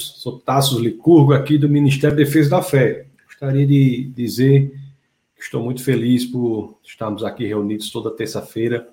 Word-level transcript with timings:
Sou 0.00 0.38
Tassos 0.38 0.80
Licurgo, 0.80 1.32
aqui 1.32 1.58
do 1.58 1.68
Ministério 1.68 2.16
da 2.16 2.22
Defesa 2.24 2.50
da 2.50 2.62
Fé. 2.62 3.06
Gostaria 3.26 3.66
de 3.66 4.04
dizer 4.14 4.72
que 5.36 5.42
estou 5.42 5.62
muito 5.62 5.82
feliz 5.82 6.24
por 6.24 6.78
estarmos 6.82 7.22
aqui 7.22 7.46
reunidos 7.46 7.90
toda 7.90 8.10
terça-feira 8.10 8.88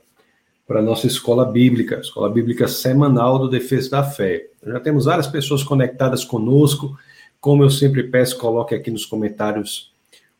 para 0.67 0.79
a 0.79 0.83
nossa 0.83 1.07
escola 1.07 1.45
bíblica, 1.45 1.99
escola 1.99 2.29
bíblica 2.29 2.67
semanal 2.67 3.39
do 3.39 3.49
Defesa 3.49 3.89
da 3.89 4.03
Fé. 4.03 4.47
Já 4.65 4.79
temos 4.79 5.05
várias 5.05 5.27
pessoas 5.27 5.63
conectadas 5.63 6.25
conosco. 6.25 6.97
Como 7.39 7.63
eu 7.63 7.69
sempre 7.69 8.03
peço, 8.03 8.37
coloque 8.37 8.75
aqui 8.75 8.91
nos 8.91 9.05
comentários 9.05 9.93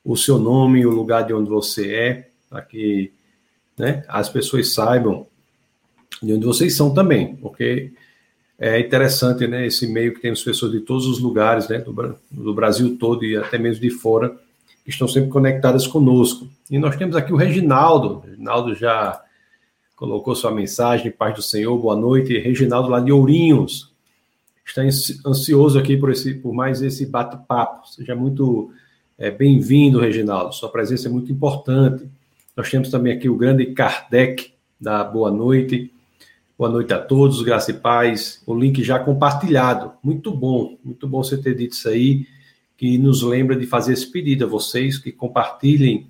o 0.03 0.15
seu 0.17 0.37
nome, 0.37 0.85
o 0.85 0.89
lugar 0.89 1.25
de 1.25 1.33
onde 1.33 1.49
você 1.49 1.93
é, 1.93 2.29
para 2.49 2.61
que 2.61 3.11
né, 3.77 4.03
as 4.07 4.29
pessoas 4.29 4.73
saibam 4.73 5.25
de 6.21 6.33
onde 6.33 6.45
vocês 6.45 6.75
são 6.75 6.93
também, 6.93 7.35
porque 7.35 7.93
é 8.59 8.79
interessante, 8.79 9.47
né, 9.47 9.67
esse 9.67 9.85
meio 9.87 10.13
que 10.13 10.19
temos 10.19 10.43
pessoas 10.43 10.71
de 10.71 10.79
todos 10.79 11.05
os 11.05 11.19
lugares, 11.19 11.67
né, 11.67 11.77
do, 11.79 12.15
do 12.31 12.53
Brasil 12.53 12.97
todo 12.97 13.23
e 13.23 13.35
até 13.37 13.57
mesmo 13.57 13.81
de 13.81 13.91
fora, 13.91 14.35
que 14.83 14.89
estão 14.89 15.07
sempre 15.07 15.29
conectadas 15.29 15.85
conosco. 15.85 16.47
E 16.71 16.79
nós 16.79 16.95
temos 16.95 17.15
aqui 17.15 17.31
o 17.31 17.35
Reginaldo. 17.35 18.15
O 18.15 18.19
Reginaldo 18.21 18.73
já 18.73 19.21
colocou 19.95 20.33
sua 20.33 20.51
mensagem, 20.51 21.11
paz 21.11 21.35
do 21.35 21.41
Senhor, 21.41 21.77
boa 21.77 21.95
noite. 21.95 22.37
Reginaldo 22.37 22.89
lá 22.89 22.99
de 22.99 23.11
Ourinhos. 23.11 23.91
Está 24.65 24.81
ansioso 25.25 25.79
aqui 25.79 25.95
por, 25.95 26.11
esse, 26.11 26.33
por 26.33 26.53
mais 26.53 26.81
esse 26.81 27.05
bate-papo. 27.05 27.87
Seja 27.87 28.15
muito 28.15 28.71
é, 29.17 29.29
bem-vindo, 29.29 29.99
Reginaldo. 29.99 30.53
Sua 30.53 30.69
presença 30.69 31.07
é 31.07 31.11
muito 31.11 31.31
importante. 31.31 32.07
Nós 32.55 32.69
temos 32.69 32.89
também 32.89 33.13
aqui 33.13 33.29
o 33.29 33.35
grande 33.35 33.67
Kardec, 33.67 34.51
da 34.79 35.03
Boa 35.03 35.31
Noite. 35.31 35.91
Boa 36.57 36.71
noite 36.71 36.91
a 36.91 36.97
todos, 36.97 37.43
graça 37.43 37.69
e 37.69 37.75
paz. 37.75 38.41
O 38.43 38.55
link 38.55 38.83
já 38.83 38.97
compartilhado. 38.97 39.91
Muito 40.01 40.35
bom, 40.35 40.75
muito 40.83 41.07
bom 41.07 41.21
você 41.21 41.37
ter 41.37 41.53
dito 41.53 41.73
isso 41.73 41.87
aí, 41.87 42.25
que 42.75 42.97
nos 42.97 43.21
lembra 43.21 43.55
de 43.55 43.67
fazer 43.67 43.93
esse 43.93 44.11
pedido 44.11 44.45
a 44.45 44.47
vocês 44.47 44.97
que 44.97 45.11
compartilhem 45.11 46.07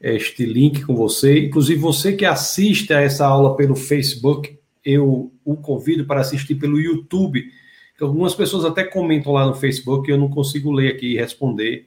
este 0.00 0.44
link 0.44 0.84
com 0.84 0.96
você. 0.96 1.46
Inclusive, 1.46 1.78
você 1.78 2.12
que 2.12 2.24
assiste 2.24 2.92
a 2.92 3.00
essa 3.00 3.24
aula 3.24 3.54
pelo 3.54 3.76
Facebook, 3.76 4.58
eu 4.84 5.30
o 5.44 5.56
convido 5.56 6.04
para 6.04 6.22
assistir 6.22 6.56
pelo 6.56 6.80
YouTube. 6.80 7.48
Algumas 8.00 8.34
pessoas 8.34 8.64
até 8.64 8.82
comentam 8.82 9.32
lá 9.32 9.46
no 9.46 9.54
Facebook 9.54 10.10
eu 10.10 10.18
não 10.18 10.28
consigo 10.28 10.72
ler 10.72 10.92
aqui 10.92 11.12
e 11.12 11.16
responder. 11.16 11.86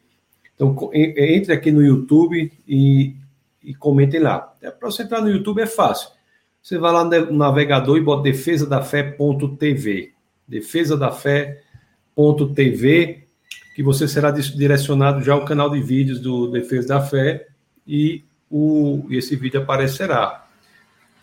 Então, 0.55 0.89
entre 0.93 1.51
aqui 1.51 1.73
no 1.73 1.83
YouTube 1.83 2.53
e, 2.65 3.17
e 3.61 3.75
comentem 3.75 4.21
lá. 4.21 4.39
Para 4.39 4.89
você 4.89 5.03
entrar 5.03 5.19
no 5.19 5.29
YouTube 5.29 5.59
é 5.59 5.67
fácil 5.67 6.20
você 6.61 6.77
vai 6.77 6.91
lá 6.91 7.03
no 7.03 7.33
navegador 7.33 7.97
e 7.97 8.01
bota 8.01 8.21
defesadafé.tv. 8.23 10.13
Defesadafé.tv, 10.47 13.27
que 13.75 13.81
você 13.81 14.07
será 14.07 14.29
direcionado 14.31 15.23
já 15.23 15.33
ao 15.33 15.43
canal 15.43 15.71
de 15.71 15.81
vídeos 15.81 16.19
do 16.19 16.51
Defesa 16.51 16.89
da 16.89 17.01
Fé 17.01 17.47
e 17.87 18.23
o, 18.49 19.07
esse 19.09 19.35
vídeo 19.35 19.59
aparecerá. 19.61 20.47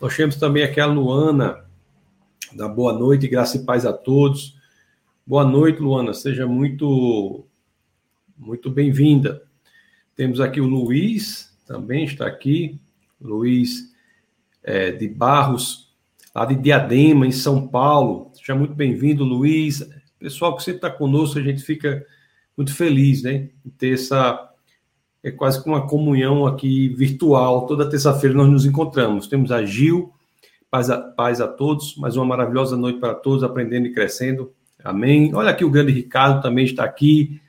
Nós 0.01 0.13
temos 0.15 0.35
também 0.35 0.63
aqui 0.63 0.81
a 0.81 0.85
Luana, 0.85 1.63
da 2.53 2.67
Boa 2.67 2.93
Noite, 2.93 3.27
graça 3.27 3.57
e 3.57 3.63
paz 3.63 3.85
a 3.85 3.93
todos. 3.93 4.57
Boa 5.25 5.45
noite, 5.45 5.79
Luana, 5.79 6.13
seja 6.13 6.45
muito, 6.47 7.45
muito 8.37 8.69
bem-vinda. 8.69 9.41
Temos 10.15 10.41
aqui 10.41 10.59
o 10.59 10.65
Luiz, 10.65 11.55
também 11.65 12.03
está 12.03 12.27
aqui. 12.27 12.77
Luiz 13.21 13.89
é, 14.69 14.91
de 14.91 15.07
Barros, 15.07 15.89
lá 16.33 16.45
de 16.45 16.55
Diadema, 16.55 17.25
em 17.25 17.31
São 17.31 17.67
Paulo. 17.67 18.31
Seja 18.35 18.53
muito 18.53 18.75
bem-vindo, 18.75 19.23
Luiz. 19.23 19.89
Pessoal 20.19 20.55
que 20.55 20.61
sempre 20.61 20.77
está 20.77 20.91
conosco, 20.91 21.39
a 21.39 21.41
gente 21.41 21.63
fica 21.63 22.05
muito 22.55 22.75
feliz, 22.75 23.23
né? 23.23 23.49
Ter 23.79 23.95
essa. 23.95 24.47
É 25.23 25.31
quase 25.31 25.61
que 25.61 25.67
uma 25.67 25.87
comunhão 25.87 26.45
aqui 26.45 26.89
virtual. 26.89 27.65
Toda 27.65 27.89
terça-feira 27.89 28.35
nós 28.35 28.47
nos 28.47 28.65
encontramos. 28.65 29.27
Temos 29.27 29.51
a 29.51 29.65
Gil, 29.65 30.13
paz 30.69 30.89
a, 30.89 30.97
paz 30.97 31.41
a 31.41 31.47
todos, 31.47 31.97
mais 31.97 32.15
uma 32.15 32.25
maravilhosa 32.25 32.77
noite 32.77 32.99
para 32.99 33.15
todos, 33.15 33.43
aprendendo 33.43 33.87
e 33.87 33.93
crescendo. 33.93 34.53
Amém. 34.83 35.33
Olha 35.33 35.49
aqui 35.49 35.65
o 35.65 35.71
grande 35.71 35.91
Ricardo 35.91 36.41
também 36.41 36.63
está 36.63 36.83
aqui. 36.83 37.41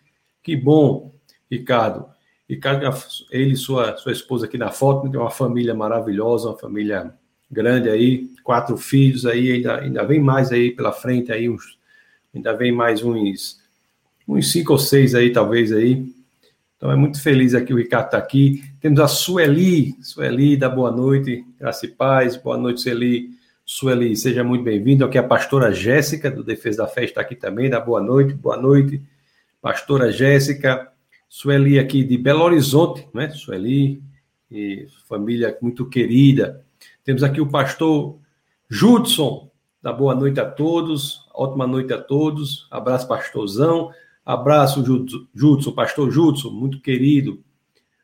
Que 0.42 0.56
bom, 0.56 1.12
Ricardo. 1.50 2.06
Ricardo, 2.50 2.84
ele 3.30 3.52
e 3.52 3.56
sua, 3.56 3.96
sua 3.96 4.10
esposa 4.10 4.46
aqui 4.46 4.58
na 4.58 4.72
foto, 4.72 5.08
tem 5.08 5.20
uma 5.20 5.30
família 5.30 5.72
maravilhosa, 5.72 6.48
uma 6.48 6.58
família 6.58 7.14
grande 7.48 7.88
aí, 7.88 8.28
quatro 8.42 8.76
filhos 8.76 9.24
aí, 9.24 9.52
ainda, 9.52 9.78
ainda 9.78 10.04
vem 10.04 10.18
mais 10.18 10.50
aí 10.50 10.72
pela 10.72 10.90
frente 10.90 11.30
aí, 11.30 11.48
uns, 11.48 11.78
ainda 12.34 12.52
vem 12.52 12.72
mais 12.72 13.04
uns, 13.04 13.60
uns 14.26 14.50
cinco 14.50 14.72
ou 14.72 14.80
seis 14.80 15.14
aí, 15.14 15.32
talvez 15.32 15.70
aí. 15.70 16.12
Então 16.76 16.90
é 16.90 16.96
muito 16.96 17.22
feliz 17.22 17.54
aqui 17.54 17.72
o 17.72 17.76
Ricardo 17.76 18.06
está 18.06 18.18
aqui. 18.18 18.64
Temos 18.80 18.98
a 18.98 19.06
Sueli, 19.06 19.94
Sueli, 20.02 20.56
da 20.56 20.68
boa 20.68 20.90
noite, 20.90 21.44
graça 21.56 21.86
e 21.86 21.88
paz, 21.88 22.36
boa 22.36 22.56
noite, 22.56 22.80
Sueli. 22.80 23.30
Sueli, 23.64 24.16
seja 24.16 24.42
muito 24.42 24.64
bem-vindo. 24.64 25.04
Aqui 25.04 25.18
a 25.18 25.22
pastora 25.22 25.72
Jéssica, 25.72 26.28
do 26.28 26.42
Defesa 26.42 26.82
da 26.82 26.88
Fé, 26.88 27.04
está 27.04 27.20
aqui 27.20 27.36
também, 27.36 27.70
da 27.70 27.78
boa 27.78 28.00
noite, 28.00 28.34
boa 28.34 28.56
noite. 28.56 29.00
Pastora 29.62 30.10
Jéssica, 30.10 30.89
Sueli 31.32 31.78
aqui 31.78 32.02
de 32.02 32.18
Belo 32.18 32.42
Horizonte, 32.42 33.08
né? 33.14 33.30
Sueli, 33.30 34.02
família 35.06 35.56
muito 35.62 35.88
querida. 35.88 36.66
Temos 37.04 37.22
aqui 37.22 37.41
o 37.41 37.48
pastor 37.48 38.18
Judson, 38.68 39.48
da 39.80 39.92
boa 39.92 40.12
noite 40.12 40.41
a 40.41 40.44
todos, 40.44 41.28
ótima 41.32 41.68
noite 41.68 41.92
a 41.92 42.02
todos. 42.02 42.66
Abraço, 42.68 43.06
pastorzão. 43.06 43.92
Abraço, 44.26 44.84
Judson, 45.32 45.70
pastor 45.70 46.10
Judson, 46.10 46.50
muito 46.50 46.80
querido. 46.80 47.41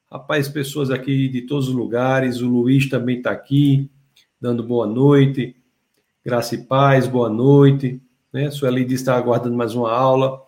Rapaz, 0.08 0.48
pessoas 0.48 0.92
aqui 0.92 1.28
de 1.28 1.42
todos 1.42 1.68
os 1.68 1.74
lugares. 1.74 2.40
O 2.40 2.48
Luiz 2.48 2.88
também 2.88 3.18
está 3.18 3.32
aqui, 3.32 3.90
dando 4.40 4.62
boa 4.62 4.86
noite. 4.86 5.56
Graça 6.24 6.54
e 6.54 6.58
paz, 6.58 7.08
boa 7.08 7.28
noite. 7.28 8.00
Né? 8.32 8.52
Sueli 8.52 8.84
diz 8.84 8.88
que 8.88 8.94
está 8.94 9.16
aguardando 9.16 9.56
mais 9.56 9.74
uma 9.74 9.92
aula 9.92 10.45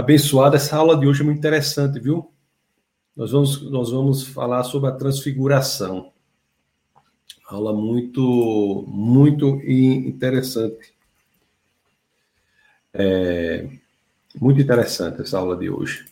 abençoada. 0.00 0.56
Essa 0.56 0.76
aula 0.76 0.98
de 0.98 1.06
hoje 1.06 1.22
é 1.22 1.24
muito 1.24 1.38
interessante, 1.38 2.00
viu? 2.00 2.30
Nós 3.16 3.32
vamos, 3.32 3.70
nós 3.70 3.90
vamos 3.90 4.26
falar 4.26 4.62
sobre 4.64 4.90
a 4.90 4.94
transfiguração. 4.94 6.12
Aula 7.48 7.72
muito, 7.72 8.84
muito 8.88 9.60
interessante. 9.64 10.94
É, 12.94 13.68
muito 14.40 14.60
interessante 14.60 15.20
essa 15.20 15.38
aula 15.38 15.56
de 15.56 15.68
hoje. 15.68 16.06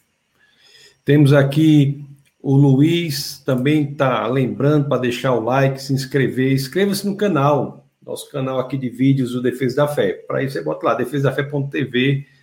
Temos 1.05 1.33
aqui 1.33 2.05
o 2.41 2.57
Luiz, 2.57 3.39
também 3.39 3.91
está 3.91 4.27
lembrando 4.27 4.89
para 4.89 5.03
deixar 5.03 5.33
o 5.35 5.41
like, 5.41 5.83
se 5.83 5.93
inscrever. 5.93 6.53
Inscreva-se 6.53 7.07
no 7.07 7.17
canal, 7.17 7.87
nosso 8.05 8.31
canal 8.31 8.59
aqui 8.59 8.77
de 8.77 8.89
vídeos 8.89 9.33
do 9.33 9.43
Defesa 9.43 9.77
da 9.77 9.89
Fé. 9.89 10.13
Para 10.13 10.43
isso, 10.43 10.55
você 10.55 10.63
bota 10.63 10.87
lá, 10.87 10.95
defesadafé.tv 10.95 12.38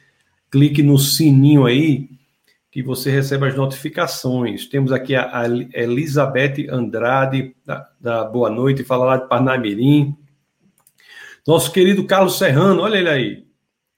clique 0.50 0.82
no 0.82 0.98
sininho 0.98 1.66
aí 1.66 2.10
que 2.76 2.84
você 2.84 3.10
recebe 3.10 3.48
as 3.48 3.56
notificações. 3.56 4.68
Temos 4.68 4.92
aqui 4.92 5.16
a, 5.16 5.46
Elizabeth 5.74 6.68
Andrade, 6.70 7.56
da, 7.66 7.90
da, 8.02 8.24
Boa 8.26 8.50
Noite, 8.50 8.84
fala 8.84 9.06
lá 9.06 9.16
de 9.16 9.30
Parnamirim. 9.30 10.14
Nosso 11.48 11.72
querido 11.72 12.06
Carlos 12.06 12.38
Serrano, 12.38 12.82
olha 12.82 12.98
ele 12.98 13.10
aí. 13.10 13.46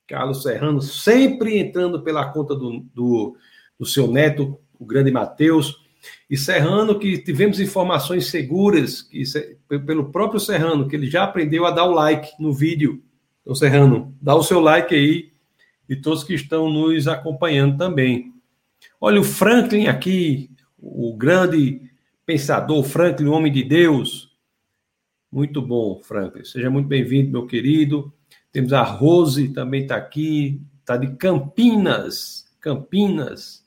Carlos 0.08 0.44
Serrano, 0.44 0.80
sempre 0.80 1.58
entrando 1.58 2.04
pela 2.04 2.32
conta 2.32 2.54
do, 2.54 2.86
do, 2.94 3.36
do 3.80 3.86
seu 3.88 4.08
neto, 4.08 4.60
o 4.80 4.86
grande 4.86 5.10
Mateus. 5.12 5.80
E 6.30 6.38
Serrano, 6.38 7.00
que 7.00 7.18
tivemos 7.18 7.60
informações 7.60 8.28
seguras 8.28 9.02
que, 9.02 9.24
pelo 9.88 10.12
próprio 10.12 10.40
Serrano, 10.40 10.88
que 10.88 10.96
ele 10.96 11.10
já 11.10 11.24
aprendeu 11.24 11.66
a 11.66 11.72
dar 11.72 11.86
o 11.86 11.94
like 11.94 12.30
no 12.40 12.54
vídeo. 12.54 13.02
Então, 13.42 13.56
Serrano, 13.56 14.16
dá 14.22 14.36
o 14.36 14.44
seu 14.44 14.60
like 14.60 14.94
aí 14.94 15.32
e 15.90 15.96
todos 15.96 16.24
que 16.24 16.34
estão 16.34 16.70
nos 16.70 17.08
acompanhando 17.08 17.78
também. 17.78 18.34
Olha 19.00 19.22
o 19.22 19.24
Franklin 19.24 19.88
aqui, 19.88 20.52
o 20.78 21.16
grande 21.16 21.82
pensador, 22.26 22.84
Franklin, 22.84 23.28
homem 23.28 23.52
de 23.52 23.64
Deus. 23.64 24.36
Muito 25.32 25.62
bom, 25.62 26.02
Franklin. 26.04 26.44
Seja 26.44 26.70
muito 26.70 26.88
bem-vindo, 26.88 27.32
meu 27.32 27.46
querido. 27.46 28.14
Temos 28.52 28.74
a 28.74 28.84
Rose, 28.84 29.50
também 29.50 29.84
está 29.84 29.96
aqui, 29.96 30.62
está 30.80 30.98
de 30.98 31.16
Campinas. 31.16 32.46
Campinas. 32.60 33.66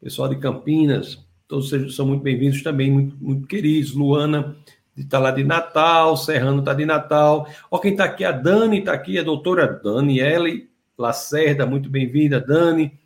Pessoal 0.00 0.28
de 0.28 0.36
Campinas, 0.36 1.24
todos 1.46 1.94
são 1.94 2.06
muito 2.06 2.22
bem-vindos 2.22 2.62
também, 2.62 2.90
muito, 2.90 3.16
muito 3.20 3.46
queridos. 3.46 3.92
Luana 3.92 4.56
está 4.96 5.18
lá 5.18 5.30
de 5.30 5.44
Natal, 5.44 6.16
Serrano 6.16 6.60
está 6.60 6.74
de 6.74 6.84
Natal. 6.84 7.46
Ó, 7.70 7.78
quem 7.78 7.92
está 7.92 8.04
aqui, 8.04 8.24
a 8.24 8.32
Dani 8.32 8.80
está 8.80 8.92
aqui, 8.92 9.18
a 9.18 9.22
doutora 9.22 9.66
Daniele 9.66 10.71
Lacerda, 11.02 11.66
muito 11.66 11.90
bem-vinda, 11.90 12.40
Dani. 12.40 12.96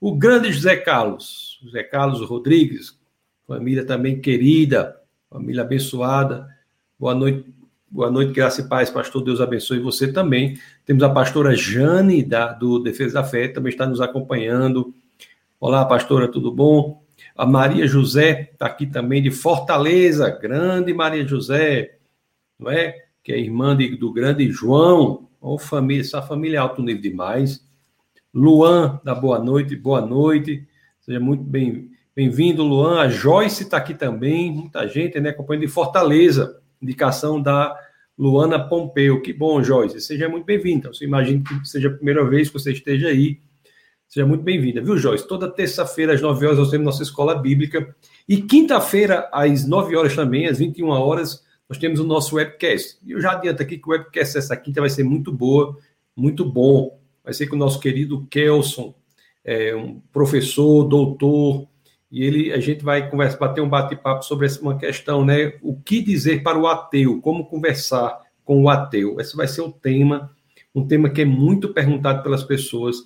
O 0.00 0.16
grande 0.16 0.52
José 0.52 0.76
Carlos, 0.76 1.60
José 1.62 1.84
Carlos 1.84 2.20
Rodrigues, 2.28 2.98
família 3.46 3.86
também 3.86 4.20
querida, 4.20 5.00
família 5.30 5.62
abençoada. 5.62 6.48
Boa 6.98 7.14
noite, 7.14 7.46
Boa 7.88 8.10
noite, 8.10 8.32
graça 8.32 8.62
e 8.62 8.68
paz, 8.68 8.90
pastor. 8.90 9.22
Deus 9.22 9.40
abençoe 9.40 9.78
você 9.78 10.12
também. 10.12 10.58
Temos 10.84 11.04
a 11.04 11.08
pastora 11.08 11.54
Jane, 11.54 12.24
da, 12.24 12.52
do 12.52 12.80
Defesa 12.80 13.14
da 13.14 13.24
Fé, 13.24 13.46
também 13.46 13.70
está 13.70 13.86
nos 13.86 14.00
acompanhando. 14.00 14.92
Olá, 15.60 15.84
pastora, 15.84 16.26
tudo 16.26 16.50
bom? 16.50 17.00
A 17.36 17.46
Maria 17.46 17.86
José 17.86 18.50
está 18.52 18.66
aqui 18.66 18.86
também, 18.86 19.22
de 19.22 19.30
Fortaleza. 19.30 20.28
Grande 20.28 20.92
Maria 20.92 21.24
José, 21.24 21.96
não 22.58 22.72
é? 22.72 23.04
Que 23.22 23.32
é 23.32 23.38
irmã 23.38 23.76
de, 23.76 23.96
do 23.96 24.12
grande 24.12 24.50
João. 24.50 25.28
Oh, 25.48 25.58
família, 25.58 26.00
essa 26.00 26.20
família 26.20 26.56
é 26.56 26.58
alto 26.58 26.82
nível 26.82 27.00
demais. 27.00 27.64
Luan, 28.34 29.00
da 29.04 29.14
boa 29.14 29.38
noite, 29.38 29.76
boa 29.76 30.00
noite. 30.00 30.66
Seja 31.00 31.20
muito 31.20 31.44
bem, 31.44 31.88
bem-vindo, 32.16 32.64
Luan. 32.64 32.98
A 32.98 33.08
Joyce 33.08 33.62
está 33.62 33.76
aqui 33.76 33.94
também, 33.94 34.50
muita 34.50 34.88
gente, 34.88 35.20
né? 35.20 35.28
Acompanhando 35.30 35.64
de 35.64 35.68
Fortaleza. 35.68 36.60
Indicação 36.82 37.40
da 37.40 37.78
Luana 38.18 38.58
Pompeu. 38.58 39.22
Que 39.22 39.32
bom, 39.32 39.62
Joyce. 39.62 40.00
Seja 40.00 40.28
muito 40.28 40.44
bem-vinda. 40.44 40.78
Então, 40.78 40.92
você 40.92 41.04
imagina 41.04 41.40
que 41.44 41.64
seja 41.64 41.90
a 41.90 41.92
primeira 41.92 42.28
vez 42.28 42.48
que 42.48 42.54
você 42.54 42.72
esteja 42.72 43.06
aí. 43.06 43.38
Seja 44.08 44.26
muito 44.26 44.42
bem-vinda, 44.42 44.82
viu, 44.82 44.98
Joyce? 44.98 45.28
Toda 45.28 45.48
terça-feira, 45.48 46.12
às 46.12 46.20
9 46.20 46.44
horas, 46.44 46.58
nós 46.58 46.70
temos 46.72 46.86
nossa 46.86 47.04
escola 47.04 47.36
bíblica. 47.36 47.94
E 48.28 48.38
quinta-feira, 48.42 49.30
às 49.32 49.64
9 49.64 49.94
horas 49.94 50.16
também, 50.16 50.48
às 50.48 50.58
21 50.58 50.88
horas, 50.88 51.45
nós 51.68 51.78
temos 51.78 52.00
o 52.00 52.04
nosso 52.04 52.36
webcast. 52.36 52.98
E 53.04 53.12
eu 53.12 53.20
já 53.20 53.32
adianto 53.32 53.62
aqui 53.62 53.78
que 53.78 53.88
o 53.88 53.92
webcast 53.92 54.38
essa 54.38 54.56
quinta 54.56 54.80
vai 54.80 54.90
ser 54.90 55.04
muito 55.04 55.32
boa, 55.32 55.76
muito 56.16 56.44
bom 56.44 56.98
vai 57.26 57.34
ser 57.34 57.48
com 57.48 57.56
o 57.56 57.58
nosso 57.58 57.80
querido 57.80 58.24
Kelson, 58.30 58.94
é, 59.44 59.74
um 59.74 60.00
professor, 60.12 60.84
doutor, 60.84 61.66
e 62.08 62.22
ele 62.22 62.52
a 62.52 62.60
gente 62.60 62.84
vai 62.84 63.10
conversar, 63.10 63.38
bater 63.38 63.60
um 63.60 63.68
bate-papo 63.68 64.24
sobre 64.24 64.46
essa 64.46 64.62
uma 64.62 64.78
questão, 64.78 65.24
né? 65.24 65.54
O 65.60 65.76
que 65.76 66.00
dizer 66.00 66.44
para 66.44 66.56
o 66.56 66.68
ateu, 66.68 67.20
como 67.20 67.46
conversar 67.46 68.20
com 68.44 68.62
o 68.62 68.68
ateu. 68.68 69.20
Esse 69.20 69.36
vai 69.36 69.48
ser 69.48 69.62
o 69.62 69.72
tema, 69.72 70.30
um 70.72 70.86
tema 70.86 71.10
que 71.10 71.22
é 71.22 71.24
muito 71.24 71.74
perguntado 71.74 72.22
pelas 72.22 72.44
pessoas 72.44 73.02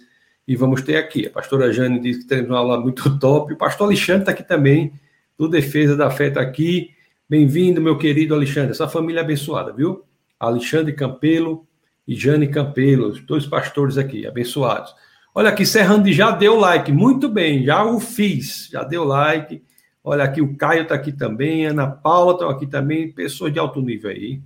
e 0.46 0.54
vamos 0.54 0.82
ter 0.82 0.96
aqui. 0.96 1.26
A 1.26 1.30
pastora 1.30 1.72
Jane 1.72 1.98
disse 1.98 2.20
que 2.20 2.26
teremos 2.26 2.50
uma 2.50 2.58
aula 2.58 2.78
muito 2.78 3.08
top. 3.18 3.54
O 3.54 3.56
pastor 3.56 3.86
Alexandre 3.86 4.22
está 4.22 4.32
aqui 4.32 4.42
também, 4.42 4.92
do 5.38 5.48
Defesa 5.48 5.96
da 5.96 6.10
Fé 6.10 6.28
está 6.28 6.42
aqui. 6.42 6.90
Bem-vindo, 7.30 7.80
meu 7.80 7.96
querido 7.96 8.34
Alexandre. 8.34 8.72
Essa 8.72 8.88
família 8.88 9.20
abençoada, 9.20 9.72
viu? 9.72 10.04
Alexandre 10.36 10.92
Campelo, 10.92 11.64
e 12.04 12.16
Jane 12.16 12.48
Campelo, 12.48 13.12
dois 13.20 13.46
pastores 13.46 13.96
aqui, 13.96 14.26
abençoados. 14.26 14.92
Olha 15.32 15.48
aqui, 15.48 15.64
Serrandi 15.64 16.12
já 16.12 16.32
deu 16.32 16.58
like, 16.58 16.90
muito 16.90 17.28
bem, 17.28 17.64
já 17.64 17.84
o 17.84 18.00
fiz, 18.00 18.68
já 18.72 18.82
deu 18.82 19.04
like. 19.04 19.62
Olha 20.02 20.24
aqui, 20.24 20.42
o 20.42 20.56
Caio 20.56 20.82
está 20.82 20.96
aqui 20.96 21.12
também, 21.12 21.66
Ana 21.66 21.86
Paula 21.86 22.32
está 22.32 22.50
aqui 22.50 22.66
também, 22.66 23.12
pessoas 23.12 23.52
de 23.52 23.60
alto 23.60 23.80
nível 23.80 24.10
aí. 24.10 24.42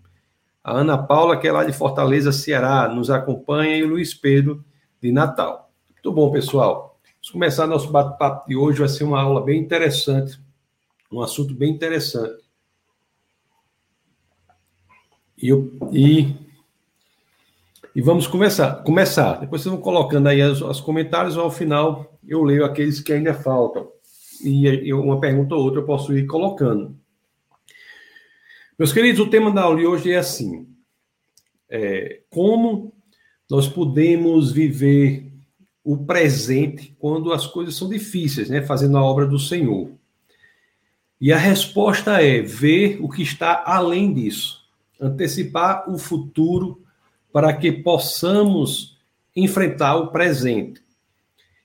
A 0.63 0.73
Ana 0.73 0.99
Paula, 0.99 1.39
que 1.39 1.49
é 1.49 1.53
lá 1.53 1.65
de 1.65 1.73
Fortaleza, 1.73 2.33
Ceará, 2.33 2.87
nos 2.87 3.09
acompanha, 3.09 3.79
e 3.79 3.83
o 3.83 3.89
Luiz 3.89 4.13
Pedro, 4.13 4.63
de 5.01 5.11
Natal. 5.11 5.71
Muito 5.91 6.13
bom, 6.13 6.31
pessoal. 6.31 7.01
Vamos 7.15 7.31
começar 7.31 7.67
nosso 7.67 7.91
bate-papo 7.91 8.47
de 8.47 8.55
hoje, 8.55 8.81
vai 8.81 8.89
ser 8.91 9.05
uma 9.05 9.23
aula 9.23 9.43
bem 9.43 9.59
interessante, 9.59 10.39
um 11.11 11.23
assunto 11.23 11.55
bem 11.55 11.73
interessante. 11.73 12.44
E, 15.37 15.51
e 15.93 16.45
e 17.95 18.01
vamos 18.01 18.27
começar. 18.27 18.83
começar. 18.83 19.39
Depois 19.39 19.63
vocês 19.63 19.73
vão 19.73 19.81
colocando 19.81 20.27
aí 20.27 20.43
os, 20.43 20.61
os 20.61 20.81
comentários, 20.81 21.39
ao 21.39 21.51
final 21.51 22.19
eu 22.27 22.43
leio 22.43 22.65
aqueles 22.65 23.01
que 23.01 23.13
ainda 23.13 23.33
faltam. 23.33 23.89
E 24.43 24.93
uma 24.93 25.21
pergunta 25.21 25.55
ou 25.55 25.63
outra 25.63 25.81
eu 25.81 25.87
posso 25.87 26.17
ir 26.17 26.27
colocando. 26.27 26.97
Meus 28.77 28.93
queridos, 28.93 29.21
o 29.21 29.31
tema 29.31 29.53
da 29.53 29.63
aula 29.63 29.79
de 29.79 29.87
hoje 29.87 30.11
é 30.11 30.17
assim: 30.17 30.67
é, 31.71 32.23
como 32.29 32.93
nós 33.49 33.69
podemos 33.69 34.51
viver 34.51 35.33
o 35.85 35.97
presente 35.99 36.97
quando 36.99 37.33
as 37.33 37.47
coisas 37.47 37.77
são 37.77 37.89
difíceis, 37.89 38.51
né? 38.51 38.61
Fazendo 38.61 38.99
a 38.99 39.05
obra 39.05 39.25
do 39.25 39.39
Senhor. 39.39 39.93
E 41.21 41.33
a 41.33 41.39
resposta 41.39 42.21
é 42.21 42.43
ver 42.43 42.99
o 43.01 43.09
que 43.09 43.23
está 43.23 43.63
além 43.65 44.13
disso, 44.13 44.64
antecipar 45.01 45.91
o 45.91 45.99
futuro 45.99 46.83
para 47.33 47.53
que 47.53 47.73
possamos 47.73 48.97
enfrentar 49.35 49.97
o 49.97 50.09
presente. 50.09 50.83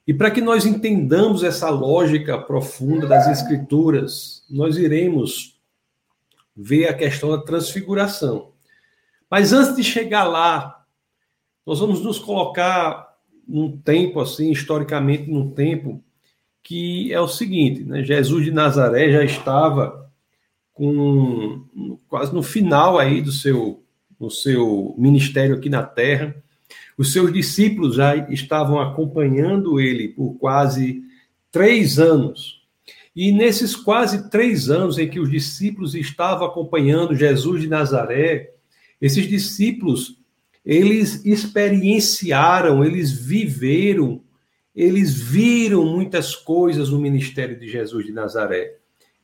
E 0.08 0.14
para 0.14 0.32
que 0.32 0.42
nós 0.42 0.66
entendamos 0.66 1.44
essa 1.44 1.70
lógica 1.70 2.38
profunda 2.38 3.06
das 3.06 3.28
Escrituras, 3.28 4.44
nós 4.50 4.76
iremos 4.78 5.60
ver 6.56 6.88
a 6.88 6.94
questão 6.94 7.30
da 7.30 7.38
transfiguração. 7.38 8.52
Mas 9.30 9.54
antes 9.54 9.76
de 9.76 9.84
chegar 9.84 10.24
lá, 10.24 10.84
nós 11.66 11.80
vamos 11.80 12.02
nos 12.02 12.18
colocar 12.18 13.16
num 13.48 13.78
tempo 13.78 14.20
assim, 14.20 14.52
historicamente 14.52 15.30
num 15.30 15.52
tempo 15.52 16.04
que 16.64 17.14
é 17.14 17.20
o 17.20 17.28
seguinte, 17.28 17.84
né? 17.84 18.04
Jesus 18.04 18.46
de 18.46 18.52
Nazaré 18.52 19.12
já 19.12 19.24
estava 19.24 20.09
com 20.80 21.98
quase 22.08 22.34
no 22.34 22.42
final 22.42 22.98
aí 22.98 23.22
do 23.22 23.34
seu 23.34 23.84
no 24.18 24.32
seu 24.32 24.96
ministério 24.98 25.56
aqui 25.56 25.70
na 25.70 25.84
terra. 25.84 26.36
Os 26.98 27.14
seus 27.14 27.32
discípulos 27.32 27.96
já 27.96 28.16
estavam 28.30 28.80
acompanhando 28.80 29.80
ele 29.80 30.10
por 30.10 30.34
quase 30.36 31.02
três 31.52 32.00
anos. 32.00 32.62
E 33.16 33.32
nesses 33.32 33.76
quase 33.76 34.30
três 34.30 34.70
anos 34.70 34.98
em 34.98 35.10
que 35.10 35.20
os 35.20 35.30
discípulos 35.30 35.96
estavam 35.96 36.46
acompanhando 36.46 37.16
Jesus 37.16 37.62
de 37.62 37.68
Nazaré, 37.68 38.52
esses 39.02 39.28
discípulos, 39.28 40.18
eles 40.66 41.26
experienciaram, 41.26 42.84
eles 42.84 43.12
viveram, 43.12 44.22
eles 44.76 45.14
viram 45.14 45.86
muitas 45.86 46.36
coisas 46.36 46.90
no 46.90 47.00
ministério 47.00 47.58
de 47.58 47.70
Jesus 47.70 48.06
de 48.06 48.12
Nazaré. 48.12 48.76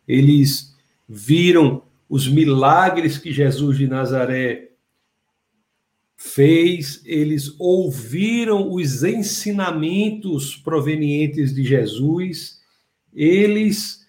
Eles 0.07 0.74
viram 1.07 1.83
os 2.09 2.27
milagres 2.27 3.17
que 3.17 3.31
Jesus 3.31 3.77
de 3.77 3.87
Nazaré 3.87 4.69
fez, 6.15 7.01
eles 7.05 7.53
ouviram 7.59 8.71
os 8.71 9.03
ensinamentos 9.03 10.55
provenientes 10.55 11.53
de 11.53 11.63
Jesus, 11.63 12.59
eles 13.13 14.05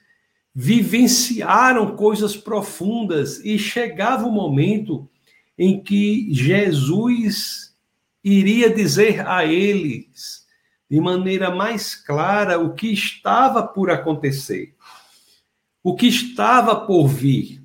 vivenciaram 0.55 1.95
coisas 1.97 2.37
profundas 2.37 3.45
e 3.45 3.59
chegava 3.59 4.27
o 4.27 4.33
momento 4.33 5.09
em 5.59 5.83
que 5.83 6.29
Jesus 6.33 7.75
iria 8.25 8.71
dizer 8.71 9.27
a 9.27 9.45
eles 9.45 10.47
de 10.89 11.01
maneira 11.01 11.55
mais 11.55 11.95
clara 11.95 12.59
o 12.59 12.75
que 12.75 12.93
estava 12.93 13.67
por 13.67 13.91
acontecer, 13.91 14.75
o 15.87 15.95
que 15.95 16.09
estava 16.09 16.75
por 16.75 17.07
vir. 17.07 17.63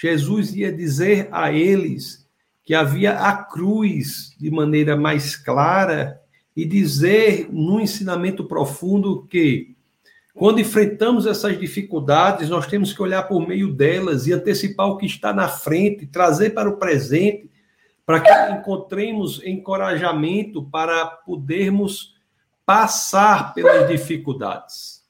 Jesus 0.00 0.54
ia 0.54 0.72
dizer 0.72 1.28
a 1.32 1.50
eles 1.50 2.24
que 2.62 2.76
havia 2.76 3.18
a 3.18 3.42
cruz 3.42 4.36
de 4.38 4.52
maneira 4.52 4.96
mais 4.96 5.34
clara 5.34 6.20
e 6.54 6.64
dizer 6.64 7.48
no 7.50 7.80
ensinamento 7.80 8.44
profundo 8.44 9.26
que 9.26 9.74
quando 10.32 10.60
enfrentamos 10.60 11.26
essas 11.26 11.58
dificuldades, 11.58 12.48
nós 12.48 12.68
temos 12.68 12.92
que 12.92 13.02
olhar 13.02 13.24
por 13.24 13.44
meio 13.44 13.74
delas 13.74 14.28
e 14.28 14.32
antecipar 14.32 14.86
o 14.86 14.96
que 14.96 15.06
está 15.06 15.32
na 15.32 15.48
frente, 15.48 16.06
trazer 16.06 16.50
para 16.50 16.70
o 16.70 16.76
presente, 16.76 17.50
para 18.06 18.20
que 18.20 18.52
encontremos 18.52 19.42
encorajamento 19.44 20.62
para 20.62 21.04
podermos 21.04 22.14
passar 22.64 23.52
pelas 23.54 23.88
dificuldades. 23.88 25.04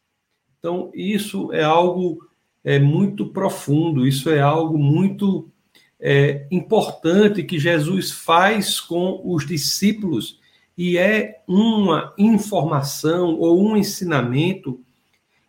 Então, 0.58 0.90
isso 0.94 1.52
é 1.52 1.62
algo 1.62 2.29
é, 2.64 2.78
muito 2.78 3.26
profundo, 3.26 4.06
isso 4.06 4.30
é 4.30 4.40
algo 4.40 4.78
muito 4.78 5.50
é, 5.98 6.46
importante 6.50 7.42
que 7.42 7.58
Jesus 7.58 8.10
faz 8.10 8.80
com 8.80 9.20
os 9.24 9.46
discípulos 9.46 10.38
e 10.76 10.96
é 10.96 11.42
uma 11.46 12.14
informação 12.16 13.36
ou 13.38 13.62
um 13.62 13.76
ensinamento 13.76 14.80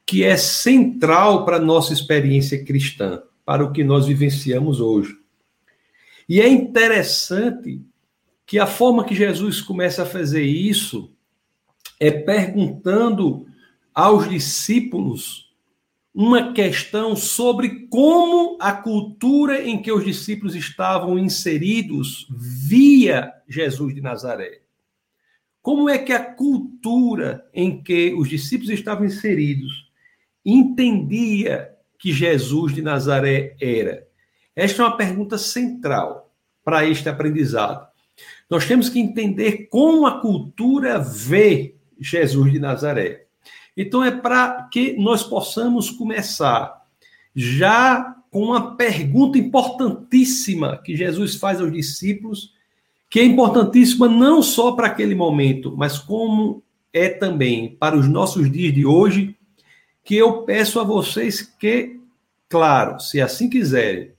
que 0.06 0.24
é 0.24 0.36
central 0.36 1.46
para 1.46 1.58
a 1.58 1.62
nossa 1.62 1.94
experiência 1.94 2.64
cristã, 2.66 3.22
para 3.46 3.64
o 3.64 3.72
que 3.72 3.84
nós 3.84 4.08
vivenciamos 4.08 4.82
hoje. 4.82 5.16
E 6.28 6.42
é 6.42 6.48
interessante 6.50 7.82
que 8.46 8.60
a 8.60 8.68
forma 8.68 9.06
que 9.06 9.16
Jesus 9.16 9.62
começa 9.62 10.04
a 10.04 10.06
fazer 10.06 10.44
isso 10.44 11.14
é 12.00 12.12
perguntando 12.12 13.46
aos 13.94 14.28
discípulos 14.28 15.51
uma 16.14 16.54
questão 16.54 17.16
sobre 17.16 17.88
como 17.88 18.58
a 18.60 18.74
cultura 18.74 19.62
em 19.62 19.82
que 19.82 19.92
os 19.92 20.04
discípulos 20.04 20.56
estavam 20.56 21.18
inseridos 21.18 22.28
via 22.30 23.32
Jesus 23.48 23.96
de 23.96 24.02
Nazaré. 24.02 24.62
Como 25.62 25.90
é 25.90 25.98
que 25.98 26.12
a 26.12 26.24
cultura 26.24 27.48
em 27.54 27.82
que 27.82 28.14
os 28.14 28.28
discípulos 28.28 28.72
estavam 28.72 29.06
inseridos 29.06 29.90
entendia 30.46 31.70
que 31.98 32.12
Jesus 32.12 32.74
de 32.74 32.82
Nazaré 32.82 33.56
era? 33.62 34.06
Esta 34.56 34.82
é 34.82 34.86
uma 34.86 34.98
pergunta 34.98 35.38
central. 35.38 36.32
para 36.64 36.86
este 36.86 37.10
aprendizado. 37.10 37.88
Nós 38.50 38.68
temos 38.68 38.90
que 38.90 39.00
entender 39.00 39.68
como 39.68 40.06
a 40.06 40.22
cultura 40.22 41.00
vê 41.00 41.76
Jesus 42.00 42.52
de 42.52 42.60
Nazaré. 42.60 43.26
Então, 43.76 44.04
é 44.04 44.12
para 44.12 44.68
que 44.72 44.94
nós 44.94 45.24
possamos 45.24 45.90
começar 45.90 46.82
já 47.36 48.16
com 48.30 48.44
uma 48.44 48.76
pergunta 48.76 49.38
importantíssima 49.38 50.78
que 50.84 50.96
Jesus 50.96 51.36
faz 51.36 51.60
aos 51.60 51.72
discípulos, 51.72 52.54
que 53.10 53.20
é 53.20 53.26
importantíssima 53.26 54.08
não 54.08 54.42
só 54.42 54.72
para 54.72 54.88
aquele 54.88 55.14
momento, 55.14 55.76
mas 55.76 55.98
como 55.98 56.64
é 56.94 57.10
também 57.10 57.76
para 57.76 57.98
os 57.98 58.08
nossos 58.08 58.50
dias 58.50 58.74
de 58.74 58.86
hoje, 58.86 59.36
que 60.04 60.16
eu 60.16 60.44
peço 60.44 60.80
a 60.80 60.84
vocês 60.84 61.42
que, 61.42 62.00
claro, 62.50 63.00
se 63.00 63.22
assim 63.22 63.50
quiserem, 63.50 64.12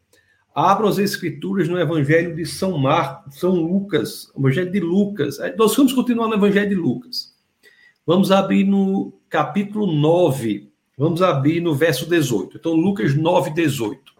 abram 0.55 0.89
as 0.89 0.99
escrituras 0.99 1.69
no 1.69 1.79
Evangelho 1.79 2.37
de 2.37 2.45
São 2.45 2.77
Marcos, 2.79 3.39
São 3.39 3.55
Lucas, 3.55 4.31
Evangelho 4.37 4.71
de 4.71 4.81
Lucas. 4.81 5.39
Nós 5.57 5.75
vamos 5.75 5.93
continuar 5.93 6.29
no 6.29 6.35
Evangelho 6.35 6.69
de 6.69 6.75
Lucas. 6.75 7.32
Vamos 8.05 8.33
abrir 8.33 8.65
no 8.65 9.13
capítulo 9.29 9.87
9, 9.87 10.69
vamos 10.99 11.23
abrir 11.23 11.61
no 11.61 11.75
verso 11.75 12.09
18. 12.09 12.57
Então, 12.57 12.73
Lucas 12.73 13.15
9, 13.15 13.51
18. 13.51 14.13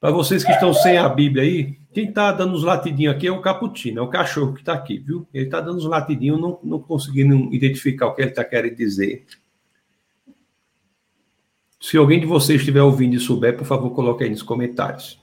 Para 0.00 0.10
vocês 0.10 0.42
que 0.42 0.50
estão 0.50 0.72
sem 0.72 0.96
a 0.96 1.08
Bíblia 1.08 1.44
aí, 1.44 1.78
quem 1.92 2.08
está 2.08 2.32
dando 2.32 2.54
os 2.54 2.64
latidinhos 2.64 3.14
aqui 3.14 3.26
é 3.26 3.30
o 3.30 3.42
Caputino, 3.42 4.00
é 4.00 4.02
o 4.02 4.08
cachorro 4.08 4.54
que 4.54 4.60
está 4.60 4.72
aqui, 4.72 4.98
viu? 4.98 5.28
Ele 5.32 5.44
está 5.44 5.60
dando 5.60 5.76
os 5.76 5.84
latidinhos, 5.84 6.40
não, 6.40 6.58
não 6.64 6.80
conseguindo 6.80 7.54
identificar 7.54 8.06
o 8.06 8.14
que 8.14 8.22
ele 8.22 8.30
está 8.30 8.42
querendo 8.42 8.74
dizer. 8.74 9.26
Se 11.78 11.96
alguém 11.98 12.18
de 12.18 12.26
vocês 12.26 12.60
estiver 12.60 12.82
ouvindo 12.82 13.14
e 13.14 13.20
souber, 13.20 13.56
por 13.56 13.66
favor, 13.66 13.90
coloque 13.90 14.24
aí 14.24 14.30
nos 14.30 14.42
comentários. 14.42 15.20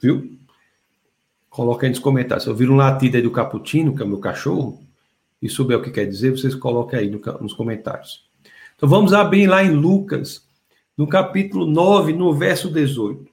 Viu? 0.00 0.38
Coloque 1.50 1.86
aí 1.86 1.90
nos 1.90 1.98
comentários. 1.98 2.44
Se 2.44 2.50
eu 2.50 2.54
vir 2.54 2.70
um 2.70 2.76
latido 2.76 3.16
aí 3.16 3.22
do 3.22 3.30
Caputino, 3.30 3.94
que 3.96 4.02
é 4.02 4.04
o 4.04 4.08
meu 4.08 4.18
cachorro, 4.18 4.81
e 5.42 5.48
souber 5.48 5.76
o 5.76 5.82
que 5.82 5.90
quer 5.90 6.06
dizer, 6.06 6.30
vocês 6.30 6.54
coloquem 6.54 7.00
aí 7.00 7.10
no, 7.10 7.20
nos 7.40 7.52
comentários. 7.52 8.24
Então 8.76 8.88
vamos 8.88 9.12
abrir 9.12 9.48
lá 9.48 9.62
em 9.62 9.72
Lucas, 9.72 10.46
no 10.96 11.08
capítulo 11.08 11.66
9, 11.66 12.12
no 12.12 12.32
verso 12.32 12.70
18. 12.70 13.30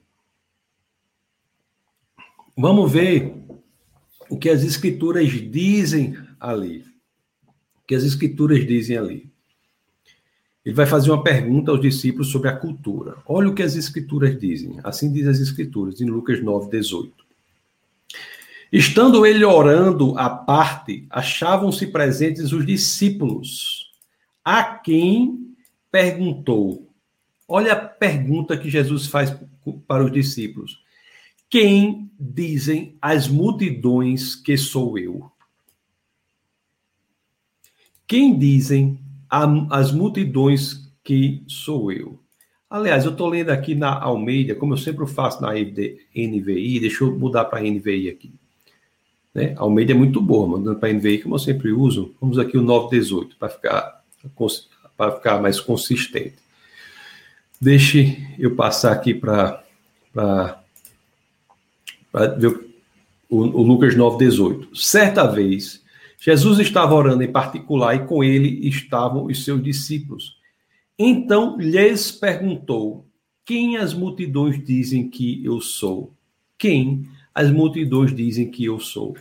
Vamos 2.56 2.90
ver 2.90 3.32
o 4.28 4.36
que 4.36 4.50
as 4.50 4.64
escrituras 4.64 5.30
dizem 5.30 6.16
ali. 6.38 6.84
O 7.78 7.86
que 7.86 7.94
as 7.94 8.02
escrituras 8.02 8.66
dizem 8.66 8.98
ali. 8.98 9.30
Ele 10.64 10.74
vai 10.74 10.86
fazer 10.86 11.10
uma 11.10 11.22
pergunta 11.22 11.70
aos 11.70 11.80
discípulos 11.80 12.28
sobre 12.28 12.48
a 12.48 12.56
cultura. 12.56 13.16
Olha 13.26 13.48
o 13.48 13.54
que 13.54 13.62
as 13.62 13.76
escrituras 13.76 14.38
dizem. 14.38 14.78
Assim 14.84 15.12
diz 15.12 15.26
as 15.26 15.38
escrituras, 15.38 16.00
em 16.00 16.06
Lucas 16.06 16.42
9, 16.42 16.70
18. 16.70 17.19
Estando 18.72 19.26
ele 19.26 19.44
orando 19.44 20.16
à 20.16 20.30
parte, 20.30 21.04
achavam-se 21.10 21.88
presentes 21.88 22.52
os 22.52 22.64
discípulos, 22.64 23.90
a 24.44 24.62
quem 24.62 25.56
perguntou. 25.90 26.88
Olha 27.48 27.72
a 27.72 27.76
pergunta 27.76 28.56
que 28.56 28.70
Jesus 28.70 29.06
faz 29.06 29.36
para 29.88 30.04
os 30.04 30.12
discípulos. 30.12 30.82
Quem 31.48 32.08
dizem 32.18 32.96
as 33.02 33.26
multidões 33.26 34.36
que 34.36 34.56
sou 34.56 34.96
eu? 34.96 35.30
Quem 38.06 38.38
dizem 38.38 39.00
as 39.28 39.90
multidões 39.90 40.92
que 41.02 41.42
sou 41.48 41.90
eu. 41.90 42.20
Aliás, 42.68 43.04
eu 43.04 43.10
estou 43.10 43.28
lendo 43.28 43.50
aqui 43.50 43.74
na 43.74 44.00
Almeida, 44.00 44.54
como 44.54 44.74
eu 44.74 44.78
sempre 44.78 45.04
faço 45.08 45.42
na 45.42 45.52
NVI, 45.52 46.80
deixa 46.80 47.02
eu 47.02 47.18
mudar 47.18 47.46
para 47.46 47.62
NVI 47.62 48.08
aqui. 48.08 48.32
Né? 49.34 49.54
Almeida 49.56 49.92
é 49.92 49.94
muito 49.94 50.20
boa, 50.20 50.46
mandando 50.46 50.78
para 50.78 50.92
NVI, 50.92 51.22
como 51.22 51.34
eu 51.34 51.38
sempre 51.38 51.72
uso. 51.72 52.14
Vamos 52.20 52.38
aqui 52.38 52.56
o 52.56 52.62
918, 52.62 53.36
para 53.36 53.48
ficar, 53.48 54.04
para 54.96 55.12
ficar 55.12 55.40
mais 55.40 55.60
consistente. 55.60 56.36
Deixe 57.60 58.26
eu 58.38 58.56
passar 58.56 58.92
aqui 58.92 59.14
para 59.14 59.62
ver 62.38 62.70
o, 63.28 63.38
o 63.38 63.62
Lucas 63.62 63.94
918. 63.94 64.74
Certa 64.76 65.26
vez, 65.26 65.82
Jesus 66.18 66.58
estava 66.58 66.94
orando 66.94 67.22
em 67.22 67.30
particular 67.30 67.94
e 67.94 68.06
com 68.06 68.24
ele 68.24 68.66
estavam 68.68 69.24
os 69.26 69.44
seus 69.44 69.62
discípulos. 69.62 70.36
Então 70.98 71.56
lhes 71.58 72.10
perguntou: 72.10 73.06
Quem 73.44 73.76
as 73.76 73.94
multidões 73.94 74.62
dizem 74.62 75.08
que 75.08 75.44
eu 75.44 75.60
sou? 75.60 76.12
Quem 76.58 77.08
as 77.34 77.50
multidões 77.50 78.14
dizem 78.14 78.50
que 78.50 78.64
eu 78.64 78.78
sou? 78.80 79.16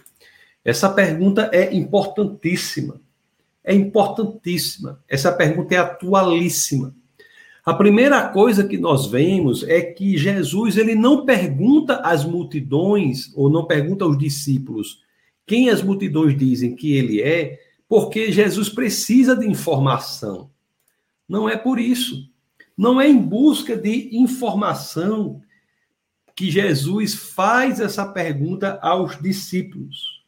Essa 0.64 0.90
pergunta 0.90 1.50
é 1.54 1.74
importantíssima. 1.74 3.00
É 3.64 3.74
importantíssima. 3.74 5.00
Essa 5.08 5.32
pergunta 5.32 5.76
é 5.76 5.78
atualíssima. 5.78 6.94
A 7.66 7.74
primeira 7.74 8.28
coisa 8.30 8.68
que 8.68 8.78
nós 8.78 9.06
vemos 9.08 9.64
é 9.64 9.82
que 9.82 10.18
Jesus 10.18 10.78
ele 10.78 10.96
não 10.96 11.26
pergunta 11.26 11.98
às 11.98 12.26
multidões 12.26 13.32
ou 13.36 13.50
não 13.50 13.66
pergunta 13.66 14.06
aos 14.06 14.18
discípulos 14.18 15.04
quem 15.50 15.72
as 15.72 15.82
multidões 15.82 16.38
dizem 16.38 16.76
que 16.76 16.94
ele 16.94 17.24
é, 17.24 17.60
porque 17.88 18.32
Jesus 18.32 18.70
precisa 18.70 19.36
de 19.36 19.48
informação. 19.48 20.52
Não 21.28 21.50
é 21.50 21.58
por 21.58 21.80
isso. 21.80 22.30
Não 22.78 23.02
é 23.02 23.10
em 23.10 23.18
busca 23.18 23.76
de 23.76 24.16
informação 24.16 25.42
que 26.40 26.50
Jesus 26.50 27.16
faz 27.16 27.82
essa 27.82 28.06
pergunta 28.06 28.80
aos 28.82 29.22
discípulos. 29.22 30.24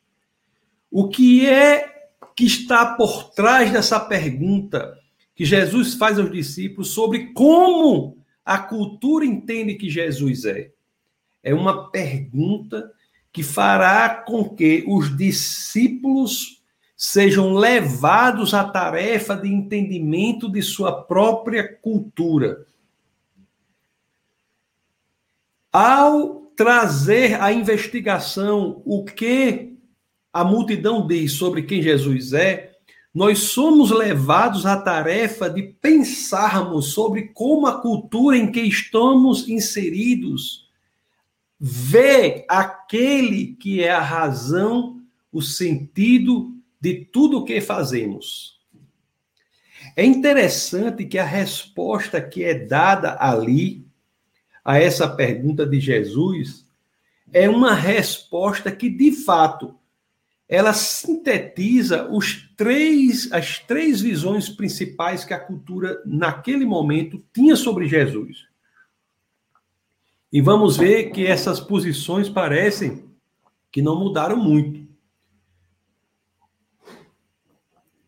O 0.91 1.08
que 1.08 1.48
é 1.48 2.10
que 2.36 2.46
está 2.46 2.96
por 2.98 3.30
trás 3.30 3.72
dessa 3.72 3.98
pergunta 3.98 4.94
que 5.34 5.46
Jesus 5.46 5.94
faz 5.94 6.20
aos 6.20 6.30
discípulos 6.30 6.89
sobre 6.89 7.27
como 7.27 8.18
a 8.44 8.58
cultura 8.60 9.25
entende 9.25 9.75
que 9.75 9.89
Jesus 9.89 10.44
é? 10.44 10.72
É 11.41 11.53
uma 11.53 11.89
pergunta 11.89 12.91
que 13.32 13.41
fará 13.41 14.10
com 14.10 14.50
que 14.50 14.84
os 14.86 15.15
discípulos 15.15 16.62
sejam 16.94 17.53
levados 17.53 18.53
à 18.53 18.65
tarefa 18.65 19.34
de 19.34 19.48
entendimento 19.48 20.51
de 20.51 20.62
sua 20.62 21.03
própria 21.03 21.74
cultura. 21.74 22.65
Ao 25.72 26.51
trazer 26.56 27.42
à 27.42 27.54
investigação 27.54 28.82
o 28.86 29.06
que 29.06 29.78
a 30.34 30.44
multidão 30.44 31.08
diz 31.08 31.34
sobre 31.34 31.63
quem 31.63 31.82
Jesus 31.82 32.34
é, 32.34 32.72
nós 33.13 33.40
somos 33.40 33.92
levados 33.92 34.66
à 34.66 34.75
tarefa 34.78 35.50
de 35.50 35.63
pensarmos 35.63 36.94
sobre 36.94 37.30
como 37.30 37.68
a 37.68 37.82
cultura 37.82 38.38
em 38.38 38.51
que 38.51 38.62
estamos 38.62 39.48
inseridos 39.50 40.70
vê 41.60 42.46
aquele 42.50 43.56
que 43.56 43.84
é 43.84 43.92
a 43.92 44.01
razão, 44.01 45.01
o 45.32 45.42
sentido 45.42 46.56
de 46.80 47.06
tudo 47.06 47.40
o 47.40 47.46
que 47.46 47.62
fazemos. 47.62 48.60
É 49.96 50.06
interessante 50.06 51.06
que 51.06 51.18
a 51.18 51.25
resposta 51.25 52.22
que 52.22 52.44
é 52.44 52.54
dada 52.54 53.18
ali 53.20 53.86
a 54.63 54.77
essa 54.77 55.08
pergunta 55.08 55.65
de 55.65 55.80
Jesus 55.80 56.65
é 57.34 57.50
uma 57.50 57.74
resposta 57.74 58.72
que 58.72 58.89
de 58.89 59.12
fato 59.12 59.75
ela 60.48 60.74
sintetiza 60.74 62.10
os 62.12 62.50
três 62.58 63.32
as 63.32 63.60
três 63.60 64.01
visões 64.01 64.50
principais 64.50 65.24
que 65.24 65.34
a 65.34 65.39
cultura 65.39 66.01
naquele 66.06 66.65
momento 66.65 67.24
tinha 67.34 67.56
sobre 67.56 67.88
Jesus. 67.88 68.46
E 70.32 70.41
vamos 70.41 70.77
ver 70.77 71.12
que 71.12 71.25
essas 71.25 71.60
posições 71.60 72.30
parecem 72.30 73.10
que 73.72 73.82
não 73.82 74.00
mudaram 74.00 74.38
muito. 74.38 74.89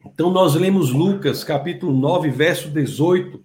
Então, 0.05 0.29
nós 0.29 0.53
lemos 0.53 0.91
Lucas, 0.91 1.43
capítulo 1.43 1.91
9, 1.91 2.29
verso 2.29 2.69
18. 2.69 3.43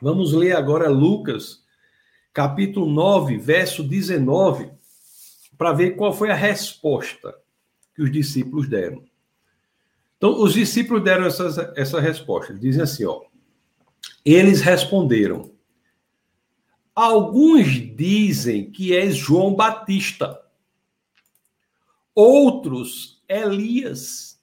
Vamos 0.00 0.32
ler 0.32 0.56
agora 0.56 0.88
Lucas, 0.88 1.61
capítulo 2.32 2.90
9, 2.90 3.36
verso 3.36 3.82
19, 3.82 4.70
para 5.56 5.72
ver 5.72 5.96
qual 5.96 6.12
foi 6.12 6.30
a 6.30 6.34
resposta 6.34 7.34
que 7.94 8.02
os 8.02 8.10
discípulos 8.10 8.68
deram. 8.68 9.04
Então, 10.16 10.40
os 10.40 10.54
discípulos 10.54 11.02
deram 11.02 11.26
essa, 11.26 11.72
essa 11.76 12.00
resposta. 12.00 12.52
Eles 12.52 12.62
dizem 12.62 12.82
assim, 12.82 13.04
ó. 13.04 13.22
Eles 14.24 14.60
responderam: 14.60 15.52
Alguns 16.94 17.66
dizem 17.96 18.70
que 18.70 18.94
és 18.94 19.16
João 19.16 19.54
Batista, 19.54 20.40
outros 22.14 23.22
Elias, 23.28 24.40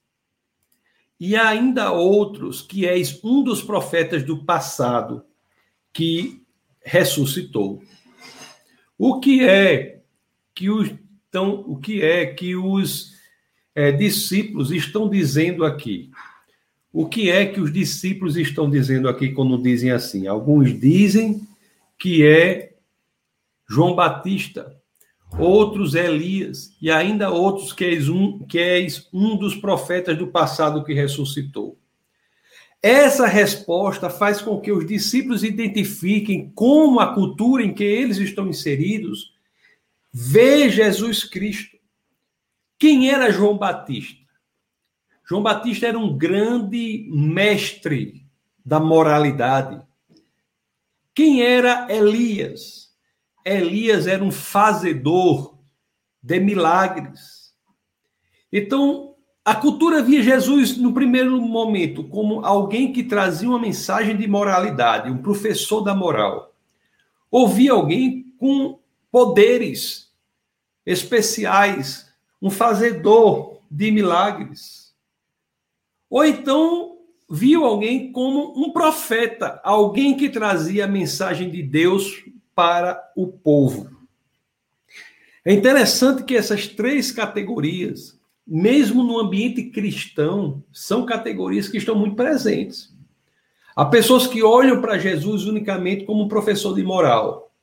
e 1.19 1.36
ainda 1.36 1.91
outros 1.91 2.62
que 2.62 2.88
és 2.88 3.24
um 3.24 3.43
dos 3.43 3.62
profetas 3.62 4.24
do 4.24 4.43
passado 4.43 5.25
que 5.93 6.38
ressuscitou. 6.89 7.84
O 8.98 9.19
que 9.19 9.48
é 9.48 10.01
que 10.55 10.69
os 10.69 10.91
então 11.29 11.63
o 11.67 11.77
que 11.77 12.01
é 12.01 12.25
que 12.25 12.55
os 12.55 13.13
é, 13.75 13.91
discípulos 13.91 14.72
estão 14.72 15.08
dizendo 15.08 15.63
aqui? 15.63 16.10
O 16.91 17.08
que 17.08 17.29
é 17.29 17.46
que 17.46 17.62
os 17.62 17.72
discípulos 17.72 18.36
estão 18.36 18.67
dizendo 18.67 19.08
aqui 19.08 19.29
quando 19.29 19.62
dizem 19.62 19.91
assim? 19.91 20.25
Alguns 20.25 20.77
dizem 20.79 21.48
que 22.00 22.25
é 22.25 22.74
João 23.69 23.93
Batista, 23.93 24.75
outros 25.38 25.93
Elias, 25.93 26.75
e 26.81 26.89
ainda 26.89 27.29
outros 27.29 27.72
que 27.72 27.86
és 27.86 28.10
um, 28.10 28.39
que 28.39 28.58
és 28.58 29.08
um 29.13 29.38
dos 29.38 29.55
profetas 29.55 30.17
do 30.17 30.25
passado 30.25 30.84
que 30.84 30.93
ressuscitou. 30.93 31.77
Essa 32.81 33.27
resposta 33.27 34.09
faz 34.09 34.41
com 34.41 34.59
que 34.59 34.71
os 34.71 34.86
discípulos 34.86 35.43
identifiquem 35.43 36.50
como 36.55 37.00
a 37.00 37.13
cultura 37.13 37.63
em 37.63 37.74
que 37.74 37.83
eles 37.83 38.17
estão 38.17 38.48
inseridos 38.48 39.33
vê 40.12 40.69
Jesus 40.69 41.24
Cristo. 41.24 41.77
Quem 42.77 43.09
era 43.09 43.31
João 43.31 43.57
Batista? 43.57 44.24
João 45.27 45.43
Batista 45.43 45.88
era 45.88 46.00
um 46.00 46.17
grande 46.17 47.07
mestre 47.12 48.25
da 48.65 48.79
moralidade. 48.79 49.86
Quem 51.13 51.41
era 51.41 51.86
Elias? 51.91 52.95
Elias 53.45 54.07
era 54.07 54.24
um 54.24 54.31
fazedor 54.31 55.59
de 56.21 56.39
milagres. 56.39 57.53
Então, 58.51 59.09
a 59.50 59.56
cultura 59.56 60.03
via 60.03 60.22
Jesus, 60.22 60.77
no 60.77 60.94
primeiro 60.94 61.41
momento, 61.41 62.03
como 62.03 62.46
alguém 62.46 62.94
que 62.94 63.03
trazia 63.03 63.50
uma 63.50 63.58
mensagem 63.58 64.15
de 64.15 64.27
moralidade, 64.27 65.10
um 65.10 65.18
professor 65.18 65.82
da 65.82 65.96
moral. 65.96 66.53
Ouvia 67.32 67.72
alguém 67.72 68.32
com 68.38 68.77
poderes 69.12 70.13
especiais, 70.86 72.13
um 72.39 72.51
fazedor 72.51 73.58
de 73.72 73.89
milagres. 73.89 74.94
Ou 76.08 76.24
então 76.24 77.00
viu 77.27 77.65
alguém 77.65 78.12
como 78.12 78.53
um 78.56 78.72
profeta, 78.72 79.60
alguém 79.63 80.15
que 80.15 80.29
trazia 80.29 80.86
a 80.86 80.88
mensagem 80.88 81.50
de 81.50 81.63
Deus 81.63 82.24
para 82.53 83.01
o 83.15 83.25
povo. 83.25 83.89
É 85.44 85.51
interessante 85.51 86.24
que 86.24 86.38
essas 86.38 86.68
três 86.68 87.12
categorias, 87.12 88.19
mesmo 88.50 89.03
no 89.03 89.20
ambiente 89.20 89.70
cristão, 89.70 90.63
são 90.72 91.06
categorias 91.06 91.68
que 91.68 91.77
estão 91.77 91.96
muito 91.96 92.15
presentes. 92.15 92.91
Há 93.75 93.86
pessoas 93.86 94.25
que 94.25 94.41
olham 94.41 94.82
para 94.82 94.98
Jesus 94.98 95.46
unicamente 95.46 96.03
como 96.03 96.24
um 96.24 96.27
professor 96.27 96.74
de 96.74 96.84
moral. 96.84 97.53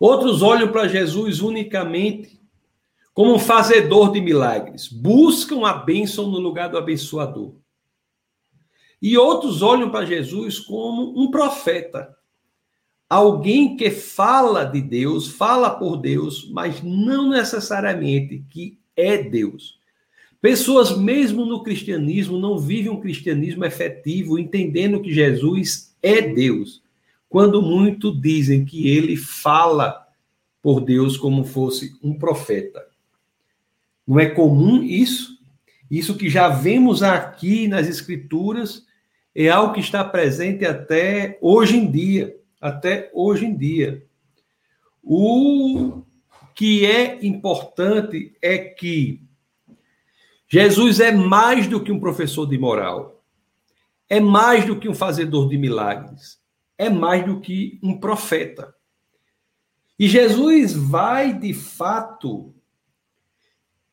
Outros 0.00 0.42
olham 0.42 0.72
para 0.72 0.88
Jesus 0.88 1.40
unicamente 1.40 2.40
como 3.12 3.34
um 3.34 3.38
fazedor 3.38 4.12
de 4.12 4.20
milagres, 4.20 4.86
buscam 4.88 5.66
a 5.66 5.74
bênção 5.74 6.30
no 6.30 6.38
lugar 6.38 6.68
do 6.68 6.78
abençoador. 6.78 7.54
E 9.02 9.18
outros 9.18 9.60
olham 9.60 9.90
para 9.90 10.06
Jesus 10.06 10.58
como 10.58 11.20
um 11.20 11.30
profeta, 11.30 12.16
alguém 13.10 13.76
que 13.76 13.90
fala 13.90 14.64
de 14.64 14.80
Deus, 14.80 15.28
fala 15.28 15.70
por 15.70 15.96
Deus, 15.96 16.48
mas 16.50 16.82
não 16.82 17.28
necessariamente 17.28 18.44
que 18.48 18.78
é 18.98 19.22
Deus. 19.22 19.78
Pessoas, 20.40 20.98
mesmo 20.98 21.46
no 21.46 21.62
cristianismo, 21.62 22.38
não 22.38 22.58
vivem 22.58 22.90
um 22.90 23.00
cristianismo 23.00 23.64
efetivo, 23.64 24.38
entendendo 24.38 25.00
que 25.00 25.12
Jesus 25.12 25.96
é 26.02 26.20
Deus, 26.20 26.82
quando 27.28 27.62
muito 27.62 28.14
dizem 28.14 28.64
que 28.64 28.88
ele 28.88 29.16
fala 29.16 30.06
por 30.60 30.80
Deus 30.80 31.16
como 31.16 31.44
fosse 31.44 31.96
um 32.02 32.12
profeta. 32.12 32.86
Não 34.06 34.18
é 34.18 34.26
comum 34.26 34.82
isso? 34.82 35.38
Isso 35.90 36.16
que 36.16 36.28
já 36.28 36.48
vemos 36.48 37.02
aqui 37.02 37.66
nas 37.66 37.88
Escrituras 37.88 38.86
é 39.34 39.48
algo 39.48 39.72
que 39.72 39.80
está 39.80 40.04
presente 40.04 40.64
até 40.64 41.38
hoje 41.40 41.76
em 41.76 41.90
dia 41.90 42.38
até 42.60 43.10
hoje 43.12 43.46
em 43.46 43.56
dia. 43.56 44.04
O 45.02 46.02
que 46.58 46.84
é 46.84 47.24
importante 47.24 48.36
é 48.42 48.58
que 48.58 49.22
Jesus 50.48 50.98
é 50.98 51.12
mais 51.12 51.68
do 51.68 51.80
que 51.80 51.92
um 51.92 52.00
professor 52.00 52.46
de 52.46 52.58
moral, 52.58 53.22
é 54.08 54.18
mais 54.18 54.64
do 54.64 54.74
que 54.74 54.88
um 54.88 54.94
fazedor 54.94 55.48
de 55.48 55.56
milagres, 55.56 56.40
é 56.76 56.90
mais 56.90 57.24
do 57.24 57.40
que 57.40 57.78
um 57.80 57.96
profeta. 57.96 58.74
E 59.96 60.08
Jesus 60.08 60.74
vai, 60.74 61.32
de 61.32 61.54
fato, 61.54 62.52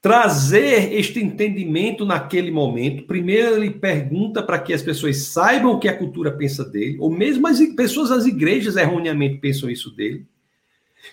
trazer 0.02 0.92
este 0.92 1.20
entendimento 1.20 2.04
naquele 2.04 2.50
momento. 2.50 3.06
Primeiro, 3.06 3.58
ele 3.58 3.70
pergunta 3.70 4.42
para 4.42 4.58
que 4.58 4.74
as 4.74 4.82
pessoas 4.82 5.28
saibam 5.28 5.74
o 5.74 5.80
que 5.80 5.88
a 5.88 5.96
cultura 5.96 6.36
pensa 6.36 6.66
dele, 6.66 6.98
ou 7.00 7.12
mesmo 7.12 7.46
as 7.46 7.60
pessoas 7.76 8.10
das 8.10 8.26
igrejas 8.26 8.76
erroneamente 8.76 9.38
pensam 9.38 9.70
isso 9.70 9.96
dele. 9.96 10.26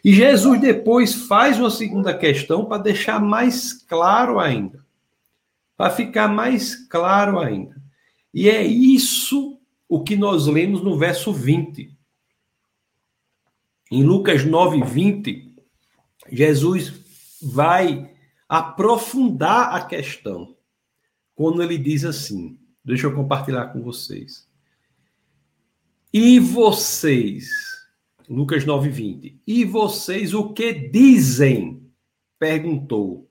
E 0.05 0.13
Jesus 0.13 0.61
depois 0.61 1.15
faz 1.15 1.59
uma 1.59 1.71
segunda 1.71 2.17
questão 2.17 2.65
para 2.65 2.83
deixar 2.83 3.21
mais 3.21 3.73
claro 3.73 4.39
ainda. 4.39 4.85
Para 5.77 5.91
ficar 5.91 6.29
mais 6.29 6.75
claro 6.89 7.39
ainda. 7.39 7.81
E 8.33 8.49
é 8.49 8.63
isso 8.65 9.61
o 9.89 10.03
que 10.03 10.17
nós 10.17 10.47
lemos 10.47 10.83
no 10.83 10.97
verso 10.99 11.33
20. 11.33 11.95
Em 13.91 14.03
Lucas 14.03 14.45
9, 14.45 14.83
20, 14.85 15.55
Jesus 16.31 16.95
vai 17.43 18.11
aprofundar 18.49 19.75
a 19.75 19.85
questão 19.85 20.57
quando 21.35 21.63
ele 21.63 21.77
diz 21.77 22.05
assim: 22.05 22.59
deixa 22.85 23.07
eu 23.07 23.15
compartilhar 23.15 23.67
com 23.67 23.83
vocês. 23.83 24.49
E 26.13 26.39
vocês, 26.39 27.49
Lucas 28.29 28.65
9:20. 28.65 29.41
E 29.47 29.65
vocês 29.65 30.35
o 30.35 30.53
que 30.53 30.73
dizem? 30.73 31.81
perguntou. 32.39 33.29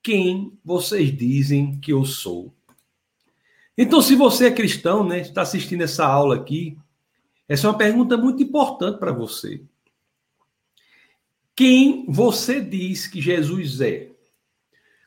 Quem 0.00 0.56
vocês 0.64 1.16
dizem 1.16 1.78
que 1.80 1.92
eu 1.92 2.04
sou? 2.04 2.54
Então, 3.76 4.00
se 4.00 4.14
você 4.14 4.46
é 4.46 4.50
cristão, 4.52 5.04
né, 5.04 5.20
está 5.20 5.42
assistindo 5.42 5.82
essa 5.82 6.06
aula 6.06 6.36
aqui, 6.36 6.78
essa 7.48 7.66
é 7.66 7.70
uma 7.70 7.76
pergunta 7.76 8.16
muito 8.16 8.42
importante 8.42 8.98
para 8.98 9.12
você. 9.12 9.60
Quem 11.54 12.04
você 12.08 12.60
diz 12.60 13.06
que 13.06 13.20
Jesus 13.20 13.80
é? 13.80 14.10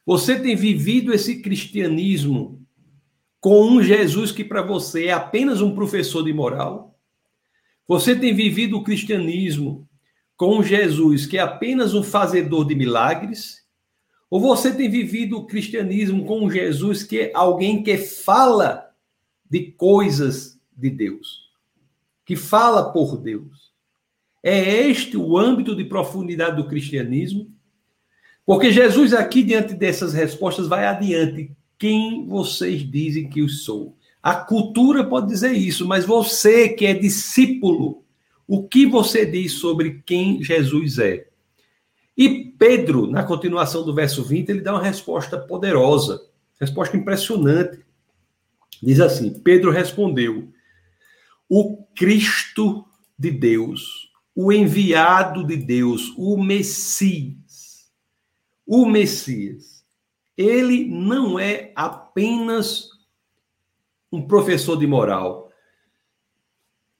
Você 0.05 0.39
tem 0.39 0.55
vivido 0.55 1.13
esse 1.13 1.41
cristianismo 1.41 2.61
com 3.39 3.65
um 3.67 3.81
Jesus 3.81 4.31
que 4.31 4.43
para 4.43 4.61
você 4.61 5.05
é 5.05 5.13
apenas 5.13 5.61
um 5.61 5.73
professor 5.73 6.23
de 6.23 6.33
moral? 6.33 6.94
Você 7.87 8.15
tem 8.15 8.33
vivido 8.33 8.77
o 8.77 8.83
cristianismo 8.83 9.87
com 10.35 10.61
Jesus 10.63 11.25
que 11.25 11.37
é 11.37 11.41
apenas 11.41 11.93
um 11.93 12.03
fazedor 12.03 12.65
de 12.65 12.75
milagres? 12.75 13.63
Ou 14.29 14.39
você 14.39 14.73
tem 14.73 14.89
vivido 14.89 15.37
o 15.37 15.45
cristianismo 15.45 16.25
com 16.25 16.49
Jesus 16.49 17.03
que 17.03 17.19
é 17.19 17.31
alguém 17.33 17.83
que 17.83 17.97
fala 17.97 18.89
de 19.49 19.71
coisas 19.71 20.59
de 20.75 20.89
Deus, 20.89 21.51
que 22.25 22.35
fala 22.35 22.91
por 22.91 23.17
Deus? 23.17 23.73
É 24.41 24.59
este 24.87 25.15
o 25.15 25.37
âmbito 25.37 25.75
de 25.75 25.85
profundidade 25.85 26.57
do 26.57 26.67
cristianismo? 26.67 27.51
Porque 28.45 28.71
Jesus, 28.71 29.11
aqui, 29.13 29.41
diante 29.41 29.73
dessas 29.73 30.13
respostas, 30.13 30.67
vai 30.67 30.85
adiante. 30.85 31.51
Quem 31.79 32.27
vocês 32.27 32.87
dizem 32.87 33.27
que 33.27 33.39
eu 33.39 33.49
sou? 33.49 33.97
A 34.25 34.33
cultura 34.33 35.03
pode 35.03 35.27
dizer 35.27 35.51
isso, 35.51 35.87
mas 35.87 36.03
você 36.03 36.69
que 36.69 36.87
é 36.87 36.93
discípulo, 36.95 38.03
o 38.47 38.67
que 38.67 38.87
você 38.87 39.23
diz 39.25 39.53
sobre 39.53 40.01
quem 40.03 40.43
Jesus 40.43 40.97
é? 40.97 41.27
E 42.17 42.45
Pedro, 42.57 43.05
na 43.05 43.23
continuação 43.23 43.85
do 43.85 43.93
verso 43.93 44.23
20, 44.23 44.49
ele 44.49 44.61
dá 44.61 44.73
uma 44.73 44.81
resposta 44.81 45.37
poderosa, 45.37 46.19
resposta 46.59 46.97
impressionante. 46.97 47.85
Diz 48.81 48.99
assim: 48.99 49.29
Pedro 49.29 49.69
respondeu: 49.69 50.49
O 51.47 51.85
Cristo 51.95 52.83
de 53.19 53.29
Deus, 53.29 54.09
o 54.33 54.51
enviado 54.51 55.45
de 55.45 55.55
Deus, 55.55 56.13
o 56.17 56.41
Messias 56.41 57.45
o 58.65 58.85
Messias, 58.85 59.85
ele 60.35 60.85
não 60.85 61.39
é 61.39 61.71
apenas 61.75 62.89
um 64.15 64.27
professor 64.27 64.77
de 64.77 64.87
moral. 64.87 65.51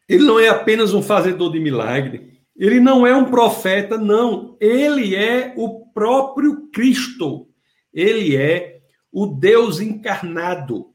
Ele 0.08 0.24
não 0.24 0.40
é 0.40 0.50
apenas 0.50 0.94
um 0.94 1.02
fazedor 1.02 1.52
de 1.52 1.60
milagre. 1.60 2.40
Ele 2.56 2.80
não 2.80 3.06
é 3.06 3.16
um 3.16 3.26
profeta, 3.26 3.98
não. 3.98 4.56
Ele 4.60 5.16
é 5.16 5.54
o 5.58 5.88
próprio 5.88 6.68
Cristo. 6.72 7.48
Ele 7.94 8.36
é 8.36 8.82
o 9.12 9.26
Deus 9.26 9.80
encarnado. 9.80 10.94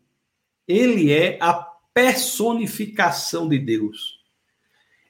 Ele 0.68 1.12
é 1.12 1.38
a 1.40 1.54
personificação 1.92 3.48
de 3.48 3.58
Deus. 3.58 4.20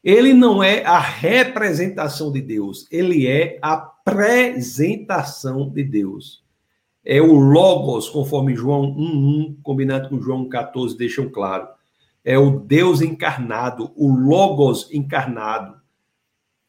Ele 0.02 0.32
não 0.32 0.62
é 0.62 0.82
a 0.84 0.98
representação 0.98 2.32
de 2.32 2.40
Deus, 2.40 2.86
ele 2.90 3.26
é 3.26 3.58
a 3.60 3.74
apresentação 3.74 5.68
de 5.68 5.84
Deus. 5.84 6.42
É 7.04 7.20
o 7.20 7.32
Logos, 7.32 8.08
conforme 8.08 8.54
João 8.54 8.94
1,1, 8.94 9.56
combinado 9.62 10.08
com 10.08 10.20
João 10.20 10.48
14, 10.48 10.96
deixam 10.96 11.28
claro. 11.30 11.68
É 12.22 12.38
o 12.38 12.60
Deus 12.60 13.00
encarnado, 13.00 13.90
o 13.96 14.12
Logos 14.12 14.88
encarnado, 14.92 15.80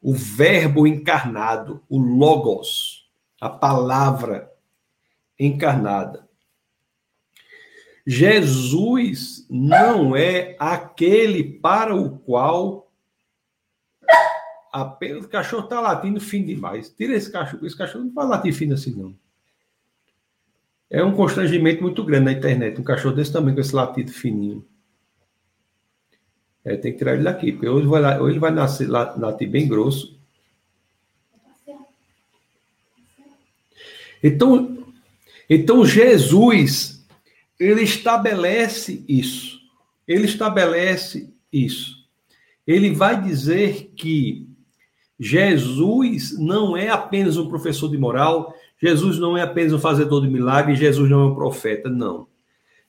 o 0.01 0.13
Verbo 0.13 0.87
encarnado, 0.87 1.83
o 1.89 1.99
Logos, 1.99 3.09
a 3.39 3.49
palavra 3.49 4.51
encarnada. 5.37 6.29
Jesus 8.07 9.45
não 9.49 10.15
é 10.15 10.55
aquele 10.57 11.43
para 11.43 11.95
o 11.95 12.17
qual 12.19 12.91
apenas 14.71 15.25
o 15.25 15.29
cachorro 15.29 15.65
está 15.65 15.79
latindo 15.79 16.19
fino 16.19 16.47
demais. 16.47 16.89
Tira 16.89 17.13
esse 17.13 17.31
cachorro, 17.31 17.65
esse 17.65 17.77
cachorro 17.77 18.05
não 18.05 18.13
vai 18.13 18.25
latir 18.25 18.53
fino 18.53 18.73
assim, 18.73 18.95
não. 18.95 19.15
É 20.91 21.01
um 21.01 21.13
constrangimento 21.13 21.81
muito 21.81 22.03
grande 22.03 22.25
na 22.25 22.31
internet, 22.33 22.77
um 22.77 22.83
cachorro 22.83 23.15
desse 23.15 23.31
tamanho 23.31 23.55
com 23.55 23.61
esse 23.61 23.73
latido 23.73 24.11
fininho. 24.11 24.67
É, 26.65 26.75
tem 26.75 26.91
que 26.91 26.97
tirar 26.97 27.13
ele 27.13 27.23
daqui, 27.23 27.53
porque 27.53 27.67
ou 27.69 27.79
ele 27.79 27.87
vai, 27.87 28.19
ou 28.19 28.29
ele 28.29 28.39
vai 28.39 28.51
nascer, 28.51 28.89
latir 28.89 29.49
bem 29.49 29.69
grosso. 29.69 30.19
Então, 34.21 34.85
então 35.49 35.85
Jesus, 35.85 37.07
ele 37.57 37.83
estabelece 37.83 39.05
isso. 39.07 39.61
Ele 40.05 40.25
estabelece 40.25 41.33
isso. 41.53 42.05
Ele 42.67 42.93
vai 42.93 43.19
dizer 43.19 43.93
que 43.95 44.45
Jesus 45.17 46.37
não 46.37 46.75
é 46.75 46.89
apenas 46.89 47.37
um 47.37 47.47
professor 47.47 47.89
de 47.89 47.97
moral, 47.97 48.53
Jesus 48.81 49.19
não 49.19 49.37
é 49.37 49.43
apenas 49.43 49.73
um 49.73 49.79
fazedor 49.79 50.21
de 50.21 50.27
milagres, 50.27 50.79
Jesus 50.79 51.09
não 51.09 51.21
é 51.21 51.25
um 51.25 51.35
profeta, 51.35 51.89
não. 51.89 52.27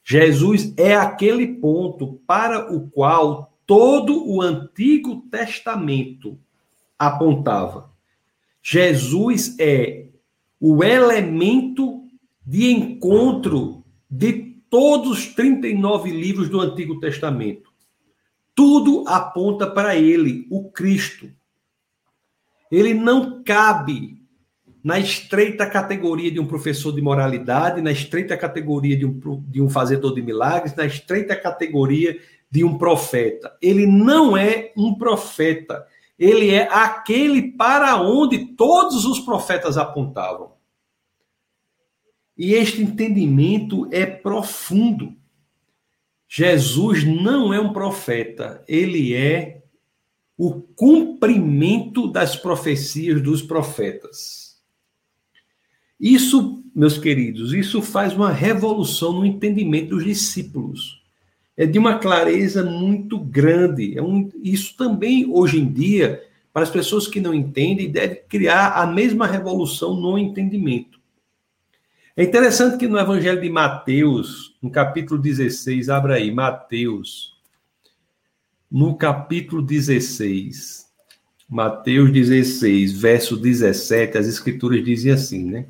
Jesus 0.03 0.73
é 0.77 0.97
aquele 0.97 1.47
ponto 1.47 2.21
para 2.27 2.73
o 2.73 2.89
qual 2.89 3.53
todo 3.67 4.27
o 4.27 4.41
Antigo 4.41 5.23
Testamento 5.31 6.39
apontava. 6.99 7.93
Jesus 8.63 9.57
é 9.59 10.09
o 10.59 10.83
elemento 10.83 12.05
de 12.45 12.71
encontro 12.71 13.85
de 14.11 14.57
todos 14.71 15.11
os 15.11 15.27
39 15.35 16.11
livros 16.11 16.49
do 16.49 16.61
Antigo 16.61 16.99
Testamento. 16.99 17.71
Tudo 18.55 19.05
aponta 19.07 19.67
para 19.67 19.97
ele, 19.97 20.47
o 20.51 20.71
Cristo. 20.71 21.31
Ele 22.71 22.95
não 22.95 23.43
cabe 23.43 24.22
na 24.83 24.99
estreita 24.99 25.65
categoria 25.67 26.31
de 26.31 26.41
um 26.41 26.47
professor 26.47 26.93
de 26.93 27.01
moralidade, 27.01 27.81
na 27.81 27.93
estreita 27.93 28.37
categoria 28.37 28.97
de 28.97 29.07
um, 29.07 29.21
de 29.47 29.63
um 29.63 29.69
fazedor 29.69 30.15
de 30.15 30.23
milagres, 30.23 30.75
na 30.75 30.85
estreita 30.85 31.37
categoria 31.37 32.19
de 32.51 32.65
um 32.65 32.77
profeta. 32.77 33.57
Ele 33.63 33.87
não 33.87 34.37
é 34.37 34.73
um 34.77 34.95
profeta. 34.95 35.87
Ele 36.19 36.51
é 36.51 36.69
aquele 36.71 37.53
para 37.53 38.01
onde 38.01 38.55
todos 38.55 39.05
os 39.05 39.21
profetas 39.21 39.79
apontavam. 39.79 40.53
E 42.37 42.55
este 42.55 42.83
entendimento 42.83 43.89
é 43.93 44.05
profundo. 44.05 45.15
Jesus 46.29 47.05
não 47.05 47.53
é 47.53 47.61
um 47.61 47.73
profeta, 47.73 48.65
ele 48.67 49.15
é 49.15 49.63
o 50.37 50.61
cumprimento 50.61 52.11
das 52.11 52.35
profecias 52.35 53.23
dos 53.23 53.43
profetas. 53.43 54.42
Isso, 56.03 56.65
meus 56.75 56.99
queridos, 56.99 57.53
isso 57.53 57.81
faz 57.81 58.13
uma 58.13 58.33
revolução 58.33 59.13
no 59.13 59.25
entendimento 59.25 59.91
dos 59.91 60.05
discípulos. 60.05 61.01
É 61.57 61.65
de 61.65 61.79
uma 61.79 62.01
clareza 62.01 62.65
muito 62.65 63.17
grande. 63.17 63.97
É 63.97 64.03
um, 64.03 64.29
isso 64.43 64.77
também, 64.77 65.31
hoje 65.31 65.61
em 65.61 65.73
dia, 65.73 66.21
para 66.53 66.65
as 66.65 66.71
pessoas 66.71 67.07
que 67.07 67.21
não 67.21 67.33
entendem, 67.33 67.89
deve 67.89 68.17
criar 68.29 68.71
a 68.71 68.85
mesma 68.85 69.29
revolução 69.29 69.95
no 69.95 70.19
entendimento. 70.19 70.99
É 72.17 72.25
interessante 72.25 72.79
que 72.79 72.89
no 72.89 72.99
Evangelho 72.99 73.41
de 73.41 73.49
Mateus, 73.49 74.57
no 74.61 74.71
capítulo 74.71 75.21
16, 75.21 75.89
abra 75.89 76.17
aí, 76.17 76.33
Mateus, 76.33 77.37
no 78.69 78.97
capítulo 78.97 79.63
16, 79.63 80.85
Mateus 81.49 82.11
16, 82.11 82.93
verso 82.93 83.37
17, 83.37 84.19
as 84.19 84.27
escrituras 84.27 84.85
dizem 84.85 85.13
assim, 85.13 85.45
né? 85.45 85.67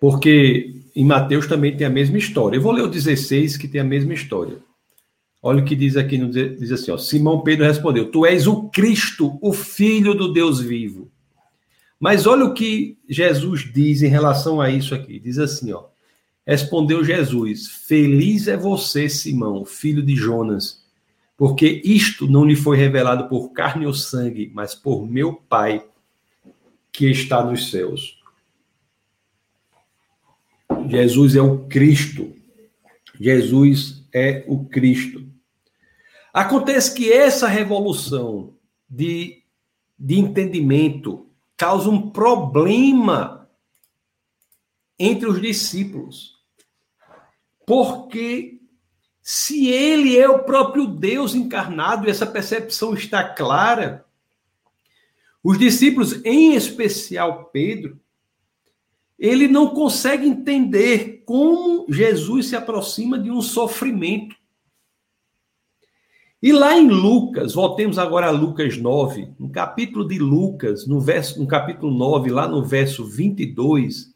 Porque 0.00 0.82
em 0.94 1.04
Mateus 1.04 1.46
também 1.46 1.76
tem 1.76 1.86
a 1.86 1.90
mesma 1.90 2.18
história. 2.18 2.56
Eu 2.56 2.62
vou 2.62 2.72
ler 2.72 2.82
o 2.82 2.88
16, 2.88 3.56
que 3.56 3.68
tem 3.68 3.80
a 3.80 3.84
mesma 3.84 4.14
história. 4.14 4.58
Olha 5.42 5.62
o 5.62 5.64
que 5.64 5.76
diz 5.76 5.96
aqui, 5.96 6.18
diz 6.18 6.72
assim, 6.72 6.90
ó, 6.90 6.98
Simão 6.98 7.40
Pedro 7.40 7.64
respondeu, 7.64 8.10
tu 8.10 8.26
és 8.26 8.46
o 8.46 8.68
Cristo, 8.68 9.38
o 9.40 9.52
Filho 9.52 10.14
do 10.14 10.32
Deus 10.32 10.60
vivo. 10.60 11.10
Mas 11.98 12.26
olha 12.26 12.44
o 12.44 12.52
que 12.52 12.98
Jesus 13.08 13.70
diz 13.72 14.02
em 14.02 14.08
relação 14.08 14.60
a 14.60 14.70
isso 14.70 14.94
aqui. 14.94 15.18
Diz 15.18 15.38
assim, 15.38 15.72
ó. 15.72 15.84
Respondeu 16.46 17.02
Jesus: 17.02 17.66
Feliz 17.66 18.46
é 18.46 18.56
você, 18.56 19.08
Simão, 19.08 19.64
filho 19.64 20.02
de 20.02 20.14
Jonas, 20.14 20.84
porque 21.36 21.82
isto 21.84 22.28
não 22.28 22.44
lhe 22.44 22.54
foi 22.54 22.76
revelado 22.76 23.28
por 23.28 23.52
carne 23.52 23.84
ou 23.84 23.92
sangue, 23.92 24.50
mas 24.54 24.72
por 24.72 25.04
meu 25.04 25.34
Pai 25.34 25.84
que 26.92 27.10
está 27.10 27.44
nos 27.44 27.70
céus. 27.70 28.15
Jesus 30.88 31.36
é 31.36 31.42
o 31.42 31.66
Cristo. 31.66 32.34
Jesus 33.18 34.04
é 34.12 34.44
o 34.46 34.64
Cristo. 34.66 35.26
Acontece 36.32 36.94
que 36.94 37.10
essa 37.10 37.48
revolução 37.48 38.54
de, 38.88 39.42
de 39.98 40.18
entendimento 40.18 41.26
causa 41.56 41.88
um 41.88 42.10
problema 42.10 43.48
entre 44.98 45.26
os 45.28 45.40
discípulos. 45.40 46.36
Porque 47.66 48.60
se 49.22 49.68
ele 49.68 50.16
é 50.16 50.28
o 50.28 50.44
próprio 50.44 50.86
Deus 50.86 51.34
encarnado 51.34 52.06
e 52.06 52.10
essa 52.10 52.26
percepção 52.26 52.94
está 52.94 53.24
clara, 53.24 54.04
os 55.42 55.58
discípulos, 55.58 56.24
em 56.24 56.54
especial 56.54 57.46
Pedro, 57.46 58.00
ele 59.18 59.48
não 59.48 59.68
consegue 59.68 60.26
entender 60.26 61.22
como 61.24 61.86
Jesus 61.88 62.48
se 62.48 62.56
aproxima 62.56 63.18
de 63.18 63.30
um 63.30 63.40
sofrimento. 63.40 64.36
E 66.42 66.52
lá 66.52 66.76
em 66.76 66.88
Lucas, 66.88 67.54
voltemos 67.54 67.98
agora 67.98 68.26
a 68.26 68.30
Lucas 68.30 68.76
9, 68.76 69.30
no 69.38 69.50
capítulo 69.50 70.06
de 70.06 70.18
Lucas, 70.18 70.86
no, 70.86 71.00
verso, 71.00 71.40
no 71.40 71.46
capítulo 71.46 71.96
9, 71.96 72.30
lá 72.30 72.46
no 72.46 72.62
verso 72.62 73.04
22, 73.04 74.14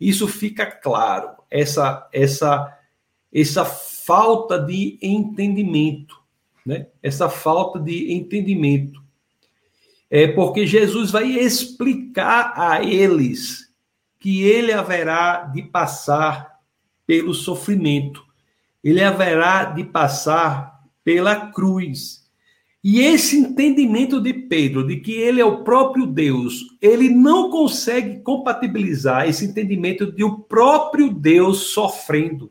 isso 0.00 0.28
fica 0.28 0.64
claro, 0.64 1.30
essa, 1.50 2.08
essa, 2.12 2.72
essa 3.32 3.64
falta 3.64 4.58
de 4.58 4.96
entendimento, 5.02 6.16
né? 6.64 6.86
Essa 7.02 7.28
falta 7.28 7.80
de 7.80 8.12
entendimento. 8.12 9.02
É 10.08 10.28
porque 10.28 10.66
Jesus 10.66 11.10
vai 11.10 11.32
explicar 11.32 12.52
a 12.56 12.84
eles 12.84 13.65
que 14.26 14.42
ele 14.42 14.72
haverá 14.72 15.44
de 15.44 15.62
passar 15.62 16.58
pelo 17.06 17.32
sofrimento, 17.32 18.24
ele 18.82 19.00
haverá 19.00 19.66
de 19.66 19.84
passar 19.84 20.82
pela 21.04 21.52
cruz. 21.52 22.28
E 22.82 22.98
esse 22.98 23.36
entendimento 23.36 24.20
de 24.20 24.34
Pedro, 24.34 24.84
de 24.84 24.96
que 24.96 25.12
ele 25.12 25.40
é 25.40 25.44
o 25.44 25.62
próprio 25.62 26.06
Deus, 26.06 26.76
ele 26.82 27.08
não 27.08 27.50
consegue 27.50 28.18
compatibilizar 28.18 29.28
esse 29.28 29.44
entendimento 29.44 30.10
de 30.10 30.24
o 30.24 30.40
próprio 30.40 31.08
Deus 31.14 31.58
sofrendo. 31.68 32.50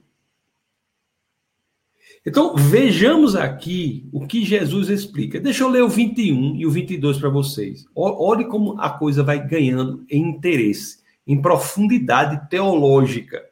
Então, 2.25 2.55
vejamos 2.55 3.35
aqui 3.35 4.07
o 4.13 4.25
que 4.25 4.45
Jesus 4.45 4.87
explica. 4.87 5.41
Deixa 5.41 5.65
eu 5.65 5.67
ler 5.67 5.83
o 5.83 5.89
21 5.89 6.55
e 6.55 6.65
o 6.65 6.71
22 6.71 7.17
para 7.17 7.27
vocês. 7.27 7.85
Olhe 7.93 8.45
como 8.45 8.79
a 8.79 8.91
coisa 8.91 9.21
vai 9.21 9.45
ganhando 9.45 10.05
em 10.09 10.21
interesse, 10.21 11.03
em 11.25 11.41
profundidade 11.41 12.49
teológica. 12.49 13.43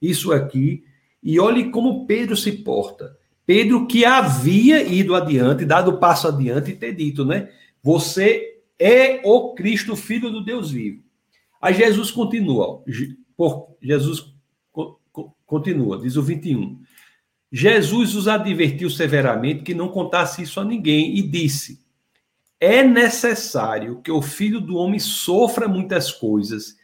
Isso 0.00 0.32
aqui. 0.32 0.84
E 1.22 1.40
olhe 1.40 1.70
como 1.70 2.06
Pedro 2.06 2.36
se 2.36 2.52
porta. 2.52 3.16
Pedro 3.44 3.86
que 3.86 4.04
havia 4.04 4.82
ido 4.82 5.14
adiante, 5.14 5.64
dado 5.64 5.92
o 5.92 5.98
passo 5.98 6.28
adiante 6.28 6.72
e 6.72 6.76
ter 6.76 6.92
dito, 6.94 7.24
né? 7.24 7.48
Você 7.82 8.60
é 8.78 9.20
o 9.24 9.54
Cristo, 9.54 9.94
filho 9.94 10.30
do 10.30 10.44
Deus 10.44 10.70
vivo. 10.70 11.02
Aí 11.60 11.72
Jesus 11.72 12.10
continua, 12.10 12.84
Jesus 13.80 14.34
continua, 15.46 15.98
diz 15.98 16.16
o 16.16 16.22
21. 16.22 16.80
Jesus 17.50 18.14
os 18.14 18.28
advertiu 18.28 18.90
severamente 18.90 19.62
que 19.62 19.74
não 19.74 19.88
contasse 19.88 20.42
isso 20.42 20.60
a 20.60 20.64
ninguém 20.64 21.16
e 21.16 21.22
disse: 21.22 21.80
É 22.60 22.82
necessário 22.82 24.02
que 24.02 24.10
o 24.10 24.20
filho 24.20 24.60
do 24.60 24.76
homem 24.76 24.98
sofra 24.98 25.68
muitas 25.68 26.12
coisas 26.12 26.76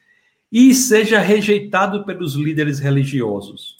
e 0.53 0.75
seja 0.75 1.19
rejeitado 1.19 2.05
pelos 2.05 2.35
líderes 2.35 2.79
religiosos, 2.79 3.79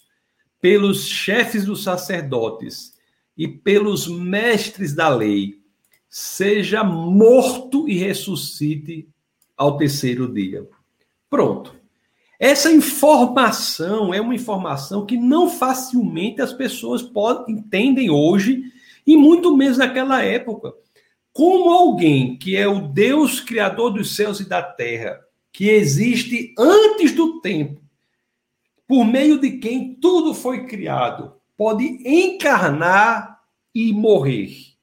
pelos 0.59 1.07
chefes 1.07 1.65
dos 1.65 1.83
sacerdotes 1.83 2.93
e 3.37 3.47
pelos 3.47 4.07
mestres 4.07 4.95
da 4.95 5.07
lei, 5.07 5.59
seja 6.09 6.83
morto 6.83 7.87
e 7.87 7.95
ressuscite 7.95 9.07
ao 9.55 9.77
terceiro 9.77 10.27
dia. 10.33 10.67
Pronto. 11.29 11.75
Essa 12.39 12.71
informação 12.71 14.13
é 14.13 14.19
uma 14.19 14.35
informação 14.35 15.05
que 15.05 15.15
não 15.15 15.49
facilmente 15.49 16.41
as 16.41 16.51
pessoas 16.51 17.01
podem, 17.01 17.55
entendem 17.55 18.09
hoje, 18.09 18.63
e 19.05 19.15
muito 19.15 19.55
menos 19.55 19.77
naquela 19.77 20.23
época. 20.23 20.73
Como 21.31 21.69
alguém 21.69 22.35
que 22.35 22.55
é 22.55 22.67
o 22.67 22.87
Deus 22.87 23.39
criador 23.39 23.91
dos 23.91 24.15
céus 24.15 24.39
e 24.39 24.49
da 24.49 24.61
terra, 24.61 25.22
que 25.53 25.69
existe 25.69 26.53
antes 26.57 27.13
do 27.13 27.39
tempo, 27.39 27.79
por 28.87 29.05
meio 29.05 29.39
de 29.39 29.51
quem 29.59 29.93
tudo 29.93 30.33
foi 30.33 30.65
criado, 30.65 31.35
pode 31.55 31.85
encarnar 32.03 33.39
e 33.73 33.93
morrer. 33.93 34.73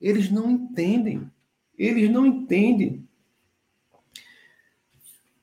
Eles 0.00 0.30
não 0.30 0.50
entendem. 0.50 1.30
Eles 1.78 2.10
não 2.10 2.26
entendem. 2.26 3.06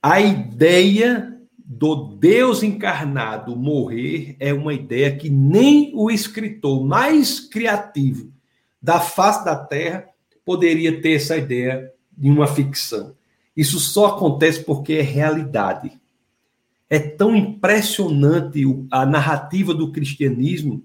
A 0.01 0.19
ideia 0.19 1.39
do 1.57 1.95
Deus 1.95 2.61
encarnado 2.63 3.55
morrer 3.55 4.35
é 4.39 4.53
uma 4.53 4.73
ideia 4.73 5.15
que 5.15 5.29
nem 5.29 5.91
o 5.95 6.09
escritor 6.11 6.83
mais 6.83 7.39
criativo 7.39 8.33
da 8.81 8.99
face 8.99 9.45
da 9.45 9.55
Terra 9.55 10.07
poderia 10.43 11.01
ter 11.01 11.13
essa 11.13 11.37
ideia 11.37 11.93
de 12.11 12.29
uma 12.29 12.47
ficção. 12.47 13.15
Isso 13.55 13.79
só 13.79 14.07
acontece 14.07 14.63
porque 14.63 14.93
é 14.93 15.01
realidade. 15.01 15.91
É 16.89 16.99
tão 16.99 17.35
impressionante 17.35 18.63
a 18.91 19.05
narrativa 19.05 19.73
do 19.73 19.91
cristianismo 19.91 20.83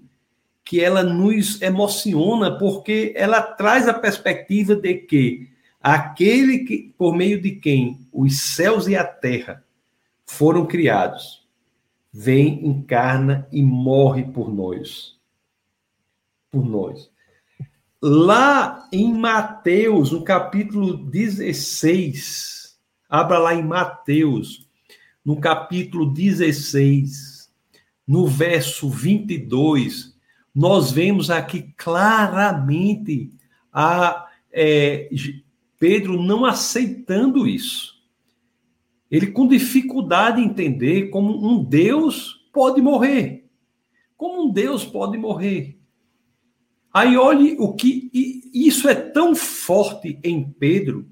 que 0.63 0.79
ela 0.79 1.03
nos 1.03 1.61
emociona 1.61 2.57
porque 2.57 3.13
ela 3.15 3.41
traz 3.41 3.87
a 3.87 3.93
perspectiva 3.93 4.75
de 4.75 4.95
que 4.95 5.49
aquele 5.81 6.59
que, 6.59 6.93
por 6.97 7.15
meio 7.15 7.41
de 7.41 7.51
quem 7.51 8.07
os 8.11 8.41
céus 8.41 8.87
e 8.87 8.95
a 8.95 9.03
terra 9.03 9.63
foram 10.25 10.65
criados, 10.67 11.47
vem, 12.11 12.65
encarna 12.67 13.47
e 13.51 13.63
morre 13.63 14.25
por 14.25 14.53
nós. 14.53 15.17
Por 16.51 16.63
nós. 16.65 17.09
Lá 18.01 18.87
em 18.91 19.13
Mateus, 19.13 20.11
no 20.11 20.23
capítulo 20.23 20.97
16, 20.97 22.58
abra 23.09 23.39
lá 23.39 23.55
em 23.55 23.63
Mateus, 23.63 24.69
no 25.25 25.41
capítulo 25.41 26.13
16, 26.13 27.51
no 28.07 28.27
verso 28.27 28.89
22, 28.89 30.15
nós 30.53 30.91
vemos 30.91 31.29
aqui 31.29 31.73
claramente 31.75 33.31
a 33.73 34.27
é, 34.51 35.09
Pedro 35.79 36.21
não 36.21 36.45
aceitando 36.45 37.47
isso. 37.47 37.99
Ele 39.09 39.27
com 39.27 39.47
dificuldade 39.47 40.41
entender 40.41 41.09
como 41.09 41.47
um 41.47 41.63
Deus 41.63 42.47
pode 42.53 42.81
morrer. 42.81 43.45
Como 44.15 44.43
um 44.43 44.51
Deus 44.51 44.83
pode 44.83 45.17
morrer. 45.17 45.79
Aí 46.93 47.15
olhe 47.17 47.55
o 47.59 47.73
que 47.73 48.09
isso 48.53 48.89
é 48.89 48.95
tão 48.95 49.35
forte 49.35 50.19
em 50.23 50.43
Pedro, 50.43 51.07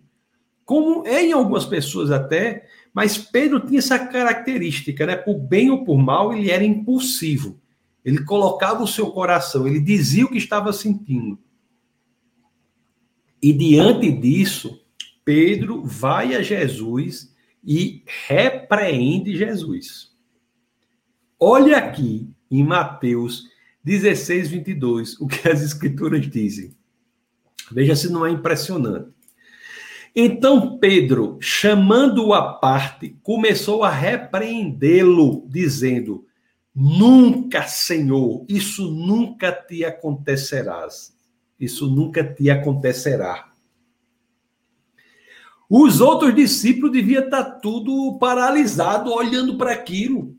como 0.67 1.07
é 1.07 1.23
em 1.23 1.31
algumas 1.31 1.65
pessoas 1.65 2.11
até, 2.11 2.67
mas 2.93 3.17
Pedro 3.17 3.65
tinha 3.65 3.79
essa 3.79 3.97
característica, 3.97 5.05
né? 5.05 5.15
Por 5.15 5.39
bem 5.39 5.71
ou 5.71 5.85
por 5.85 5.97
mal, 5.97 6.33
ele 6.33 6.51
era 6.51 6.61
impulsivo. 6.61 7.57
Ele 8.03 8.21
colocava 8.25 8.83
o 8.83 8.87
seu 8.87 9.09
coração, 9.11 9.65
ele 9.65 9.79
dizia 9.79 10.25
o 10.25 10.29
que 10.29 10.37
estava 10.37 10.73
sentindo. 10.73 11.39
E 13.41 13.53
diante 13.53 14.11
disso, 14.11 14.83
Pedro 15.23 15.85
vai 15.85 16.35
a 16.35 16.41
Jesus 16.41 17.33
e 17.63 18.03
repreende 18.27 19.37
Jesus. 19.37 20.11
Olha 21.39 21.77
aqui 21.77 22.29
em 22.51 22.61
Mateus 22.61 23.45
16, 23.85 24.49
22, 24.49 25.21
o 25.21 25.27
que 25.27 25.47
as 25.47 25.61
escrituras 25.61 26.29
dizem. 26.29 26.75
Veja 27.71 27.95
se 27.95 28.11
não 28.11 28.25
é 28.25 28.31
impressionante. 28.31 29.16
Então 30.15 30.77
Pedro, 30.77 31.37
chamando-o 31.39 32.33
à 32.33 32.53
parte, 32.53 33.17
começou 33.21 33.83
a 33.83 33.89
repreendê-lo, 33.89 35.45
dizendo: 35.47 36.25
Nunca, 36.73 37.63
Senhor, 37.63 38.45
isso 38.47 38.91
nunca 38.91 39.51
te 39.51 39.83
acontecerás. 39.83 41.15
Isso 41.59 41.87
nunca 41.87 42.23
te 42.23 42.49
acontecerá. 42.49 43.51
Os 45.69 45.99
outros 45.99 46.33
discípulos 46.33 46.91
deviam 46.91 47.23
estar 47.23 47.43
tudo 47.59 48.17
paralisado 48.19 49.11
olhando 49.11 49.57
para 49.57 49.73
aquilo. 49.73 50.35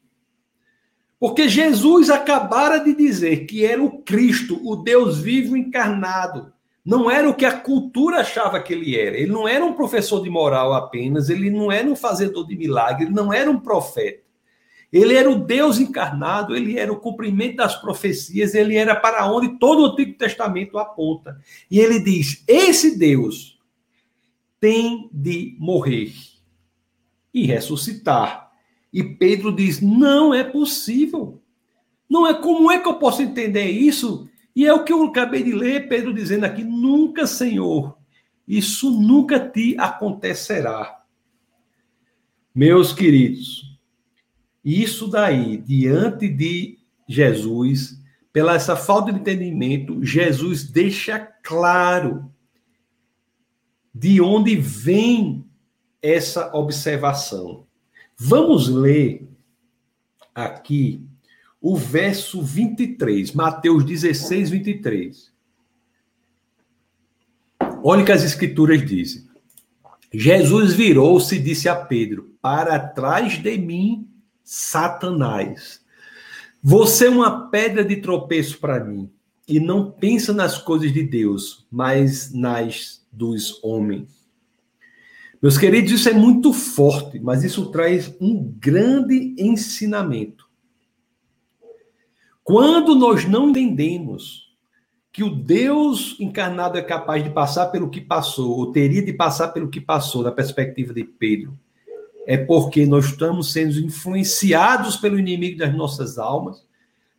Porque 1.18 1.48
Jesus 1.48 2.08
acabara 2.08 2.78
de 2.78 2.94
dizer 2.94 3.44
que 3.44 3.64
era 3.64 3.82
o 3.82 4.02
Cristo, 4.02 4.60
o 4.62 4.76
Deus 4.76 5.18
vivo 5.18 5.56
encarnado. 5.56 6.52
Não 6.84 7.10
era 7.10 7.28
o 7.28 7.34
que 7.34 7.44
a 7.44 7.58
cultura 7.58 8.20
achava 8.20 8.60
que 8.60 8.72
ele 8.72 8.96
era. 8.96 9.16
Ele 9.16 9.30
não 9.30 9.46
era 9.46 9.64
um 9.64 9.74
professor 9.74 10.22
de 10.22 10.30
moral 10.30 10.72
apenas, 10.72 11.28
ele 11.28 11.50
não 11.50 11.70
era 11.70 11.88
um 11.88 11.96
fazedor 11.96 12.46
de 12.46 12.56
milagre, 12.56 13.04
ele 13.04 13.14
não 13.14 13.32
era 13.32 13.50
um 13.50 13.60
profeta. 13.60 14.28
Ele 14.90 15.14
era 15.14 15.30
o 15.30 15.38
Deus 15.38 15.78
encarnado, 15.78 16.56
ele 16.56 16.78
era 16.78 16.90
o 16.90 16.98
cumprimento 16.98 17.56
das 17.56 17.76
profecias, 17.76 18.54
ele 18.54 18.74
era 18.74 18.96
para 18.96 19.30
onde 19.30 19.58
todo 19.58 19.82
o 19.82 19.86
Antigo 19.86 20.16
Testamento 20.16 20.78
aponta. 20.78 21.38
E 21.70 21.78
ele 21.78 22.00
diz: 22.00 22.42
esse 22.48 22.98
Deus 22.98 23.58
tem 24.58 25.08
de 25.12 25.56
morrer 25.58 26.12
e 27.32 27.46
ressuscitar. 27.46 28.50
E 28.92 29.02
Pedro 29.02 29.54
diz: 29.54 29.80
não 29.80 30.32
é 30.32 30.42
possível. 30.42 31.42
Não 32.08 32.26
é 32.26 32.32
como 32.32 32.70
é 32.70 32.78
que 32.78 32.88
eu 32.88 32.94
posso 32.94 33.20
entender 33.20 33.66
isso? 33.66 34.27
E 34.58 34.66
é 34.66 34.74
o 34.74 34.82
que 34.82 34.92
eu 34.92 35.04
acabei 35.04 35.44
de 35.44 35.52
ler, 35.52 35.88
Pedro 35.88 36.12
dizendo 36.12 36.42
aqui: 36.42 36.64
nunca, 36.64 37.28
Senhor, 37.28 37.96
isso 38.44 38.90
nunca 38.90 39.38
te 39.38 39.76
acontecerá. 39.78 41.00
Meus 42.52 42.92
queridos, 42.92 43.78
isso 44.64 45.06
daí, 45.06 45.58
diante 45.58 46.28
de 46.28 46.76
Jesus, 47.08 48.02
pela 48.32 48.56
essa 48.56 48.74
falta 48.74 49.12
de 49.12 49.20
entendimento, 49.20 50.04
Jesus 50.04 50.68
deixa 50.68 51.20
claro 51.20 52.28
de 53.94 54.20
onde 54.20 54.56
vem 54.56 55.46
essa 56.02 56.52
observação. 56.52 57.64
Vamos 58.18 58.68
ler 58.68 59.24
aqui 60.34 61.07
o 61.60 61.76
verso 61.76 62.42
23, 62.42 63.32
Mateus 63.32 63.84
16, 63.84 64.50
23. 64.50 65.32
Olha 67.82 68.02
o 68.02 68.04
que 68.04 68.12
as 68.12 68.22
escrituras 68.22 68.84
dizem. 68.84 69.26
Jesus 70.12 70.72
virou-se 70.72 71.36
e 71.36 71.42
disse 71.42 71.68
a 71.68 71.76
Pedro: 71.76 72.34
Para 72.40 72.78
trás 72.78 73.42
de 73.42 73.58
mim, 73.58 74.08
Satanás. 74.42 75.80
Você 76.62 77.06
é 77.06 77.10
uma 77.10 77.48
pedra 77.50 77.84
de 77.84 77.96
tropeço 77.96 78.58
para 78.58 78.82
mim 78.82 79.10
e 79.46 79.60
não 79.60 79.90
pensa 79.90 80.32
nas 80.32 80.58
coisas 80.58 80.92
de 80.92 81.02
Deus, 81.02 81.66
mas 81.70 82.32
nas 82.32 83.06
dos 83.12 83.62
homens. 83.62 84.08
Meus 85.40 85.56
queridos, 85.56 85.92
isso 85.92 86.08
é 86.08 86.12
muito 86.12 86.52
forte, 86.52 87.20
mas 87.20 87.44
isso 87.44 87.70
traz 87.70 88.14
um 88.20 88.52
grande 88.58 89.34
ensinamento. 89.38 90.47
Quando 92.48 92.94
nós 92.94 93.26
não 93.26 93.50
entendemos 93.50 94.56
que 95.12 95.22
o 95.22 95.28
Deus 95.28 96.16
encarnado 96.18 96.78
é 96.78 96.82
capaz 96.82 97.22
de 97.22 97.28
passar 97.28 97.66
pelo 97.66 97.90
que 97.90 98.00
passou, 98.00 98.56
ou 98.56 98.72
teria 98.72 99.04
de 99.04 99.12
passar 99.12 99.48
pelo 99.48 99.68
que 99.68 99.82
passou, 99.82 100.22
na 100.22 100.32
perspectiva 100.32 100.94
de 100.94 101.04
Pedro, 101.04 101.52
é 102.26 102.38
porque 102.38 102.86
nós 102.86 103.04
estamos 103.04 103.52
sendo 103.52 103.78
influenciados 103.78 104.96
pelo 104.96 105.18
inimigo 105.18 105.58
das 105.58 105.76
nossas 105.76 106.16
almas, 106.16 106.66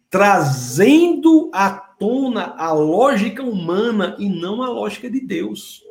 trazendo 0.09 1.51
à 1.53 1.69
tona 1.69 2.55
a 2.57 2.73
lógica 2.73 3.43
humana 3.43 4.15
e 4.17 4.27
não 4.27 4.63
a 4.63 4.69
lógica 4.69 5.11
de 5.11 5.21
Deus. 5.21 5.83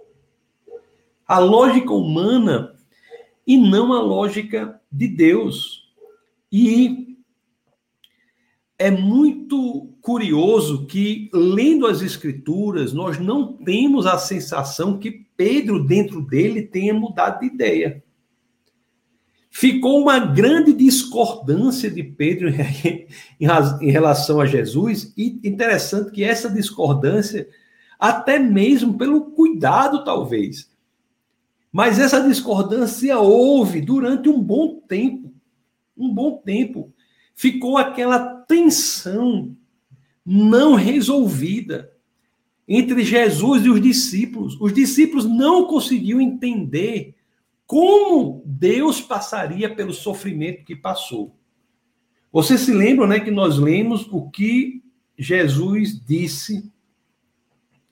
A 1.25 1.39
lógica 1.39 1.93
humana 1.93 2.75
e 3.47 3.57
não 3.57 3.93
a 3.93 4.03
lógica 4.03 4.81
de 4.91 5.07
Deus. 5.07 5.89
E 6.51 7.08
é 8.79 8.91
muito 8.91 9.93
curioso 10.01 10.87
que, 10.87 11.29
lendo 11.35 11.87
as 11.87 12.01
Escrituras, 12.01 12.93
nós 12.93 13.19
não 13.19 13.53
temos 13.53 14.07
a 14.07 14.17
sensação 14.17 14.99
que 14.99 15.27
Pedro, 15.37 15.85
dentro 15.85 16.23
dele, 16.23 16.63
tenha 16.63 16.95
mudado 16.95 17.41
de 17.41 17.47
ideia. 17.47 18.03
Ficou 19.51 20.01
uma 20.01 20.19
grande 20.19 20.73
discordância 20.73 21.91
de 21.91 22.05
Pedro 22.05 22.49
em 23.41 23.91
relação 23.91 24.41
a 24.41 24.47
Jesus, 24.47 25.13
e 25.17 25.41
interessante 25.43 26.13
que 26.13 26.23
essa 26.23 26.49
discordância, 26.49 27.49
até 27.99 28.39
mesmo 28.39 28.97
pelo 28.97 29.33
cuidado, 29.33 30.05
talvez, 30.05 30.71
mas 31.73 31.99
essa 31.99 32.21
discordância 32.21 33.19
houve 33.19 33.81
durante 33.81 34.29
um 34.29 34.41
bom 34.41 34.81
tempo. 34.89 35.33
Um 35.97 36.15
bom 36.15 36.39
tempo. 36.39 36.93
Ficou 37.39 37.79
aquela 37.79 38.19
tensão 38.49 39.57
não 40.27 40.75
resolvida 40.75 41.93
entre 42.67 43.05
Jesus 43.05 43.65
e 43.65 43.71
os 43.71 43.81
discípulos. 43.81 44.61
Os 44.61 44.73
discípulos 44.73 45.25
não 45.25 45.65
conseguiam 45.65 46.21
entender 46.21 47.15
como 47.65 48.43
Deus 48.45 49.01
passaria 49.01 49.73
pelo 49.73 49.93
sofrimento 49.93 50.65
que 50.65 50.75
passou. 50.75 51.37
Você 52.33 52.59
se 52.59 52.73
lembra, 52.75 53.07
né, 53.07 53.21
que 53.21 53.31
nós 53.31 53.57
lemos 53.57 54.09
o 54.11 54.29
que 54.29 54.83
Jesus 55.17 55.97
disse 56.05 56.69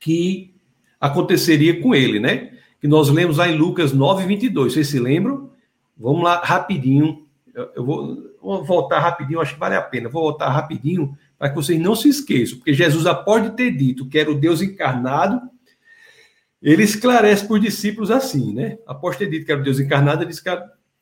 que 0.00 0.56
aconteceria 1.00 1.80
com 1.80 1.94
ele, 1.94 2.18
né? 2.18 2.58
Que 2.80 2.88
nós 2.88 3.08
lemos 3.10 3.36
lá 3.36 3.48
em 3.48 3.56
Lucas 3.56 3.92
9, 3.92 4.26
22. 4.26 4.72
Vocês 4.72 4.88
se 4.88 4.98
lembram? 4.98 5.52
Vamos 5.96 6.24
lá 6.24 6.40
rapidinho. 6.42 7.24
Eu 7.54 7.86
vou, 7.86 8.35
vou 8.46 8.64
voltar 8.64 9.00
rapidinho, 9.00 9.40
acho 9.40 9.54
que 9.54 9.60
vale 9.60 9.74
a 9.74 9.82
pena. 9.82 10.08
Vou 10.08 10.22
voltar 10.22 10.48
rapidinho 10.48 11.16
para 11.38 11.50
que 11.50 11.56
vocês 11.56 11.78
não 11.80 11.96
se 11.96 12.08
esqueçam, 12.08 12.58
porque 12.58 12.72
Jesus, 12.72 13.06
após 13.06 13.42
de 13.42 13.50
ter 13.56 13.70
dito 13.72 14.08
que 14.08 14.18
era 14.18 14.30
o 14.30 14.34
Deus 14.34 14.62
encarnado, 14.62 15.40
ele 16.62 16.82
esclarece 16.82 17.46
para 17.46 17.54
os 17.54 17.60
discípulos 17.60 18.10
assim, 18.10 18.54
né? 18.54 18.78
Após 18.86 19.16
ter 19.16 19.28
dito 19.28 19.44
que 19.44 19.52
era 19.52 19.60
o 19.60 19.64
Deus 19.64 19.78
encarnado, 19.78 20.22
ele 20.22 20.34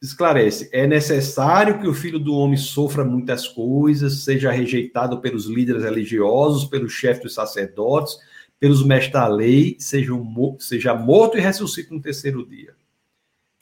esclarece: 0.02 0.68
é 0.72 0.86
necessário 0.86 1.78
que 1.78 1.86
o 1.86 1.94
filho 1.94 2.18
do 2.18 2.34
homem 2.34 2.56
sofra 2.56 3.04
muitas 3.04 3.46
coisas, 3.46 4.24
seja 4.24 4.50
rejeitado 4.50 5.20
pelos 5.20 5.46
líderes 5.46 5.84
religiosos, 5.84 6.64
pelos 6.64 6.92
chefes 6.92 7.22
dos 7.22 7.34
sacerdotes, 7.34 8.16
pelos 8.58 8.84
mestres 8.84 9.12
da 9.12 9.28
lei, 9.28 9.76
seja, 9.78 10.12
seja 10.58 10.94
morto 10.94 11.36
e 11.36 11.40
ressuscite 11.40 11.92
no 11.92 12.00
terceiro 12.00 12.46
dia. 12.46 12.74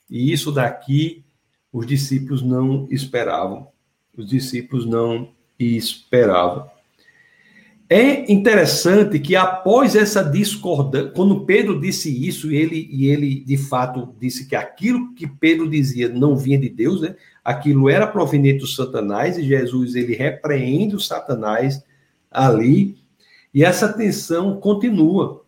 E 0.09 0.31
isso 0.31 0.51
daqui 0.51 1.23
os 1.71 1.87
discípulos 1.87 2.41
não 2.43 2.87
esperavam. 2.91 3.72
Os 4.15 4.29
discípulos 4.29 4.85
não 4.85 5.29
esperavam. 5.57 6.71
É 7.89 8.31
interessante 8.31 9.19
que 9.19 9.35
após 9.35 9.95
essa 9.95 10.23
discordância, 10.23 11.11
quando 11.11 11.45
Pedro 11.45 11.79
disse 11.79 12.09
isso, 12.27 12.51
e 12.51 12.55
ele, 12.55 12.87
e 12.89 13.07
ele 13.07 13.41
de 13.41 13.57
fato 13.57 14.15
disse 14.19 14.47
que 14.47 14.55
aquilo 14.55 15.13
que 15.13 15.27
Pedro 15.27 15.69
dizia 15.69 16.09
não 16.09 16.35
vinha 16.35 16.57
de 16.57 16.69
Deus, 16.69 17.01
né? 17.01 17.15
aquilo 17.43 17.89
era 17.89 18.07
proveniente 18.07 18.59
do 18.59 18.67
Satanás, 18.67 19.37
e 19.37 19.43
Jesus 19.43 19.95
ele 19.95 20.15
repreende 20.15 20.95
o 20.95 20.99
Satanás 20.99 21.83
ali, 22.31 22.97
e 23.53 23.63
essa 23.63 23.91
tensão 23.91 24.59
continua. 24.59 25.43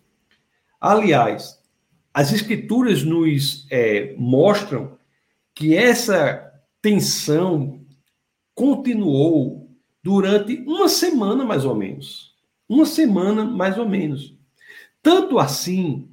Aliás, 0.80 1.60
as 2.14 2.32
escrituras 2.32 3.02
nos 3.02 3.66
é, 3.72 4.14
mostram 4.18 4.92
que 5.54 5.76
essa 5.76 6.54
tensão 6.82 7.80
continuou 8.56 9.70
durante 10.02 10.64
uma 10.66 10.88
semana, 10.88 11.44
mais 11.44 11.66
ou 11.66 11.76
menos. 11.76 12.34
Uma 12.68 12.86
semana, 12.86 13.44
mais 13.44 13.78
ou 13.78 13.88
menos. 13.88 14.36
Tanto 15.04 15.38
assim 15.38 16.10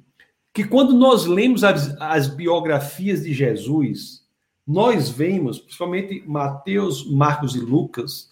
que 0.53 0.63
quando 0.63 0.93
nós 0.93 1.25
lemos 1.25 1.63
as, 1.63 1.99
as 1.99 2.27
biografias 2.27 3.23
de 3.23 3.33
Jesus, 3.33 4.23
nós 4.67 5.09
vemos, 5.09 5.57
principalmente 5.57 6.23
Mateus, 6.27 7.09
Marcos 7.09 7.55
e 7.55 7.59
Lucas, 7.59 8.29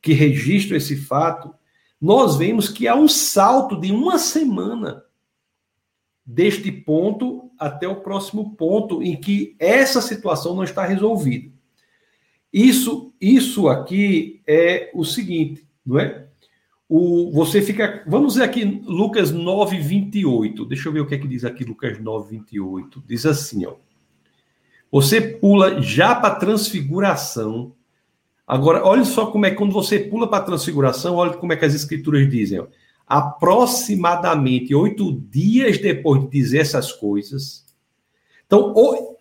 que 0.00 0.12
registram 0.12 0.76
esse 0.76 0.96
fato, 0.96 1.52
nós 2.00 2.36
vemos 2.36 2.68
que 2.68 2.86
há 2.86 2.94
um 2.94 3.08
salto 3.08 3.80
de 3.80 3.90
uma 3.90 4.18
semana 4.18 5.02
deste 6.24 6.70
ponto 6.70 7.50
até 7.58 7.88
o 7.88 8.00
próximo 8.02 8.54
ponto 8.54 9.02
em 9.02 9.18
que 9.18 9.56
essa 9.58 10.00
situação 10.00 10.54
não 10.54 10.62
está 10.64 10.84
resolvida. 10.84 11.55
Isso, 12.52 13.12
isso 13.20 13.68
aqui 13.68 14.40
é 14.46 14.90
o 14.94 15.04
seguinte, 15.04 15.66
não 15.84 15.98
é? 15.98 16.26
O, 16.88 17.32
você 17.32 17.60
fica. 17.60 18.04
Vamos 18.06 18.36
ver 18.36 18.44
aqui 18.44 18.64
Lucas 18.84 19.32
9, 19.32 19.78
28. 19.78 20.64
Deixa 20.64 20.88
eu 20.88 20.92
ver 20.92 21.00
o 21.00 21.06
que 21.06 21.16
é 21.16 21.18
que 21.18 21.26
diz 21.26 21.44
aqui 21.44 21.64
Lucas 21.64 21.98
9, 21.98 22.36
28. 22.38 23.02
Diz 23.06 23.26
assim, 23.26 23.66
ó. 23.66 23.74
Você 24.90 25.20
pula 25.20 25.82
já 25.82 26.14
para 26.14 26.36
transfiguração. 26.36 27.74
Agora, 28.46 28.84
olha 28.84 29.04
só 29.04 29.26
como 29.26 29.44
é 29.44 29.50
quando 29.50 29.72
você 29.72 29.98
pula 29.98 30.28
para 30.30 30.44
transfiguração, 30.44 31.16
olha 31.16 31.34
como 31.34 31.52
é 31.52 31.56
que 31.56 31.64
as 31.64 31.74
escrituras 31.74 32.30
dizem. 32.30 32.60
Ó. 32.60 32.66
Aproximadamente 33.04 34.72
oito 34.72 35.12
dias 35.12 35.78
depois 35.78 36.22
de 36.22 36.28
dizer 36.30 36.58
essas 36.58 36.92
coisas. 36.92 37.66
Então, 38.46 38.72
o, 38.76 39.16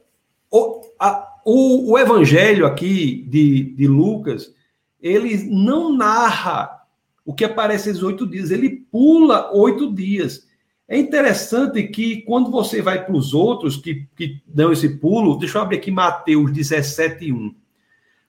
o, 0.51 0.81
a, 0.99 1.34
o, 1.45 1.91
o 1.91 1.99
evangelho 1.99 2.65
aqui 2.65 3.23
de, 3.29 3.75
de 3.75 3.87
Lucas, 3.87 4.51
ele 4.99 5.43
não 5.43 5.95
narra 5.95 6.81
o 7.23 7.35
que 7.35 7.45
aparece 7.45 7.89
esses 7.91 8.01
oito 8.01 8.25
dias, 8.25 8.49
ele 8.49 8.83
pula 8.91 9.51
oito 9.55 9.93
dias. 9.93 10.47
É 10.87 10.97
interessante 10.97 11.83
que 11.83 12.23
quando 12.23 12.49
você 12.49 12.81
vai 12.81 13.05
para 13.05 13.15
os 13.15 13.33
outros 13.33 13.77
que, 13.77 14.07
que 14.15 14.41
dão 14.47 14.71
esse 14.71 14.89
pulo, 14.97 15.37
deixa 15.37 15.59
eu 15.59 15.61
abrir 15.61 15.77
aqui 15.77 15.91
Mateus 15.91 16.51
17, 16.51 17.31
1. 17.31 17.55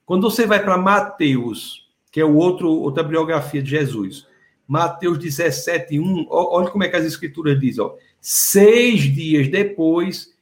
Quando 0.05 0.29
você 0.29 0.45
vai 0.45 0.63
para 0.63 0.77
Mateus, 0.77 1.87
que 2.11 2.21
é 2.21 2.25
o 2.25 2.35
outro, 2.35 2.69
outra 2.69 3.03
biografia 3.03 3.61
de 3.61 3.69
Jesus, 3.71 4.27
Mateus 4.67 5.17
17, 5.17 5.99
1, 5.99 6.27
olha 6.29 6.69
como 6.69 6.83
é 6.83 6.87
que 6.87 6.95
as 6.95 7.05
escrituras 7.05 7.59
dizem, 7.59 7.83
ó. 7.83 7.93
Seis 8.21 9.01
dias 9.01 9.47
depois, 9.47 10.33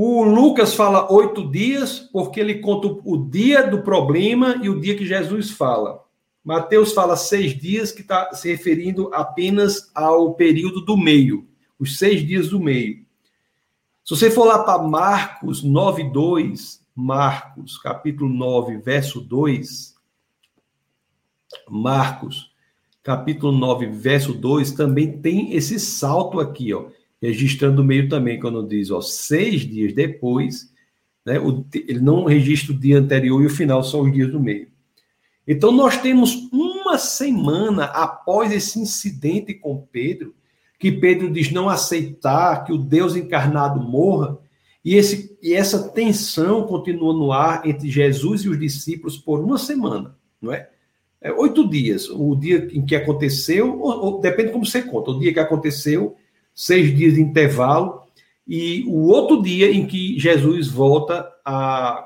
o 0.00 0.22
Lucas 0.22 0.74
fala 0.74 1.12
oito 1.12 1.50
dias, 1.50 1.98
porque 1.98 2.38
ele 2.38 2.60
conta 2.60 2.86
o 2.86 3.16
dia 3.16 3.66
do 3.66 3.82
problema 3.82 4.60
e 4.62 4.68
o 4.68 4.78
dia 4.78 4.96
que 4.96 5.04
Jesus 5.04 5.50
fala. 5.50 6.04
Mateus 6.44 6.92
fala 6.92 7.16
seis 7.16 7.58
dias, 7.58 7.90
que 7.90 8.02
está 8.02 8.32
se 8.32 8.48
referindo 8.48 9.12
apenas 9.12 9.90
ao 9.92 10.34
período 10.34 10.82
do 10.82 10.96
meio, 10.96 11.48
os 11.80 11.98
seis 11.98 12.24
dias 12.24 12.50
do 12.50 12.60
meio. 12.60 13.04
Se 14.04 14.14
você 14.14 14.30
for 14.30 14.44
lá 14.44 14.60
para 14.60 14.80
Marcos 14.80 15.64
9, 15.64 16.04
2, 16.12 16.80
Marcos, 16.94 17.76
capítulo 17.76 18.32
9, 18.32 18.76
verso 18.76 19.20
2, 19.20 19.96
Marcos, 21.68 22.52
capítulo 23.02 23.50
9, 23.50 23.86
verso 23.86 24.32
2, 24.32 24.70
também 24.70 25.20
tem 25.20 25.54
esse 25.54 25.80
salto 25.80 26.38
aqui, 26.38 26.72
ó 26.72 26.86
registrando 27.20 27.82
o 27.82 27.84
meio 27.84 28.08
também, 28.08 28.38
quando 28.38 28.66
diz, 28.66 28.90
ó, 28.90 29.00
seis 29.00 29.62
dias 29.62 29.92
depois, 29.92 30.72
né, 31.24 31.38
o, 31.38 31.64
ele 31.74 32.00
não 32.00 32.24
registra 32.24 32.72
o 32.72 32.78
dia 32.78 32.98
anterior 32.98 33.42
e 33.42 33.46
o 33.46 33.50
final 33.50 33.82
são 33.82 34.02
os 34.02 34.12
dias 34.12 34.30
do 34.30 34.40
meio. 34.40 34.68
Então, 35.46 35.72
nós 35.72 35.96
temos 36.00 36.48
uma 36.52 36.98
semana 36.98 37.84
após 37.84 38.52
esse 38.52 38.78
incidente 38.78 39.54
com 39.54 39.86
Pedro, 39.90 40.34
que 40.78 40.92
Pedro 40.92 41.30
diz 41.30 41.50
não 41.50 41.68
aceitar 41.68 42.64
que 42.64 42.72
o 42.72 42.78
Deus 42.78 43.16
encarnado 43.16 43.80
morra, 43.80 44.38
e, 44.84 44.94
esse, 44.94 45.36
e 45.42 45.54
essa 45.54 45.88
tensão 45.88 46.66
continua 46.66 47.12
no 47.12 47.32
ar 47.32 47.66
entre 47.66 47.90
Jesus 47.90 48.42
e 48.42 48.48
os 48.48 48.58
discípulos 48.58 49.16
por 49.16 49.40
uma 49.40 49.58
semana, 49.58 50.16
não 50.40 50.52
é? 50.52 50.68
é 51.20 51.32
oito 51.32 51.68
dias, 51.68 52.08
o 52.08 52.34
dia 52.36 52.68
em 52.72 52.84
que 52.84 52.94
aconteceu, 52.94 53.80
ou, 53.80 54.04
ou, 54.04 54.20
depende 54.20 54.52
como 54.52 54.64
você 54.64 54.82
conta, 54.82 55.10
o 55.10 55.18
dia 55.18 55.32
que 55.32 55.40
aconteceu 55.40 56.16
seis 56.58 56.92
dias 56.96 57.14
de 57.14 57.20
intervalo, 57.20 58.02
e 58.44 58.82
o 58.88 59.06
outro 59.06 59.40
dia 59.40 59.70
em 59.70 59.86
que 59.86 60.18
Jesus 60.18 60.66
volta 60.66 61.30
a. 61.44 62.04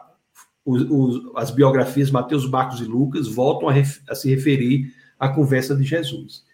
Os, 0.64 0.82
os, 0.88 1.32
as 1.34 1.50
biografias 1.50 2.10
Mateus, 2.10 2.48
Marcos 2.48 2.80
e 2.80 2.84
Lucas 2.84 3.26
voltam 3.26 3.68
a, 3.68 3.72
ref, 3.72 3.98
a, 4.08 4.14
se 4.14 4.30
referir 4.30 4.92
à 5.18 5.28
conversa 5.28 5.74
de 5.74 5.82
Jesus. 5.82 6.44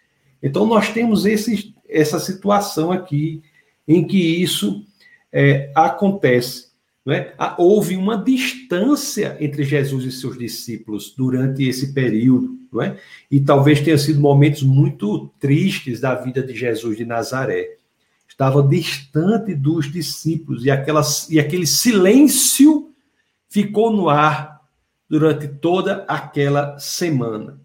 Então, 0.41 0.65
nós 0.65 0.89
temos 0.89 1.27
esse, 1.27 1.75
essa 1.87 2.19
situação 2.19 2.91
aqui 2.91 3.43
em 3.87 4.07
que 4.07 4.17
isso 4.17 4.83
é, 5.31 5.71
acontece. 5.75 6.69
É? 7.07 7.33
Houve 7.57 7.95
uma 7.95 8.17
distância 8.17 9.37
entre 9.39 9.63
Jesus 9.63 10.05
e 10.05 10.11
seus 10.11 10.37
discípulos 10.39 11.13
durante 11.15 11.67
esse 11.67 11.93
período, 11.93 12.57
é? 12.81 12.97
e 13.29 13.39
talvez 13.39 13.81
tenha 13.81 13.97
sido 13.97 14.19
momentos 14.19 14.63
muito 14.63 15.29
tristes 15.39 15.99
da 15.99 16.15
vida 16.15 16.41
de 16.41 16.55
Jesus 16.55 16.97
de 16.97 17.05
Nazaré 17.05 17.78
estava 18.39 18.63
distante 18.63 19.53
dos 19.53 19.91
discípulos 19.91 20.63
e, 20.63 20.71
aquela, 20.71 21.01
e 21.29 21.37
aquele 21.41 21.67
silêncio 21.67 22.89
ficou 23.49 23.91
no 23.91 24.07
ar 24.07 24.61
durante 25.09 25.45
toda 25.45 26.05
aquela 26.07 26.79
semana. 26.79 27.59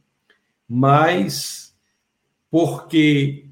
Mas 0.68 1.72
porque 2.50 3.46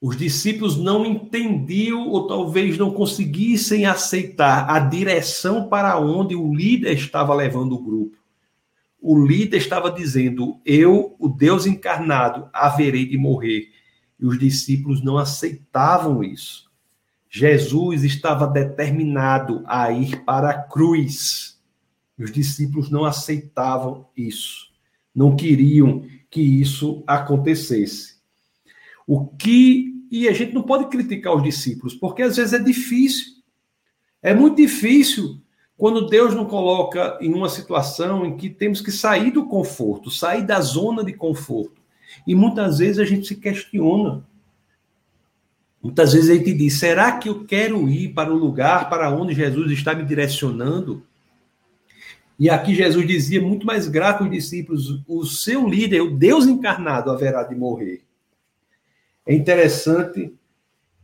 os 0.00 0.16
discípulos 0.16 0.76
não 0.76 1.04
entendiam 1.04 2.06
ou 2.08 2.28
talvez 2.28 2.78
não 2.78 2.92
conseguissem 2.92 3.84
aceitar 3.84 4.70
a 4.70 4.78
direção 4.78 5.68
para 5.68 5.98
onde 5.98 6.36
o 6.36 6.54
líder 6.54 6.92
estava 6.92 7.34
levando 7.34 7.72
o 7.72 7.82
grupo. 7.82 8.16
O 9.00 9.20
líder 9.20 9.56
estava 9.56 9.90
dizendo: 9.90 10.60
Eu, 10.64 11.16
o 11.18 11.28
Deus 11.28 11.66
encarnado, 11.66 12.48
haverei 12.52 13.04
de 13.04 13.18
morrer. 13.18 13.72
E 14.20 14.24
os 14.24 14.38
discípulos 14.38 15.02
não 15.02 15.18
aceitavam 15.18 16.22
isso. 16.22 16.67
Jesus 17.30 18.04
estava 18.04 18.46
determinado 18.46 19.62
a 19.66 19.90
ir 19.92 20.24
para 20.24 20.50
a 20.50 20.62
cruz. 20.62 21.58
Os 22.18 22.32
discípulos 22.32 22.90
não 22.90 23.04
aceitavam 23.04 24.08
isso, 24.16 24.68
não 25.14 25.36
queriam 25.36 26.04
que 26.30 26.40
isso 26.40 27.02
acontecesse. 27.06 28.18
O 29.06 29.26
que 29.26 29.98
e 30.10 30.26
a 30.26 30.32
gente 30.32 30.54
não 30.54 30.62
pode 30.62 30.86
criticar 30.86 31.34
os 31.34 31.42
discípulos, 31.42 31.94
porque 31.94 32.22
às 32.22 32.36
vezes 32.36 32.54
é 32.54 32.58
difícil. 32.58 33.34
É 34.22 34.34
muito 34.34 34.56
difícil 34.56 35.40
quando 35.76 36.08
Deus 36.08 36.34
nos 36.34 36.48
coloca 36.48 37.18
em 37.20 37.32
uma 37.32 37.48
situação 37.48 38.26
em 38.26 38.36
que 38.36 38.50
temos 38.50 38.80
que 38.80 38.90
sair 38.90 39.30
do 39.30 39.46
conforto, 39.46 40.10
sair 40.10 40.44
da 40.44 40.60
zona 40.60 41.04
de 41.04 41.12
conforto. 41.12 41.80
E 42.26 42.34
muitas 42.34 42.78
vezes 42.78 42.98
a 42.98 43.04
gente 43.04 43.28
se 43.28 43.36
questiona. 43.36 44.26
Muitas 45.82 46.12
vezes 46.12 46.30
a 46.30 46.34
gente 46.34 46.52
diz: 46.52 46.78
será 46.78 47.12
que 47.12 47.28
eu 47.28 47.44
quero 47.44 47.88
ir 47.88 48.12
para 48.12 48.32
o 48.32 48.36
lugar 48.36 48.88
para 48.88 49.10
onde 49.10 49.34
Jesus 49.34 49.70
está 49.70 49.94
me 49.94 50.04
direcionando? 50.04 51.02
E 52.38 52.48
aqui 52.48 52.74
Jesus 52.74 53.06
dizia 53.06 53.40
muito 53.40 53.66
mais 53.66 53.88
grave 53.88 54.24
aos 54.24 54.30
discípulos: 54.30 55.02
o 55.06 55.24
seu 55.24 55.68
líder, 55.68 56.00
o 56.00 56.16
Deus 56.16 56.46
encarnado, 56.46 57.10
haverá 57.10 57.42
de 57.42 57.54
morrer. 57.54 58.02
É 59.26 59.34
interessante 59.34 60.32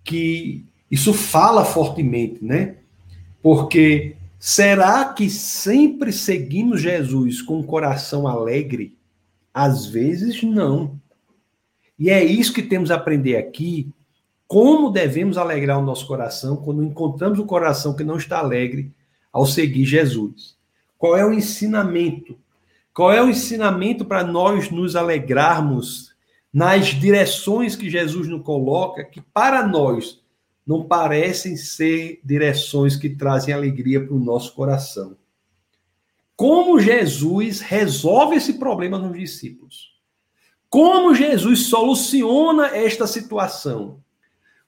que 0.02 0.64
isso 0.90 1.12
fala 1.12 1.64
fortemente, 1.64 2.44
né? 2.44 2.76
Porque 3.42 4.16
será 4.38 5.04
que 5.06 5.28
sempre 5.28 6.12
seguimos 6.12 6.80
Jesus 6.80 7.42
com 7.42 7.60
o 7.60 7.64
coração 7.64 8.26
alegre? 8.26 8.96
Às 9.52 9.86
vezes 9.86 10.42
não. 10.42 10.98
E 11.98 12.10
é 12.10 12.24
isso 12.24 12.52
que 12.52 12.62
temos 12.62 12.90
a 12.90 12.96
aprender 12.96 13.36
aqui, 13.36 13.88
como 14.46 14.90
devemos 14.90 15.38
alegrar 15.38 15.78
o 15.78 15.84
nosso 15.84 16.06
coração 16.06 16.56
quando 16.56 16.84
encontramos 16.84 17.38
o 17.38 17.46
coração 17.46 17.94
que 17.94 18.04
não 18.04 18.16
está 18.16 18.38
alegre 18.38 18.92
ao 19.32 19.46
seguir 19.46 19.84
Jesus. 19.84 20.56
Qual 20.96 21.16
é 21.16 21.24
o 21.24 21.32
ensinamento? 21.32 22.38
Qual 22.92 23.12
é 23.12 23.20
o 23.22 23.28
ensinamento 23.28 24.04
para 24.04 24.22
nós 24.22 24.70
nos 24.70 24.94
alegrarmos 24.94 26.14
nas 26.52 26.86
direções 26.86 27.74
que 27.74 27.90
Jesus 27.90 28.28
nos 28.28 28.44
coloca, 28.44 29.02
que 29.02 29.20
para 29.20 29.66
nós 29.66 30.22
não 30.64 30.84
parecem 30.84 31.56
ser 31.56 32.20
direções 32.24 32.94
que 32.94 33.10
trazem 33.10 33.52
alegria 33.52 34.04
para 34.04 34.14
o 34.14 34.20
nosso 34.20 34.54
coração? 34.54 35.16
Como 36.36 36.78
Jesus 36.78 37.60
resolve 37.60 38.36
esse 38.36 38.54
problema 38.54 38.98
nos 38.98 39.18
discípulos? 39.18 39.94
Como 40.70 41.14
Jesus 41.14 41.66
soluciona 41.66 42.68
esta 42.68 43.06
situação? 43.06 44.03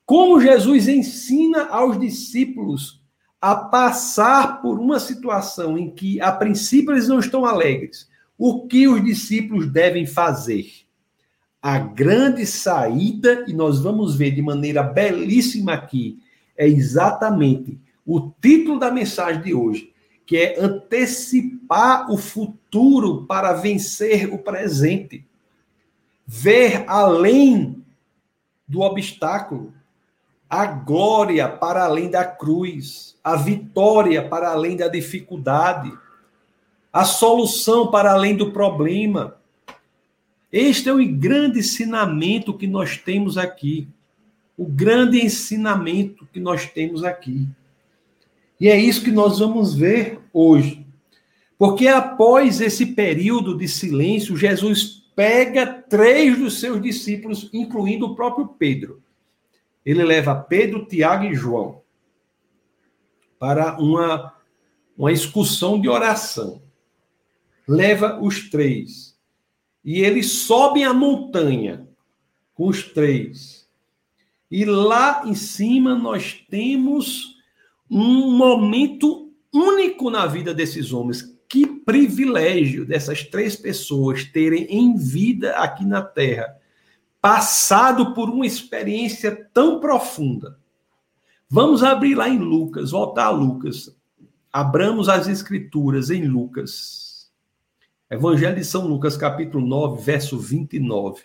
Como 0.07 0.41
Jesus 0.41 0.87
ensina 0.87 1.67
aos 1.67 1.99
discípulos 1.99 3.03
a 3.41 3.57
passar 3.57 4.63
por 4.63 4.79
uma 4.79 5.01
situação 5.01 5.77
em 5.77 5.91
que, 5.91 6.21
a 6.21 6.31
princípio, 6.31 6.93
eles 6.93 7.09
não 7.09 7.19
estão 7.19 7.45
alegres, 7.45 8.09
o 8.39 8.67
que 8.69 8.87
os 8.87 9.05
discípulos 9.05 9.71
devem 9.71 10.07
fazer? 10.07 10.71
A 11.61 11.79
grande 11.79 12.47
saída, 12.47 13.45
e 13.49 13.53
nós 13.53 13.81
vamos 13.81 14.15
ver 14.15 14.31
de 14.31 14.41
maneira 14.41 14.83
belíssima 14.83 15.73
aqui, 15.73 16.23
é 16.57 16.69
exatamente 16.69 17.77
o 18.07 18.31
título 18.41 18.79
da 18.79 18.93
mensagem 18.93 19.43
de 19.43 19.53
hoje, 19.53 19.93
que 20.25 20.37
é 20.37 20.61
antecipar 20.61 22.11
o 22.11 22.17
futuro 22.17 23.25
para 23.27 23.53
vencer 23.55 24.33
o 24.33 24.39
presente. 24.39 25.27
Ver 26.25 26.85
além 26.87 27.85
do 28.67 28.81
obstáculo, 28.81 29.73
a 30.49 30.65
glória 30.67 31.49
para 31.49 31.85
além 31.85 32.09
da 32.09 32.25
cruz, 32.25 33.17
a 33.23 33.37
vitória 33.37 34.27
para 34.27 34.51
além 34.51 34.77
da 34.77 34.89
dificuldade, 34.89 35.93
a 36.93 37.05
solução 37.05 37.91
para 37.91 38.13
além 38.13 38.37
do 38.37 38.53
problema. 38.53 39.37
Este 40.53 40.89
é 40.89 40.93
o 40.93 41.05
grande 41.13 41.59
ensinamento 41.59 42.55
que 42.55 42.67
nós 42.67 42.97
temos 42.97 43.37
aqui. 43.37 43.89
O 44.57 44.65
grande 44.65 45.21
ensinamento 45.21 46.27
que 46.33 46.41
nós 46.41 46.67
temos 46.67 47.05
aqui. 47.05 47.47
E 48.59 48.69
é 48.69 48.79
isso 48.79 49.05
que 49.05 49.11
nós 49.11 49.41
vamos 49.41 49.75
ver 49.75 50.21
hoje. 50.33 50.87
Porque 51.59 51.89
após 51.89 52.61
esse 52.61 52.87
período 52.87 53.57
de 53.57 53.69
silêncio, 53.69 54.37
Jesus 54.37 55.03
pega 55.15 55.67
três 55.67 56.39
dos 56.39 56.61
seus 56.61 56.81
discípulos, 56.81 57.51
incluindo 57.53 58.07
o 58.07 58.15
próprio 58.15 58.47
Pedro 58.47 59.03
ele 59.87 60.03
leva 60.03 60.35
Pedro, 60.35 60.85
Tiago 60.85 61.27
e 61.27 61.35
João 61.37 61.81
para 63.39 63.79
uma, 63.79 64.35
uma 64.99 65.13
excursão 65.13 65.81
de 65.81 65.89
oração. 65.89 66.61
Leva 67.69 68.21
os 68.21 68.51
três. 68.51 69.17
E 69.85 70.01
eles 70.01 70.27
sobem 70.33 70.85
a 70.85 70.93
montanha 70.93 71.87
com 72.53 72.67
os 72.67 72.83
três. 72.83 73.69
E 74.51 74.65
lá 74.65 75.23
em 75.25 75.35
cima 75.37 75.95
nós 75.95 76.45
temos 76.51 77.37
um 77.89 78.33
momento 78.33 79.33
único 79.55 80.11
na 80.11 80.27
vida 80.27 80.53
desses 80.53 80.93
homens. 80.93 81.23
Que 81.49 81.65
privilégio 81.65 82.85
dessas 82.85 83.23
três 83.23 83.55
pessoas 83.55 84.25
terem 84.25 84.65
em 84.65 84.97
vida 84.97 85.53
aqui 85.57 85.85
na 85.85 86.03
terra 86.03 86.57
passado 87.21 88.15
por 88.15 88.29
uma 88.29 88.47
experiência 88.47 89.49
tão 89.53 89.81
profunda. 89.81 90.59
Vamos 91.49 91.83
abrir 91.83 92.15
lá 92.15 92.29
em 92.29 92.39
Lucas, 92.39 92.91
voltar 92.91 93.27
a 93.27 93.31
Lucas. 93.31 93.97
Abramos 94.53 95.09
as 95.09 95.29
escrituras 95.29 96.11
em 96.11 96.27
Lucas. 96.27 97.31
Evangelho 98.11 98.57
de 98.57 98.65
São 98.65 98.87
Lucas, 98.87 99.17
capítulo 99.17 99.67
9, 99.67 100.03
verso 100.03 100.39
29. 100.39 101.23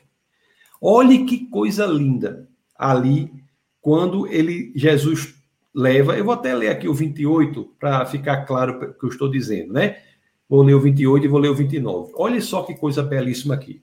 Olhe 0.81 1.25
que 1.25 1.45
coisa 1.45 1.85
linda 1.85 2.49
ali 2.75 3.31
quando 3.79 4.27
ele 4.27 4.71
Jesus 4.75 5.35
leva, 5.73 6.17
eu 6.17 6.25
vou 6.25 6.33
até 6.33 6.53
ler 6.53 6.69
aqui 6.69 6.87
o 6.87 6.93
28 6.93 7.75
para 7.79 8.05
ficar 8.05 8.45
claro 8.45 8.73
o 8.73 8.93
que 8.93 9.05
eu 9.05 9.09
estou 9.09 9.29
dizendo, 9.29 9.73
né? 9.73 10.01
Vou 10.47 10.61
ler 10.61 10.73
o 10.73 10.79
28 10.79 11.25
e 11.25 11.29
vou 11.29 11.39
ler 11.39 11.49
o 11.49 11.55
29. 11.55 12.11
Olhe 12.15 12.41
só 12.41 12.63
que 12.63 12.75
coisa 12.75 13.01
belíssima 13.01 13.53
aqui. 13.53 13.81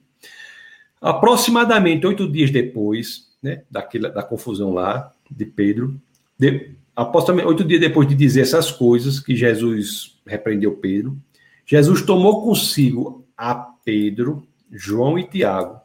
Aproximadamente 1.01 2.05
oito 2.05 2.29
dias 2.29 2.51
depois, 2.51 3.29
né, 3.41 3.63
daquela, 3.69 4.09
da 4.09 4.21
confusão 4.21 4.73
lá 4.73 5.13
de 5.31 5.45
Pedro, 5.45 5.99
de, 6.37 6.75
oito 7.45 7.63
dias 7.63 7.79
depois 7.79 8.07
de 8.07 8.15
dizer 8.15 8.41
essas 8.41 8.71
coisas 8.71 9.19
que 9.19 9.35
Jesus 9.35 10.19
repreendeu 10.25 10.75
Pedro, 10.75 11.17
Jesus 11.65 12.01
tomou 12.01 12.43
consigo 12.43 13.25
a 13.37 13.55
Pedro, 13.55 14.45
João 14.71 15.17
e 15.17 15.27
Tiago 15.27 15.79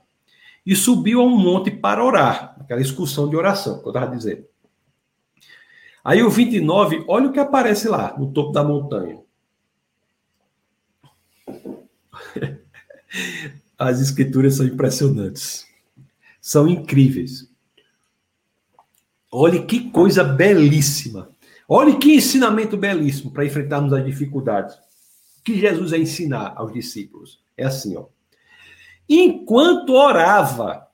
e 0.67 0.75
subiu 0.75 1.21
a 1.21 1.25
um 1.25 1.37
monte 1.37 1.71
para 1.71 2.05
orar, 2.05 2.57
aquela 2.59 2.81
excursão 2.81 3.29
de 3.29 3.37
oração 3.37 3.81
que 3.81 3.87
eu 3.87 3.91
estava 3.91 4.15
dizendo. 4.15 4.45
Aí 6.03 6.23
o 6.23 6.31
29, 6.31 7.05
olha 7.07 7.29
o 7.29 7.33
que 7.33 7.39
aparece 7.39 7.89
lá 7.89 8.15
no 8.19 8.33
topo 8.33 8.53
da 8.53 8.65
montanha. 8.65 9.23
As 13.79 14.01
escrituras 14.01 14.57
são 14.57 14.67
impressionantes. 14.67 15.67
São 16.41 16.69
incríveis. 16.69 17.49
Olhe 19.31 19.65
que 19.65 19.91
coisa 19.91 20.23
belíssima. 20.23 21.29
Olhe 21.69 21.97
que 21.97 22.15
ensinamento 22.15 22.77
belíssimo 22.77 23.33
para 23.33 23.45
enfrentarmos 23.45 23.93
as 23.93 24.05
dificuldades. 24.05 24.77
Que 25.43 25.59
Jesus 25.59 25.91
vai 25.91 26.01
ensinar 26.01 26.55
aos 26.57 26.73
discípulos? 26.73 27.43
É 27.57 27.65
assim, 27.65 27.97
ó. 27.97 28.07
Enquanto 29.09 29.95
orava, 29.95 30.87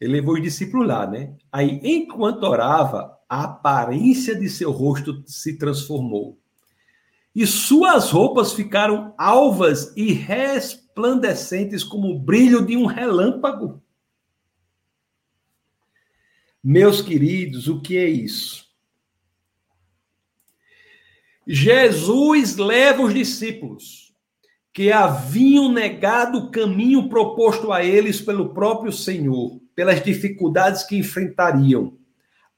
ele 0.00 0.12
levou 0.12 0.34
os 0.34 0.42
discípulos 0.42 0.86
lá, 0.86 1.06
né? 1.06 1.34
Aí, 1.50 1.80
enquanto 1.82 2.44
orava, 2.44 3.18
a 3.28 3.44
aparência 3.44 4.34
de 4.34 4.48
seu 4.48 4.70
rosto 4.70 5.22
se 5.26 5.58
transformou. 5.58 6.38
E 7.34 7.46
suas 7.46 8.10
roupas 8.10 8.52
ficaram 8.52 9.12
alvas 9.18 9.92
e 9.96 10.12
resplandecentes 10.12 10.83
resplandecentes 10.94 11.82
como 11.82 12.08
o 12.08 12.18
brilho 12.18 12.64
de 12.64 12.76
um 12.76 12.86
relâmpago. 12.86 13.82
Meus 16.62 17.02
queridos, 17.02 17.66
o 17.66 17.82
que 17.82 17.98
é 17.98 18.08
isso? 18.08 18.64
Jesus 21.46 22.56
leva 22.56 23.02
os 23.02 23.12
discípulos 23.12 24.14
que 24.72 24.90
haviam 24.90 25.70
negado 25.70 26.38
o 26.38 26.50
caminho 26.50 27.08
proposto 27.08 27.70
a 27.70 27.84
eles 27.84 28.20
pelo 28.20 28.54
próprio 28.54 28.92
Senhor, 28.92 29.60
pelas 29.74 30.02
dificuldades 30.02 30.84
que 30.84 30.96
enfrentariam, 30.96 31.98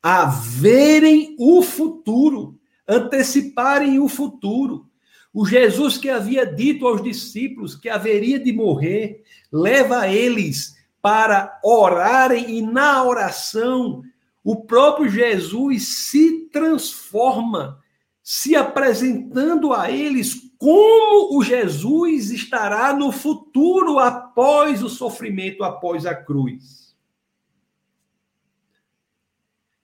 a 0.02 0.26
verem 0.26 1.34
o 1.38 1.62
futuro, 1.62 2.58
anteciparem 2.86 3.98
o 3.98 4.08
futuro. 4.08 4.88
O 5.38 5.44
Jesus 5.44 5.98
que 5.98 6.08
havia 6.08 6.46
dito 6.46 6.88
aos 6.88 7.02
discípulos 7.02 7.74
que 7.74 7.90
haveria 7.90 8.38
de 8.38 8.54
morrer, 8.54 9.22
leva 9.52 10.08
eles 10.08 10.74
para 11.02 11.60
orarem 11.62 12.56
e 12.56 12.62
na 12.62 13.04
oração 13.04 14.02
o 14.42 14.64
próprio 14.64 15.10
Jesus 15.10 15.88
se 15.88 16.48
transforma, 16.48 17.78
se 18.22 18.56
apresentando 18.56 19.74
a 19.74 19.90
eles 19.90 20.40
como 20.56 21.36
o 21.38 21.44
Jesus 21.44 22.30
estará 22.30 22.94
no 22.94 23.12
futuro 23.12 23.98
após 23.98 24.82
o 24.82 24.88
sofrimento, 24.88 25.62
após 25.64 26.06
a 26.06 26.14
cruz. 26.14 26.96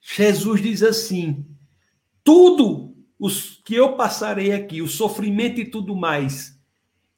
Jesus 0.00 0.62
diz 0.62 0.82
assim: 0.82 1.44
tudo 2.24 2.91
os 3.23 3.61
que 3.64 3.77
eu 3.77 3.95
passarei 3.95 4.53
aqui, 4.53 4.83
o 4.83 4.89
sofrimento 4.89 5.61
e 5.61 5.64
tudo 5.64 5.95
mais, 5.95 6.59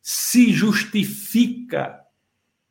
se 0.02 0.52
justifica 0.52 1.98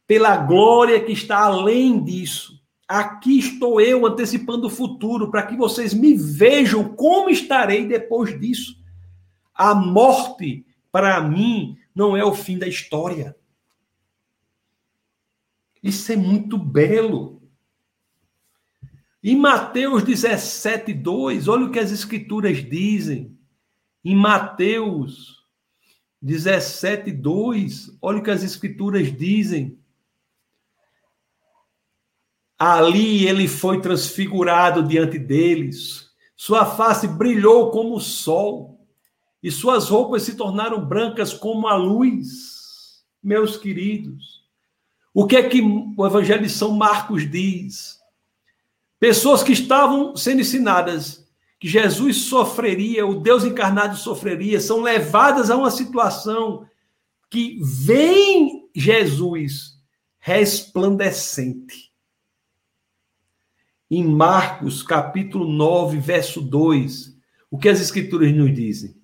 pela 0.06 0.38
glória 0.38 1.04
que 1.04 1.14
está 1.14 1.40
além 1.40 2.04
disso. 2.04 2.62
Aqui 2.88 3.40
estou 3.40 3.82
eu 3.82 4.06
antecipando 4.06 4.68
o 4.68 4.70
futuro 4.70 5.32
para 5.32 5.48
que 5.48 5.58
vocês 5.58 5.96
me 5.96 6.14
vejam 6.14 6.94
como 6.94 7.28
estarei 7.28 7.88
depois 7.88 8.40
disso. 8.40 8.80
A 9.52 9.74
morte 9.74 10.64
para 10.92 11.20
mim, 11.20 11.76
não 11.96 12.16
é 12.16 12.24
o 12.24 12.36
fim 12.36 12.60
da 12.60 12.68
história. 12.68 13.36
Isso 15.82 16.12
é 16.12 16.16
muito 16.16 16.56
belo. 16.56 17.42
Em 19.24 19.38
Mateus 19.38 20.04
17, 20.04 20.94
2, 20.94 21.48
olha 21.48 21.66
o 21.66 21.72
que 21.72 21.80
as 21.80 21.92
escrituras 21.92 22.58
dizem. 22.58 23.38
Em 24.04 24.16
Mateus 24.16 25.42
17, 26.22 27.10
2, 27.10 27.98
olha 28.02 28.18
o 28.18 28.24
que 28.24 28.32
as 28.32 28.44
escrituras 28.44 29.16
dizem. 29.16 29.80
Ali 32.60 33.26
ele 33.26 33.48
foi 33.48 33.80
transfigurado 33.82 34.84
diante 34.84 35.18
deles, 35.18 36.12
sua 36.36 36.66
face 36.66 37.08
brilhou 37.08 37.72
como 37.72 37.96
o 37.96 38.02
sol 38.02 38.86
e 39.42 39.50
suas 39.50 39.88
roupas 39.88 40.24
se 40.24 40.36
tornaram 40.36 40.84
brancas 40.84 41.34
como 41.34 41.68
a 41.68 41.76
luz, 41.76 43.04
meus 43.22 43.56
queridos. 43.56 44.44
O 45.14 45.26
que 45.26 45.38
é 45.38 45.48
que 45.48 45.62
o 45.62 46.06
Evangelho 46.06 46.44
de 46.44 46.50
São 46.50 46.72
Marcos 46.72 47.30
diz? 47.30 48.03
Pessoas 49.04 49.44
que 49.44 49.52
estavam 49.52 50.16
sendo 50.16 50.40
ensinadas 50.40 51.28
que 51.60 51.68
Jesus 51.68 52.22
sofreria, 52.22 53.06
o 53.06 53.20
Deus 53.20 53.44
encarnado 53.44 53.98
sofreria, 53.98 54.62
são 54.62 54.80
levadas 54.80 55.52
a 55.52 55.58
uma 55.58 55.70
situação 55.70 56.66
que 57.30 57.60
vem 57.62 58.70
Jesus 58.74 59.78
resplandecente. 60.20 61.92
Em 63.92 64.06
Marcos, 64.06 64.82
capítulo 64.82 65.52
9, 65.52 65.98
verso 65.98 66.40
2, 66.40 67.14
o 67.52 67.58
que 67.58 67.68
as 67.68 67.82
escrituras 67.82 68.34
nos 68.34 68.56
dizem? 68.56 68.96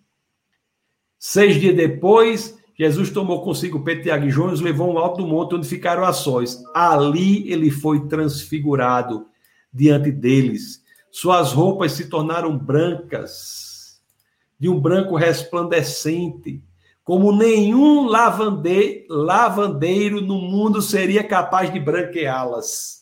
Seis 1.17 1.59
dias 1.59 1.75
depois, 1.75 2.57
Jesus 2.73 3.09
tomou 3.09 3.43
consigo 3.43 3.83
Pedro, 3.83 4.03
Tiago 4.03 4.27
e 4.27 4.31
João 4.31 4.51
e 4.51 4.53
os 4.53 4.61
levou 4.61 4.91
ao 4.91 5.03
alto 5.03 5.17
do 5.17 5.27
monte, 5.27 5.55
onde 5.55 5.67
ficaram 5.67 6.05
a 6.05 6.13
sós. 6.13 6.63
Ali 6.73 7.51
ele 7.51 7.69
foi 7.69 8.07
transfigurado 8.07 9.28
diante 9.71 10.11
deles. 10.11 10.83
Suas 11.11 11.53
roupas 11.53 11.93
se 11.93 12.09
tornaram 12.09 12.57
brancas, 12.57 14.01
de 14.59 14.67
um 14.67 14.79
branco 14.79 15.15
resplandecente, 15.15 16.61
como 17.03 17.31
nenhum 17.31 18.05
lavande, 18.05 19.07
lavandeiro 19.09 20.21
no 20.21 20.39
mundo 20.39 20.81
seria 20.81 21.23
capaz 21.23 21.73
de 21.73 21.79
branqueá-las. 21.79 22.99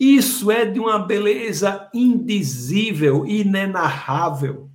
Isso 0.00 0.50
é 0.50 0.64
de 0.64 0.78
uma 0.78 1.00
beleza 1.00 1.90
indizível, 1.92 3.26
inenarrável. 3.26 4.70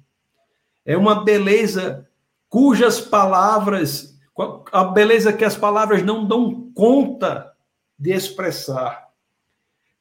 É 0.86 0.98
uma 0.98 1.24
beleza 1.24 2.08
cujas 2.50 3.00
palavras, 3.00 4.20
a 4.72 4.84
beleza 4.84 5.32
que 5.32 5.46
as 5.46 5.56
palavras 5.56 6.04
não 6.04 6.28
dão 6.28 6.72
conta 6.76 7.52
de 7.98 8.12
expressar. 8.12 9.03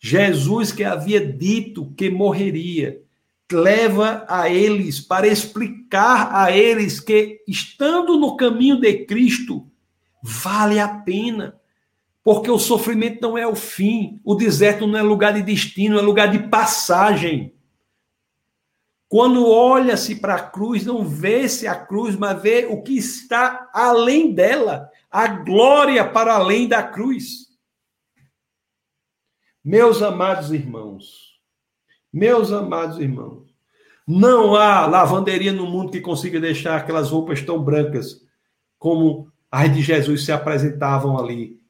Jesus, 0.05 0.73
que 0.73 0.83
havia 0.83 1.25
dito 1.25 1.95
que 1.95 2.11
morreria, 2.11 3.01
leva 3.53 4.27
a 4.29 4.49
eles 4.51 4.99
para 4.99 5.29
explicar 5.29 6.35
a 6.35 6.51
eles 6.51 6.99
que, 6.99 7.41
estando 7.47 8.19
no 8.19 8.37
caminho 8.37 8.81
de 8.81 9.05
Cristo, 9.05 9.71
vale 10.21 10.81
a 10.81 10.89
pena. 10.89 11.55
Porque 12.25 12.51
o 12.51 12.59
sofrimento 12.59 13.21
não 13.21 13.39
é 13.39 13.47
o 13.47 13.55
fim, 13.55 14.21
o 14.25 14.35
deserto 14.35 14.89
não 14.89 14.99
é 14.99 15.03
lugar 15.03 15.35
de 15.35 15.43
destino, 15.43 15.99
é 15.99 16.03
lugar 16.03 16.29
de 16.29 16.49
passagem. 16.49 17.55
Quando 19.09 19.49
olha-se 19.49 20.17
para 20.17 20.35
a 20.35 20.43
cruz, 20.43 20.85
não 20.85 21.05
vê-se 21.05 21.69
a 21.69 21.77
cruz, 21.77 22.17
mas 22.17 22.43
vê 22.43 22.67
o 22.69 22.83
que 22.83 22.97
está 22.97 23.71
além 23.73 24.33
dela, 24.33 24.89
a 25.11 25.29
glória 25.29 26.05
para 26.09 26.35
além 26.35 26.67
da 26.67 26.83
cruz. 26.83 27.52
Meus 29.65 30.03
amados 30.03 30.51
irmãos, 30.51 31.41
meus 32.13 32.51
amados 32.51 32.99
irmãos, 32.99 33.55
não 34.05 34.57
há 34.57 34.87
lavanderia 34.87 35.53
no 35.53 35.67
mundo 35.67 35.93
que 35.93 36.01
consiga 36.01 36.41
deixar 36.41 36.77
aquelas 36.77 37.11
roupas 37.11 37.43
tão 37.43 37.63
brancas 37.63 38.27
como 38.77 39.31
as 39.49 39.73
de 39.73 39.81
Jesus 39.81 40.25
se 40.25 40.33
apresentavam 40.33 41.17
ali, 41.17 41.61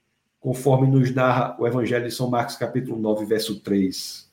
conforme 0.40 0.86
nos 0.86 1.14
narra 1.14 1.54
o 1.60 1.66
Evangelho 1.66 2.08
de 2.08 2.14
São 2.14 2.30
Marcos, 2.30 2.56
capítulo 2.56 2.98
9, 2.98 3.26
verso 3.26 3.60
3. 3.60 4.32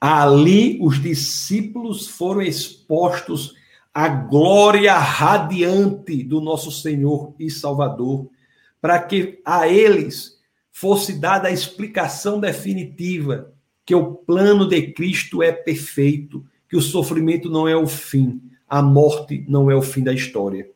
Ali 0.00 0.78
os 0.80 1.02
discípulos 1.02 2.06
foram 2.06 2.42
expostos 2.42 3.56
à 3.92 4.08
glória 4.08 4.96
radiante 4.96 6.22
do 6.22 6.40
nosso 6.40 6.70
Senhor 6.70 7.34
e 7.40 7.50
Salvador, 7.50 8.30
para 8.80 9.00
que 9.02 9.42
a 9.44 9.66
eles 9.66 10.39
fosse 10.80 11.12
dada 11.12 11.48
a 11.48 11.52
explicação 11.52 12.40
definitiva 12.40 13.52
que 13.84 13.94
o 13.94 14.14
plano 14.14 14.66
de 14.66 14.92
Cristo 14.92 15.42
é 15.42 15.52
perfeito, 15.52 16.42
que 16.70 16.76
o 16.76 16.80
sofrimento 16.80 17.50
não 17.50 17.68
é 17.68 17.76
o 17.76 17.86
fim, 17.86 18.40
a 18.66 18.80
morte 18.80 19.44
não 19.46 19.70
é 19.70 19.74
o 19.74 19.82
fim 19.82 20.02
da 20.02 20.14
história. 20.14 20.70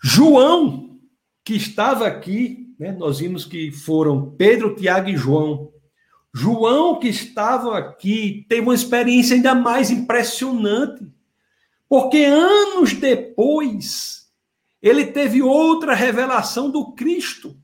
João, 0.00 0.96
que 1.42 1.56
estava 1.56 2.06
aqui, 2.06 2.72
né, 2.78 2.92
nós 2.92 3.18
vimos 3.18 3.44
que 3.44 3.72
foram 3.72 4.30
Pedro, 4.30 4.76
Tiago 4.76 5.08
e 5.08 5.16
João, 5.16 5.72
João, 6.32 7.00
que 7.00 7.08
estava 7.08 7.76
aqui, 7.76 8.46
teve 8.48 8.60
uma 8.60 8.74
experiência 8.76 9.34
ainda 9.34 9.56
mais 9.56 9.90
impressionante, 9.90 11.04
porque 11.88 12.18
anos 12.18 12.92
depois, 12.92 14.19
ele 14.82 15.06
teve 15.06 15.42
outra 15.42 15.94
revelação 15.94 16.70
do 16.70 16.92
Cristo. 16.92 17.56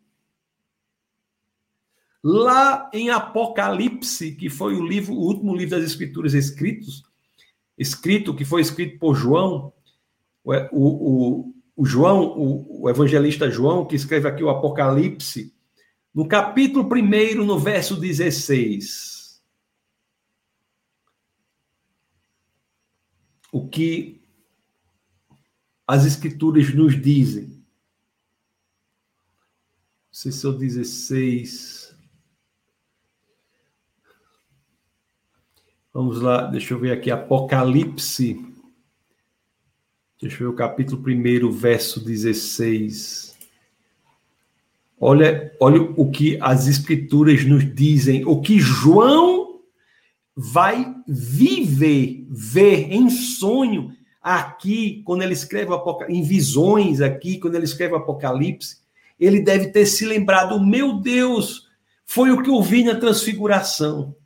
Lá 2.23 2.91
em 2.93 3.09
Apocalipse, 3.11 4.35
que 4.35 4.51
foi 4.51 4.75
o 4.75 4.85
livro, 4.85 5.15
o 5.15 5.21
último 5.21 5.55
livro 5.55 5.77
das 5.77 5.85
Escrituras 5.85 6.35
escritos, 6.35 7.05
escrito, 7.79 8.35
que 8.35 8.45
foi 8.45 8.61
escrito 8.61 8.99
por 8.99 9.15
João, 9.15 9.73
o, 10.45 10.53
o, 10.73 11.55
o 11.77 11.85
João, 11.85 12.25
o, 12.37 12.83
o 12.83 12.91
evangelista 12.91 13.51
João, 13.51 13.87
que 13.87 13.97
escreve 13.97 14.29
aqui 14.29 14.43
o 14.43 14.51
Apocalipse, 14.51 15.55
no 16.13 16.27
capítulo 16.27 16.89
1, 16.91 17.45
no 17.45 17.59
verso 17.59 17.95
16. 17.95 19.43
O 23.53 23.69
que 23.69 24.26
as 25.87 26.05
escrituras 26.05 26.75
nos 26.75 27.01
dizem. 27.01 27.45
Não 27.45 27.55
sei 30.11 30.33
se 30.33 30.45
é 30.45 30.49
o 30.49 30.53
16. 30.53 31.97
Vamos 35.93 36.21
lá, 36.21 36.43
deixa 36.47 36.75
eu 36.75 36.79
ver 36.79 36.93
aqui, 36.93 37.11
Apocalipse. 37.11 38.45
Deixa 40.21 40.43
eu 40.43 40.49
ver 40.49 40.55
o 40.55 40.57
capítulo 40.57 41.03
1, 41.03 41.51
verso 41.53 42.05
16. 42.05 43.37
Olha, 44.99 45.55
olha 45.61 45.83
o 45.83 46.11
que 46.11 46.39
as 46.41 46.67
escrituras 46.67 47.45
nos 47.45 47.65
dizem, 47.75 48.25
o 48.25 48.41
que 48.41 48.59
João 48.59 49.61
vai 50.35 50.95
viver, 51.07 52.27
ver 52.31 52.93
em 52.93 53.09
sonho 53.09 53.96
aqui, 54.27 55.03
quando 55.05 55.23
ele 55.23 55.35
escreve 55.35 55.71
em 56.09 56.21
visões 56.21 57.01
aqui, 57.01 57.39
quando 57.39 57.55
ele 57.55 57.65
escreve 57.65 57.95
Apocalipse, 57.95 58.79
ele 59.21 59.41
deve 59.41 59.69
ter 59.69 59.87
se 59.87 60.05
lembrado, 60.05 60.61
meu 60.61 60.95
Deus, 60.95 61.69
foi 62.05 62.33
o 62.33 62.43
que 62.43 62.51
eu 62.51 62.61
vi 62.61 62.83
na 62.83 62.97
transfiguração. 62.97 64.17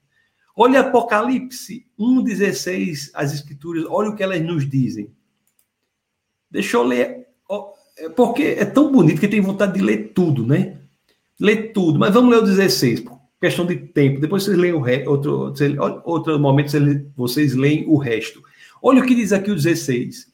Olha 0.57 0.81
Apocalipse 0.81 1.87
1,16, 1.99 3.11
as 3.13 3.35
escrituras, 3.35 3.85
olha 3.91 4.09
o 4.09 4.17
que 4.17 4.23
elas 4.23 4.41
nos 4.41 4.67
dizem. 4.67 5.13
Deixa 6.51 6.79
eu 6.79 6.83
ler, 6.83 7.27
porque 8.17 8.57
é 8.59 8.65
tão 8.65 8.91
bonito 8.91 9.21
que 9.21 9.29
tem 9.29 9.43
vontade 9.43 9.75
de 9.75 9.85
ler 9.85 10.13
tudo, 10.15 10.47
né? 10.47 10.79
Ler 11.39 11.75
tudo, 11.75 11.99
mas 11.99 12.15
vamos 12.15 12.31
ler 12.31 12.39
o 12.39 12.47
16, 12.47 13.01
por 13.01 13.21
questão 13.39 13.67
de 13.67 13.77
tempo. 13.77 14.19
Depois 14.19 14.45
vocês 14.45 14.57
leem 14.57 14.73
o 14.73 14.83
outro, 15.11 15.53
outro 16.05 16.39
momento 16.39 16.73
vocês 17.15 17.55
leem 17.55 17.85
o 17.87 17.99
resto. 17.99 18.43
Olha 18.83 19.03
o 19.03 19.07
que 19.07 19.15
diz 19.15 19.33
aqui 19.33 19.51
o 19.51 19.55
16. 19.55 20.31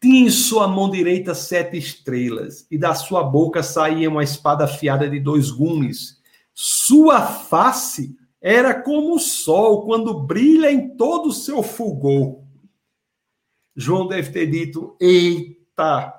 Tinha 0.00 0.26
em 0.26 0.30
sua 0.30 0.66
mão 0.66 0.90
direita 0.90 1.34
sete 1.34 1.76
estrelas, 1.76 2.66
e 2.70 2.76
da 2.76 2.94
sua 2.94 3.22
boca 3.22 3.62
saía 3.62 4.10
uma 4.10 4.24
espada 4.24 4.64
afiada 4.64 5.08
de 5.08 5.20
dois 5.20 5.50
gumes. 5.50 6.20
Sua 6.52 7.22
face 7.22 8.16
era 8.40 8.74
como 8.82 9.14
o 9.14 9.20
sol 9.20 9.86
quando 9.86 10.20
brilha 10.20 10.72
em 10.72 10.96
todo 10.96 11.28
o 11.28 11.32
seu 11.32 11.62
fulgor. 11.62 12.42
João 13.76 14.08
deve 14.08 14.32
ter 14.32 14.46
dito: 14.46 14.96
Eita! 15.00 16.12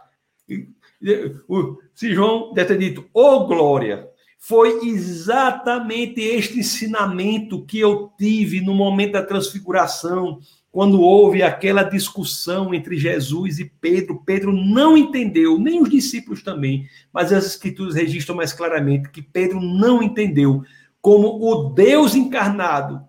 Se 1.94 2.14
João 2.14 2.54
deve 2.54 2.70
ter 2.70 2.78
dito: 2.78 3.10
Ô 3.14 3.22
oh, 3.22 3.48
glória! 3.48 4.10
Foi 4.38 4.88
exatamente 4.88 6.20
este 6.20 6.60
ensinamento 6.60 7.66
que 7.66 7.80
eu 7.80 8.12
tive 8.18 8.60
no 8.60 8.74
momento 8.74 9.14
da 9.14 9.26
transfiguração, 9.26 10.40
quando 10.74 11.00
houve 11.00 11.44
aquela 11.44 11.84
discussão 11.84 12.74
entre 12.74 12.98
Jesus 12.98 13.60
e 13.60 13.66
Pedro, 13.80 14.24
Pedro 14.26 14.52
não 14.52 14.98
entendeu, 14.98 15.60
nem 15.60 15.80
os 15.80 15.88
discípulos 15.88 16.42
também, 16.42 16.90
mas 17.14 17.32
as 17.32 17.46
escrituras 17.46 17.94
registram 17.94 18.36
mais 18.36 18.52
claramente 18.52 19.10
que 19.10 19.22
Pedro 19.22 19.62
não 19.62 20.02
entendeu 20.02 20.64
como 21.00 21.28
o 21.40 21.70
Deus 21.70 22.16
encarnado 22.16 23.04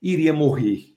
iria 0.00 0.32
morrer. 0.32 0.94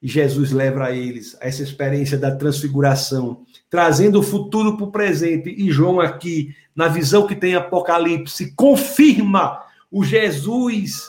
E 0.00 0.06
Jesus 0.06 0.52
leva 0.52 0.84
a 0.84 0.92
eles 0.92 1.36
a 1.40 1.48
essa 1.48 1.64
experiência 1.64 2.16
da 2.16 2.36
transfiguração, 2.36 3.44
trazendo 3.68 4.20
o 4.20 4.22
futuro 4.22 4.76
para 4.76 4.86
o 4.86 4.92
presente. 4.92 5.50
E 5.50 5.72
João, 5.72 5.98
aqui, 5.98 6.54
na 6.72 6.86
visão 6.86 7.26
que 7.26 7.34
tem 7.34 7.56
Apocalipse, 7.56 8.54
confirma 8.54 9.60
o 9.90 10.04
Jesus 10.04 11.02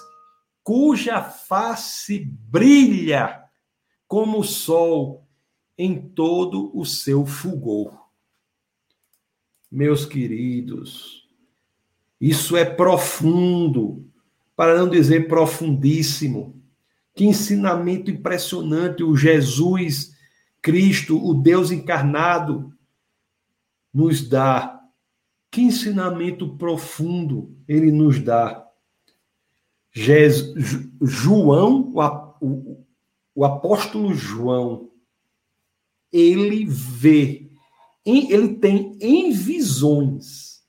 cuja 0.63 1.21
face 1.21 2.27
brilha 2.49 3.44
como 4.07 4.39
o 4.39 4.43
sol 4.43 5.27
em 5.77 5.99
todo 5.99 6.71
o 6.77 6.85
seu 6.85 7.25
fulgor. 7.25 8.05
Meus 9.71 10.05
queridos, 10.05 11.27
isso 12.19 12.55
é 12.55 12.63
profundo, 12.63 14.09
para 14.55 14.77
não 14.77 14.89
dizer 14.89 15.27
profundíssimo. 15.27 16.61
Que 17.13 17.25
ensinamento 17.25 18.11
impressionante 18.11 19.03
o 19.03 19.15
Jesus 19.15 20.15
Cristo, 20.61 21.23
o 21.23 21.33
Deus 21.33 21.71
encarnado, 21.71 22.73
nos 23.93 24.27
dá. 24.27 24.81
Que 25.51 25.61
ensinamento 25.61 26.57
profundo 26.57 27.55
ele 27.67 27.91
nos 27.91 28.19
dá. 28.19 28.65
Jesus, 29.91 30.89
João, 31.01 31.93
o, 32.41 32.84
o 33.36 33.43
apóstolo 33.43 34.13
João, 34.13 34.89
ele 36.11 36.65
vê, 36.65 37.51
ele 38.05 38.55
tem 38.55 38.97
em 39.01 39.31
visões 39.33 40.63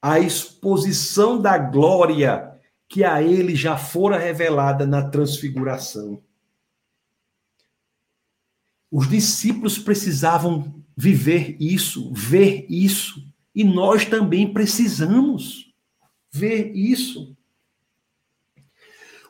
a 0.00 0.18
exposição 0.18 1.40
da 1.40 1.58
glória 1.58 2.58
que 2.88 3.04
a 3.04 3.22
ele 3.22 3.54
já 3.54 3.76
fora 3.76 4.18
revelada 4.18 4.86
na 4.86 5.06
transfiguração. 5.10 6.22
Os 8.90 9.06
discípulos 9.06 9.78
precisavam 9.78 10.82
viver 10.96 11.56
isso, 11.60 12.10
ver 12.14 12.66
isso, 12.70 13.22
e 13.54 13.62
nós 13.62 14.06
também 14.06 14.50
precisamos 14.50 15.74
ver 16.32 16.74
isso. 16.74 17.36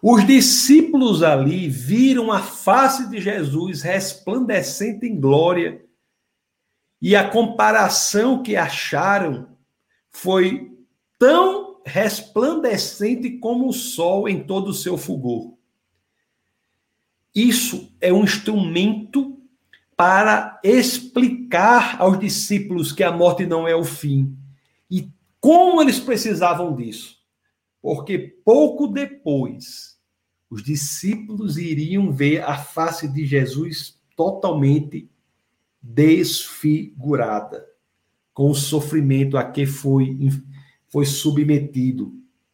Os 0.03 0.25
discípulos 0.27 1.23
ali 1.23 1.69
viram 1.69 2.31
a 2.31 2.41
face 2.41 3.09
de 3.09 3.21
Jesus 3.21 3.83
resplandecente 3.83 5.07
em 5.07 5.19
glória, 5.19 5.85
e 7.01 7.15
a 7.15 7.29
comparação 7.29 8.43
que 8.43 8.57
acharam 8.57 9.49
foi 10.11 10.73
tão 11.19 11.81
resplandecente 11.85 13.39
como 13.39 13.69
o 13.69 13.73
sol 13.73 14.29
em 14.29 14.43
todo 14.43 14.69
o 14.69 14.75
seu 14.75 14.97
fulgor. 14.97 15.55
Isso 17.35 17.93
é 18.01 18.13
um 18.13 18.25
instrumento 18.25 19.39
para 19.97 20.61
explicar 20.63 22.01
aos 22.01 22.19
discípulos 22.19 22.93
que 22.93 23.03
a 23.03 23.11
morte 23.11 23.47
não 23.47 23.67
é 23.67 23.75
o 23.75 23.85
fim. 23.85 24.37
E 24.91 25.09
como 25.41 25.81
eles 25.81 25.99
precisavam 25.99 26.75
disso? 26.75 27.18
Porque 27.89 28.19
pouco 28.19 28.87
depois 28.87 29.99
os 30.51 30.63
discípulos 30.63 31.57
iriam 31.57 32.13
ver 32.13 32.43
a 32.43 32.55
face 32.55 33.09
de 33.09 33.25
Jesus 33.25 33.99
totalmente 34.15 35.11
desfigurada, 35.81 37.67
com 38.35 38.51
o 38.51 38.55
sofrimento 38.55 39.39
a 39.39 39.45
que 39.51 39.65
foi, 39.65 40.19
foi 40.91 41.07
submetido, 41.07 42.13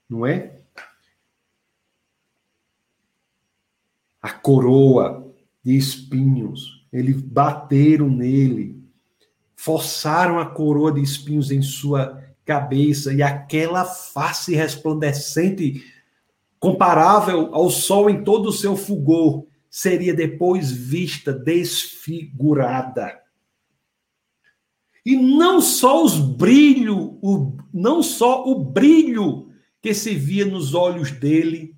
não 0.09 0.25
é? 0.25 0.61
A 4.23 4.31
coroa 4.31 5.35
de 5.65 5.77
espinhos, 5.77 6.87
eles 6.93 7.21
bateram 7.21 8.09
nele, 8.09 8.81
forçaram 9.57 10.39
a 10.39 10.47
coroa 10.47 10.93
de 10.93 11.03
espinhos 11.03 11.51
em 11.51 11.61
sua 11.61 12.24
cabeça 12.45 13.13
e 13.13 13.23
aquela 13.23 13.85
face 13.85 14.55
resplandecente, 14.55 15.85
comparável 16.59 17.55
ao 17.55 17.71
sol 17.71 18.11
em 18.11 18.23
todo 18.23 18.49
o 18.49 18.53
seu 18.53 18.77
fulgor, 18.77 19.47
seria 19.71 20.15
depois 20.15 20.71
vista 20.71 21.33
desfigurada. 21.33 23.21
E 25.05 25.17
não 25.17 25.61
só 25.61 26.03
os 26.03 26.19
brilho, 26.19 27.19
o, 27.21 27.57
não 27.73 28.03
só 28.03 28.45
o 28.47 28.65
brilho 28.65 29.51
que 29.83 29.93
se 29.93 30.15
via 30.15 30.47
nos 30.47 30.73
olhos 30.73 31.11
dele 31.11 31.77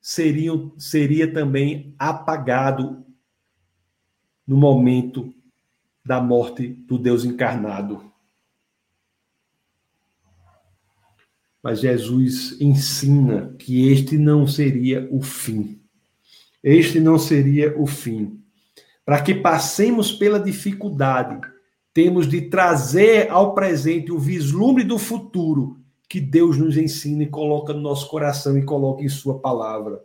seria, 0.00 0.52
seria 0.76 1.32
também 1.32 1.94
apagado 1.98 3.04
no 4.44 4.56
momento 4.56 5.32
da 6.04 6.20
morte 6.20 6.66
do 6.66 6.98
Deus 6.98 7.24
encarnado. 7.24 8.09
Mas 11.62 11.80
Jesus 11.80 12.56
ensina 12.60 13.54
que 13.58 13.90
este 13.90 14.16
não 14.16 14.46
seria 14.46 15.06
o 15.10 15.20
fim. 15.20 15.80
Este 16.62 17.00
não 17.00 17.18
seria 17.18 17.78
o 17.78 17.86
fim. 17.86 18.40
Para 19.04 19.22
que 19.22 19.34
passemos 19.34 20.12
pela 20.12 20.38
dificuldade, 20.38 21.40
temos 21.92 22.28
de 22.28 22.42
trazer 22.42 23.30
ao 23.30 23.54
presente 23.54 24.12
o 24.12 24.18
vislumbre 24.18 24.84
do 24.84 24.98
futuro 24.98 25.78
que 26.08 26.20
Deus 26.20 26.56
nos 26.56 26.76
ensina 26.76 27.22
e 27.22 27.28
coloca 27.28 27.72
no 27.72 27.80
nosso 27.80 28.08
coração 28.08 28.58
e 28.58 28.64
coloca 28.64 29.02
em 29.02 29.08
Sua 29.08 29.38
palavra. 29.38 30.02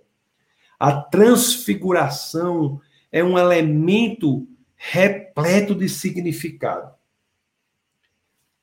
A 0.80 0.92
transfiguração 0.92 2.80
é 3.12 3.24
um 3.24 3.38
elemento 3.38 4.48
repleto 4.76 5.74
de 5.74 5.88
significado. 5.88 6.92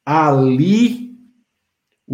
Ali 0.05 1.11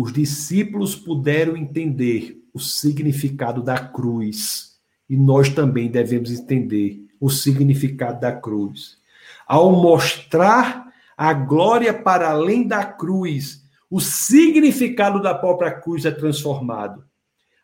os 0.01 0.13
discípulos 0.13 0.95
puderam 0.95 1.57
entender 1.57 2.41
o 2.55 2.61
significado 2.61 3.61
da 3.61 3.77
cruz 3.81 4.79
e 5.11 5.17
nós 5.17 5.49
também 5.49 5.91
devemos 5.91 6.31
entender 6.31 7.05
o 7.21 7.29
significado 7.29 8.21
da 8.21 8.31
cruz. 8.31 8.97
Ao 9.45 9.73
mostrar 9.73 10.87
a 11.17 11.33
glória 11.33 11.93
para 11.93 12.31
além 12.31 12.65
da 12.65 12.85
cruz, 12.85 13.65
o 13.91 14.01
significado 14.01 15.21
da 15.21 15.35
própria 15.35 15.73
cruz 15.73 16.05
é 16.05 16.13
transformado. 16.13 17.03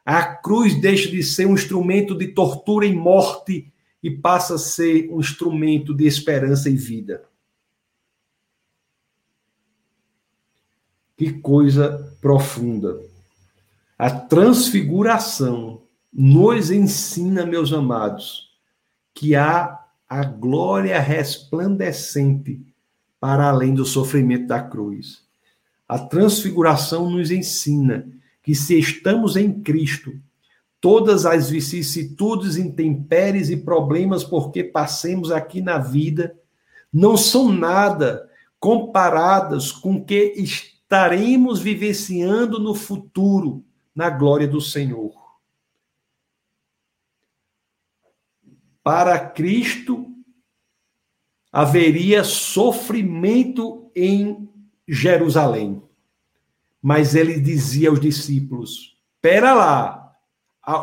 A 0.04 0.24
cruz 0.24 0.74
deixa 0.74 1.08
de 1.08 1.22
ser 1.22 1.46
um 1.46 1.54
instrumento 1.54 2.18
de 2.18 2.26
tortura 2.26 2.84
e 2.84 2.92
morte 2.92 3.72
e 4.02 4.10
passa 4.10 4.56
a 4.56 4.58
ser 4.58 5.08
um 5.08 5.20
instrumento 5.20 5.94
de 5.94 6.04
esperança 6.04 6.68
e 6.68 6.74
vida. 6.74 7.22
Que 11.16 11.32
coisa 11.32 12.12
profunda. 12.20 12.98
A 13.98 14.10
transfiguração 14.10 15.82
nos 16.12 16.70
ensina, 16.70 17.46
meus 17.46 17.72
amados, 17.72 18.50
que 19.12 19.34
há 19.34 19.78
a 20.08 20.24
glória 20.24 20.98
resplandecente 21.00 22.60
para 23.20 23.48
além 23.48 23.74
do 23.74 23.84
sofrimento 23.84 24.48
da 24.48 24.60
cruz. 24.62 25.22
A 25.88 25.98
transfiguração 25.98 27.10
nos 27.10 27.30
ensina 27.30 28.06
que 28.42 28.54
se 28.54 28.78
estamos 28.78 29.36
em 29.36 29.62
Cristo, 29.62 30.12
todas 30.80 31.24
as 31.24 31.48
vicissitudes, 31.48 32.56
intempéries 32.56 33.48
e 33.48 33.56
problemas 33.56 34.22
porque 34.22 34.62
passemos 34.62 35.30
aqui 35.30 35.62
na 35.62 35.78
vida 35.78 36.36
não 36.92 37.16
são 37.16 37.50
nada 37.50 38.28
comparadas 38.60 39.72
com 39.72 39.96
o 39.96 40.04
que 40.04 40.34
estaremos 40.94 41.60
vivenciando 41.60 42.60
no 42.60 42.72
futuro, 42.72 43.64
na 43.92 44.08
glória 44.08 44.46
do 44.46 44.60
Senhor. 44.60 45.12
Para 48.80 49.18
Cristo 49.18 50.06
haveria 51.50 52.22
sofrimento 52.22 53.90
em 53.94 54.48
Jerusalém. 54.86 55.82
Mas 56.80 57.16
ele 57.16 57.40
dizia 57.40 57.90
aos 57.90 57.98
discípulos: 57.98 58.96
Pera 59.20 59.52
lá, 59.52 60.16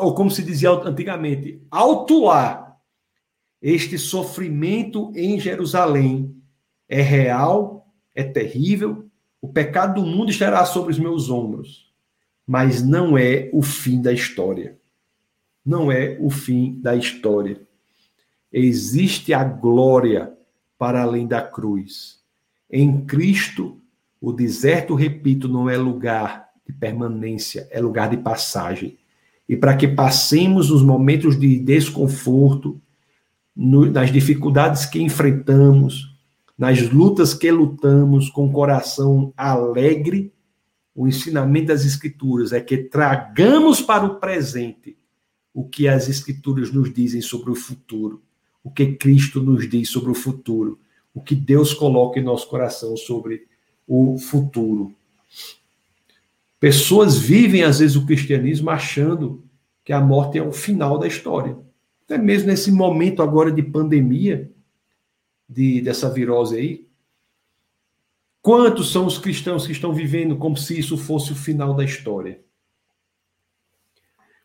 ou 0.02 0.14
como 0.14 0.30
se 0.30 0.44
dizia 0.44 0.72
antigamente, 0.72 1.66
alto 1.72 2.26
lá. 2.26 2.78
Este 3.62 3.98
sofrimento 3.98 5.14
em 5.16 5.40
Jerusalém 5.40 6.36
é 6.90 7.02
real, 7.02 7.88
é 8.14 8.24
terrível, 8.24 9.10
o 9.42 9.48
pecado 9.48 10.02
do 10.02 10.08
mundo 10.08 10.30
estará 10.30 10.64
sobre 10.66 10.92
os 10.92 11.00
meus 11.00 11.30
ombros, 11.30 11.92
mas 12.46 12.84
não 12.84 13.18
é 13.18 13.50
o 13.52 13.62
fim 13.62 14.02
da 14.02 14.14
história. 14.14 14.78
Não 15.66 15.92
é 15.92 16.18
o 16.20 16.30
fim 16.30 16.80
da 16.80 16.96
história. 16.96 17.60
Existe 18.52 19.34
a 19.34 19.44
glória 19.44 20.32
para 20.78 21.02
além 21.02 21.28
da 21.28 21.42
cruz. 21.42 22.20
Em 22.70 23.06
Cristo, 23.06 23.80
o 24.20 24.32
deserto, 24.32 24.94
repito, 24.94 25.48
não 25.48 25.70
é 25.70 25.78
lugar 25.78 26.50
de 26.68 26.74
permanência, 26.74 27.68
é 27.72 27.80
lugar 27.80 28.10
de 28.10 28.18
passagem. 28.18 28.98
E 29.48 29.56
para 29.56 29.76
que 29.76 29.88
passemos 29.88 30.70
os 30.72 30.84
momentos 30.84 31.40
de 31.40 31.60
desconforto, 31.60 32.80
nas 33.56 34.12
dificuldades 34.12 34.86
que 34.86 35.02
enfrentamos, 35.02 36.11
nas 36.62 36.80
lutas 36.92 37.34
que 37.34 37.50
lutamos 37.50 38.30
com 38.30 38.54
coração 38.54 39.34
alegre, 39.36 40.32
o 40.94 41.08
ensinamento 41.08 41.70
das 41.70 41.84
Escrituras 41.84 42.54
é 42.54 42.62
que 42.62 42.78
tragamos 42.78 43.82
para 43.82 44.06
o 44.06 44.20
presente 44.20 44.96
o 45.52 45.68
que 45.68 45.88
as 45.88 46.08
Escrituras 46.08 46.72
nos 46.72 46.94
dizem 46.94 47.20
sobre 47.20 47.50
o 47.50 47.56
futuro, 47.56 48.22
o 48.64 48.70
que 48.70 48.94
Cristo 48.94 49.42
nos 49.42 49.68
diz 49.68 49.90
sobre 49.90 50.12
o 50.12 50.14
futuro, 50.14 50.78
o 51.16 51.20
que 51.20 51.34
Deus 51.34 51.74
coloca 51.74 52.20
em 52.20 52.24
nosso 52.24 52.48
coração 52.48 52.96
sobre 52.96 53.48
o 53.88 54.20
futuro. 54.20 54.94
Pessoas 56.60 57.18
vivem, 57.18 57.64
às 57.64 57.80
vezes, 57.80 57.96
o 57.96 58.06
cristianismo 58.06 58.70
achando 58.70 59.44
que 59.84 59.92
a 59.92 60.00
morte 60.00 60.38
é 60.38 60.44
o 60.44 60.52
final 60.52 61.00
da 61.00 61.08
história. 61.08 61.58
Até 62.06 62.20
mesmo 62.20 62.50
nesse 62.50 62.72
momento 62.72 63.24
agora 63.24 63.52
de 63.52 63.64
pandemia, 63.64 64.52
de, 65.52 65.82
dessa 65.82 66.10
virose 66.10 66.58
aí? 66.58 66.88
Quantos 68.42 68.92
são 68.92 69.06
os 69.06 69.18
cristãos 69.18 69.66
que 69.66 69.74
estão 69.74 69.94
vivendo 69.94 70.38
como 70.38 70.58
se 70.58 70.80
isso 70.80 70.98
fosse 70.98 71.32
o 71.32 71.36
final 71.36 71.76
da 71.76 71.84
história? 71.84 72.44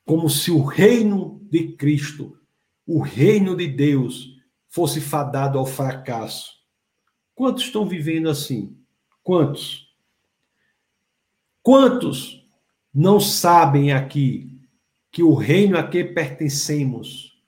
Como 0.04 0.28
se 0.28 0.50
o 0.50 0.62
reino 0.62 1.40
de 1.50 1.72
Cristo, 1.72 2.38
o 2.86 3.00
reino 3.00 3.56
de 3.56 3.66
Deus, 3.66 4.36
fosse 4.68 5.00
fadado 5.00 5.58
ao 5.58 5.64
fracasso. 5.64 6.52
Quantos 7.34 7.64
estão 7.64 7.86
vivendo 7.86 8.28
assim? 8.28 8.76
Quantos? 9.22 9.94
Quantos 11.62 12.46
não 12.92 13.18
sabem 13.18 13.92
aqui 13.92 14.60
que 15.10 15.22
o 15.22 15.34
reino 15.34 15.78
a 15.78 15.82
que 15.82 16.04
pertencemos 16.04 17.42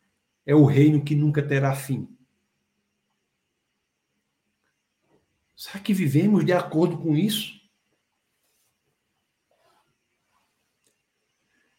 é 0.47 0.55
o 0.55 0.65
reino 0.65 1.05
que 1.05 1.15
nunca 1.15 1.43
terá 1.43 1.75
fim? 1.75 2.09
Será 5.59 5.81
que 5.81 5.93
vivemos 5.93 6.47
de 6.47 6.53
acordo 6.53 6.97
com 6.99 7.17
isso? 7.17 7.61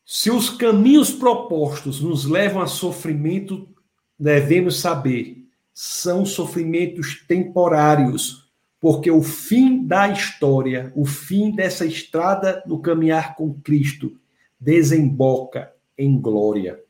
Se 0.05 0.29
os 0.29 0.49
caminhos 0.49 1.11
propostos 1.11 2.01
nos 2.01 2.25
levam 2.25 2.61
a 2.61 2.67
sofrimento, 2.67 3.73
devemos 4.19 4.81
saber, 4.81 5.47
são 5.73 6.25
sofrimentos 6.25 7.23
temporários, 7.25 8.51
porque 8.81 9.09
o 9.09 9.23
fim 9.23 9.87
da 9.87 10.09
história, 10.09 10.91
o 10.93 11.05
fim 11.05 11.55
dessa 11.55 11.85
estrada 11.85 12.61
no 12.65 12.81
caminhar 12.81 13.33
com 13.33 13.61
Cristo, 13.61 14.19
desemboca 14.59 15.73
em 15.97 16.19
glória. 16.19 16.83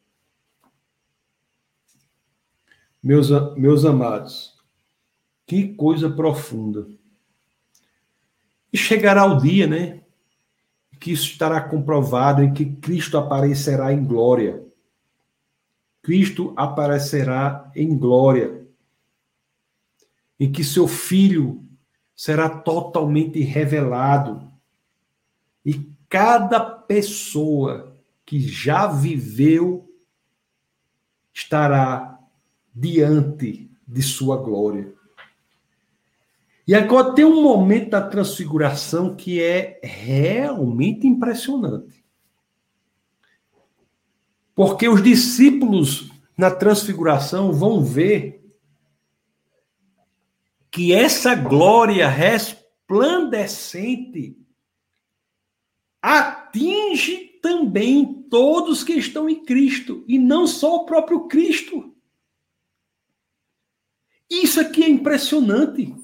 Meus, 3.04 3.30
meus 3.56 3.86
amados, 3.86 4.59
que 5.50 5.74
coisa 5.74 6.08
profunda. 6.12 6.88
E 8.72 8.78
chegará 8.78 9.26
o 9.26 9.41
dia, 9.41 9.66
né? 9.66 10.04
Que 11.00 11.12
isso 11.12 11.26
estará 11.26 11.60
comprovado 11.60 12.43
em 12.43 12.54
que 12.54 12.68
Cristo 12.68 13.18
aparecerá 13.18 13.91
em 13.91 14.06
glória. 14.06 14.64
Cristo 16.04 16.54
aparecerá 16.56 17.72
em 17.76 17.97
glória. 17.97 18.64
Em 20.39 20.52
que 20.52 20.64
seu 20.64 20.88
filho 20.88 21.68
será 22.16 22.47
totalmente 22.47 23.39
revelado. 23.39 24.47
E 25.66 25.91
cada 26.08 26.60
pessoa 26.60 27.97
que 28.24 28.39
já 28.39 28.86
viveu 28.86 29.91
estará 31.34 32.20
diante 32.72 33.72
de 33.88 34.04
sua 34.04 34.38
glória. 34.38 34.99
E 36.70 36.76
agora 36.76 37.16
tem 37.16 37.26
um 37.26 37.42
momento 37.42 37.90
da 37.90 38.08
transfiguração 38.08 39.16
que 39.16 39.42
é 39.42 39.80
realmente 39.82 41.08
impressionante. 41.08 42.06
Porque 44.54 44.88
os 44.88 45.02
discípulos 45.02 46.12
na 46.38 46.52
transfiguração 46.52 47.52
vão 47.52 47.84
ver 47.84 48.48
que 50.70 50.94
essa 50.94 51.34
glória 51.34 52.08
resplandecente 52.08 54.38
atinge 56.00 57.40
também 57.42 58.28
todos 58.30 58.84
que 58.84 58.94
estão 58.94 59.28
em 59.28 59.44
Cristo, 59.44 60.06
e 60.08 60.20
não 60.20 60.46
só 60.46 60.76
o 60.76 60.86
próprio 60.86 61.28
Cristo. 61.28 61.96
Isso 64.30 64.62
aqui 64.62 64.84
é 64.84 64.88
impressionante. 64.88 65.96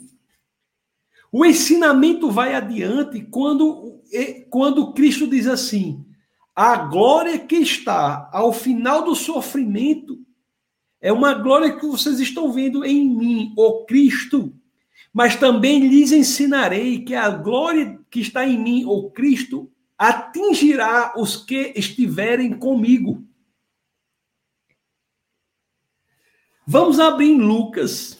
O 1.38 1.44
ensinamento 1.44 2.32
vai 2.32 2.56
adiante 2.56 3.22
quando, 3.24 4.02
quando 4.50 4.94
Cristo 4.94 5.28
diz 5.28 5.48
assim: 5.48 6.06
a 6.56 6.78
glória 6.78 7.38
que 7.38 7.58
está 7.58 8.30
ao 8.32 8.54
final 8.54 9.04
do 9.04 9.14
sofrimento 9.14 10.26
é 11.02 11.12
uma 11.12 11.34
glória 11.34 11.78
que 11.78 11.86
vocês 11.86 12.22
estão 12.22 12.54
vendo 12.54 12.86
em 12.86 13.06
mim, 13.06 13.54
o 13.58 13.84
Cristo. 13.84 14.56
Mas 15.12 15.36
também 15.36 15.86
lhes 15.86 16.14
ensinarei 16.14 17.04
que 17.04 17.14
a 17.14 17.30
glória 17.30 18.00
que 18.10 18.22
está 18.22 18.48
em 18.48 18.58
mim, 18.58 18.86
o 18.86 19.12
Cristo, 19.12 19.70
atingirá 19.98 21.16
os 21.18 21.36
que 21.36 21.74
estiverem 21.76 22.58
comigo. 22.58 23.28
Vamos 26.66 26.98
abrir 26.98 27.32
em 27.32 27.42
Lucas. 27.42 28.18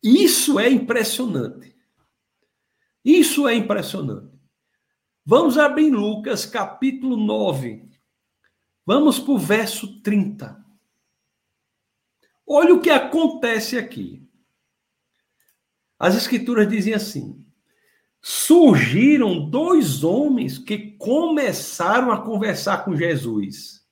Isso 0.00 0.60
é 0.60 0.70
impressionante. 0.70 1.75
Isso 3.06 3.46
é 3.46 3.54
impressionante. 3.54 4.36
Vamos 5.24 5.56
abrir 5.56 5.90
Lucas 5.90 6.44
capítulo 6.44 7.16
9. 7.16 7.88
Vamos 8.84 9.20
para 9.20 9.32
o 9.32 9.38
verso 9.38 10.02
30. 10.02 10.60
Olha 12.44 12.74
o 12.74 12.80
que 12.80 12.90
acontece 12.90 13.78
aqui. 13.78 14.28
As 15.96 16.16
escrituras 16.16 16.68
dizem 16.68 16.94
assim: 16.94 17.46
surgiram 18.20 19.48
dois 19.48 20.02
homens 20.02 20.58
que 20.58 20.90
começaram 20.98 22.10
a 22.10 22.24
conversar 22.24 22.84
com 22.84 22.96
Jesus. 22.96 23.86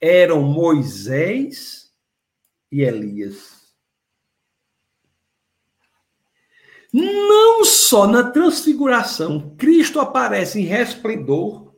Eram 0.00 0.42
Moisés 0.42 1.92
e 2.72 2.80
Elias. 2.80 3.61
Não 6.92 7.64
só 7.64 8.06
na 8.06 8.30
transfiguração 8.30 9.56
Cristo 9.56 9.98
aparece 9.98 10.60
em 10.60 10.64
resplendor, 10.64 11.74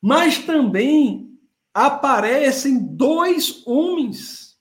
mas 0.00 0.38
também 0.38 1.38
aparecem 1.74 2.78
dois 2.78 3.62
homens. 3.66 4.56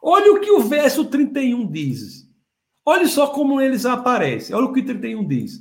Olha 0.00 0.32
o 0.32 0.40
que 0.40 0.50
o 0.50 0.60
verso 0.60 1.04
31 1.04 1.68
diz. 1.68 2.30
Olha 2.84 3.08
só 3.08 3.26
como 3.26 3.60
eles 3.60 3.84
aparecem. 3.84 4.54
Olha 4.54 4.66
o 4.66 4.72
que 4.72 4.82
31 4.82 5.26
diz. 5.26 5.60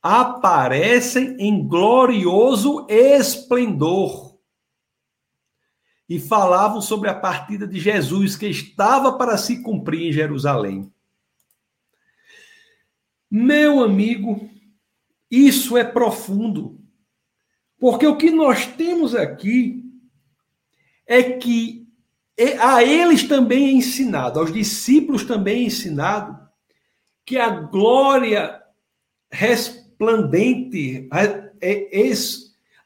Aparecem 0.00 1.36
em 1.38 1.66
glorioso 1.66 2.86
esplendor. 2.88 4.38
E 6.08 6.20
falavam 6.20 6.80
sobre 6.80 7.08
a 7.10 7.14
partida 7.14 7.66
de 7.66 7.80
Jesus 7.80 8.36
que 8.36 8.46
estava 8.46 9.16
para 9.18 9.36
se 9.36 9.62
cumprir 9.62 10.08
em 10.08 10.12
Jerusalém. 10.12 10.93
Meu 13.36 13.82
amigo, 13.82 14.48
isso 15.28 15.76
é 15.76 15.82
profundo. 15.82 16.80
Porque 17.80 18.06
o 18.06 18.16
que 18.16 18.30
nós 18.30 18.64
temos 18.64 19.12
aqui 19.12 19.82
é 21.04 21.20
que 21.32 21.84
a 22.60 22.84
eles 22.84 23.24
também 23.24 23.66
é 23.66 23.72
ensinado, 23.72 24.38
aos 24.38 24.52
discípulos 24.52 25.24
também 25.24 25.64
é 25.64 25.66
ensinado, 25.66 26.48
que 27.26 27.36
a 27.36 27.50
glória 27.50 28.62
resplandente, 29.28 31.08
é, 31.60 32.12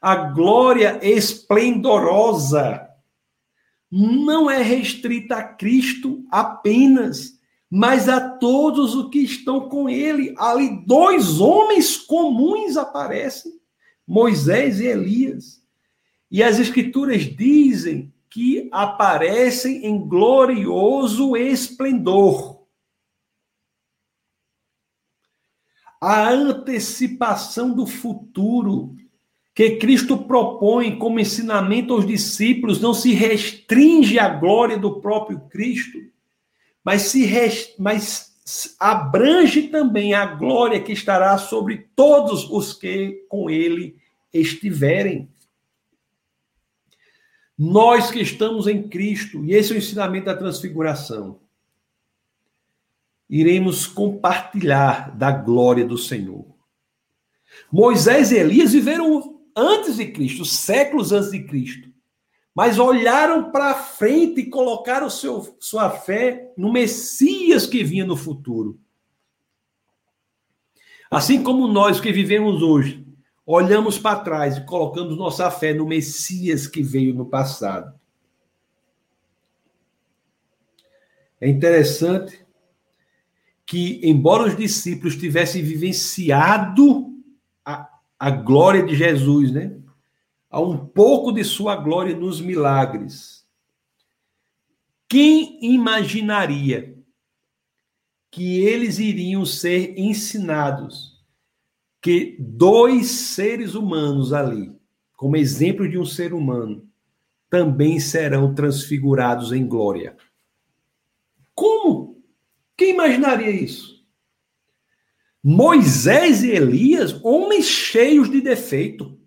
a 0.01 0.15
glória 0.15 0.99
esplendorosa, 1.03 2.89
não 3.91 4.49
é 4.49 4.63
restrita 4.63 5.35
a 5.35 5.43
Cristo 5.43 6.25
apenas, 6.31 7.38
mas 7.69 8.09
a 8.09 8.19
todos 8.37 8.95
os 8.95 9.09
que 9.11 9.19
estão 9.19 9.69
com 9.69 9.87
ele. 9.87 10.33
Ali, 10.37 10.83
dois 10.85 11.39
homens 11.39 11.97
comuns 11.97 12.75
aparecem, 12.75 13.53
Moisés 14.07 14.79
e 14.79 14.87
Elias. 14.87 15.61
E 16.31 16.41
as 16.41 16.59
Escrituras 16.59 17.23
dizem 17.23 18.11
que 18.29 18.69
aparecem 18.71 19.85
em 19.85 20.07
glorioso 20.07 21.35
esplendor. 21.35 22.59
A 26.01 26.29
antecipação 26.29 27.73
do 27.73 27.85
futuro 27.85 28.95
que 29.53 29.75
Cristo 29.75 30.17
propõe 30.17 30.97
como 30.97 31.19
ensinamento 31.19 31.93
aos 31.93 32.07
discípulos 32.07 32.79
não 32.79 32.93
se 32.93 33.13
restringe 33.13 34.17
à 34.17 34.29
glória 34.29 34.77
do 34.77 35.01
próprio 35.01 35.41
Cristo, 35.49 35.99
mas 36.89 37.03
se 37.03 37.75
mas 37.77 38.75
abrange 38.79 39.67
também 39.67 40.15
a 40.15 40.25
glória 40.25 40.81
que 40.81 40.91
estará 40.91 41.37
sobre 41.37 41.87
todos 41.95 42.49
os 42.49 42.73
que 42.73 43.27
com 43.29 43.47
ele 43.47 43.95
estiverem. 44.33 45.29
Nós 47.55 48.09
que 48.09 48.19
estamos 48.19 48.65
em 48.65 48.89
Cristo, 48.89 49.45
e 49.45 49.53
esse 49.53 49.71
é 49.71 49.75
o 49.75 49.77
ensinamento 49.77 50.25
da 50.25 50.35
transfiguração, 50.35 51.39
iremos 53.29 53.85
compartilhar 53.85 55.15
da 55.15 55.31
glória 55.31 55.85
do 55.85 55.95
Senhor. 55.95 56.43
Moisés 57.71 58.31
e 58.31 58.37
Elias 58.37 58.73
viveram 58.73 59.39
antes 59.55 59.97
de 59.97 60.07
Cristo, 60.07 60.43
séculos 60.43 61.11
antes 61.11 61.29
de 61.29 61.43
Cristo, 61.43 61.88
mas 62.59 62.77
olharam 62.77 63.51
para 63.51 63.73
frente 63.73 64.41
e 64.41 64.49
colocaram 64.49 65.09
seu, 65.09 65.55
sua 65.61 65.89
fé 65.89 66.51
no 66.57 66.73
Messias 66.73 67.65
que 67.65 67.85
vinha 67.85 68.05
no 68.05 68.17
futuro. 68.17 68.77
Assim 71.09 71.41
como 71.41 71.69
nós 71.69 72.01
que 72.01 72.11
vivemos 72.11 72.61
hoje, 72.61 73.07
olhamos 73.45 73.97
para 73.97 74.19
trás 74.19 74.57
e 74.57 74.65
colocamos 74.65 75.15
nossa 75.15 75.49
fé 75.49 75.73
no 75.73 75.87
Messias 75.87 76.67
que 76.67 76.83
veio 76.83 77.15
no 77.15 77.25
passado. 77.25 77.97
É 81.39 81.47
interessante 81.47 82.45
que, 83.65 84.01
embora 84.03 84.43
os 84.43 84.57
discípulos 84.57 85.15
tivessem 85.15 85.63
vivenciado 85.63 87.07
a, 87.63 87.89
a 88.19 88.29
glória 88.29 88.83
de 88.83 88.95
Jesus, 88.95 89.49
né? 89.49 89.78
Há 90.49 90.59
um 90.59 90.77
pouco 90.77 91.31
de 91.31 91.43
sua 91.43 91.75
glória 91.75 92.15
nos 92.15 92.41
milagres. 92.41 93.45
Quem 95.07 95.59
imaginaria 95.61 96.97
que 98.31 98.59
eles 98.61 98.99
iriam 98.99 99.45
ser 99.45 99.97
ensinados 99.97 101.19
que 102.01 102.37
dois 102.39 103.07
seres 103.07 103.75
humanos 103.75 104.31
ali, 104.31 104.75
como 105.17 105.35
exemplo 105.35 105.87
de 105.87 105.97
um 105.97 106.05
ser 106.05 106.33
humano, 106.33 106.87
também 107.49 107.99
serão 107.99 108.53
transfigurados 108.53 109.51
em 109.51 109.67
glória. 109.67 110.15
Como? 111.53 112.23
Quem 112.77 112.91
imaginaria 112.91 113.49
isso? 113.49 114.05
Moisés 115.43 116.43
e 116.43 116.51
Elias, 116.51 117.19
homens 117.23 117.65
cheios 117.65 118.29
de 118.29 118.39
defeito, 118.39 119.18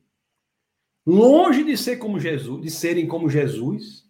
longe 1.06 1.64
de 1.64 1.76
ser 1.76 1.96
como 1.96 2.20
Jesus, 2.20 2.62
de 2.62 2.70
serem 2.70 3.06
como 3.06 3.28
Jesus. 3.28 4.08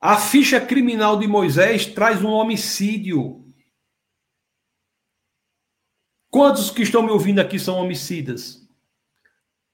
A 0.00 0.18
ficha 0.18 0.60
criminal 0.60 1.18
de 1.18 1.26
Moisés 1.26 1.86
traz 1.86 2.22
um 2.22 2.30
homicídio 2.30 3.46
Quantos 6.36 6.70
que 6.70 6.82
estão 6.82 7.02
me 7.02 7.10
ouvindo 7.10 7.38
aqui 7.38 7.58
são 7.58 7.76
homicidas? 7.76 8.62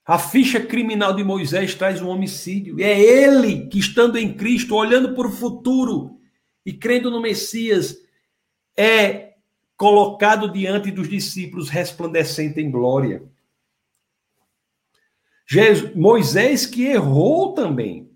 A 0.07 0.17
ficha 0.17 0.61
criminal 0.61 1.13
de 1.13 1.25
Moisés 1.25 1.75
traz 1.75 2.01
um 2.01 2.09
homicídio. 2.09 2.79
E 2.79 2.85
é 2.85 3.01
ele 3.01 3.67
que, 3.67 3.81
estando 3.81 4.17
em 4.17 4.33
Cristo, 4.33 4.77
olhando 4.77 5.13
para 5.13 5.27
o 5.27 5.33
futuro 5.33 6.21
e 6.65 6.73
crendo 6.73 7.11
no 7.11 7.21
Messias, 7.21 7.97
é 8.77 9.33
colocado 9.77 10.53
diante 10.53 10.93
dos 10.93 11.09
discípulos 11.09 11.69
resplandecente 11.69 12.61
em 12.61 12.71
glória. 12.71 13.29
Moisés 15.95 16.67
que 16.67 16.85
errou 16.85 17.53
também 17.53 18.11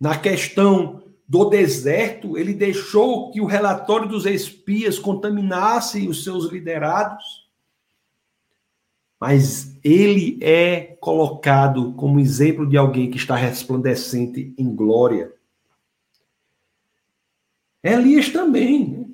na 0.00 0.16
questão 0.16 1.02
do 1.28 1.44
deserto, 1.44 2.36
ele 2.36 2.54
deixou 2.54 3.30
que 3.30 3.40
o 3.40 3.44
relatório 3.44 4.08
dos 4.08 4.26
espias 4.26 4.98
contaminasse 4.98 6.08
os 6.08 6.24
seus 6.24 6.50
liderados. 6.50 7.48
Mas 9.20 9.78
ele 9.84 10.38
é 10.40 10.96
colocado 11.00 11.92
como 11.92 12.18
exemplo 12.18 12.66
de 12.66 12.76
alguém 12.76 13.10
que 13.10 13.18
está 13.18 13.36
resplandecente 13.36 14.54
em 14.56 14.74
glória. 14.74 15.32
Elias 17.82 18.30
também. 18.30 18.88
Né? 18.88 19.06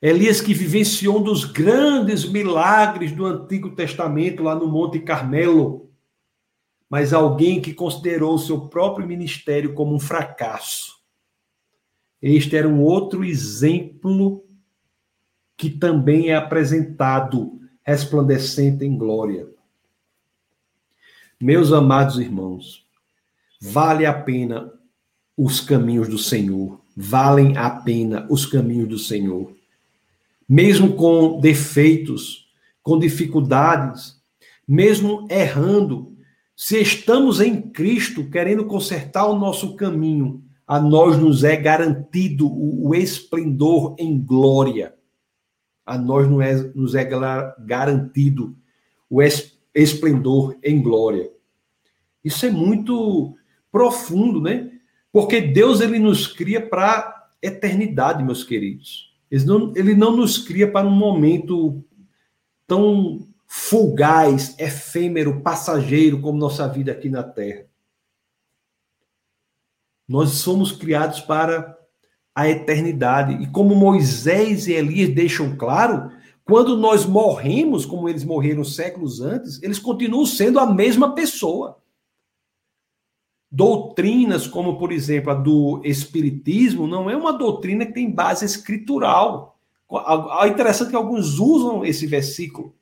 Elias 0.00 0.40
que 0.40 0.54
vivenciou 0.54 1.18
um 1.18 1.22
dos 1.22 1.44
grandes 1.44 2.24
milagres 2.28 3.10
do 3.12 3.26
Antigo 3.26 3.70
Testamento 3.74 4.42
lá 4.42 4.54
no 4.54 4.68
Monte 4.68 5.00
Carmelo, 5.00 5.83
mas 6.88 7.12
alguém 7.12 7.60
que 7.60 7.74
considerou 7.74 8.38
seu 8.38 8.68
próprio 8.68 9.06
ministério 9.06 9.74
como 9.74 9.94
um 9.94 10.00
fracasso. 10.00 10.94
Este 12.20 12.56
era 12.56 12.68
um 12.68 12.82
outro 12.82 13.24
exemplo 13.24 14.44
que 15.56 15.70
também 15.70 16.30
é 16.30 16.36
apresentado 16.36 17.60
resplandecente 17.82 18.84
em 18.84 18.96
glória. 18.96 19.46
Meus 21.40 21.72
amados 21.72 22.18
irmãos, 22.18 22.86
vale 23.60 24.06
a 24.06 24.12
pena 24.12 24.72
os 25.36 25.60
caminhos 25.60 26.08
do 26.08 26.16
Senhor, 26.16 26.80
valem 26.96 27.56
a 27.56 27.68
pena 27.68 28.26
os 28.30 28.46
caminhos 28.46 28.88
do 28.88 28.98
Senhor. 28.98 29.54
Mesmo 30.48 30.94
com 30.94 31.40
defeitos, 31.40 32.48
com 32.82 32.98
dificuldades, 32.98 34.22
mesmo 34.66 35.26
errando, 35.30 36.13
se 36.56 36.80
estamos 36.80 37.40
em 37.40 37.60
Cristo 37.60 38.30
querendo 38.30 38.64
consertar 38.66 39.26
o 39.26 39.38
nosso 39.38 39.74
caminho, 39.74 40.42
a 40.66 40.80
nós 40.80 41.18
nos 41.18 41.44
é 41.44 41.56
garantido 41.56 42.50
o, 42.50 42.94
esplendor 42.94 43.94
em 43.98 44.18
glória. 44.18 44.94
A 45.84 45.98
nós 45.98 46.28
não 46.28 46.40
é, 46.40 46.54
nos 46.74 46.94
é 46.94 47.04
garantido 47.58 48.56
o 49.10 49.20
es, 49.20 49.58
esplendor 49.74 50.56
em 50.62 50.80
glória. 50.80 51.30
Isso 52.24 52.46
é 52.46 52.50
muito 52.50 53.36
profundo, 53.70 54.40
né? 54.40 54.70
Porque 55.12 55.40
Deus 55.40 55.80
ele 55.80 55.98
nos 55.98 56.26
cria 56.26 56.66
para 56.66 57.28
eternidade, 57.42 58.24
meus 58.24 58.42
queridos. 58.42 59.12
Ele 59.30 59.44
não, 59.44 59.72
ele 59.76 59.94
não 59.94 60.16
nos 60.16 60.38
cria 60.38 60.70
para 60.70 60.86
um 60.86 60.90
momento 60.90 61.84
tão 62.66 63.28
fugaz, 63.46 64.58
efêmero, 64.58 65.40
passageiro 65.40 66.20
como 66.20 66.38
nossa 66.38 66.66
vida 66.68 66.92
aqui 66.92 67.08
na 67.08 67.22
Terra. 67.22 67.66
Nós 70.06 70.30
somos 70.30 70.72
criados 70.72 71.20
para 71.20 71.78
a 72.34 72.48
eternidade. 72.48 73.42
E 73.42 73.46
como 73.46 73.74
Moisés 73.74 74.66
e 74.66 74.72
Elias 74.72 75.14
deixam 75.14 75.56
claro, 75.56 76.10
quando 76.44 76.76
nós 76.76 77.06
morremos, 77.06 77.86
como 77.86 78.08
eles 78.08 78.24
morreram 78.24 78.64
séculos 78.64 79.20
antes, 79.20 79.62
eles 79.62 79.78
continuam 79.78 80.26
sendo 80.26 80.58
a 80.58 80.66
mesma 80.66 81.14
pessoa. 81.14 81.78
doutrinas, 83.50 84.48
como 84.48 84.76
por 84.78 84.90
exemplo 84.90 85.30
a 85.30 85.34
do 85.34 85.80
Espiritismo, 85.84 86.88
não 86.88 87.08
é 87.08 87.16
uma 87.16 87.32
doutrina 87.32 87.86
que 87.86 87.92
tem 87.92 88.10
base 88.10 88.44
escritural. 88.44 89.56
É 90.42 90.48
interessante 90.48 90.90
que 90.90 90.96
alguns 90.96 91.38
usam 91.38 91.84
esse 91.84 92.04
versículo, 92.04 92.74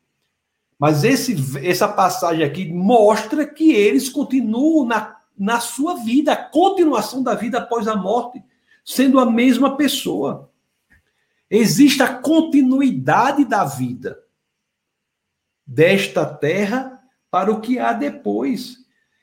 mas 0.83 1.05
esse, 1.05 1.37
essa 1.65 1.87
passagem 1.87 2.45
aqui 2.45 2.69
mostra 2.69 3.47
que 3.47 3.71
eles 3.71 4.09
continuam 4.09 4.85
na, 4.85 5.17
na 5.39 5.61
sua 5.61 5.95
vida, 6.03 6.33
a 6.33 6.37
continuação 6.37 7.23
da 7.23 7.37
vida 7.37 7.59
após 7.59 7.87
a 7.87 7.95
morte, 7.95 8.43
sendo 8.85 9.21
a 9.21 9.25
mesma 9.25 9.77
pessoa. 9.77 10.51
Existe 11.49 12.03
a 12.03 12.13
continuidade 12.13 13.45
da 13.45 13.65
vida 13.65 14.25
desta 15.65 16.27
terra 16.27 17.01
para 17.31 17.53
o 17.53 17.61
que 17.61 17.79
há 17.79 17.93
depois. 17.93 18.79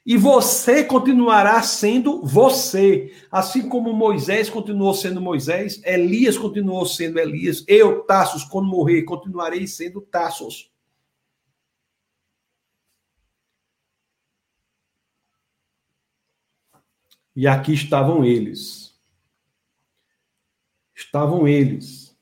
E 0.06 0.16
você 0.16 0.82
continuará 0.82 1.62
sendo 1.62 2.26
você. 2.26 3.14
Assim 3.30 3.68
como 3.68 3.92
Moisés 3.92 4.50
continuou 4.50 4.94
sendo 4.94 5.20
Moisés, 5.20 5.82
Elias 5.84 6.38
continuou 6.38 6.86
sendo 6.86 7.20
Elias, 7.20 7.66
eu, 7.68 8.04
Tassos, 8.04 8.46
quando 8.46 8.70
morrer, 8.70 9.04
continuarei 9.04 9.68
sendo 9.68 10.00
Tassos. 10.00 10.69
E 17.40 17.48
aqui 17.48 17.72
estavam 17.72 18.26
eles. 18.26 18.94
Estavam 20.94 21.48
eles. 21.48 22.14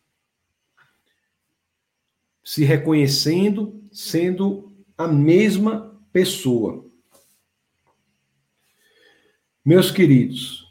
Se 2.43 2.63
reconhecendo, 2.63 3.83
sendo 3.91 4.71
a 4.95 5.07
mesma 5.07 5.99
pessoa. 6.13 6.85
Meus 9.65 9.89
queridos, 9.89 10.67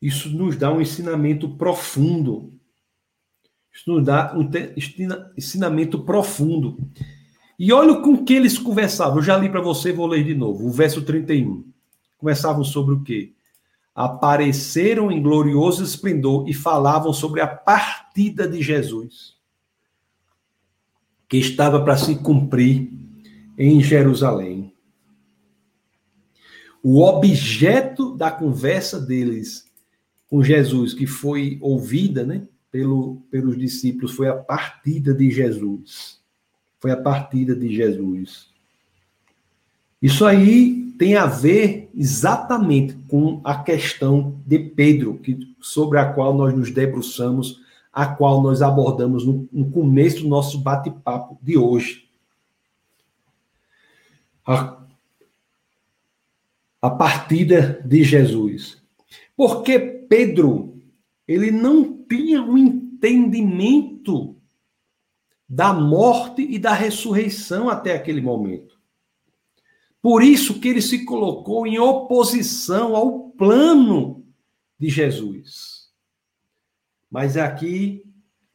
isso 0.00 0.30
nos 0.30 0.56
dá 0.56 0.72
um 0.72 0.80
ensinamento 0.80 1.56
profundo. 1.56 2.56
Isso 3.74 3.90
nos 3.90 4.04
dá 4.04 4.36
um 4.38 4.48
ensinamento 5.36 6.04
profundo. 6.04 6.78
E 7.58 7.72
olha 7.72 8.00
com 8.02 8.24
que 8.24 8.34
eles 8.34 8.56
conversavam. 8.56 9.16
Eu 9.16 9.24
já 9.24 9.36
li 9.36 9.50
para 9.50 9.60
você, 9.60 9.92
vou 9.92 10.06
ler 10.06 10.22
de 10.22 10.32
novo. 10.32 10.64
O 10.64 10.70
verso 10.70 11.04
31. 11.04 11.74
Conversavam 12.18 12.64
sobre 12.64 12.94
o 12.94 13.02
quê? 13.02 13.32
Apareceram 13.94 15.10
em 15.10 15.22
glorioso 15.22 15.82
esplendor 15.82 16.48
e 16.48 16.54
falavam 16.54 17.12
sobre 17.12 17.40
a 17.40 17.46
partida 17.46 18.48
de 18.48 18.62
Jesus, 18.62 19.36
que 21.28 21.38
estava 21.38 21.82
para 21.82 21.96
se 21.96 22.16
cumprir 22.16 22.90
em 23.58 23.82
Jerusalém 23.82 24.76
o 26.88 27.02
objeto 27.02 28.16
da 28.16 28.30
conversa 28.30 29.00
deles 29.00 29.66
com 30.28 30.40
Jesus, 30.40 30.94
que 30.94 31.04
foi 31.04 31.58
ouvida 31.60 32.24
né, 32.24 32.46
pelo, 32.70 33.22
pelos 33.28 33.58
discípulos, 33.58 34.12
foi 34.12 34.28
a 34.28 34.36
partida 34.36 35.12
de 35.12 35.28
Jesus. 35.28 36.20
Foi 36.78 36.92
a 36.92 36.96
partida 36.96 37.56
de 37.56 37.74
Jesus. 37.74 38.54
Isso 40.00 40.24
aí 40.24 40.92
tem 40.98 41.16
a 41.16 41.26
ver 41.26 41.90
exatamente 41.94 42.94
com 43.08 43.40
a 43.44 43.62
questão 43.62 44.40
de 44.46 44.58
Pedro, 44.58 45.18
que, 45.18 45.38
sobre 45.60 45.98
a 45.98 46.12
qual 46.12 46.34
nós 46.34 46.54
nos 46.54 46.70
debruçamos, 46.70 47.60
a 47.92 48.06
qual 48.06 48.42
nós 48.42 48.62
abordamos 48.62 49.26
no, 49.26 49.48
no 49.52 49.70
começo 49.70 50.22
do 50.22 50.28
nosso 50.28 50.58
bate-papo 50.58 51.38
de 51.42 51.56
hoje. 51.56 52.06
A 54.46 54.86
a 56.86 56.90
partida 56.90 57.82
de 57.84 58.04
Jesus. 58.04 58.80
Porque 59.36 59.78
Pedro, 59.78 60.80
ele 61.26 61.50
não 61.50 62.04
tinha 62.08 62.40
um 62.42 62.56
entendimento 62.56 64.36
da 65.48 65.72
morte 65.72 66.42
e 66.42 66.58
da 66.58 66.72
ressurreição 66.72 67.68
até 67.68 67.94
aquele 67.94 68.20
momento. 68.20 68.75
Por 70.06 70.22
isso 70.22 70.60
que 70.60 70.68
ele 70.68 70.80
se 70.80 71.04
colocou 71.04 71.66
em 71.66 71.80
oposição 71.80 72.94
ao 72.94 73.30
plano 73.30 74.24
de 74.78 74.88
Jesus. 74.88 75.88
Mas 77.10 77.36
aqui 77.36 78.04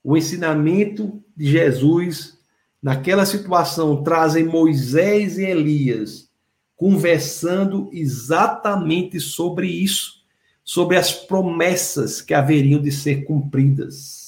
o 0.02 0.16
ensinamento 0.16 1.22
de 1.36 1.52
Jesus 1.52 2.40
naquela 2.82 3.26
situação 3.26 4.02
trazem 4.02 4.46
Moisés 4.46 5.38
e 5.38 5.44
Elias 5.44 6.30
conversando 6.78 7.90
exatamente 7.92 9.20
sobre 9.20 9.68
isso, 9.68 10.24
sobre 10.64 10.96
as 10.96 11.12
promessas 11.12 12.22
que 12.22 12.34
haveriam 12.34 12.82
de 12.82 12.94
ser 12.94 13.26
cumpridas. 13.26 14.21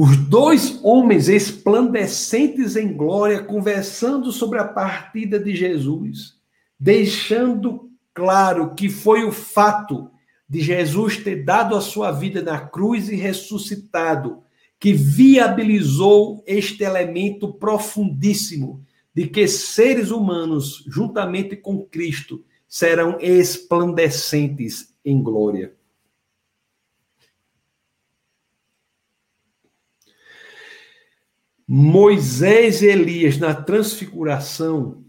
Os 0.00 0.16
dois 0.16 0.78
homens 0.84 1.28
esplandecentes 1.28 2.76
em 2.76 2.96
glória 2.96 3.42
conversando 3.42 4.30
sobre 4.30 4.60
a 4.60 4.64
partida 4.64 5.40
de 5.40 5.56
Jesus, 5.56 6.34
deixando 6.78 7.90
claro 8.14 8.76
que 8.76 8.88
foi 8.88 9.24
o 9.24 9.32
fato 9.32 10.08
de 10.48 10.60
Jesus 10.60 11.16
ter 11.16 11.44
dado 11.44 11.74
a 11.74 11.80
sua 11.80 12.12
vida 12.12 12.40
na 12.40 12.60
cruz 12.60 13.08
e 13.08 13.16
ressuscitado 13.16 14.44
que 14.78 14.92
viabilizou 14.92 16.44
este 16.46 16.84
elemento 16.84 17.52
profundíssimo 17.54 18.80
de 19.12 19.26
que 19.26 19.48
seres 19.48 20.12
humanos, 20.12 20.84
juntamente 20.86 21.56
com 21.56 21.84
Cristo, 21.84 22.44
serão 22.68 23.18
esplandecentes 23.20 24.94
em 25.04 25.20
glória. 25.20 25.76
Moisés 31.70 32.80
e 32.80 32.86
Elias 32.86 33.36
na 33.36 33.54
transfiguração 33.54 35.04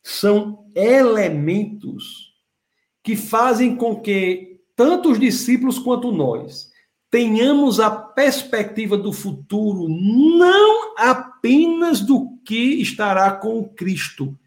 são 0.00 0.64
elementos 0.72 2.32
que 3.02 3.16
fazem 3.16 3.74
com 3.74 4.00
que 4.00 4.60
tanto 4.76 5.10
os 5.10 5.18
discípulos 5.18 5.76
quanto 5.76 6.12
nós 6.12 6.72
tenhamos 7.10 7.80
a 7.80 7.90
perspectiva 7.90 8.96
do 8.96 9.12
futuro 9.12 9.88
não 9.88 10.94
apenas 10.96 12.00
do 12.00 12.38
que 12.44 12.80
estará 12.80 13.32
com 13.32 13.64
Cristo, 13.68 14.38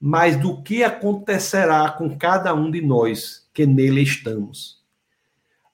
mas 0.00 0.36
do 0.36 0.62
que 0.62 0.84
acontecerá 0.84 1.90
com 1.90 2.16
cada 2.16 2.54
um 2.54 2.70
de 2.70 2.80
nós 2.80 3.48
que 3.52 3.66
nele 3.66 4.02
estamos. 4.02 4.80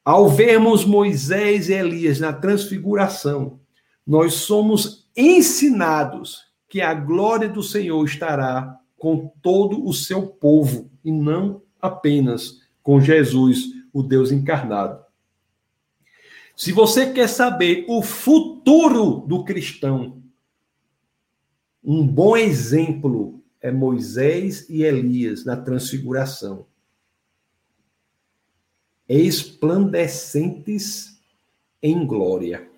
Ao 0.03 0.29
vermos 0.29 0.85
Moisés 0.85 1.69
e 1.69 1.75
Elias 1.75 2.21
na 2.21 2.33
transfiguração, 2.33 3.61
nós 4.07 4.35
somos 4.35 5.02
ensinados 5.17 6.53
que 6.69 6.81
a 6.81 6.95
glória 6.95 7.49
do 7.49 7.63
Senhor 7.63 8.05
estará 8.05 8.81
com 8.97 9.33
todo 9.43 9.87
o 9.87 9.93
seu 9.93 10.27
povo 10.27 10.91
e 11.05 11.13
não 11.13 11.63
apenas 11.81 12.63
com 12.83 13.01
Jesus, 13.01 13.67
o 13.93 14.03
Deus 14.03 14.33
encarnado. 14.33 15.05
Se 16.57 16.73
você 16.73 17.13
quer 17.13 17.29
saber 17.29 17.85
o 17.89 18.03
futuro 18.03 19.25
do 19.27 19.45
cristão, 19.45 20.23
um 21.83 22.07
bom 22.07 22.37
exemplo 22.37 23.43
é 23.61 23.71
Moisés 23.71 24.69
e 24.69 24.83
Elias 24.83 25.45
na 25.45 25.57
transfiguração. 25.57 26.67
Esplandecentes 29.09 31.19
em 31.81 32.05
glória. 32.07 32.72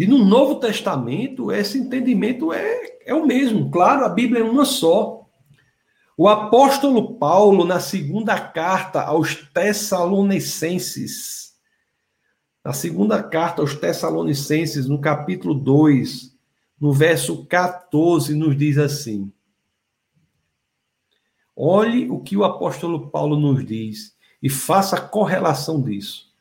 E 0.00 0.06
no 0.06 0.24
Novo 0.24 0.54
Testamento, 0.54 1.52
esse 1.52 1.76
entendimento 1.76 2.54
é, 2.54 3.00
é 3.04 3.14
o 3.14 3.26
mesmo. 3.26 3.70
Claro, 3.70 4.06
a 4.06 4.08
Bíblia 4.08 4.40
é 4.40 4.42
uma 4.42 4.64
só. 4.64 5.28
O 6.16 6.26
apóstolo 6.26 7.18
Paulo, 7.18 7.66
na 7.66 7.80
segunda 7.80 8.40
carta 8.40 9.02
aos 9.02 9.34
Tessalonicenses, 9.52 11.54
na 12.64 12.72
segunda 12.72 13.22
carta 13.22 13.60
aos 13.60 13.74
Tessalonicenses, 13.74 14.88
no 14.88 14.98
capítulo 14.98 15.52
2, 15.52 16.34
no 16.80 16.94
verso 16.94 17.44
14, 17.44 18.34
nos 18.34 18.56
diz 18.56 18.78
assim: 18.78 19.30
Olhe 21.54 22.10
o 22.10 22.20
que 22.20 22.38
o 22.38 22.44
apóstolo 22.44 23.10
Paulo 23.10 23.38
nos 23.38 23.66
diz 23.66 24.16
e 24.42 24.48
faça 24.48 24.98
correlação 24.98 25.82
disso 25.82 26.32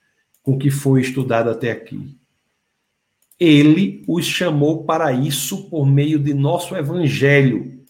com 0.42 0.54
o 0.54 0.58
que 0.58 0.72
foi 0.72 1.02
estudado 1.02 1.50
até 1.50 1.72
aqui. 1.72 2.18
Ele 3.40 4.04
os 4.08 4.26
chamou 4.26 4.84
para 4.84 5.12
isso 5.14 5.70
por 5.70 5.86
meio 5.86 6.20
de 6.20 6.34
nosso 6.34 6.76
evangelho, 6.76 7.86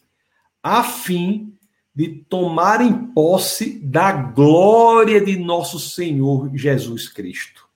a 0.62 0.84
fim 0.84 1.58
de 1.96 2.08
tomarem 2.30 3.08
posse 3.14 3.80
da 3.80 4.12
glória 4.12 5.20
de 5.20 5.38
nosso 5.38 5.80
Senhor 5.80 6.56
Jesus 6.56 7.10
Cristo. 7.10 7.70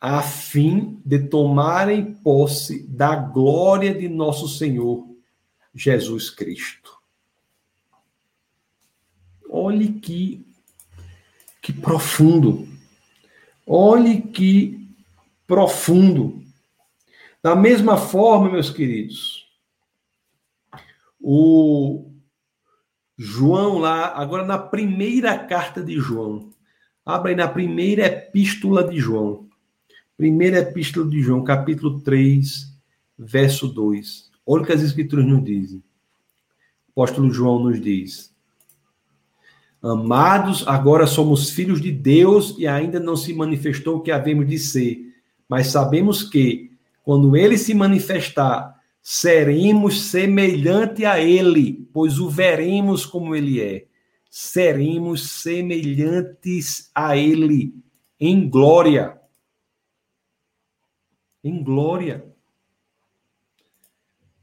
a 0.00 0.22
fim 0.22 1.00
de 1.04 1.18
tomarem 1.18 2.14
posse 2.14 2.86
da 2.86 3.16
glória 3.16 3.92
de 3.92 4.08
nosso 4.08 4.48
Senhor 4.48 5.04
Jesus 5.74 6.30
Cristo. 6.30 6.96
Olhe 9.50 9.94
que 10.00 10.46
que 11.60 11.72
profundo. 11.72 12.68
Olhe 13.70 14.22
que 14.22 14.88
profundo. 15.46 16.42
Da 17.42 17.54
mesma 17.54 17.98
forma, 17.98 18.50
meus 18.50 18.70
queridos, 18.70 19.46
o 21.20 22.10
João 23.16 23.76
lá, 23.76 24.14
agora 24.14 24.46
na 24.46 24.58
primeira 24.58 25.38
carta 25.38 25.82
de 25.82 25.98
João. 25.98 26.50
Abra 27.04 27.30
aí 27.30 27.36
na 27.36 27.46
primeira 27.46 28.06
epístola 28.06 28.82
de 28.88 28.98
João. 28.98 29.46
Primeira 30.16 30.60
epístola 30.60 31.08
de 31.08 31.20
João, 31.20 31.44
capítulo 31.44 32.00
3, 32.00 32.74
verso 33.18 33.68
2. 33.68 34.30
Olha 34.46 34.62
o 34.62 34.66
que 34.66 34.72
as 34.72 34.82
escrituras 34.82 35.26
nos 35.26 35.44
dizem. 35.44 35.82
O 36.88 37.02
apóstolo 37.02 37.30
João 37.30 37.58
nos 37.58 37.78
diz: 37.80 38.34
Amados, 39.82 40.66
agora 40.66 41.06
somos 41.06 41.50
filhos 41.50 41.80
de 41.80 41.92
Deus 41.92 42.56
e 42.58 42.66
ainda 42.66 42.98
não 42.98 43.16
se 43.16 43.32
manifestou 43.32 43.96
o 43.96 44.00
que 44.00 44.10
havemos 44.10 44.48
de 44.48 44.58
ser, 44.58 45.14
mas 45.48 45.68
sabemos 45.68 46.22
que, 46.22 46.72
quando 47.04 47.36
ele 47.36 47.56
se 47.56 47.72
manifestar, 47.74 48.76
seremos 49.00 50.02
semelhante 50.02 51.04
a 51.04 51.20
ele, 51.20 51.88
pois 51.92 52.18
o 52.18 52.28
veremos 52.28 53.06
como 53.06 53.34
ele 53.34 53.60
é. 53.60 53.86
Seremos 54.28 55.30
semelhantes 55.30 56.90
a 56.94 57.16
ele 57.16 57.74
em 58.20 58.48
glória. 58.48 59.18
Em 61.42 61.62
glória. 61.62 62.26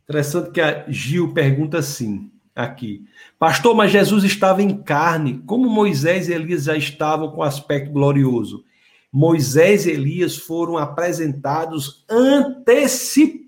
Interessante 0.03 0.51
que 0.51 0.61
a 0.61 0.89
Gil 0.89 1.33
pergunta 1.33 1.79
assim, 1.79 2.31
aqui. 2.55 3.03
Pastor, 3.37 3.75
mas 3.75 3.91
Jesus 3.91 4.23
estava 4.23 4.63
em 4.63 4.81
carne, 4.81 5.43
como 5.45 5.69
Moisés 5.69 6.29
e 6.29 6.33
Elias 6.33 6.63
já 6.63 6.77
estavam 6.77 7.31
com 7.31 7.43
aspecto 7.43 7.91
glorioso. 7.91 8.63
Moisés 9.11 9.85
e 9.85 9.91
Elias 9.91 10.35
foram 10.37 10.77
apresentados 10.77 12.05
antecipando 12.09 13.45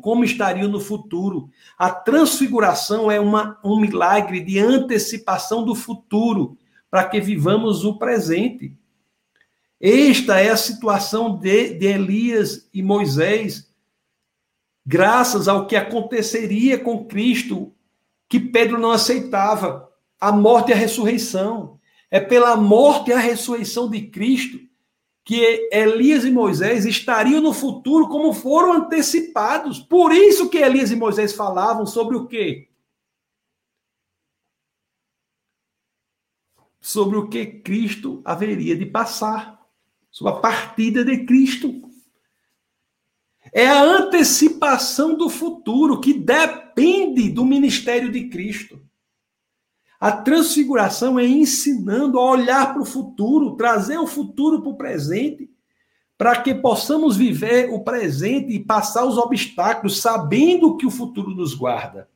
como 0.00 0.24
estariam 0.24 0.68
no 0.68 0.80
futuro. 0.80 1.50
A 1.78 1.90
transfiguração 1.90 3.10
é 3.10 3.20
uma, 3.20 3.58
um 3.64 3.78
milagre 3.78 4.40
de 4.40 4.58
antecipação 4.58 5.64
do 5.64 5.74
futuro, 5.74 6.56
para 6.90 7.04
que 7.04 7.20
vivamos 7.20 7.84
o 7.84 7.98
presente. 7.98 8.76
Esta 9.80 10.40
é 10.40 10.50
a 10.50 10.56
situação 10.56 11.38
de, 11.38 11.74
de 11.74 11.86
Elias 11.86 12.68
e 12.74 12.82
Moisés, 12.82 13.72
graças 14.84 15.46
ao 15.46 15.68
que 15.68 15.76
aconteceria 15.76 16.76
com 16.78 17.04
Cristo, 17.04 17.72
que 18.30 18.38
Pedro 18.38 18.78
não 18.78 18.92
aceitava 18.92 19.92
a 20.20 20.30
morte 20.30 20.70
e 20.70 20.72
a 20.72 20.76
ressurreição. 20.76 21.80
É 22.08 22.20
pela 22.20 22.56
morte 22.56 23.10
e 23.10 23.12
a 23.12 23.18
ressurreição 23.18 23.90
de 23.90 24.02
Cristo 24.06 24.60
que 25.24 25.68
Elias 25.72 26.24
e 26.24 26.30
Moisés 26.30 26.86
estariam 26.86 27.40
no 27.40 27.52
futuro 27.52 28.08
como 28.08 28.32
foram 28.32 28.72
antecipados. 28.72 29.80
Por 29.80 30.12
isso 30.12 30.48
que 30.48 30.58
Elias 30.58 30.92
e 30.92 30.96
Moisés 30.96 31.32
falavam 31.32 31.84
sobre 31.84 32.16
o 32.16 32.26
quê? 32.26 32.68
Sobre 36.80 37.16
o 37.16 37.28
que 37.28 37.46
Cristo 37.46 38.22
haveria 38.24 38.76
de 38.76 38.86
passar, 38.86 39.60
sobre 40.10 40.32
a 40.34 40.36
partida 40.36 41.04
de 41.04 41.26
Cristo. 41.26 41.89
É 43.52 43.66
a 43.66 43.82
antecipação 43.82 45.16
do 45.16 45.28
futuro 45.28 46.00
que 46.00 46.14
depende 46.14 47.28
do 47.28 47.44
ministério 47.44 48.10
de 48.10 48.28
Cristo. 48.28 48.80
A 49.98 50.12
transfiguração 50.12 51.18
é 51.18 51.26
ensinando 51.26 52.18
a 52.18 52.30
olhar 52.30 52.72
para 52.72 52.80
o 52.82 52.86
futuro, 52.86 53.56
trazer 53.56 53.98
o 53.98 54.06
futuro 54.06 54.62
para 54.62 54.70
o 54.70 54.76
presente, 54.76 55.50
para 56.16 56.40
que 56.40 56.54
possamos 56.54 57.16
viver 57.16 57.70
o 57.70 57.82
presente 57.82 58.52
e 58.52 58.64
passar 58.64 59.04
os 59.04 59.18
obstáculos, 59.18 60.00
sabendo 60.00 60.76
que 60.76 60.86
o 60.86 60.90
futuro 60.90 61.30
nos 61.30 61.54
guarda. 61.54 62.08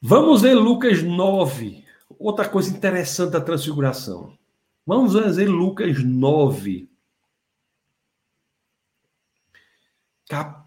Vamos 0.00 0.40
ver 0.40 0.54
Lucas 0.54 1.02
9. 1.02 1.84
Outra 2.18 2.48
coisa 2.48 2.74
interessante 2.74 3.32
da 3.32 3.40
transfiguração. 3.40 4.39
Vamos 4.86 5.14
ver 5.14 5.48
Lucas 5.48 6.02
9. 6.02 6.90
Cap 10.28 10.60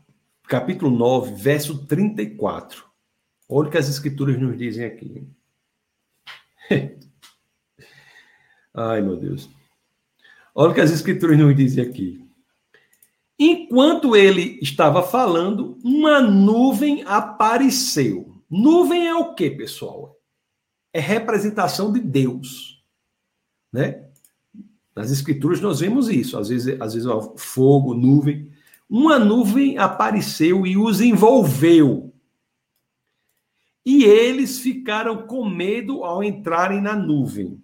capítulo 0.48 0.96
9, 0.96 1.34
verso 1.36 1.86
34. 1.88 2.86
Olha 3.50 3.68
o 3.68 3.72
que 3.72 3.78
as 3.78 3.90
escrituras 3.90 4.40
nos 4.40 4.58
dizem 4.58 4.86
aqui. 4.86 5.28
Ai, 8.74 9.02
meu 9.02 9.18
Deus. 9.18 9.50
Olha 10.54 10.72
o 10.72 10.74
que 10.74 10.82
as 10.82 10.92
escrituras 10.92 11.38
nos 11.38 11.56
dizem 11.56 11.84
aqui. 11.84 12.24
Enquanto 13.38 14.16
ele 14.16 14.60
estava 14.62 15.02
falando, 15.02 15.78
uma 15.84 16.22
nuvem 16.22 17.04
apareceu. 17.06 18.32
Nuvem 18.50 19.08
é 19.08 19.16
o 19.16 19.34
que, 19.34 19.50
pessoal? 19.50 20.16
É 20.94 21.00
representação 21.00 21.92
de 21.92 22.00
Deus, 22.00 22.73
né? 23.74 24.06
Nas 24.96 25.10
escrituras 25.12 25.60
nós 25.60 25.80
vemos 25.80 26.08
isso, 26.08 26.38
às 26.38 26.50
vezes, 26.50 26.80
às 26.80 26.94
vezes 26.94 27.10
fogo, 27.36 27.96
nuvem 27.96 28.54
uma 28.96 29.18
nuvem 29.18 29.76
apareceu 29.78 30.68
e 30.68 30.78
os 30.78 31.02
envolveu. 31.02 32.14
E 33.84 34.04
eles 34.04 34.60
ficaram 34.60 35.26
com 35.26 35.50
medo 35.50 36.04
ao 36.04 36.24
entrarem 36.24 36.80
na 36.80 36.96
nuvem. 36.96 37.60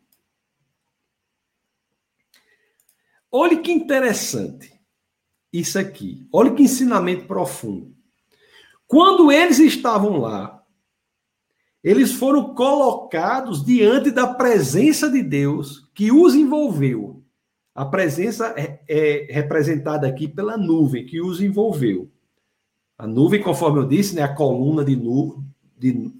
Olhe 3.31 3.57
que 3.57 3.71
interessante 3.71 4.73
isso 5.53 5.77
aqui. 5.77 6.27
Olha 6.33 6.51
que 6.51 6.63
ensinamento 6.63 7.27
profundo. 7.27 7.95
Quando 8.87 9.31
eles 9.31 9.59
estavam 9.59 10.17
lá, 10.17 10.58
eles 11.83 12.13
foram 12.13 12.53
colocados 12.53 13.63
diante 13.63 14.11
da 14.11 14.27
presença 14.27 15.09
de 15.09 15.23
Deus 15.23 15.89
que 15.93 16.11
os 16.11 16.35
envolveu. 16.35 17.23
A 17.73 17.85
presença 17.85 18.53
é, 18.57 18.81
é, 18.87 19.27
representada 19.31 20.05
aqui 20.05 20.27
pela 20.27 20.57
nuvem 20.57 21.05
que 21.05 21.21
os 21.21 21.39
envolveu. 21.41 22.11
A 22.97 23.07
nuvem, 23.07 23.41
conforme 23.41 23.79
eu 23.79 23.87
disse, 23.87 24.13
né, 24.13 24.21
a 24.21 24.35
coluna 24.35 24.83
de 24.83 24.95
nuvem, 24.95 25.41
de, 25.77 26.11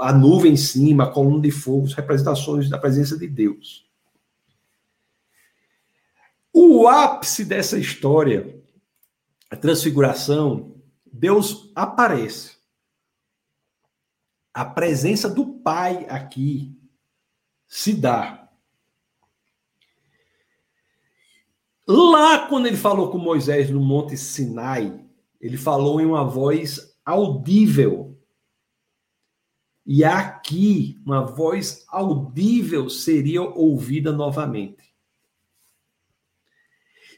a 0.00 0.12
nuvem 0.12 0.52
em 0.52 0.56
cima, 0.56 1.04
a 1.04 1.10
coluna 1.10 1.40
de 1.40 1.50
fogo, 1.50 1.86
representações 1.86 2.68
da 2.68 2.76
presença 2.76 3.16
de 3.16 3.26
Deus. 3.26 3.86
O 6.52 6.86
ápice 6.86 7.44
dessa 7.44 7.78
história, 7.78 8.58
a 9.50 9.56
transfiguração, 9.56 10.74
Deus 11.10 11.72
aparece. 11.74 12.55
A 14.56 14.64
presença 14.64 15.28
do 15.28 15.46
Pai 15.46 16.06
aqui 16.08 16.74
se 17.66 17.92
dá. 17.92 18.48
Lá, 21.86 22.48
quando 22.48 22.64
ele 22.64 22.76
falou 22.78 23.10
com 23.10 23.18
Moisés 23.18 23.68
no 23.68 23.80
Monte 23.80 24.16
Sinai, 24.16 25.04
ele 25.38 25.58
falou 25.58 26.00
em 26.00 26.06
uma 26.06 26.24
voz 26.24 26.96
audível. 27.04 28.18
E 29.84 30.02
aqui, 30.02 30.98
uma 31.04 31.22
voz 31.22 31.84
audível 31.88 32.88
seria 32.88 33.42
ouvida 33.42 34.10
novamente. 34.10 34.96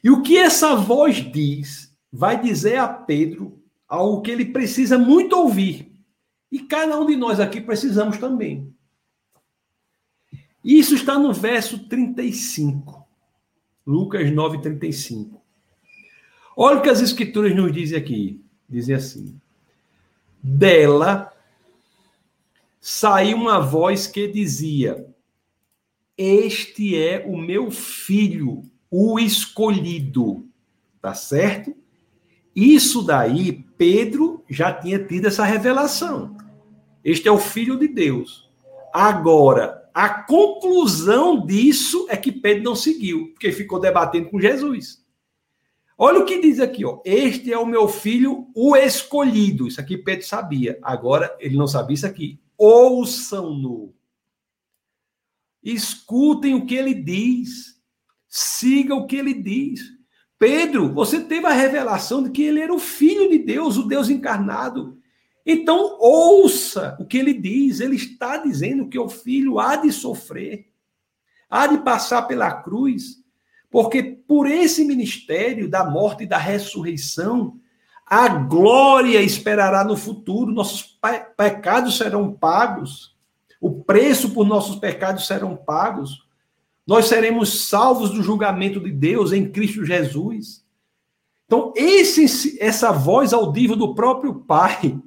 E 0.03 0.09
o 0.09 0.21
que 0.23 0.37
essa 0.37 0.75
voz 0.75 1.15
diz, 1.31 1.97
vai 2.11 2.41
dizer 2.41 2.75
a 2.79 2.89
Pedro 2.89 3.63
algo 3.87 4.21
que 4.21 4.29
ele 4.29 4.43
precisa 4.43 4.97
muito 4.97 5.37
ouvir. 5.37 5.88
E 6.51 6.59
cada 6.59 6.99
um 6.99 7.05
de 7.05 7.15
nós 7.15 7.39
aqui 7.39 7.61
precisamos 7.61 8.17
também. 8.17 8.73
Isso 10.63 10.95
está 10.95 11.17
no 11.17 11.31
verso 11.33 11.87
35. 11.87 13.07
Lucas 13.85 14.29
9,35. 14.29 15.39
Olha 16.55 16.77
o 16.77 16.81
que 16.81 16.89
as 16.89 17.01
escrituras 17.01 17.55
nos 17.55 17.71
dizem 17.71 17.97
aqui. 17.97 18.41
Dizem 18.67 18.95
assim: 18.95 19.39
Dela 20.43 21.31
saiu 22.79 23.37
uma 23.37 23.59
voz 23.59 24.07
que 24.07 24.27
dizia: 24.27 25.07
Este 26.17 26.97
é 26.97 27.25
o 27.25 27.37
meu 27.37 27.71
filho, 27.71 28.63
o 28.91 29.19
escolhido. 29.19 30.45
Tá 31.01 31.13
certo? 31.13 31.73
Isso 32.55 33.01
daí, 33.01 33.63
Pedro 33.77 34.43
já 34.49 34.73
tinha 34.73 34.99
tido 34.99 35.27
essa 35.27 35.45
revelação. 35.45 36.35
Este 37.03 37.27
é 37.27 37.31
o 37.31 37.37
filho 37.37 37.77
de 37.77 37.87
Deus. 37.87 38.49
Agora, 38.93 39.89
a 39.93 40.09
conclusão 40.09 41.45
disso 41.45 42.07
é 42.09 42.17
que 42.17 42.31
Pedro 42.31 42.63
não 42.63 42.75
seguiu, 42.75 43.29
porque 43.31 43.51
ficou 43.51 43.79
debatendo 43.79 44.29
com 44.29 44.39
Jesus. 44.39 45.03
Olha 45.97 46.19
o 46.19 46.25
que 46.25 46.39
diz 46.39 46.59
aqui, 46.61 46.85
ó. 46.85 47.01
Este 47.03 47.51
é 47.51 47.57
o 47.57 47.65
meu 47.65 47.87
filho, 47.89 48.47
o 48.55 48.75
escolhido. 48.75 49.67
Isso 49.67 49.81
aqui 49.81 49.97
Pedro 49.97 50.25
sabia. 50.25 50.79
Agora 50.81 51.35
ele 51.41 51.57
não 51.57 51.67
sabia 51.67 51.95
isso 51.95 52.07
aqui. 52.07 52.39
Ouçam-no. 52.57 53.93
Escutem 55.61 56.55
o 56.55 56.65
que 56.65 56.75
ele 56.75 56.93
diz. 56.93 57.77
Siga 58.29 58.95
o 58.95 59.05
que 59.05 59.17
ele 59.17 59.33
diz. 59.33 59.81
Pedro, 60.37 60.93
você 60.93 61.19
teve 61.19 61.45
a 61.45 61.51
revelação 61.51 62.23
de 62.23 62.29
que 62.29 62.43
ele 62.43 62.61
era 62.61 62.73
o 62.73 62.79
filho 62.79 63.29
de 63.29 63.39
Deus, 63.39 63.75
o 63.75 63.83
Deus 63.83 64.09
encarnado. 64.09 64.98
Então, 65.45 65.97
ouça 65.99 66.95
o 66.99 67.05
que 67.05 67.17
ele 67.17 67.33
diz. 67.33 67.79
Ele 67.79 67.95
está 67.95 68.37
dizendo 68.37 68.87
que 68.87 68.99
o 68.99 69.09
filho 69.09 69.59
há 69.59 69.75
de 69.75 69.91
sofrer, 69.91 70.67
há 71.49 71.67
de 71.67 71.79
passar 71.79 72.23
pela 72.23 72.51
cruz, 72.51 73.17
porque 73.69 74.03
por 74.03 74.47
esse 74.47 74.83
ministério 74.83 75.69
da 75.69 75.83
morte 75.83 76.23
e 76.23 76.27
da 76.27 76.37
ressurreição, 76.37 77.59
a 78.05 78.27
glória 78.27 79.21
esperará 79.21 79.83
no 79.83 79.95
futuro, 79.95 80.51
nossos 80.51 80.97
pecados 81.37 81.97
serão 81.97 82.33
pagos, 82.33 83.15
o 83.61 83.83
preço 83.83 84.31
por 84.31 84.47
nossos 84.47 84.77
pecados 84.77 85.27
serão 85.27 85.55
pagos, 85.55 86.27
nós 86.87 87.05
seremos 87.05 87.67
salvos 87.67 88.09
do 88.09 88.23
julgamento 88.23 88.79
de 88.79 88.91
Deus 88.91 89.31
em 89.31 89.51
Cristo 89.51 89.85
Jesus. 89.85 90.65
Então, 91.45 91.71
esse, 91.75 92.57
essa 92.59 92.91
voz 92.91 93.31
audível 93.31 93.75
do 93.75 93.93
próprio 93.93 94.33
Pai, 94.33 94.99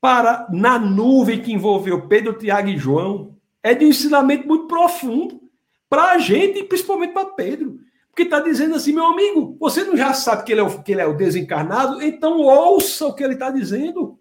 para 0.00 0.46
na 0.50 0.78
nuvem 0.78 1.42
que 1.42 1.52
envolveu 1.52 2.08
Pedro, 2.08 2.38
Tiago 2.38 2.68
e 2.68 2.78
João, 2.78 3.36
é 3.62 3.74
de 3.74 3.84
um 3.84 3.88
ensinamento 3.88 4.46
muito 4.46 4.66
profundo 4.66 5.40
para 5.88 6.12
a 6.12 6.18
gente 6.18 6.60
e 6.60 6.64
principalmente 6.64 7.12
para 7.12 7.26
Pedro. 7.26 7.78
Porque 8.08 8.22
está 8.22 8.40
dizendo 8.40 8.74
assim, 8.74 8.92
meu 8.92 9.06
amigo, 9.06 9.56
você 9.60 9.84
não 9.84 9.96
já 9.96 10.12
sabe 10.14 10.44
que 10.44 10.52
ele, 10.52 10.60
é 10.60 10.64
o, 10.64 10.82
que 10.82 10.92
ele 10.92 11.00
é 11.00 11.06
o 11.06 11.16
desencarnado? 11.16 12.02
Então 12.02 12.40
ouça 12.40 13.06
o 13.06 13.14
que 13.14 13.22
ele 13.22 13.34
está 13.34 13.50
dizendo. 13.50 14.18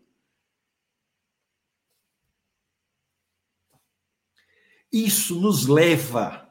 Isso 4.92 5.40
nos 5.40 5.68
leva 5.68 6.50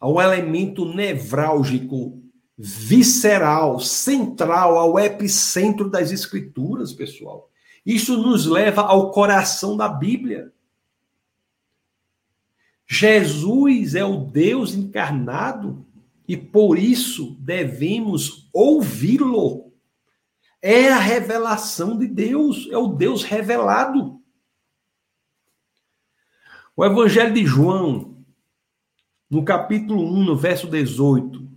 ao 0.00 0.20
elemento 0.20 0.84
nevrálgico, 0.84 2.22
visceral, 2.56 3.78
central, 3.80 4.78
ao 4.78 4.98
epicentro 4.98 5.90
das 5.90 6.10
escrituras, 6.10 6.92
pessoal. 6.92 7.51
Isso 7.84 8.16
nos 8.16 8.46
leva 8.46 8.82
ao 8.82 9.10
coração 9.10 9.76
da 9.76 9.88
Bíblia. 9.88 10.52
Jesus 12.86 13.94
é 13.94 14.04
o 14.04 14.18
Deus 14.18 14.74
encarnado 14.74 15.86
e 16.28 16.36
por 16.36 16.78
isso 16.78 17.36
devemos 17.40 18.48
ouvi-lo. 18.52 19.72
É 20.60 20.90
a 20.90 20.98
revelação 20.98 21.98
de 21.98 22.06
Deus, 22.06 22.68
é 22.70 22.76
o 22.76 22.88
Deus 22.88 23.24
revelado. 23.24 24.20
O 26.76 26.84
Evangelho 26.84 27.34
de 27.34 27.44
João, 27.44 28.24
no 29.28 29.44
capítulo 29.44 30.04
1, 30.04 30.24
no 30.24 30.36
verso 30.36 30.68
18. 30.68 31.50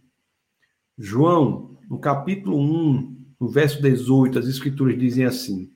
João, 0.98 1.78
no 1.90 2.00
capítulo 2.00 2.58
1, 2.58 3.34
no 3.40 3.48
verso 3.50 3.82
18, 3.82 4.40
as 4.40 4.48
escrituras 4.48 4.98
dizem 4.98 5.26
assim: 5.26 5.75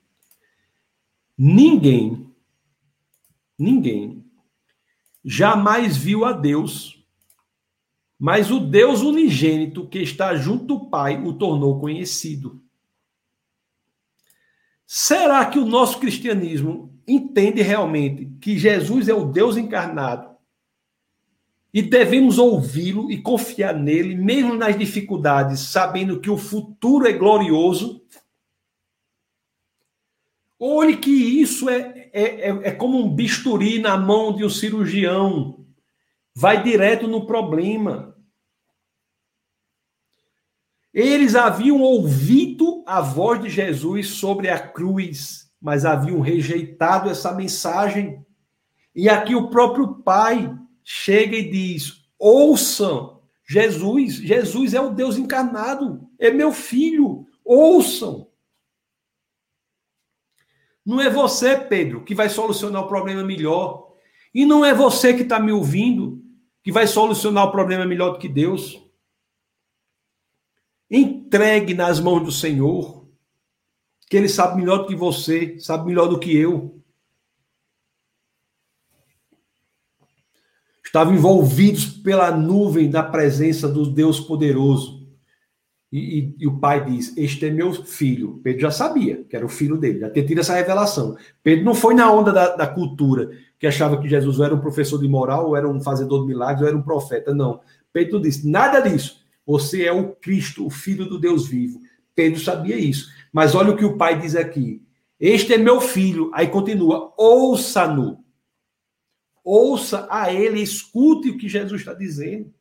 Ninguém, 1.42 2.30
ninguém 3.58 4.22
jamais 5.24 5.96
viu 5.96 6.26
a 6.26 6.32
Deus, 6.32 7.02
mas 8.18 8.50
o 8.50 8.60
Deus 8.60 9.00
unigênito 9.00 9.88
que 9.88 10.00
está 10.00 10.36
junto 10.36 10.66
do 10.66 10.90
Pai 10.90 11.18
o 11.24 11.32
tornou 11.32 11.80
conhecido. 11.80 12.62
Será 14.86 15.46
que 15.46 15.58
o 15.58 15.64
nosso 15.64 15.98
cristianismo 15.98 16.94
entende 17.08 17.62
realmente 17.62 18.30
que 18.38 18.58
Jesus 18.58 19.08
é 19.08 19.14
o 19.14 19.24
Deus 19.24 19.56
encarnado 19.56 20.36
e 21.72 21.80
devemos 21.80 22.36
ouvi-lo 22.36 23.10
e 23.10 23.16
confiar 23.16 23.74
nele, 23.74 24.14
mesmo 24.14 24.54
nas 24.56 24.78
dificuldades, 24.78 25.60
sabendo 25.60 26.20
que 26.20 26.28
o 26.28 26.36
futuro 26.36 27.06
é 27.06 27.14
glorioso 27.14 28.04
Olhe 30.62 30.98
que 30.98 31.10
isso 31.10 31.70
é, 31.70 32.10
é, 32.12 32.22
é, 32.22 32.48
é 32.64 32.70
como 32.70 32.98
um 32.98 33.08
bisturi 33.10 33.78
na 33.78 33.96
mão 33.96 34.36
de 34.36 34.44
um 34.44 34.50
cirurgião. 34.50 35.64
Vai 36.36 36.62
direto 36.62 37.08
no 37.08 37.26
problema. 37.26 38.14
Eles 40.92 41.34
haviam 41.34 41.80
ouvido 41.80 42.84
a 42.86 43.00
voz 43.00 43.40
de 43.40 43.48
Jesus 43.48 44.08
sobre 44.08 44.50
a 44.50 44.58
cruz, 44.58 45.50
mas 45.58 45.86
haviam 45.86 46.20
rejeitado 46.20 47.08
essa 47.08 47.32
mensagem. 47.32 48.22
E 48.94 49.08
aqui 49.08 49.34
o 49.34 49.48
próprio 49.48 49.94
Pai 50.02 50.54
chega 50.84 51.36
e 51.36 51.50
diz: 51.50 52.04
ouçam, 52.18 53.22
Jesus, 53.48 54.16
Jesus 54.16 54.74
é 54.74 54.80
o 54.80 54.90
Deus 54.90 55.16
encarnado, 55.16 56.06
é 56.18 56.30
meu 56.30 56.52
filho, 56.52 57.26
ouçam. 57.42 58.29
Não 60.84 61.00
é 61.00 61.10
você, 61.10 61.56
Pedro, 61.56 62.04
que 62.04 62.14
vai 62.14 62.28
solucionar 62.28 62.82
o 62.82 62.88
problema 62.88 63.22
melhor. 63.22 63.94
E 64.34 64.44
não 64.44 64.64
é 64.64 64.72
você 64.72 65.14
que 65.14 65.22
está 65.22 65.38
me 65.38 65.52
ouvindo 65.52 66.20
que 66.62 66.70
vai 66.70 66.86
solucionar 66.86 67.46
o 67.46 67.52
problema 67.52 67.86
melhor 67.86 68.10
do 68.10 68.18
que 68.18 68.28
Deus. 68.28 68.80
Entregue 70.90 71.74
nas 71.74 72.00
mãos 72.00 72.24
do 72.24 72.32
Senhor, 72.32 73.08
que 74.08 74.16
Ele 74.16 74.28
sabe 74.28 74.56
melhor 74.56 74.78
do 74.78 74.86
que 74.86 74.94
você, 74.94 75.58
sabe 75.60 75.86
melhor 75.86 76.08
do 76.08 76.18
que 76.18 76.36
eu. 76.36 76.82
Estavam 80.84 81.14
envolvidos 81.14 81.86
pela 81.86 82.32
nuvem 82.32 82.90
da 82.90 83.02
presença 83.02 83.68
do 83.68 83.88
Deus 83.88 84.18
poderoso. 84.18 84.99
E, 85.92 86.18
e, 86.18 86.34
e, 86.38 86.46
o 86.46 86.58
pai 86.58 86.84
diz: 86.84 87.16
Este 87.16 87.46
é 87.46 87.50
meu 87.50 87.72
filho. 87.72 88.40
Pedro 88.44 88.62
já 88.62 88.70
sabia 88.70 89.24
que 89.24 89.34
era 89.34 89.44
o 89.44 89.48
filho 89.48 89.76
dele, 89.76 90.00
já 90.00 90.10
tinha 90.10 90.24
tido 90.24 90.38
essa 90.38 90.54
revelação. 90.54 91.16
Pedro 91.42 91.64
não 91.64 91.74
foi 91.74 91.94
na 91.94 92.12
onda 92.12 92.32
da, 92.32 92.54
da 92.54 92.66
cultura, 92.66 93.30
que 93.58 93.66
achava 93.66 94.00
que 94.00 94.08
Jesus 94.08 94.38
era 94.38 94.54
um 94.54 94.60
professor 94.60 94.98
de 94.98 95.08
moral, 95.08 95.48
ou 95.48 95.56
era 95.56 95.68
um 95.68 95.80
fazedor 95.80 96.22
de 96.22 96.28
milagres, 96.28 96.62
ou 96.62 96.68
era 96.68 96.76
um 96.76 96.82
profeta. 96.82 97.34
Não. 97.34 97.60
Pedro 97.92 98.20
disse: 98.20 98.48
Nada 98.48 98.80
disso. 98.80 99.20
Você 99.44 99.84
é 99.84 99.92
o 99.92 100.12
Cristo, 100.14 100.64
o 100.64 100.70
filho 100.70 101.06
do 101.06 101.18
Deus 101.18 101.48
vivo. 101.48 101.80
Pedro 102.14 102.38
sabia 102.38 102.76
isso. 102.76 103.10
Mas 103.32 103.54
olha 103.54 103.72
o 103.72 103.76
que 103.76 103.84
o 103.84 103.96
pai 103.96 104.16
diz 104.16 104.36
aqui: 104.36 104.80
Este 105.18 105.54
é 105.54 105.58
meu 105.58 105.80
filho. 105.80 106.30
Aí 106.32 106.46
continua: 106.46 107.12
Ouça-no. 107.16 108.24
Ouça 109.42 110.06
a 110.08 110.32
ele, 110.32 110.60
escute 110.60 111.30
o 111.30 111.36
que 111.36 111.48
Jesus 111.48 111.80
está 111.80 111.94
dizendo. 111.94 112.52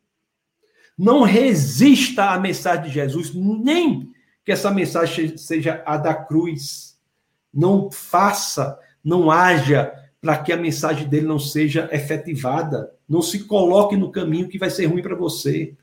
Não 1.00 1.22
resista 1.22 2.26
à 2.26 2.38
mensagem 2.38 2.84
de 2.84 2.90
Jesus, 2.90 3.34
nem 3.34 4.12
que 4.44 4.52
essa 4.52 4.70
mensagem 4.70 5.38
seja 5.38 5.82
a 5.86 5.96
da 5.96 6.14
cruz. 6.14 7.00
Não 7.54 7.90
faça, 7.90 8.78
não 9.02 9.32
haja 9.32 9.94
para 10.20 10.38
que 10.38 10.52
a 10.52 10.58
mensagem 10.58 11.08
dele 11.08 11.26
não 11.26 11.40
seja 11.40 11.88
efetivada. 11.94 12.94
Não 13.08 13.22
se 13.22 13.46
coloque 13.46 13.96
no 13.96 14.12
caminho 14.12 14.50
que 14.50 14.58
vai 14.58 14.70
ser 14.70 14.88
ruim 14.88 15.02
para 15.02 15.16
você. 15.16 15.74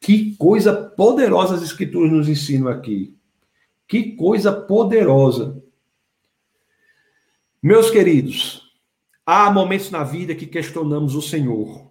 Que 0.00 0.34
coisa 0.36 0.72
poderosa 0.72 1.56
as 1.56 1.62
escrituras 1.62 2.10
nos 2.10 2.26
ensinam 2.26 2.68
aqui. 2.68 3.14
Que 3.86 4.12
coisa 4.12 4.50
poderosa. 4.50 5.62
Meus 7.62 7.90
queridos, 7.90 8.72
há 9.26 9.50
momentos 9.50 9.90
na 9.90 10.04
vida 10.04 10.34
que 10.34 10.46
questionamos 10.46 11.14
o 11.14 11.20
Senhor. 11.20 11.87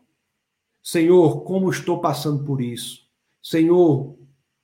Senhor, 0.88 1.42
como 1.42 1.70
estou 1.70 2.00
passando 2.00 2.46
por 2.46 2.62
isso? 2.62 3.02
Senhor, 3.44 4.16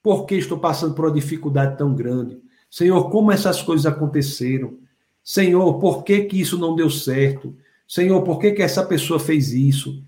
por 0.01 0.25
que 0.25 0.35
estou 0.35 0.57
passando 0.57 0.95
por 0.95 1.03
uma 1.03 1.13
dificuldade 1.13 1.77
tão 1.77 1.93
grande? 1.93 2.39
Senhor, 2.71 3.09
como 3.09 3.29
essas 3.29 3.61
coisas 3.61 3.85
aconteceram? 3.85 4.79
Senhor, 5.21 5.77
por 5.79 6.01
que, 6.05 6.21
que 6.21 6.39
isso 6.39 6.57
não 6.57 6.77
deu 6.77 6.89
certo? 6.89 7.53
Senhor, 7.85 8.21
por 8.23 8.39
que, 8.39 8.53
que 8.53 8.61
essa 8.61 8.85
pessoa 8.85 9.19
fez 9.19 9.51
isso? 9.51 10.01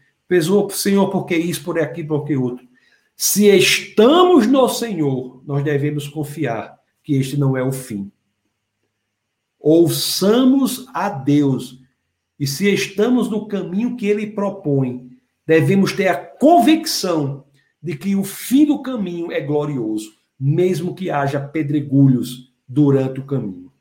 Senhor, 0.72 1.10
por 1.10 1.26
que 1.26 1.36
isso, 1.36 1.62
por 1.66 1.78
aqui, 1.78 2.02
por 2.02 2.24
que 2.24 2.38
outro? 2.38 2.66
Se 3.14 3.48
estamos 3.48 4.48
no 4.48 4.70
Senhor, 4.70 5.44
nós 5.46 5.66
devemos 5.66 6.08
confiar 6.08 6.80
que 7.04 7.16
este 7.16 7.36
não 7.36 7.58
é 7.58 7.62
o 7.62 7.74
fim. 7.74 8.10
Ouçamos 9.60 10.88
a 10.94 11.10
Deus. 11.10 11.82
E 12.40 12.48
se 12.48 12.74
estamos 12.74 13.30
no 13.30 13.50
caminho 13.50 13.98
que 13.98 14.08
ele 14.08 14.28
propõe, 14.28 15.05
devemos 15.46 15.94
ter 15.94 16.08
a 16.08 16.18
convicção 16.18 17.46
de 17.82 17.96
que 17.96 18.16
o 18.16 18.24
fim 18.24 18.66
do 18.66 18.82
caminho 18.82 19.32
é 19.32 19.40
glorioso, 19.40 20.12
mesmo 20.40 20.96
que 20.96 21.10
haja 21.10 21.40
pedregulhos 21.40 22.54
durante 22.68 23.20
o 23.20 23.26
caminho. 23.26 23.72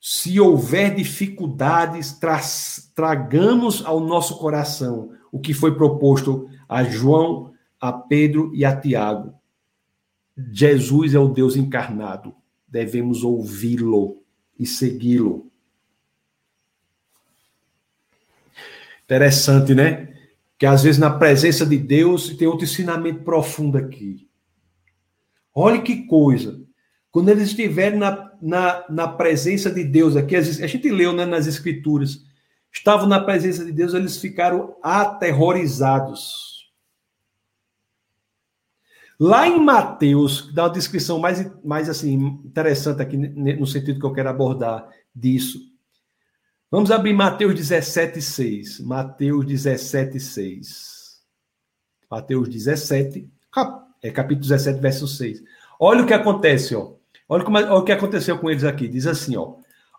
Se 0.00 0.40
houver 0.40 0.94
dificuldades, 0.94 2.12
tra 2.12 2.40
tragamos 2.94 3.84
ao 3.84 4.00
nosso 4.00 4.38
coração 4.38 5.10
o 5.30 5.38
que 5.38 5.52
foi 5.52 5.74
proposto 5.74 6.48
a 6.68 6.82
João, 6.84 7.52
a 7.80 7.92
Pedro 7.92 8.54
e 8.54 8.64
a 8.64 8.74
Tiago. 8.74 9.34
Jesus 10.52 11.14
é 11.14 11.18
o 11.18 11.28
Deus 11.28 11.56
encarnado. 11.56 12.34
Devemos 12.66 13.24
ouvi-lo 13.24 14.22
e 14.58 14.64
segui-lo. 14.64 15.50
Interessante, 19.08 19.74
né? 19.74 20.14
Que 20.58 20.66
às 20.66 20.82
vezes 20.82 20.98
na 20.98 21.08
presença 21.08 21.64
de 21.64 21.78
Deus 21.78 22.36
tem 22.36 22.46
outro 22.46 22.66
ensinamento 22.66 23.24
profundo 23.24 23.78
aqui. 23.78 24.28
Olha 25.54 25.80
que 25.80 26.06
coisa. 26.06 26.60
Quando 27.10 27.30
eles 27.30 27.44
estiverem 27.44 27.98
na, 27.98 28.30
na, 28.42 28.84
na 28.90 29.08
presença 29.08 29.70
de 29.70 29.82
Deus 29.82 30.14
aqui, 30.14 30.36
a 30.36 30.42
gente 30.42 30.90
leu 30.90 31.14
né, 31.14 31.24
nas 31.24 31.46
Escrituras, 31.46 32.22
estavam 32.70 33.08
na 33.08 33.18
presença 33.18 33.64
de 33.64 33.72
Deus, 33.72 33.94
eles 33.94 34.18
ficaram 34.18 34.76
aterrorizados. 34.82 36.70
Lá 39.18 39.48
em 39.48 39.58
Mateus, 39.58 40.52
dá 40.52 40.64
uma 40.64 40.70
descrição 40.70 41.18
mais, 41.18 41.50
mais 41.64 41.88
assim, 41.88 42.12
interessante 42.44 43.00
aqui, 43.00 43.16
no 43.16 43.66
sentido 43.66 43.98
que 43.98 44.04
eu 44.04 44.12
quero 44.12 44.28
abordar 44.28 44.86
disso. 45.16 45.58
Vamos 46.70 46.90
abrir 46.90 47.14
Mateus 47.14 47.54
17, 47.54 48.20
6. 48.20 48.80
Mateus 48.80 49.46
17, 49.46 50.20
6. 50.20 51.22
Mateus 52.10 52.48
17, 52.48 53.30
é 54.02 54.10
capítulo 54.10 54.42
17, 54.42 54.78
verso 54.78 55.08
6. 55.08 55.42
Olha 55.80 56.02
o 56.02 56.06
que 56.06 56.12
acontece, 56.12 56.74
ó. 56.74 56.94
Olha, 57.28 57.44
como, 57.44 57.56
olha 57.56 57.72
o 57.72 57.84
que 57.84 57.92
aconteceu 57.92 58.38
com 58.38 58.50
eles 58.50 58.64
aqui. 58.64 58.86
Diz 58.86 59.06
assim, 59.06 59.36
ó. 59.36 59.56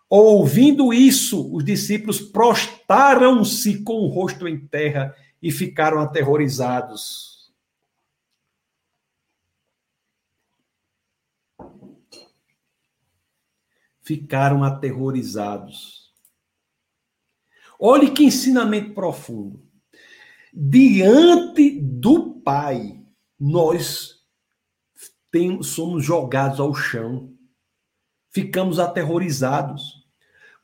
Ouvindo 0.08 0.92
isso, 0.92 1.52
os 1.54 1.64
discípulos 1.64 2.20
prostaram-se 2.20 3.82
com 3.82 3.94
o 3.94 4.08
rosto 4.08 4.46
em 4.46 4.58
terra 4.66 5.14
e 5.42 5.50
ficaram 5.50 6.00
aterrorizados. 6.00 7.52
Ficaram 14.02 14.64
aterrorizados. 14.64 15.99
Olhe 17.82 18.10
que 18.10 18.24
ensinamento 18.24 18.92
profundo. 18.92 19.58
Diante 20.52 21.80
do 21.80 22.34
Pai, 22.44 23.00
nós 23.38 24.16
somos 25.62 26.04
jogados 26.04 26.60
ao 26.60 26.74
chão, 26.74 27.32
ficamos 28.30 28.78
aterrorizados. 28.78 30.04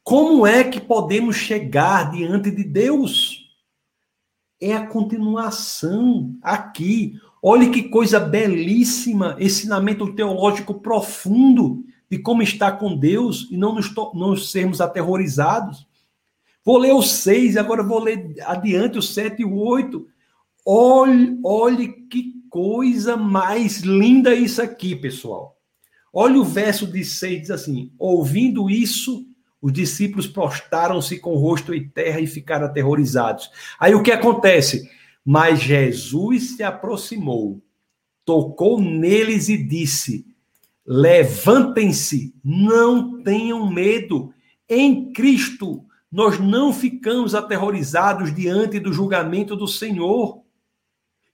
Como 0.03 0.47
é 0.47 0.63
que 0.63 0.79
podemos 0.79 1.37
chegar 1.37 2.11
diante 2.11 2.51
de 2.51 2.63
Deus? 2.63 3.47
É 4.61 4.75
a 4.75 4.87
continuação 4.87 6.37
aqui. 6.43 7.19
Olhe 7.43 7.71
que 7.71 7.85
coisa 7.85 8.21
belíssima, 8.21 9.37
ensinamento 9.41 10.15
teológico 10.15 10.75
profundo 10.75 11.83
de 12.11 12.19
como 12.19 12.43
estar 12.43 12.73
com 12.73 12.95
Deus 12.95 13.49
e 13.51 13.57
não 13.57 13.75
nos, 13.75 13.95
não 14.15 14.37
sermos 14.37 14.83
aterrorizados. 14.83 15.87
Vou 16.67 16.79
ler 16.79 16.93
o 16.93 17.01
6, 17.01 17.57
agora 17.57 17.81
vou 17.81 18.01
ler 18.01 18.35
adiante 18.43 18.99
o 18.99 19.03
7 19.03 19.41
e 19.41 19.45
o 19.45 19.55
8. 19.55 20.05
Olhe, 20.67 21.39
olhe 21.45 21.89
que 22.11 22.35
coisa 22.51 23.17
mais 23.17 23.83
linda 23.83 24.35
isso 24.35 24.61
aqui, 24.61 24.97
pessoal. 24.97 25.57
Olha 26.13 26.41
o 26.41 26.45
verso 26.45 26.85
de 26.85 27.05
6, 27.05 27.41
diz 27.43 27.51
assim: 27.53 27.93
Ouvindo 27.97 28.69
isso, 28.69 29.25
os 29.63 29.73
discípulos 29.73 30.27
prostaram-se 30.27 31.21
com 31.21 31.35
o 31.35 31.39
rosto 31.39 31.73
em 31.73 31.89
terra 31.89 32.19
e 32.19 32.27
ficaram 32.27 32.67
aterrorizados. 32.67 33.49
Aí 33.79 33.95
o 33.95 34.03
que 34.03 34.11
acontece? 34.11 34.91
Mas 35.25 35.61
Jesus 35.61 36.57
se 36.57 36.65
aproximou, 36.65 37.63
tocou 38.25 38.81
neles 38.81 39.49
e 39.49 39.57
disse: 39.57 40.27
Levantem-se, 40.85 42.35
não 42.43 43.23
tenham 43.23 43.73
medo. 43.73 44.33
Em 44.69 45.13
Cristo, 45.13 45.86
nós 46.11 46.39
não 46.39 46.73
ficamos 46.73 47.35
aterrorizados 47.35 48.35
diante 48.35 48.78
do 48.78 48.93
julgamento 48.93 49.57
do 49.57 49.66
Senhor. 49.66 50.43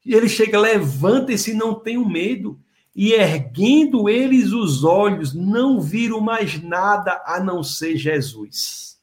E 0.05 0.15
ele 0.15 0.29
chega, 0.29 0.59
levantem-se, 0.59 1.55
não 1.55 1.75
tenham 1.75 2.09
medo 2.09 2.59
e 2.95 3.13
erguendo 3.13 4.09
eles 4.09 4.53
os 4.53 4.85
olhos, 4.85 5.33
não 5.35 5.81
viram 5.81 6.21
mais 6.21 6.63
nada 6.63 7.23
a 7.25 7.43
não 7.43 7.63
ser 7.63 7.97
Jesus. 7.97 8.99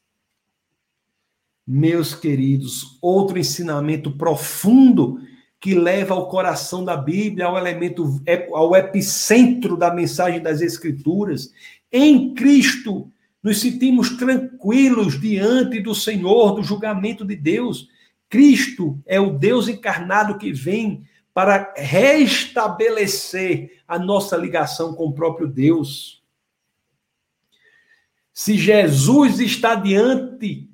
Meus 1.66 2.14
queridos, 2.14 2.98
outro 3.00 3.38
ensinamento 3.38 4.12
profundo 4.12 5.20
que 5.60 5.74
leva 5.74 6.14
ao 6.14 6.28
coração 6.28 6.84
da 6.84 6.96
Bíblia, 6.96 7.46
ao 7.46 7.56
elemento, 7.56 8.20
ao 8.52 8.74
epicentro 8.74 9.76
da 9.76 9.92
mensagem 9.92 10.40
das 10.40 10.60
Escrituras. 10.60 11.52
Em 11.92 12.32
Cristo, 12.34 13.12
nos 13.42 13.60
sentimos 13.60 14.16
tranquilos 14.16 15.18
diante 15.18 15.80
do 15.80 15.94
Senhor, 15.94 16.54
do 16.54 16.62
julgamento 16.62 17.24
de 17.24 17.34
Deus. 17.34 17.88
Cristo 18.28 19.02
é 19.06 19.18
o 19.18 19.38
Deus 19.38 19.68
encarnado 19.68 20.38
que 20.38 20.52
vem 20.52 21.04
para 21.32 21.72
restabelecer 21.76 23.82
a 23.88 23.98
nossa 23.98 24.36
ligação 24.36 24.94
com 24.94 25.06
o 25.06 25.14
próprio 25.14 25.48
Deus. 25.48 26.22
Se 28.32 28.56
Jesus 28.56 29.40
está 29.40 29.74
diante 29.74 30.70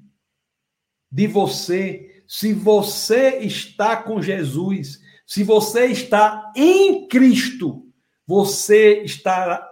de 1.10 1.26
você, 1.26 2.22
se 2.26 2.52
você 2.52 3.38
está 3.38 3.96
com 3.96 4.20
Jesus, 4.20 5.00
se 5.24 5.42
você 5.42 5.86
está 5.86 6.52
em 6.54 7.08
Cristo, 7.08 7.85
você 8.26 9.04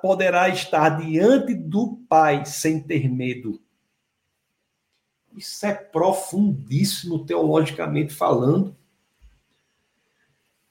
poderá 0.00 0.48
estar 0.48 1.00
diante 1.00 1.54
do 1.54 1.98
Pai 2.08 2.46
sem 2.46 2.80
ter 2.80 3.08
medo. 3.08 3.60
Isso 5.36 5.66
é 5.66 5.74
profundíssimo 5.74 7.24
teologicamente 7.24 8.14
falando 8.14 8.76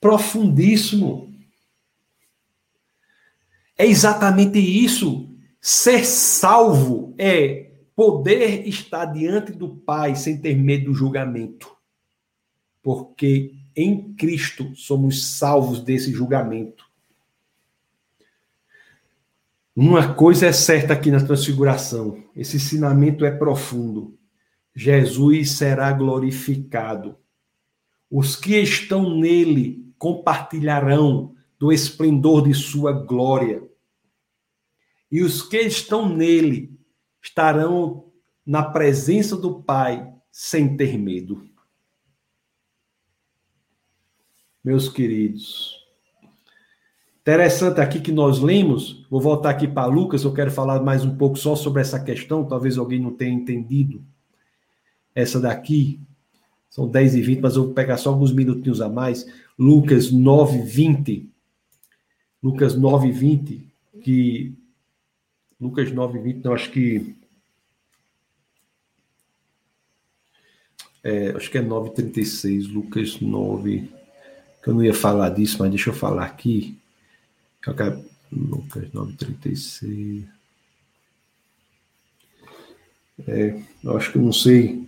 profundíssimo. 0.04 1.34
É 3.78 3.86
exatamente 3.86 4.60
isso. 4.60 5.30
Ser 5.62 6.04
salvo 6.04 7.16
é 7.18 7.72
poder 7.96 8.68
estar 8.68 9.06
diante 9.06 9.54
do 9.54 9.70
Pai 9.70 10.14
sem 10.18 10.38
ter 10.38 10.58
medo 10.58 10.88
do 10.92 10.94
julgamento. 10.94 11.74
Porque 12.82 13.54
em 13.74 14.14
Cristo 14.14 14.76
somos 14.76 15.24
salvos 15.26 15.80
desse 15.80 16.12
julgamento. 16.12 16.84
Uma 19.76 20.14
coisa 20.14 20.46
é 20.46 20.54
certa 20.54 20.94
aqui 20.94 21.10
na 21.10 21.26
transfiguração: 21.26 22.24
esse 22.36 22.58
ensinamento 22.58 23.26
é 23.26 23.32
profundo. 23.32 24.18
Jesus 24.76 25.52
será 25.52 25.92
glorificado. 25.92 27.18
Os 28.10 28.36
que 28.36 28.56
estão 28.58 29.18
nele 29.18 29.94
compartilharão 29.98 31.36
do 31.58 31.72
esplendor 31.72 32.44
de 32.44 32.54
sua 32.54 32.92
glória. 32.92 33.64
E 35.12 35.22
os 35.22 35.42
que 35.42 35.60
estão 35.60 36.10
nele 36.10 36.78
estarão 37.22 38.12
na 38.46 38.64
presença 38.64 39.38
do 39.38 39.64
Pai 39.64 40.12
sem 40.32 40.76
ter 40.76 40.98
medo. 40.98 41.48
Meus 44.64 44.90
queridos, 44.90 45.83
interessante 47.24 47.80
aqui 47.80 48.02
que 48.02 48.12
nós 48.12 48.40
lemos, 48.40 49.06
vou 49.10 49.22
voltar 49.22 49.52
aqui 49.52 49.66
para 49.66 49.88
Lucas, 49.88 50.26
eu 50.26 50.34
quero 50.34 50.52
falar 50.52 50.84
mais 50.84 51.06
um 51.06 51.16
pouco 51.16 51.38
só 51.38 51.56
sobre 51.56 51.82
essa 51.82 51.98
questão, 51.98 52.44
talvez 52.44 52.78
alguém 52.78 53.00
não 53.00 53.14
tenha 53.14 53.34
entendido 53.34 54.04
essa 55.16 55.40
daqui. 55.40 56.00
São 56.70 56.88
10 56.88 57.16
e 57.16 57.22
20, 57.22 57.40
mas 57.40 57.56
eu 57.56 57.66
vou 57.66 57.74
pegar 57.74 57.98
só 57.98 58.10
alguns 58.10 58.34
minutinhos 58.34 58.82
a 58.82 58.90
mais. 58.90 59.26
Lucas 59.58 60.12
9, 60.12 60.64
20. 60.64 61.30
Lucas 62.42 62.76
9, 62.76 63.12
20, 63.12 63.74
que. 64.02 64.54
Lucas 65.62 65.92
9, 65.92 66.20
20, 66.20 66.44
não, 66.44 66.54
acho 66.54 66.72
que. 66.72 67.16
É, 71.04 71.30
acho 71.30 71.50
que 71.52 71.58
é 71.58 71.62
9,36. 71.62 72.74
Lucas 72.74 73.22
9. 73.22 73.90
Que 74.62 74.70
eu 74.70 74.74
não 74.74 74.84
ia 74.84 74.94
falar 74.94 75.30
disso, 75.30 75.58
mas 75.60 75.70
deixa 75.70 75.92
eu 75.92 75.94
falar 75.94 76.26
aqui. 76.26 76.78
Lucas 78.32 78.90
9,36. 78.90 80.26
É, 83.28 83.62
eu 83.84 83.98
acho 83.98 84.12
que 84.12 84.18
eu 84.18 84.22
não 84.22 84.34
sei. 84.34 84.88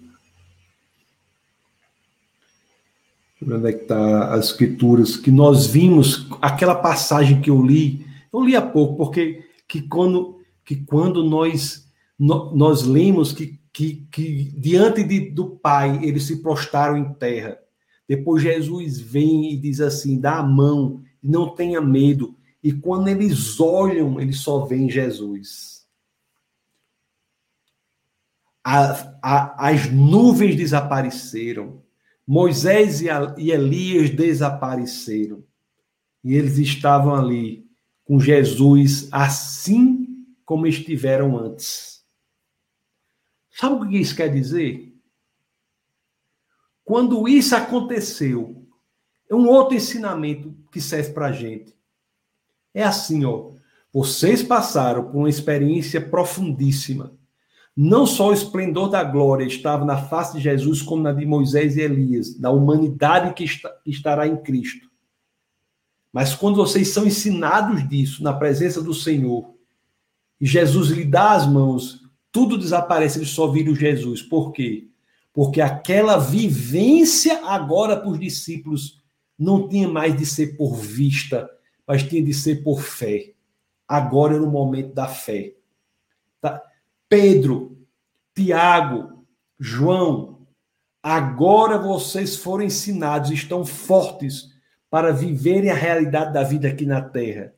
onde 3.41 3.69
é 3.69 3.73
que 3.73 3.83
está 3.83 4.33
as 4.33 4.47
escrituras, 4.47 5.15
que 5.15 5.29
nós 5.29 5.67
vimos, 5.67 6.27
aquela 6.41 6.73
passagem 6.73 7.41
que 7.41 7.49
eu 7.49 7.63
li, 7.63 8.05
eu 8.33 8.43
li 8.43 8.55
há 8.55 8.61
pouco, 8.61 8.95
porque 8.97 9.45
que 9.67 9.81
quando, 9.83 10.41
que 10.63 10.77
quando 10.77 11.23
nós 11.23 11.85
no, 12.17 12.55
nós 12.55 12.83
lemos 12.83 13.31
que, 13.31 13.59
que, 13.71 14.07
que 14.11 14.51
diante 14.57 15.03
de, 15.03 15.29
do 15.29 15.49
Pai 15.49 15.99
eles 16.03 16.23
se 16.23 16.41
prostaram 16.41 16.97
em 16.97 17.13
terra. 17.13 17.57
Depois 18.07 18.41
Jesus 18.41 18.99
vem 18.99 19.53
e 19.53 19.57
diz 19.57 19.81
assim: 19.81 20.19
dá 20.19 20.37
a 20.37 20.43
mão, 20.43 21.03
não 21.21 21.49
tenha 21.49 21.81
medo. 21.81 22.35
E 22.65 22.73
quando 22.73 23.09
eles 23.09 23.59
olham, 23.59 24.19
eles 24.19 24.39
só 24.39 24.65
veem 24.65 24.89
Jesus. 24.89 25.85
A, 28.63 29.19
a, 29.21 29.69
as 29.69 29.91
nuvens 29.91 30.55
desapareceram. 30.55 31.83
Moisés 32.25 33.01
e, 33.01 33.05
e 33.37 33.51
Elias 33.51 34.09
desapareceram. 34.09 35.45
E 36.23 36.33
eles 36.33 36.57
estavam 36.57 37.13
ali 37.13 37.69
com 38.03 38.19
Jesus 38.19 39.09
assim 39.11 40.25
como 40.43 40.65
estiveram 40.65 41.37
antes. 41.37 42.03
Sabe 43.51 43.75
o 43.75 43.87
que 43.87 43.99
isso 43.99 44.15
quer 44.15 44.33
dizer? 44.33 44.91
Quando 46.83 47.27
isso 47.27 47.55
aconteceu, 47.55 48.67
é 49.29 49.35
um 49.35 49.47
outro 49.47 49.75
ensinamento 49.75 50.57
que 50.71 50.81
serve 50.81 51.13
para 51.13 51.27
a 51.27 51.31
gente. 51.31 51.74
É 52.75 52.83
assim, 52.83 53.23
ó. 53.23 53.51
Vocês 53.91 54.43
passaram 54.43 55.05
por 55.05 55.17
uma 55.17 55.29
experiência 55.29 56.01
profundíssima. 56.01 57.13
Não 57.75 58.05
só 58.05 58.29
o 58.29 58.33
esplendor 58.33 58.89
da 58.89 59.01
glória 59.01 59.45
estava 59.45 59.85
na 59.85 59.97
face 59.97 60.37
de 60.37 60.43
Jesus, 60.43 60.81
como 60.81 61.01
na 61.01 61.13
de 61.13 61.25
Moisés 61.25 61.77
e 61.77 61.81
Elias, 61.81 62.37
da 62.37 62.51
humanidade 62.51 63.33
que 63.33 63.45
estará 63.85 64.27
em 64.27 64.35
Cristo. 64.35 64.89
Mas 66.11 66.35
quando 66.35 66.57
vocês 66.57 66.89
são 66.89 67.05
ensinados 67.05 67.87
disso, 67.87 68.21
na 68.21 68.33
presença 68.33 68.81
do 68.81 68.93
Senhor, 68.93 69.53
e 70.39 70.45
Jesus 70.45 70.89
lhe 70.89 71.05
dá 71.05 71.31
as 71.31 71.47
mãos, 71.47 72.01
tudo 72.31 72.57
desaparece, 72.57 73.19
eles 73.19 73.29
só 73.29 73.47
viram 73.47 73.73
Jesus. 73.73 74.21
Por 74.21 74.51
quê? 74.51 74.89
Porque 75.33 75.61
aquela 75.61 76.17
vivência 76.17 77.45
agora 77.45 77.95
para 77.97 78.09
os 78.09 78.19
discípulos 78.19 79.01
não 79.39 79.69
tinha 79.69 79.87
mais 79.87 80.15
de 80.17 80.25
ser 80.25 80.57
por 80.57 80.75
vista, 80.75 81.49
mas 81.87 82.03
tinha 82.03 82.23
de 82.23 82.33
ser 82.33 82.63
por 82.63 82.81
fé. 82.81 83.33
Agora 83.87 84.35
era 84.35 84.43
o 84.43 84.49
momento 84.49 84.93
da 84.93 85.07
fé. 85.07 85.53
Tá? 86.41 86.61
Pedro, 87.07 87.77
Tiago, 88.33 89.25
João, 89.59 90.47
agora 91.01 91.77
vocês 91.77 92.35
foram 92.35 92.65
ensinados, 92.65 93.31
estão 93.31 93.65
fortes 93.65 94.53
para 94.89 95.11
viverem 95.11 95.69
a 95.69 95.75
realidade 95.75 96.33
da 96.33 96.43
vida 96.43 96.67
aqui 96.67 96.85
na 96.85 97.01
terra. 97.01 97.53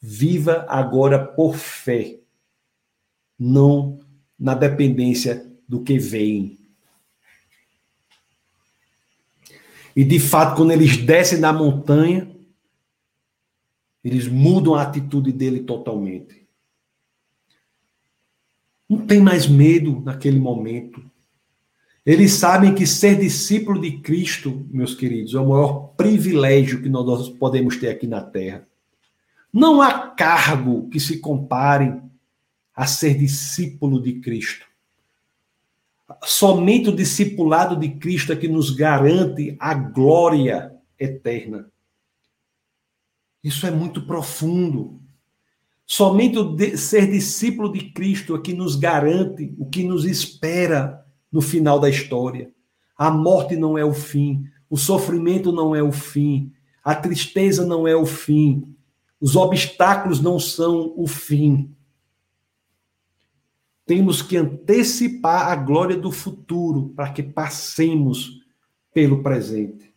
Viva 0.00 0.66
agora 0.68 1.24
por 1.24 1.56
fé, 1.56 2.18
não 3.38 4.00
na 4.38 4.54
dependência 4.54 5.50
do 5.68 5.82
que 5.82 5.98
vem. 5.98 6.58
E 9.96 10.04
de 10.04 10.18
fato, 10.18 10.56
quando 10.56 10.72
eles 10.72 10.96
descem 10.96 11.40
da 11.40 11.52
montanha, 11.52 12.33
eles 14.04 14.28
mudam 14.28 14.74
a 14.74 14.82
atitude 14.82 15.32
dele 15.32 15.60
totalmente. 15.60 16.46
Não 18.88 18.98
tem 19.06 19.20
mais 19.20 19.48
medo 19.48 20.02
naquele 20.04 20.38
momento. 20.38 21.02
Eles 22.04 22.34
sabem 22.34 22.74
que 22.74 22.86
ser 22.86 23.18
discípulo 23.18 23.80
de 23.80 23.98
Cristo, 23.98 24.66
meus 24.70 24.94
queridos, 24.94 25.34
é 25.34 25.40
o 25.40 25.48
maior 25.48 25.94
privilégio 25.96 26.82
que 26.82 26.88
nós 26.88 27.30
podemos 27.30 27.78
ter 27.78 27.88
aqui 27.88 28.06
na 28.06 28.20
terra. 28.20 28.68
Não 29.50 29.80
há 29.80 30.08
cargo 30.10 30.88
que 30.90 31.00
se 31.00 31.18
compare 31.18 31.98
a 32.74 32.86
ser 32.86 33.16
discípulo 33.16 34.02
de 34.02 34.20
Cristo. 34.20 34.66
Somente 36.24 36.90
o 36.90 36.94
discipulado 36.94 37.74
de 37.76 37.88
Cristo 37.88 38.32
é 38.32 38.36
que 38.36 38.48
nos 38.48 38.70
garante 38.70 39.56
a 39.58 39.72
glória 39.72 40.74
eterna. 40.98 41.72
Isso 43.44 43.66
é 43.66 43.70
muito 43.70 44.06
profundo. 44.06 45.00
Somente 45.86 46.38
o 46.38 46.56
de 46.56 46.76
ser 46.78 47.10
discípulo 47.10 47.70
de 47.70 47.92
Cristo 47.92 48.34
é 48.34 48.40
que 48.40 48.54
nos 48.54 48.74
garante 48.74 49.54
o 49.58 49.68
que 49.68 49.84
nos 49.84 50.04
espera 50.04 51.04
no 51.30 51.42
final 51.42 51.78
da 51.78 51.90
história. 51.90 52.50
A 52.96 53.10
morte 53.10 53.54
não 53.54 53.76
é 53.76 53.84
o 53.84 53.92
fim, 53.92 54.44
o 54.68 54.76
sofrimento 54.76 55.52
não 55.52 55.76
é 55.76 55.82
o 55.82 55.92
fim, 55.92 56.50
a 56.82 56.94
tristeza 56.94 57.66
não 57.66 57.86
é 57.86 57.94
o 57.94 58.06
fim, 58.06 58.74
os 59.20 59.36
obstáculos 59.36 60.20
não 60.20 60.40
são 60.40 60.94
o 60.96 61.06
fim 61.06 61.74
temos 63.86 64.22
que 64.22 64.36
antecipar 64.36 65.48
a 65.48 65.56
glória 65.56 65.96
do 65.96 66.10
futuro 66.10 66.92
para 66.96 67.12
que 67.12 67.22
passemos 67.22 68.40
pelo 68.92 69.22
presente. 69.22 69.93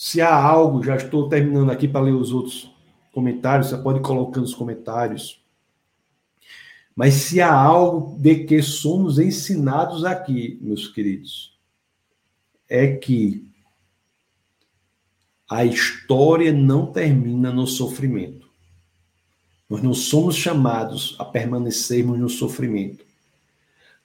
Se 0.00 0.20
há 0.20 0.32
algo, 0.32 0.80
já 0.80 0.94
estou 0.94 1.28
terminando 1.28 1.72
aqui 1.72 1.88
para 1.88 2.02
ler 2.02 2.12
os 2.12 2.30
outros 2.32 2.70
comentários, 3.12 3.70
você 3.70 3.78
pode 3.78 3.98
colocar 3.98 4.40
nos 4.40 4.54
comentários. 4.54 5.42
Mas 6.94 7.14
se 7.14 7.40
há 7.40 7.52
algo 7.52 8.16
de 8.16 8.44
que 8.44 8.62
somos 8.62 9.18
ensinados 9.18 10.04
aqui, 10.04 10.56
meus 10.62 10.86
queridos, 10.86 11.58
é 12.68 12.94
que 12.94 13.44
a 15.50 15.64
história 15.64 16.52
não 16.52 16.92
termina 16.92 17.52
no 17.52 17.66
sofrimento. 17.66 18.48
Nós 19.68 19.82
não 19.82 19.94
somos 19.94 20.36
chamados 20.36 21.16
a 21.18 21.24
permanecermos 21.24 22.16
no 22.20 22.28
sofrimento. 22.28 23.04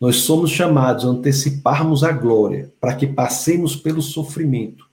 Nós 0.02 0.16
somos 0.16 0.50
chamados 0.50 1.06
a 1.06 1.10
anteciparmos 1.10 2.04
a 2.04 2.12
glória 2.12 2.74
para 2.82 2.96
que 2.96 3.06
passemos 3.06 3.76
pelo 3.76 4.02
sofrimento 4.02 4.92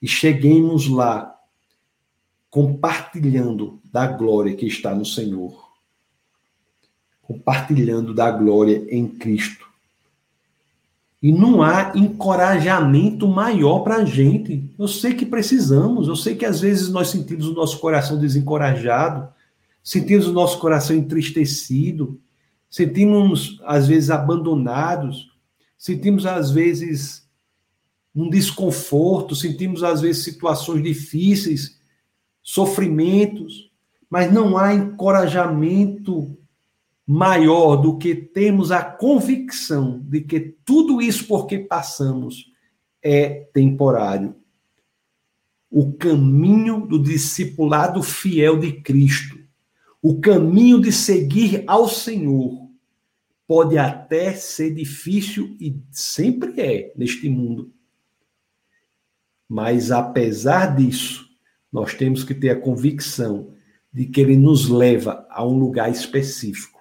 e 0.00 0.06
cheguemos 0.06 0.88
lá 0.88 1.34
compartilhando 2.50 3.80
da 3.92 4.06
glória 4.06 4.54
que 4.54 4.66
está 4.66 4.94
no 4.94 5.04
Senhor. 5.04 5.68
Compartilhando 7.22 8.14
da 8.14 8.30
glória 8.30 8.86
em 8.88 9.06
Cristo. 9.06 9.66
E 11.22 11.32
não 11.32 11.62
há 11.62 11.92
encorajamento 11.96 13.26
maior 13.26 13.80
para 13.80 13.96
a 13.96 14.04
gente. 14.04 14.72
Eu 14.78 14.86
sei 14.86 15.14
que 15.14 15.26
precisamos, 15.26 16.06
eu 16.06 16.16
sei 16.16 16.36
que 16.36 16.46
às 16.46 16.60
vezes 16.60 16.88
nós 16.88 17.08
sentimos 17.08 17.46
o 17.48 17.54
nosso 17.54 17.78
coração 17.80 18.18
desencorajado, 18.18 19.28
sentimos 19.82 20.28
o 20.28 20.32
nosso 20.32 20.58
coração 20.58 20.94
entristecido, 20.94 22.20
sentimos 22.70 23.60
às 23.64 23.88
vezes 23.88 24.10
abandonados, 24.10 25.32
sentimos 25.76 26.24
às 26.24 26.50
vezes 26.52 27.27
um 28.18 28.30
desconforto, 28.30 29.34
sentimos 29.34 29.82
às 29.82 30.00
vezes 30.00 30.24
situações 30.24 30.82
difíceis, 30.82 31.80
sofrimentos, 32.42 33.70
mas 34.10 34.32
não 34.32 34.56
há 34.56 34.74
encorajamento 34.74 36.36
maior 37.06 37.76
do 37.76 37.96
que 37.96 38.14
termos 38.14 38.70
a 38.70 38.82
convicção 38.82 40.00
de 40.00 40.20
que 40.22 40.40
tudo 40.64 41.00
isso 41.00 41.26
porque 41.26 41.58
passamos 41.58 42.50
é 43.02 43.46
temporário. 43.52 44.34
O 45.70 45.92
caminho 45.92 46.86
do 46.86 46.98
discipulado 47.02 48.02
fiel 48.02 48.58
de 48.58 48.72
Cristo 48.72 49.38
o 50.00 50.20
caminho 50.20 50.80
de 50.80 50.92
seguir 50.92 51.64
ao 51.66 51.88
Senhor 51.88 52.68
pode 53.46 53.76
até 53.76 54.32
ser 54.34 54.74
difícil 54.74 55.56
e 55.60 55.76
sempre 55.90 56.60
é 56.60 56.92
neste 56.96 57.28
mundo. 57.28 57.72
Mas 59.48 59.90
apesar 59.90 60.76
disso, 60.76 61.28
nós 61.72 61.94
temos 61.94 62.22
que 62.22 62.34
ter 62.34 62.50
a 62.50 62.60
convicção 62.60 63.54
de 63.92 64.06
que 64.06 64.20
ele 64.20 64.36
nos 64.36 64.68
leva 64.68 65.26
a 65.30 65.44
um 65.44 65.58
lugar 65.58 65.90
específico, 65.90 66.80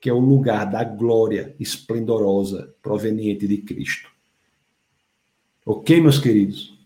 que 0.00 0.08
é 0.08 0.12
o 0.12 0.18
lugar 0.18 0.64
da 0.64 0.82
glória 0.82 1.54
esplendorosa 1.60 2.74
proveniente 2.82 3.46
de 3.46 3.58
Cristo. 3.58 4.10
Ok, 5.66 6.00
meus 6.00 6.18
queridos? 6.18 6.78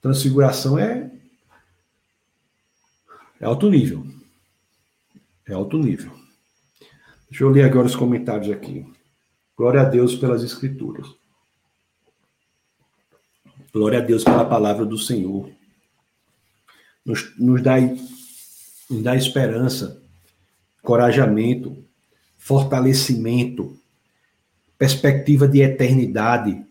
Transfiguração 0.00 0.78
é 0.78 1.10
é 3.40 3.46
alto 3.46 3.70
nível. 3.70 4.06
É 5.48 5.54
alto 5.54 5.78
nível. 5.78 6.12
Deixa 7.30 7.44
eu 7.44 7.48
ler 7.48 7.64
agora 7.64 7.86
os 7.86 7.96
comentários 7.96 8.50
aqui. 8.50 8.86
Glória 9.56 9.80
a 9.80 9.84
Deus 9.84 10.14
pelas 10.14 10.42
Escrituras. 10.42 11.19
Glória 13.72 13.98
a 13.98 14.02
Deus 14.02 14.24
pela 14.24 14.44
palavra 14.44 14.84
do 14.84 14.98
Senhor. 14.98 15.50
Nos, 17.04 17.36
nos, 17.38 17.62
dá, 17.62 17.76
nos 17.80 19.02
dá 19.02 19.16
esperança, 19.16 20.02
corajamento, 20.82 21.84
fortalecimento, 22.36 23.78
perspectiva 24.76 25.46
de 25.46 25.60
eternidade. 25.60 26.64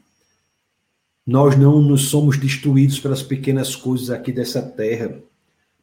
Nós 1.26 1.58
não 1.58 1.82
nos 1.82 2.10
somos 2.10 2.38
destruídos 2.38 3.00
pelas 3.00 3.24
pequenas 3.24 3.76
coisas 3.76 4.10
aqui 4.10 4.32
dessa 4.32 4.62
terra 4.62 5.22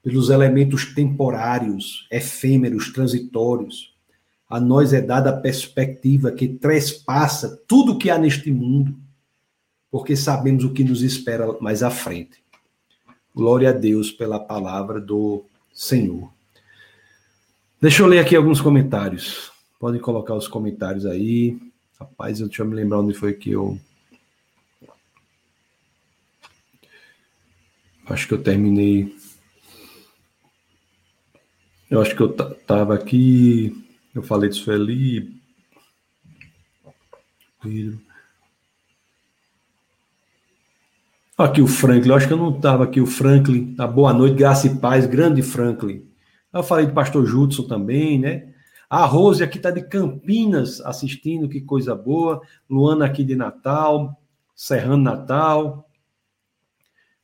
pelos 0.06 0.30
elementos 0.30 0.94
temporários, 0.94 2.06
efêmeros, 2.12 2.93
transitórios. 2.93 3.93
A 4.48 4.60
nós 4.60 4.93
é 4.93 5.01
dada 5.01 5.30
a 5.30 5.36
perspectiva 5.36 6.30
que 6.30 6.47
trespassa 6.47 7.60
tudo 7.66 7.98
que 7.98 8.09
há 8.09 8.16
neste 8.16 8.52
mundo, 8.52 8.97
porque 9.97 10.14
sabemos 10.14 10.62
o 10.62 10.74
que 10.74 10.85
nos 10.85 11.01
espera 11.01 11.59
mais 11.59 11.82
à 11.82 11.89
frente. 11.90 12.44
Glória 13.35 13.70
a 13.70 13.73
Deus 13.73 14.12
pela 14.12 14.39
palavra 14.39 15.01
do 15.01 15.43
Senhor. 15.73 16.31
Deixa 17.81 18.02
eu 18.02 18.06
ler 18.06 18.18
aqui 18.18 18.36
alguns 18.36 18.60
comentários. 18.60 19.51
Podem 19.81 19.98
colocar 19.98 20.35
os 20.35 20.47
comentários 20.47 21.06
aí. 21.06 21.59
Rapaz, 21.98 22.40
deixa 22.40 22.60
eu 22.60 22.66
me 22.66 22.74
lembrar 22.74 23.01
onde 23.01 23.14
foi 23.14 23.32
que 23.32 23.52
eu. 23.52 23.81
Acho 28.06 28.28
que 28.28 28.35
eu 28.35 28.43
terminei. 28.43 29.16
Eu 31.90 32.02
acho 32.02 32.14
que 32.14 32.20
eu 32.20 32.35
tava 32.35 32.94
aqui. 32.94 33.74
Eu 34.14 34.23
falei 34.23 34.51
disso 34.51 34.70
ali. 34.70 35.35
Aqui 41.39 41.61
o 41.61 41.67
Franklin, 41.67 42.09
eu 42.09 42.15
acho 42.15 42.27
que 42.27 42.33
eu 42.33 42.39
não 42.39 42.57
estava 42.57 42.85
aqui, 42.85 42.99
o 42.99 43.05
Franklin. 43.05 43.75
Tá, 43.75 43.87
boa 43.87 44.11
noite, 44.11 44.37
graça 44.37 44.67
e 44.67 44.79
paz, 44.79 45.05
grande 45.05 45.43
Franklin. 45.43 46.03
Eu 46.51 46.63
falei 46.63 46.87
do 46.87 46.95
pastor 46.95 47.27
Judson 47.27 47.65
também, 47.65 48.19
né? 48.19 48.55
A 48.89 49.05
Rose 49.05 49.45
aqui 49.45 49.59
está 49.59 49.71
de 49.71 49.83
Campinas 49.83 50.81
assistindo, 50.81 51.47
que 51.47 51.61
coisa 51.61 51.95
boa. 51.95 52.41
Luana 52.71 53.05
aqui 53.05 53.23
de 53.23 53.37
Natal, 53.37 54.19
Serrano 54.55 55.03
Natal. 55.03 55.87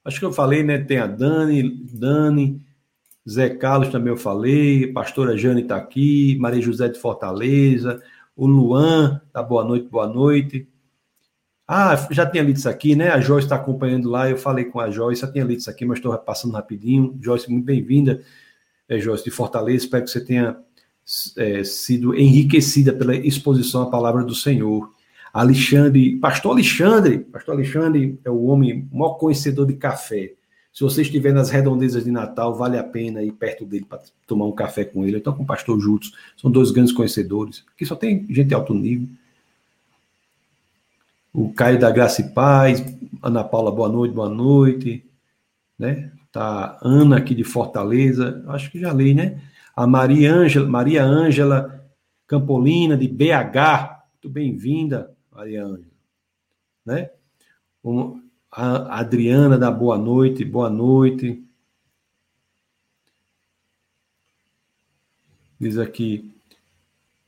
Acho 0.04 0.18
que 0.18 0.26
eu 0.26 0.32
falei, 0.32 0.62
né? 0.62 0.76
Tem 0.76 0.98
a 0.98 1.06
Dani, 1.06 1.82
Dani, 1.90 2.60
Zé 3.26 3.48
Carlos 3.48 3.88
também 3.88 4.12
eu 4.12 4.18
falei, 4.18 4.92
pastora 4.92 5.38
Jane 5.38 5.62
está 5.62 5.76
aqui, 5.76 6.36
Maria 6.38 6.60
José 6.60 6.88
de 6.88 6.98
Fortaleza, 6.98 8.02
o 8.36 8.46
Luan, 8.46 9.22
tá 9.32 9.42
boa 9.42 9.64
noite, 9.64 9.88
boa 9.88 10.06
noite. 10.06 10.68
Ah, 11.66 11.96
já 12.10 12.26
tinha 12.26 12.42
lido 12.42 12.56
isso 12.56 12.68
aqui, 12.68 12.94
né? 12.96 13.10
A 13.10 13.20
Joyce 13.20 13.46
está 13.46 13.56
acompanhando 13.56 14.10
lá, 14.10 14.28
eu 14.28 14.36
falei 14.36 14.64
com 14.64 14.80
a 14.80 14.90
Joyce, 14.90 15.22
já 15.22 15.30
tinha 15.30 15.44
lido 15.44 15.60
isso 15.60 15.70
aqui, 15.70 15.84
mas 15.84 15.98
estou 15.98 16.16
passando 16.18 16.52
rapidinho. 16.54 17.16
Joyce, 17.20 17.50
muito 17.50 17.64
bem-vinda, 17.64 18.20
é, 18.88 18.98
Joyce 18.98 19.24
de 19.24 19.30
Fortaleza, 19.30 19.84
espero 19.84 20.04
que 20.04 20.10
você 20.10 20.24
tenha 20.24 20.56
é, 21.36 21.64
sido 21.64 22.14
enriquecida 22.14 22.92
pela 22.92 23.14
exposição 23.14 23.82
à 23.82 23.90
palavra 23.90 24.24
do 24.24 24.34
Senhor. 24.34 24.92
Alexandre, 25.32 26.16
pastor 26.16 26.52
Alexandre, 26.52 27.18
pastor 27.20 27.54
Alexandre 27.54 28.20
é 28.24 28.30
o 28.30 28.44
homem 28.44 28.86
maior 28.92 29.14
conhecedor 29.14 29.66
de 29.66 29.74
café. 29.74 30.34
Se 30.72 30.82
você 30.82 31.02
estiver 31.02 31.32
nas 31.32 31.50
redondezas 31.50 32.04
de 32.04 32.10
Natal, 32.10 32.54
vale 32.54 32.78
a 32.78 32.84
pena 32.84 33.22
ir 33.22 33.32
perto 33.32 33.64
dele 33.64 33.84
para 33.86 34.00
tomar 34.26 34.46
um 34.46 34.52
café 34.52 34.84
com 34.84 35.04
ele. 35.04 35.18
Então, 35.18 35.34
com 35.34 35.42
o 35.42 35.46
pastor 35.46 35.78
Juntos, 35.78 36.12
são 36.36 36.50
dois 36.50 36.70
grandes 36.70 36.92
conhecedores. 36.92 37.64
Aqui 37.74 37.84
só 37.84 37.94
tem 37.94 38.26
gente 38.30 38.54
alto 38.54 38.74
nível. 38.74 39.08
O 41.32 41.52
Caio 41.52 41.78
da 41.78 41.90
Graça 41.90 42.20
e 42.20 42.28
Paz, 42.30 42.84
Ana 43.22 43.42
Paula, 43.42 43.72
boa 43.72 43.88
noite, 43.88 44.14
boa 44.14 44.28
noite. 44.28 45.08
Né? 45.78 46.12
Tá 46.30 46.78
Ana 46.82 47.16
aqui 47.16 47.34
de 47.34 47.42
Fortaleza, 47.42 48.44
acho 48.48 48.70
que 48.70 48.78
já 48.78 48.92
li, 48.92 49.14
né? 49.14 49.40
A 49.74 49.86
Maria 49.86 50.32
Ângela, 50.34 50.68
Maria 50.68 51.02
Ângela 51.02 51.82
Campolina 52.26 52.96
de 52.96 53.08
BH, 53.08 54.02
muito 54.12 54.28
bem-vinda, 54.28 55.14
Maria 55.30 55.64
Ângela, 55.64 55.92
né? 56.84 57.10
a 58.50 59.00
Adriana 59.00 59.56
da 59.56 59.70
boa 59.70 59.96
noite, 59.96 60.44
boa 60.44 60.68
noite. 60.68 61.42
Diz 65.58 65.78
aqui, 65.78 66.31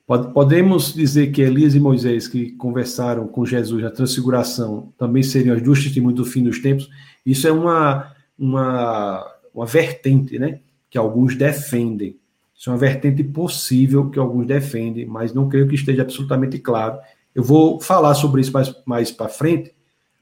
podemos 0.07 0.93
dizer 0.93 1.33
que 1.33 1.41
Elias 1.41 1.75
e 1.75 1.81
Moisés, 1.81 2.29
que 2.29 2.53
conversaram 2.53 3.27
com 3.27 3.47
Jesus 3.47 3.83
na 3.83 3.91
transfiguração, 3.91 4.93
também 4.99 5.23
seriam 5.23 5.57
as 5.57 5.63
duas 5.63 5.83
testemunhas 5.83 6.17
do 6.17 6.25
fim 6.25 6.43
dos 6.43 6.59
tempos? 6.61 6.89
Isso 7.25 7.49
é 7.49 7.53
uma, 7.53 8.15
uma, 8.39 9.27
uma 9.55 9.67
vertente, 9.67 10.39
né? 10.39 10.61
Que 10.91 10.99
alguns 10.99 11.37
defendem. 11.37 12.19
Isso 12.55 12.71
é 12.71 12.73
uma 12.73 12.79
vertente 12.79 13.25
possível 13.25 14.11
que 14.11 14.19
alguns 14.19 14.47
defendem, 14.47 15.07
mas 15.07 15.33
não 15.33 15.49
creio 15.49 15.67
que 15.67 15.75
esteja 15.75 16.03
absolutamente 16.03 16.59
claro. 16.59 16.99
Eu 17.35 17.43
vou 17.43 17.81
falar 17.81 18.15
sobre 18.15 18.43
isso 18.43 18.53
mais, 18.53 18.75
mais 18.85 19.11
para 19.11 19.29
frente, 19.29 19.75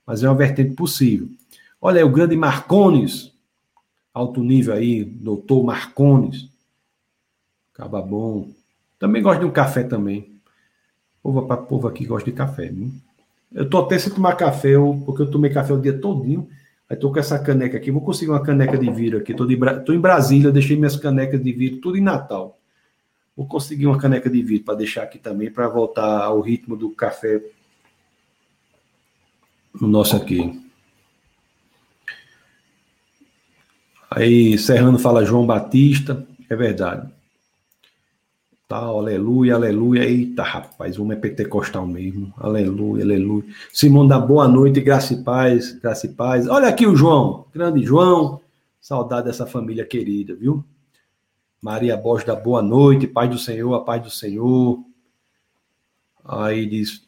mas 0.07 0.23
é 0.23 0.29
uma 0.29 0.37
vertente 0.37 0.75
possível. 0.75 1.29
Olha 1.81 1.99
aí, 1.99 2.05
o 2.05 2.11
grande 2.11 2.37
Marcones, 2.37 3.33
alto 4.15 4.43
nível 4.43 4.75
aí, 4.75 5.05
doutor 5.05 5.65
Marcones. 5.65 6.49
Acaba 7.75 8.01
bom. 8.01 8.49
Também 9.03 9.20
gosto 9.20 9.41
de 9.41 9.47
um 9.47 9.51
café 9.51 9.83
também. 9.83 10.31
Povo, 11.20 11.43
povo 11.66 11.89
aqui 11.89 12.07
gosta 12.07 12.31
de 12.31 12.37
café. 12.37 12.73
Eu 13.53 13.69
tô 13.69 13.79
até 13.79 13.99
sem 13.99 14.15
tomar 14.15 14.37
café, 14.37 14.74
porque 15.05 15.23
eu 15.23 15.29
tomei 15.29 15.51
café 15.51 15.73
o 15.73 15.81
dia 15.81 15.99
todinho. 15.99 16.49
Aí 16.89 16.97
tô 16.97 17.11
com 17.11 17.19
essa 17.19 17.37
caneca 17.37 17.77
aqui. 17.77 17.91
Vou 17.91 18.03
conseguir 18.03 18.31
uma 18.31 18.45
caneca 18.45 18.79
de 18.79 18.89
vidro 18.93 19.19
aqui. 19.19 19.35
Tô, 19.35 19.45
de, 19.45 19.59
tô 19.85 19.93
em 19.93 19.99
Brasília, 19.99 20.53
deixei 20.53 20.77
minhas 20.77 20.95
canecas 20.95 21.43
de 21.43 21.53
vidro 21.53 21.81
tudo 21.81 21.99
em 21.99 22.01
Natal. 22.01 22.61
Vou 23.37 23.45
conseguir 23.45 23.89
uma 23.89 23.99
caneca 23.99 24.31
de 24.31 24.41
vidro 24.41 24.66
para 24.66 24.77
deixar 24.77 25.03
aqui 25.03 25.19
também, 25.19 25.51
para 25.51 25.66
voltar 25.66 26.23
ao 26.23 26.41
ritmo 26.41 26.77
do 26.77 26.91
café 26.91 27.43
no 29.81 29.89
nosso 29.89 30.15
aqui. 30.15 30.62
Aí 34.09 34.57
Serrano 34.59 34.97
fala 34.97 35.24
João 35.24 35.45
Batista, 35.45 36.24
é 36.49 36.55
verdade. 36.55 37.11
Tá, 38.73 38.78
aleluia, 38.78 39.57
aleluia. 39.57 40.03
Eita, 40.03 40.43
rapaz, 40.43 40.99
o 40.99 41.03
homem 41.03 41.19
é 41.19 41.20
pentecostal 41.20 41.86
mesmo. 41.86 42.32
Aleluia, 42.39 43.05
aleluia. 43.05 43.44
Simão 43.70 44.09
da 44.09 44.19
boa 44.19 44.49
noite, 44.49 44.81
graça 44.81 45.12
e 45.12 45.23
paz, 45.23 45.73
graça 45.73 46.07
e 46.07 46.09
paz. 46.09 46.49
Olha 46.49 46.69
aqui 46.69 46.86
o 46.86 46.97
João, 46.97 47.44
grande 47.53 47.85
João. 47.85 48.40
Saudade 48.81 49.27
dessa 49.27 49.44
família 49.44 49.85
querida, 49.85 50.35
viu? 50.35 50.65
Maria 51.61 51.99
Borges 51.99 52.27
da 52.27 52.35
boa 52.35 52.62
noite, 52.62 53.07
paz 53.07 53.28
do 53.28 53.36
Senhor, 53.36 53.74
a 53.74 53.81
paz 53.81 54.03
do 54.05 54.11
Senhor. 54.11 54.82
Aí 56.24 56.65
diz, 56.65 57.07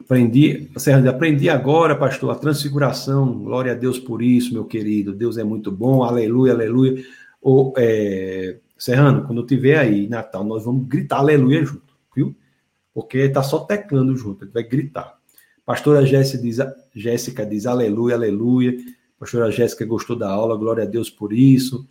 Aprendi, 0.00 0.70
Serrano, 0.76 1.10
aprendi 1.10 1.50
agora, 1.50 1.96
pastor, 1.96 2.30
a 2.30 2.36
transfiguração. 2.36 3.32
Glória 3.32 3.72
a 3.72 3.74
Deus 3.74 3.98
por 3.98 4.22
isso, 4.22 4.52
meu 4.52 4.64
querido. 4.64 5.12
Deus 5.12 5.38
é 5.38 5.42
muito 5.42 5.72
bom. 5.72 6.04
Aleluia, 6.04 6.52
aleluia. 6.52 7.04
O, 7.42 7.72
é, 7.76 8.58
Serrano, 8.76 9.26
quando 9.26 9.40
eu 9.40 9.46
tiver 9.46 9.78
aí 9.78 10.08
Natal, 10.08 10.44
nós 10.44 10.64
vamos 10.64 10.86
gritar 10.86 11.18
aleluia 11.18 11.64
junto, 11.64 11.94
viu? 12.14 12.34
Porque 12.92 13.18
está 13.18 13.42
só 13.42 13.60
teclando 13.60 14.16
junto, 14.16 14.44
ele 14.44 14.52
vai 14.52 14.62
gritar. 14.62 15.16
Pastora 15.64 16.04
Jéssica 16.06 16.42
diz, 16.42 16.58
Jéssica 16.94 17.44
diz 17.44 17.66
aleluia, 17.66 18.14
aleluia. 18.14 18.76
Pastora 19.18 19.50
Jéssica 19.50 19.84
gostou 19.84 20.14
da 20.14 20.30
aula, 20.30 20.56
glória 20.56 20.84
a 20.84 20.86
Deus 20.86 21.10
por 21.10 21.32
isso. 21.32 21.86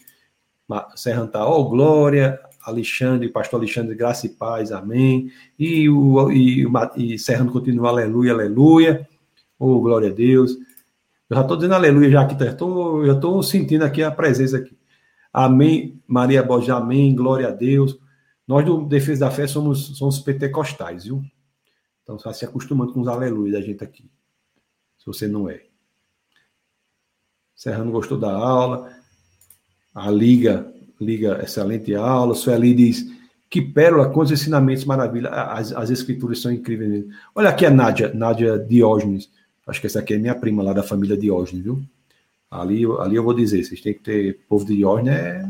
Serrano 0.95 1.25
está, 1.25 1.45
ó, 1.45 1.59
oh, 1.59 1.69
glória, 1.69 2.39
Alexandre, 2.63 3.29
pastor 3.29 3.59
Alexandre, 3.59 3.95
graça 3.95 4.25
e 4.25 4.29
paz, 4.29 4.71
amém. 4.71 5.31
E, 5.57 5.89
o, 5.89 6.31
e, 6.31 6.65
e 6.95 7.19
Serrano 7.19 7.51
continua, 7.51 7.89
aleluia, 7.89 8.33
aleluia. 8.33 9.07
Oh, 9.59 9.79
glória 9.79 10.09
a 10.09 10.13
Deus. 10.13 10.53
Eu 11.29 11.35
já 11.35 11.41
estou 11.41 11.57
dizendo 11.57 11.75
aleluia 11.75 12.09
já 12.09 12.21
aqui, 12.21 12.37
tá? 12.37 12.51
tô, 12.53 13.05
já 13.05 13.13
estou 13.13 13.41
sentindo 13.43 13.83
aqui 13.83 14.01
a 14.01 14.11
presença 14.11 14.57
aqui. 14.57 14.75
Amém, 15.37 16.01
Maria 16.07 16.41
Borges, 16.41 16.69
amém, 16.69 17.13
glória 17.13 17.49
a 17.49 17.51
Deus. 17.51 17.99
Nós 18.47 18.65
do 18.65 18.85
Defesa 18.85 19.25
da 19.25 19.31
Fé 19.31 19.45
somos, 19.47 19.97
somos 19.97 20.19
pentecostais, 20.19 21.03
viu? 21.03 21.21
Então, 22.03 22.15
está 22.15 22.31
se 22.31 22.45
acostumando 22.45 22.93
com 22.93 23.01
os 23.01 23.07
aleluia 23.07 23.51
da 23.51 23.61
gente 23.61 23.83
aqui. 23.83 24.09
Se 24.97 25.05
você 25.05 25.27
não 25.27 25.49
é. 25.49 25.63
Serrano 27.53 27.91
gostou 27.91 28.17
da 28.17 28.31
aula. 28.31 28.89
A 29.93 30.09
Liga 30.09 30.73
Liga, 31.01 31.41
excelente 31.43 31.93
aula. 31.93 32.33
Sueli 32.35 32.73
diz, 32.73 33.05
que 33.49 33.61
pérola, 33.61 34.09
quantos 34.09 34.31
ensinamentos, 34.31 34.85
maravilha. 34.85 35.29
As, 35.29 35.73
as 35.73 35.89
escrituras 35.89 36.39
são 36.39 36.51
incríveis. 36.51 37.05
Olha 37.33 37.49
aqui 37.49 37.65
a 37.65 37.69
Nádia, 37.69 38.13
Nádia 38.13 38.57
Diógenes. 38.57 39.29
Acho 39.67 39.81
que 39.81 39.87
essa 39.87 39.99
aqui 39.99 40.13
é 40.13 40.17
minha 40.17 40.35
prima 40.35 40.63
lá 40.63 40.71
da 40.71 40.83
família 40.83 41.17
Diógenes, 41.17 41.63
viu? 41.63 41.83
Ali, 42.49 42.85
ali 42.99 43.15
eu 43.15 43.23
vou 43.23 43.33
dizer, 43.33 43.63
vocês 43.63 43.81
têm 43.81 43.93
que 43.93 44.01
ter 44.01 44.39
povo 44.47 44.65
de 44.65 44.75
Diógenes, 44.75 45.13
é, 45.13 45.49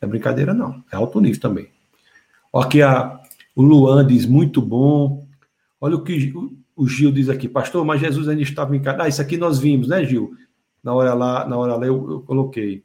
é 0.00 0.06
brincadeira 0.06 0.54
não, 0.54 0.84
é 0.92 0.96
alto 0.96 1.20
nível 1.20 1.40
também. 1.40 1.68
Aqui 2.52 2.82
a, 2.82 3.20
o 3.56 3.62
Luan 3.62 4.06
diz, 4.06 4.26
muito 4.26 4.62
bom. 4.62 5.26
Olha 5.80 5.96
o 5.96 6.02
que 6.02 6.32
o, 6.34 6.56
o 6.76 6.88
Gil 6.88 7.10
diz 7.10 7.28
aqui, 7.28 7.48
pastor, 7.48 7.84
mas 7.84 8.00
Jesus 8.00 8.28
ainda 8.28 8.42
estava 8.42 8.76
em 8.76 8.80
casa. 8.80 9.02
Ah, 9.02 9.08
isso 9.08 9.20
aqui 9.20 9.36
nós 9.36 9.58
vimos, 9.58 9.88
né, 9.88 10.04
Gil? 10.04 10.36
Na 10.82 10.94
hora 10.94 11.14
lá, 11.14 11.46
na 11.46 11.56
hora 11.56 11.76
lá 11.76 11.86
eu, 11.86 12.10
eu 12.10 12.20
coloquei. 12.20 12.84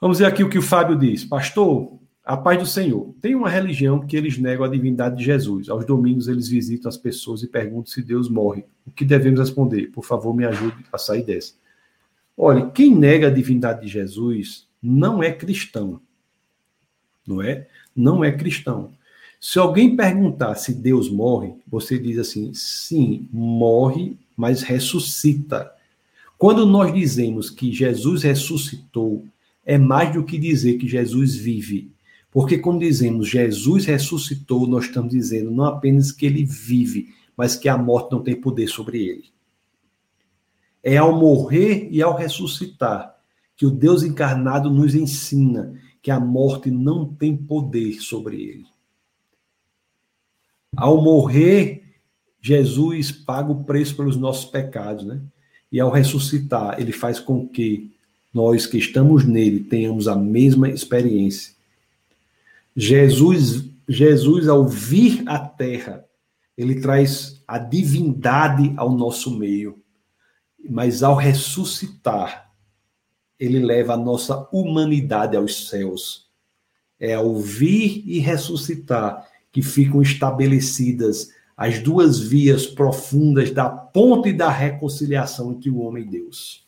Vamos 0.00 0.18
ver 0.18 0.26
aqui 0.26 0.42
o 0.42 0.48
que 0.48 0.58
o 0.58 0.62
Fábio 0.62 0.96
diz. 0.96 1.24
Pastor, 1.24 1.98
a 2.24 2.36
paz 2.36 2.58
do 2.58 2.66
Senhor. 2.66 3.14
Tem 3.20 3.34
uma 3.34 3.48
religião 3.48 4.00
que 4.00 4.16
eles 4.16 4.36
negam 4.36 4.64
a 4.64 4.68
divindade 4.68 5.16
de 5.16 5.24
Jesus. 5.24 5.68
Aos 5.68 5.84
domingos 5.84 6.28
eles 6.28 6.46
visitam 6.46 6.88
as 6.88 6.96
pessoas 6.96 7.42
e 7.42 7.46
perguntam 7.46 7.86
se 7.86 8.02
Deus 8.02 8.28
morre. 8.28 8.64
O 8.86 8.90
que 8.90 9.04
devemos 9.04 9.40
responder? 9.40 9.86
Por 9.86 10.04
favor, 10.04 10.34
me 10.34 10.44
ajude 10.44 10.76
a 10.92 10.98
sair 10.98 11.22
dessa. 11.22 11.54
Olha, 12.40 12.70
quem 12.70 12.94
nega 12.94 13.26
a 13.26 13.30
divindade 13.30 13.80
de 13.80 13.88
Jesus 13.88 14.68
não 14.80 15.20
é 15.20 15.32
cristão. 15.32 16.00
Não 17.26 17.42
é? 17.42 17.66
Não 17.96 18.22
é 18.22 18.30
cristão. 18.30 18.92
Se 19.40 19.58
alguém 19.58 19.96
perguntar 19.96 20.54
se 20.54 20.72
Deus 20.72 21.10
morre, 21.10 21.54
você 21.66 21.98
diz 21.98 22.16
assim: 22.16 22.54
sim, 22.54 23.28
morre, 23.32 24.16
mas 24.36 24.62
ressuscita. 24.62 25.72
Quando 26.38 26.64
nós 26.64 26.94
dizemos 26.94 27.50
que 27.50 27.72
Jesus 27.72 28.22
ressuscitou, 28.22 29.26
é 29.66 29.76
mais 29.76 30.12
do 30.12 30.22
que 30.22 30.38
dizer 30.38 30.78
que 30.78 30.86
Jesus 30.86 31.34
vive. 31.34 31.90
Porque 32.30 32.58
quando 32.58 32.80
dizemos 32.80 33.28
Jesus 33.28 33.84
ressuscitou, 33.84 34.64
nós 34.68 34.84
estamos 34.84 35.10
dizendo 35.10 35.50
não 35.50 35.64
apenas 35.64 36.12
que 36.12 36.24
ele 36.24 36.44
vive, 36.44 37.12
mas 37.36 37.56
que 37.56 37.68
a 37.68 37.76
morte 37.76 38.12
não 38.12 38.22
tem 38.22 38.36
poder 38.36 38.68
sobre 38.68 39.02
ele. 39.04 39.24
É 40.88 40.96
ao 40.96 41.14
morrer 41.14 41.86
e 41.90 42.00
ao 42.00 42.16
ressuscitar 42.16 43.14
que 43.54 43.66
o 43.66 43.70
Deus 43.70 44.02
encarnado 44.02 44.70
nos 44.70 44.94
ensina 44.94 45.78
que 46.00 46.10
a 46.10 46.18
morte 46.18 46.70
não 46.70 47.04
tem 47.04 47.36
poder 47.36 48.00
sobre 48.00 48.36
ele. 48.40 48.66
Ao 50.74 50.98
morrer, 50.98 51.82
Jesus 52.40 53.12
paga 53.12 53.52
o 53.52 53.64
preço 53.64 53.96
pelos 53.96 54.16
nossos 54.16 54.46
pecados, 54.46 55.04
né? 55.04 55.20
E 55.70 55.78
ao 55.78 55.90
ressuscitar, 55.90 56.80
ele 56.80 56.92
faz 56.92 57.20
com 57.20 57.46
que 57.46 57.92
nós 58.32 58.64
que 58.64 58.78
estamos 58.78 59.26
nele 59.26 59.60
tenhamos 59.60 60.08
a 60.08 60.16
mesma 60.16 60.70
experiência. 60.70 61.52
Jesus, 62.74 63.68
Jesus 63.86 64.48
ao 64.48 64.66
vir 64.66 65.22
à 65.26 65.38
terra, 65.38 66.02
ele 66.56 66.80
traz 66.80 67.42
a 67.46 67.58
divindade 67.58 68.72
ao 68.74 68.90
nosso 68.90 69.36
meio, 69.36 69.82
mas 70.68 71.02
ao 71.02 71.14
ressuscitar, 71.14 72.50
ele 73.38 73.58
leva 73.60 73.94
a 73.94 73.96
nossa 73.96 74.48
humanidade 74.52 75.36
aos 75.36 75.68
céus. 75.68 76.26
É 76.98 77.14
ao 77.14 77.36
vir 77.36 78.02
e 78.06 78.18
ressuscitar 78.18 79.28
que 79.52 79.62
ficam 79.62 80.02
estabelecidas 80.02 81.30
as 81.56 81.80
duas 81.80 82.18
vias 82.18 82.66
profundas 82.66 83.50
da 83.50 83.68
ponte 83.68 84.32
da 84.32 84.50
reconciliação 84.50 85.52
entre 85.52 85.70
o 85.70 85.78
homem 85.78 86.04
e 86.04 86.08
Deus. 86.08 86.66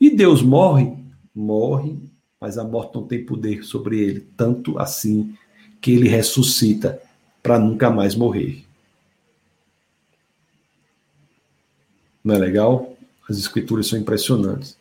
E 0.00 0.10
Deus 0.10 0.42
morre? 0.42 0.96
Morre, 1.34 1.98
mas 2.40 2.56
a 2.56 2.64
morte 2.64 2.94
não 2.94 3.06
tem 3.06 3.24
poder 3.24 3.64
sobre 3.64 4.00
ele, 4.00 4.20
tanto 4.36 4.78
assim 4.78 5.34
que 5.80 5.92
ele 5.92 6.08
ressuscita 6.08 7.00
para 7.42 7.58
nunca 7.58 7.90
mais 7.90 8.14
morrer. 8.14 8.67
Não 12.28 12.34
é 12.34 12.38
legal? 12.38 12.94
As 13.26 13.38
escrituras 13.38 13.86
são 13.86 13.98
impressionantes. 13.98 14.76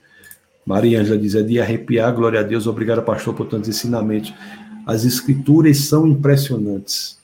Maria 0.66 1.00
Ângela 1.00 1.18
diz: 1.18 1.34
é 1.34 1.42
de 1.42 1.62
arrepiar, 1.62 2.14
glória 2.14 2.42
a 2.42 2.44
Deus, 2.44 2.68
obrigado, 2.68 3.02
pastor, 3.04 3.34
por 3.34 3.48
tantos 3.48 3.70
ensinamentos. 3.70 4.34
As 4.86 5.06
escrituras 5.06 5.78
são 5.78 6.06
impressionantes. 6.06 7.18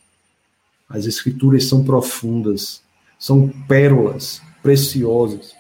As 0.88 1.06
escrituras 1.08 1.66
são 1.66 1.84
profundas, 1.84 2.82
são 3.20 3.50
pérolas 3.68 4.42
preciosas. 4.62 5.54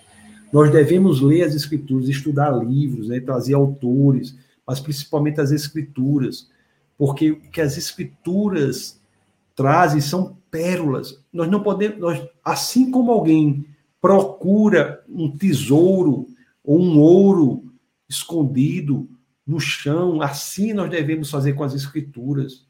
Nós 0.54 0.72
devemos 0.72 1.20
ler 1.20 1.44
as 1.44 1.56
escrituras, 1.56 2.08
estudar 2.08 2.52
livros, 2.52 3.10
né, 3.10 3.20
trazer 3.20 3.56
autores, 3.56 4.34
mas 4.66 4.80
principalmente 4.80 5.42
as 5.42 5.52
escrituras, 5.52 6.48
porque 6.98 7.32
o 7.32 7.36
que 7.52 7.60
as 7.60 7.78
escrituras 7.78 8.98
trazem 9.58 10.00
são 10.00 10.38
pérolas. 10.50 11.20
Nós 11.34 11.52
não 11.52 11.62
podemos, 11.62 12.00
nós, 12.00 12.26
assim 12.46 12.90
como 12.90 13.12
alguém 13.12 13.66
procura 14.04 15.02
um 15.08 15.32
tesouro 15.32 16.28
ou 16.62 16.78
um 16.78 17.00
ouro 17.00 17.74
escondido 18.10 19.10
no 19.48 19.62
chão, 19.62 20.22
assim 20.22 20.74
nós 20.74 20.90
devemos 20.90 21.32
fazer 21.32 21.54
com 21.54 21.64
as 21.64 21.74
escrituras. 21.74 22.68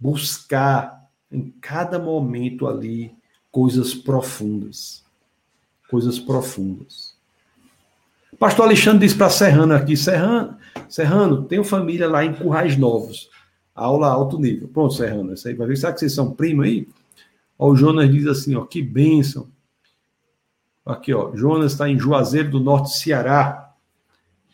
Buscar 0.00 1.10
em 1.30 1.50
cada 1.60 1.98
momento 1.98 2.66
ali 2.66 3.14
coisas 3.50 3.92
profundas. 3.92 5.04
Coisas 5.90 6.18
profundas. 6.18 7.14
Pastor 8.38 8.64
Alexandre 8.64 9.06
disse 9.06 9.18
para 9.18 9.28
Serrano 9.28 9.74
aqui: 9.74 9.94
Serrano, 9.94 10.56
Serrano, 10.88 11.44
tenho 11.44 11.62
família 11.62 12.08
lá 12.08 12.24
em 12.24 12.32
Currais 12.32 12.78
Novos. 12.78 13.28
Aula 13.74 14.08
alto 14.08 14.38
nível. 14.38 14.68
Pronto, 14.68 14.94
Serrano, 14.94 15.34
isso 15.34 15.46
aí 15.46 15.52
vai 15.52 15.66
ver. 15.66 15.76
Será 15.76 15.92
que 15.92 16.00
vocês 16.00 16.14
são 16.14 16.32
primos 16.32 16.64
aí? 16.64 16.88
Ó, 17.58 17.68
o 17.70 17.76
Jonas 17.76 18.10
diz 18.10 18.26
assim: 18.26 18.54
ó, 18.54 18.64
que 18.64 18.80
bênção. 18.80 19.52
Aqui, 20.84 21.14
ó, 21.14 21.34
Jonas 21.34 21.72
está 21.72 21.88
em 21.88 21.98
Juazeiro 21.98 22.50
do 22.50 22.60
Norte, 22.60 22.96
Ceará. 22.98 23.74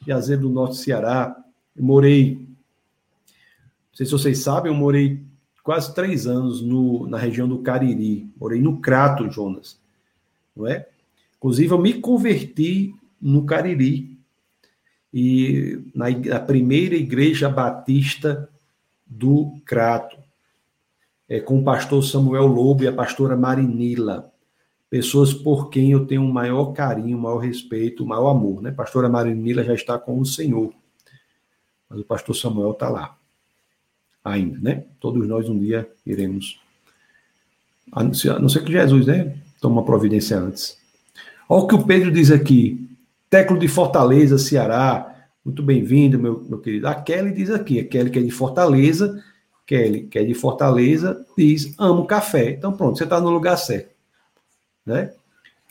Juazeiro 0.06 0.42
do 0.42 0.50
Norte, 0.50 0.76
Ceará. 0.76 1.36
Eu 1.74 1.82
morei, 1.82 2.36
não 2.36 3.94
sei 3.94 4.06
se 4.06 4.12
vocês 4.12 4.38
sabem, 4.38 4.70
eu 4.70 4.78
morei 4.78 5.20
quase 5.64 5.92
três 5.92 6.28
anos 6.28 6.62
no, 6.62 7.06
na 7.08 7.18
região 7.18 7.48
do 7.48 7.58
Cariri. 7.58 8.30
Morei 8.38 8.60
no 8.60 8.80
Crato, 8.80 9.28
Jonas. 9.30 9.78
Não 10.54 10.66
é? 10.66 10.86
Inclusive, 11.36 11.72
eu 11.72 11.78
me 11.78 11.94
converti 11.94 12.94
no 13.20 13.44
Cariri. 13.44 14.16
E 15.12 15.82
na, 15.92 16.10
na 16.10 16.38
primeira 16.38 16.94
igreja 16.94 17.48
batista 17.48 18.48
do 19.04 19.60
Crato. 19.64 20.16
É, 21.28 21.40
com 21.40 21.58
o 21.58 21.64
pastor 21.64 22.04
Samuel 22.04 22.46
Lobo 22.46 22.84
e 22.84 22.88
a 22.88 22.92
pastora 22.92 23.36
Marinila. 23.36 24.32
Pessoas 24.90 25.32
por 25.32 25.70
quem 25.70 25.92
eu 25.92 26.04
tenho 26.04 26.22
um 26.22 26.32
maior 26.32 26.72
carinho, 26.72 27.16
um 27.16 27.20
maior 27.20 27.38
respeito, 27.38 28.02
um 28.02 28.06
maior 28.08 28.30
amor. 28.30 28.60
Né? 28.60 28.72
Pastora 28.72 29.08
Marinila 29.08 29.62
já 29.62 29.72
está 29.72 29.96
com 29.96 30.18
o 30.18 30.26
Senhor. 30.26 30.72
Mas 31.88 32.00
o 32.00 32.04
pastor 32.04 32.34
Samuel 32.34 32.72
está 32.72 32.88
lá 32.88 33.16
ainda, 34.24 34.58
né? 34.60 34.84
Todos 35.00 35.26
nós 35.26 35.48
um 35.48 35.58
dia 35.58 35.88
iremos. 36.04 36.60
A 37.92 38.04
não 38.04 38.14
ser, 38.48 38.64
que 38.64 38.72
Jesus, 38.72 39.06
né? 39.06 39.36
Toma 39.60 39.84
providência 39.84 40.38
antes. 40.38 40.78
Olha 41.48 41.64
o 41.64 41.66
que 41.66 41.74
o 41.74 41.84
Pedro 41.84 42.10
diz 42.10 42.30
aqui. 42.30 42.88
Teclo 43.28 43.58
de 43.58 43.66
Fortaleza, 43.66 44.38
Ceará. 44.38 45.28
Muito 45.44 45.62
bem-vindo, 45.62 46.18
meu, 46.18 46.44
meu 46.48 46.58
querido. 46.58 46.86
A 46.86 46.94
Kelly 46.94 47.32
diz 47.32 47.50
aqui. 47.50 47.80
A 47.80 47.84
Kelly 47.84 48.10
que 48.10 48.18
é 48.18 48.22
de 48.22 48.30
Fortaleza. 48.30 49.22
Kelly, 49.66 50.02
que 50.08 50.18
é 50.18 50.24
de 50.24 50.34
Fortaleza, 50.34 51.24
diz: 51.36 51.74
amo 51.78 52.04
café. 52.04 52.50
Então, 52.50 52.72
pronto, 52.72 52.98
você 52.98 53.04
está 53.04 53.20
no 53.20 53.30
lugar 53.30 53.56
certo. 53.56 53.90
Né? 54.90 55.12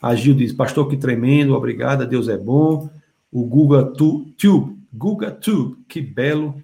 A 0.00 0.14
Gil 0.14 0.34
diz: 0.34 0.52
Pastor, 0.52 0.88
que 0.88 0.96
tremendo, 0.96 1.54
obrigada, 1.54 2.06
Deus 2.06 2.28
é 2.28 2.38
bom. 2.38 2.88
O 3.30 3.44
Guga 3.44 3.84
Tube, 3.84 4.76
Guga 4.92 5.30
Tube, 5.30 5.76
que 5.86 6.00
belo 6.00 6.62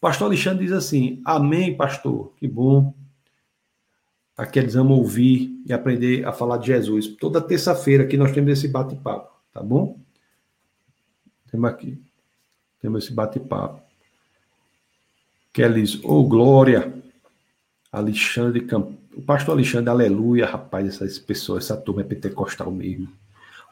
pastor 0.00 0.26
Alexandre 0.26 0.64
diz 0.64 0.72
assim: 0.72 1.20
Amém, 1.24 1.76
pastor, 1.76 2.32
que 2.36 2.46
bom. 2.46 2.94
Aqueles 4.36 4.76
amam 4.76 4.96
ouvir 4.96 5.60
e 5.66 5.72
aprender 5.72 6.24
a 6.24 6.32
falar 6.32 6.58
de 6.58 6.68
Jesus. 6.68 7.08
Toda 7.08 7.40
terça-feira 7.40 8.04
aqui 8.04 8.16
nós 8.16 8.30
temos 8.30 8.52
esse 8.52 8.68
bate-papo, 8.68 9.34
tá 9.52 9.60
bom? 9.60 9.98
Temos 11.50 11.68
aqui. 11.68 12.00
Temos 12.80 13.04
esse 13.04 13.12
bate-papo. 13.12 13.82
Kelly 15.52 15.84
Ô, 16.04 16.20
oh, 16.20 16.28
glória. 16.28 16.94
Alexandre 17.90 18.60
Camp... 18.60 18.92
O 19.18 19.22
pastor 19.22 19.56
Alexandre, 19.56 19.90
aleluia, 19.90 20.46
rapaz, 20.46 20.86
essas 20.86 21.18
pessoas, 21.18 21.64
essa 21.64 21.76
turma 21.76 22.02
é 22.02 22.04
pentecostal 22.04 22.70
mesmo. 22.70 23.08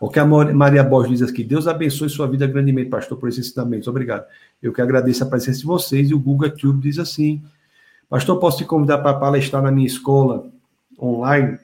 O 0.01 0.11
que 0.11 0.19
a 0.19 0.27
Maria 0.27 0.83
Borges 0.83 1.21
diz 1.21 1.31
aqui, 1.31 1.45
Deus 1.45 1.69
abençoe 1.69 2.11
sua 2.11 2.27
vida 2.27 2.49
grandemente, 2.49 2.91
pastor, 2.91 3.17
por 3.17 3.29
esses 3.29 3.47
ensinamentos. 3.47 3.87
Obrigado. 3.87 4.27
Eu 4.61 4.73
que 4.73 4.83
agradeço 4.83 5.23
a 5.23 5.27
presença 5.27 5.61
de 5.61 5.65
vocês. 5.65 6.11
E 6.11 6.15
o 6.15 6.19
Guga 6.19 6.51
Tube 6.51 6.83
diz 6.83 6.99
assim: 6.99 7.41
Pastor, 8.09 8.41
posso 8.41 8.59
te 8.59 8.65
convidar 8.65 8.99
para 8.99 9.17
palestrar 9.17 9.63
na 9.63 9.71
minha 9.71 9.87
escola 9.87 10.51
online? 11.01 11.61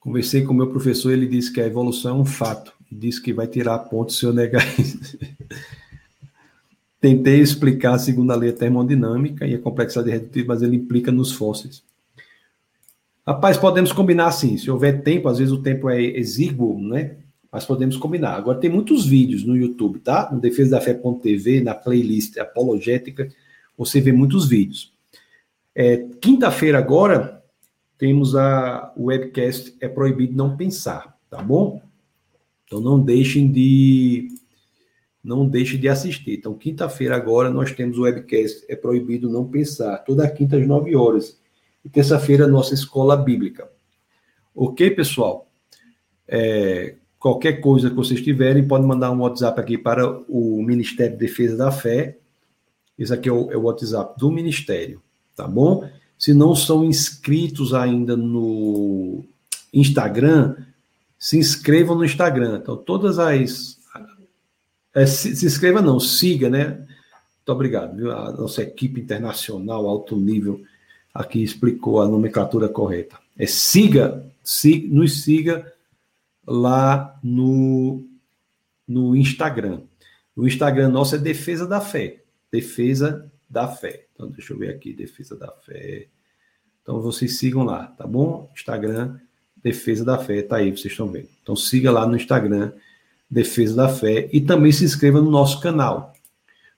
Conversei 0.00 0.44
com 0.44 0.54
o 0.54 0.56
meu 0.56 0.70
professor, 0.70 1.12
ele 1.12 1.26
disse 1.26 1.52
que 1.52 1.60
a 1.60 1.66
evolução 1.66 2.16
é 2.16 2.20
um 2.20 2.24
fato. 2.24 2.72
Disse 2.90 3.20
que 3.20 3.34
vai 3.34 3.46
tirar 3.46 3.74
a 3.74 3.78
ponte 3.78 4.14
se 4.14 4.24
eu 4.24 4.32
negar 4.32 4.64
isso. 4.80 5.18
Tentei 7.04 7.38
explicar 7.38 7.96
a 7.96 7.98
segunda 7.98 8.34
lei 8.34 8.50
termodinâmica 8.50 9.46
e 9.46 9.54
a 9.54 9.58
complexidade 9.58 10.10
redutiva, 10.10 10.54
mas 10.54 10.62
ele 10.62 10.76
implica 10.76 11.12
nos 11.12 11.32
fósseis. 11.32 11.84
Rapaz, 13.26 13.58
podemos 13.58 13.92
combinar 13.92 14.28
assim. 14.28 14.56
Se 14.56 14.70
houver 14.70 15.02
tempo, 15.02 15.28
às 15.28 15.36
vezes 15.36 15.52
o 15.52 15.60
tempo 15.60 15.90
é 15.90 16.02
exíguo, 16.02 16.80
né? 16.80 17.16
Mas 17.52 17.66
podemos 17.66 17.98
combinar. 17.98 18.36
Agora 18.36 18.58
tem 18.58 18.70
muitos 18.70 19.04
vídeos 19.04 19.44
no 19.44 19.54
YouTube, 19.54 19.98
tá? 19.98 20.30
No 20.32 20.40
Defesa 20.40 20.70
da 20.70 20.80
Fé.tv, 20.80 21.60
na 21.60 21.74
playlist 21.74 22.38
apologética, 22.38 23.28
você 23.76 24.00
vê 24.00 24.10
muitos 24.10 24.48
vídeos. 24.48 24.90
É, 25.74 26.06
Quinta-feira 26.22 26.78
agora 26.78 27.44
temos 27.98 28.34
a 28.34 28.94
o 28.96 29.08
webcast 29.08 29.76
é 29.78 29.88
proibido 29.88 30.34
não 30.34 30.56
pensar, 30.56 31.14
tá 31.28 31.42
bom? 31.42 31.82
Então 32.64 32.80
não 32.80 32.98
deixem 32.98 33.52
de 33.52 34.28
não 35.24 35.48
deixem 35.48 35.80
de 35.80 35.88
assistir. 35.88 36.34
Então 36.34 36.54
quinta-feira 36.54 37.16
agora 37.16 37.50
nós 37.50 37.72
temos 37.72 37.98
o 37.98 38.02
webcast 38.02 38.64
é 38.68 38.76
proibido 38.76 39.30
não 39.30 39.48
pensar, 39.48 39.98
toda 39.98 40.30
quinta 40.30 40.56
às 40.56 40.66
9 40.66 40.94
horas. 40.94 41.40
E 41.84 41.88
terça-feira 41.88 42.46
nossa 42.46 42.74
escola 42.74 43.16
bíblica. 43.16 43.68
OK, 44.54 44.90
pessoal? 44.90 45.50
É, 46.28 46.96
Qualquer 47.24 47.54
coisa 47.62 47.88
que 47.88 47.96
vocês 47.96 48.20
tiverem, 48.20 48.68
podem 48.68 48.86
mandar 48.86 49.10
um 49.10 49.20
WhatsApp 49.20 49.58
aqui 49.58 49.78
para 49.78 50.06
o 50.28 50.62
Ministério 50.62 51.14
de 51.14 51.20
Defesa 51.20 51.56
da 51.56 51.72
Fé, 51.72 52.18
Esse 52.98 53.14
aqui 53.14 53.30
é 53.30 53.32
o, 53.32 53.50
é 53.50 53.56
o 53.56 53.62
WhatsApp 53.62 54.18
do 54.18 54.30
Ministério, 54.30 55.00
tá 55.34 55.48
bom? 55.48 55.88
Se 56.18 56.34
não 56.34 56.54
são 56.54 56.84
inscritos 56.84 57.72
ainda 57.72 58.14
no 58.14 59.24
Instagram, 59.72 60.54
se 61.18 61.38
inscrevam 61.38 61.96
no 61.96 62.04
Instagram. 62.04 62.58
Então, 62.62 62.76
todas 62.76 63.18
as. 63.18 63.78
É, 64.94 65.06
se, 65.06 65.34
se, 65.34 65.44
inscreva, 65.44 65.82
não, 65.82 65.98
siga, 65.98 66.48
né? 66.48 66.68
Muito 66.68 67.48
obrigado, 67.48 67.96
viu? 67.96 68.12
A 68.12 68.30
nossa 68.32 68.62
equipe 68.62 69.00
internacional, 69.00 69.86
alto 69.88 70.16
nível, 70.16 70.62
aqui 71.12 71.42
explicou 71.42 72.00
a 72.00 72.08
nomenclatura 72.08 72.68
correta. 72.68 73.18
É 73.36 73.46
siga, 73.46 74.24
siga 74.42 74.94
nos 74.94 75.22
siga 75.22 75.72
lá 76.46 77.18
no, 77.22 78.06
no 78.86 79.16
Instagram. 79.16 79.82
O 80.36 80.46
Instagram 80.46 80.88
nosso 80.88 81.16
é 81.16 81.18
Defesa 81.18 81.66
da 81.66 81.80
Fé. 81.80 82.22
Defesa 82.50 83.30
da 83.50 83.68
Fé. 83.68 84.06
Então, 84.14 84.30
deixa 84.30 84.52
eu 84.52 84.58
ver 84.58 84.70
aqui, 84.70 84.92
Defesa 84.92 85.36
da 85.36 85.50
Fé. 85.50 86.06
Então, 86.82 87.00
vocês 87.00 87.38
sigam 87.38 87.64
lá, 87.64 87.86
tá 87.86 88.06
bom? 88.06 88.50
Instagram, 88.54 89.18
Defesa 89.62 90.04
da 90.04 90.18
Fé, 90.18 90.42
tá 90.42 90.56
aí, 90.56 90.70
vocês 90.70 90.92
estão 90.92 91.08
vendo. 91.08 91.28
Então, 91.42 91.56
siga 91.56 91.90
lá 91.90 92.06
no 92.06 92.16
Instagram, 92.16 92.72
Defesa 93.34 93.74
da 93.74 93.88
Fé, 93.88 94.28
e 94.32 94.40
também 94.40 94.70
se 94.70 94.84
inscreva 94.84 95.20
no 95.20 95.30
nosso 95.30 95.60
canal. 95.60 96.12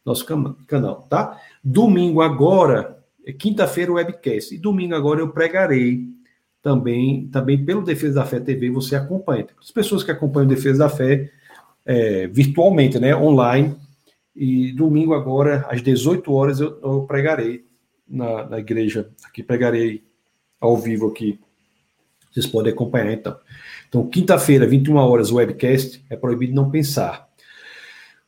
Nosso 0.04 0.24
canal, 0.66 1.02
tá? 1.02 1.38
Domingo 1.62 2.22
agora, 2.22 2.98
é 3.24 3.32
quinta-feira 3.32 3.92
o 3.92 3.96
webcast, 3.96 4.54
e 4.54 4.58
domingo 4.58 4.94
agora 4.94 5.20
eu 5.20 5.28
pregarei 5.28 6.08
também, 6.62 7.28
também 7.28 7.62
pelo 7.62 7.82
Defesa 7.82 8.14
da 8.16 8.24
Fé 8.24 8.40
TV, 8.40 8.70
você 8.70 8.96
acompanha. 8.96 9.46
As 9.60 9.70
pessoas 9.70 10.02
que 10.02 10.10
acompanham 10.10 10.48
Defesa 10.48 10.78
da 10.78 10.88
Fé 10.88 11.30
é, 11.84 12.26
virtualmente, 12.26 12.98
né, 12.98 13.14
online, 13.14 13.76
e 14.34 14.72
domingo 14.72 15.14
agora, 15.14 15.66
às 15.68 15.82
18 15.82 16.32
horas, 16.32 16.60
eu, 16.60 16.78
eu 16.82 17.02
pregarei 17.02 17.64
na, 18.08 18.48
na, 18.48 18.58
igreja, 18.58 19.10
aqui 19.24 19.42
pregarei 19.42 20.04
ao 20.60 20.76
vivo 20.76 21.08
aqui. 21.08 21.38
Vocês 22.30 22.46
podem 22.46 22.72
acompanhar, 22.72 23.12
então. 23.12 23.36
Então, 23.96 24.08
quinta-feira, 24.08 24.66
21 24.66 24.94
horas, 24.96 25.32
webcast, 25.32 26.04
é 26.10 26.16
proibido 26.16 26.54
não 26.54 26.70
pensar. 26.70 27.30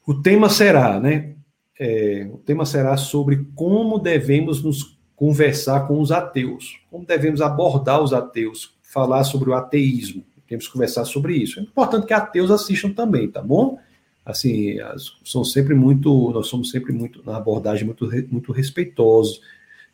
O 0.06 0.14
tema 0.14 0.48
será, 0.48 0.98
né, 0.98 1.34
é, 1.78 2.26
o 2.32 2.38
tema 2.38 2.64
será 2.64 2.96
sobre 2.96 3.46
como 3.54 3.98
devemos 3.98 4.62
nos 4.62 4.98
conversar 5.14 5.86
com 5.86 6.00
os 6.00 6.10
ateus, 6.10 6.80
como 6.90 7.04
devemos 7.04 7.42
abordar 7.42 8.02
os 8.02 8.14
ateus, 8.14 8.74
falar 8.80 9.24
sobre 9.24 9.50
o 9.50 9.54
ateísmo. 9.54 10.24
Temos 10.46 10.66
que 10.66 10.72
conversar 10.72 11.04
sobre 11.04 11.36
isso. 11.36 11.60
É 11.60 11.62
importante 11.62 12.06
que 12.06 12.14
ateus 12.14 12.50
assistam 12.50 12.90
também, 12.90 13.30
tá 13.30 13.42
bom? 13.42 13.78
assim, 14.24 14.76
são 15.24 15.42
sempre 15.42 15.74
muito, 15.74 16.30
nós 16.30 16.48
somos 16.48 16.70
sempre 16.70 16.92
muito, 16.92 17.22
na 17.24 17.38
abordagem, 17.38 17.84
muito, 17.84 18.06
muito 18.30 18.52
respeitosos, 18.52 19.40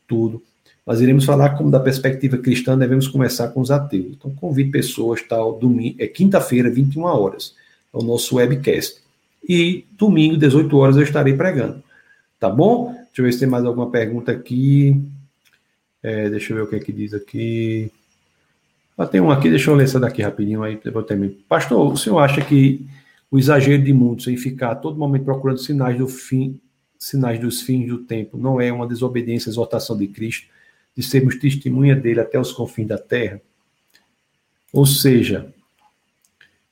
tudo. 0.09 0.43
Mas 0.87 1.01
iremos 1.01 1.25
falar 1.25 1.51
como 1.51 1.71
da 1.71 1.81
perspectiva 1.81 2.37
cristã 2.37 2.77
devemos 2.77 3.09
começar 3.09 3.49
com 3.49 3.61
os 3.61 3.71
ateus. 3.71 4.13
Então, 4.19 4.35
convido 4.35 4.71
pessoas, 4.71 5.23
tal, 5.23 5.59
domingo, 5.59 5.97
é 5.99 6.07
quinta-feira, 6.07 6.71
21 6.71 7.03
horas, 7.05 7.55
é 7.93 7.97
o 7.97 8.03
nosso 8.03 8.37
webcast. 8.37 9.03
E 9.49 9.85
domingo, 9.93 10.37
18 10.37 10.77
horas, 10.77 10.97
eu 10.97 11.03
estarei 11.03 11.35
pregando. 11.35 11.83
Tá 12.39 12.51
bom? 12.51 12.93
Deixa 12.93 13.21
eu 13.21 13.25
ver 13.25 13.33
se 13.33 13.39
tem 13.39 13.49
mais 13.49 13.65
alguma 13.65 13.91
pergunta 13.91 14.33
aqui. 14.33 15.01
É, 16.03 16.29
deixa 16.29 16.53
eu 16.53 16.57
ver 16.57 16.63
o 16.65 16.67
que 16.67 16.77
é 16.77 16.81
que 16.81 16.93
diz 16.93 17.15
aqui. 17.15 17.91
Ah, 18.97 19.07
tem 19.07 19.21
um 19.21 19.31
aqui, 19.31 19.51
deixa 19.51 19.71
eu 19.71 19.75
ler 19.75 19.85
essa 19.85 19.99
daqui 19.99 20.23
rapidinho 20.23 20.63
aí, 20.63 20.79
depois 20.83 21.07
termino. 21.07 21.35
Pastor, 21.49 21.93
o 21.93 21.97
senhor 21.97 22.19
acha 22.19 22.41
que 22.43 22.87
o 23.31 23.39
exagero 23.39 23.83
de 23.83 23.93
muitos 23.93 24.29
em 24.29 24.37
ficar 24.37 24.77
todo 24.77 24.97
momento 24.97 25.25
procurando 25.25 25.59
sinais 25.59 25.99
do 25.99 26.07
fim, 26.07 26.61
sinais 26.97 27.41
dos 27.41 27.63
fins 27.63 27.89
do 27.89 27.99
tempo, 27.99 28.39
não 28.39 28.61
é 28.61 28.73
uma 28.73 28.87
desobediência 28.87 29.49
à 29.49 29.53
exortação 29.53 29.97
de 29.97 30.07
Cristo, 30.07 30.47
de 30.97 31.03
sermos 31.03 31.37
testemunha 31.37 31.97
dele 31.97 32.21
até 32.21 32.39
os 32.39 32.53
confins 32.53 32.89
da 32.89 32.99
terra? 32.99 33.41
Ou 34.73 34.85
seja, 34.87 35.53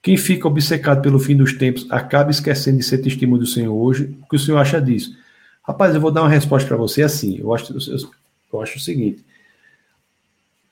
quem 0.02 0.16
fica 0.16 0.48
obcecado 0.48 1.00
pelo 1.00 1.20
fim 1.20 1.36
dos 1.36 1.52
tempos 1.52 1.86
acaba 1.88 2.30
esquecendo 2.30 2.78
de 2.78 2.84
ser 2.84 2.98
testemunho 2.98 3.42
do 3.42 3.46
Senhor 3.46 3.72
hoje. 3.72 4.16
O 4.22 4.28
que 4.28 4.34
o 4.34 4.38
Senhor 4.38 4.58
acha 4.58 4.80
disso? 4.80 5.16
Rapaz, 5.62 5.94
eu 5.94 6.00
vou 6.00 6.10
dar 6.10 6.22
uma 6.22 6.28
resposta 6.28 6.66
para 6.66 6.76
você 6.76 7.02
assim. 7.02 7.38
Eu 7.38 7.54
acho, 7.54 7.72
eu, 8.52 8.60
acho 8.60 8.78
o 8.78 8.80
seguinte: 8.80 9.24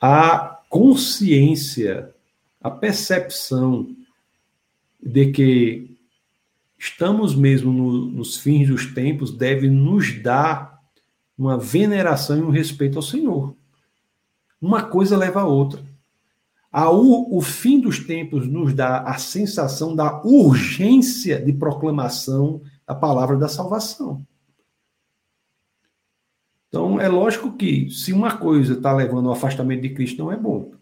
a 0.00 0.60
consciência, 0.68 2.10
a 2.60 2.70
percepção 2.70 3.94
de 5.00 5.30
que 5.30 5.96
estamos 6.76 7.34
mesmo 7.34 7.72
no, 7.72 8.06
nos 8.06 8.36
fins 8.36 8.68
dos 8.68 8.86
tempos 8.92 9.30
deve 9.30 9.68
nos 9.68 10.20
dar 10.20 10.69
uma 11.40 11.56
veneração 11.56 12.36
e 12.36 12.42
um 12.42 12.50
respeito 12.50 12.98
ao 12.98 13.02
Senhor. 13.02 13.56
Uma 14.60 14.82
coisa 14.82 15.16
leva 15.16 15.40
a 15.40 15.46
outra. 15.46 15.82
A, 16.70 16.90
o, 16.90 17.34
o 17.34 17.40
fim 17.40 17.80
dos 17.80 17.98
tempos 17.98 18.46
nos 18.46 18.74
dá 18.74 19.00
a 19.00 19.16
sensação 19.16 19.96
da 19.96 20.22
urgência 20.22 21.40
de 21.40 21.54
proclamação 21.54 22.60
da 22.86 22.94
palavra 22.94 23.38
da 23.38 23.48
salvação. 23.48 24.24
Então, 26.68 27.00
é 27.00 27.08
lógico 27.08 27.52
que 27.56 27.88
se 27.88 28.12
uma 28.12 28.36
coisa 28.36 28.74
está 28.74 28.92
levando 28.92 29.28
ao 29.28 29.32
afastamento 29.32 29.80
de 29.80 29.90
Cristo, 29.90 30.22
não 30.22 30.30
é 30.30 30.36
bom. 30.36 30.72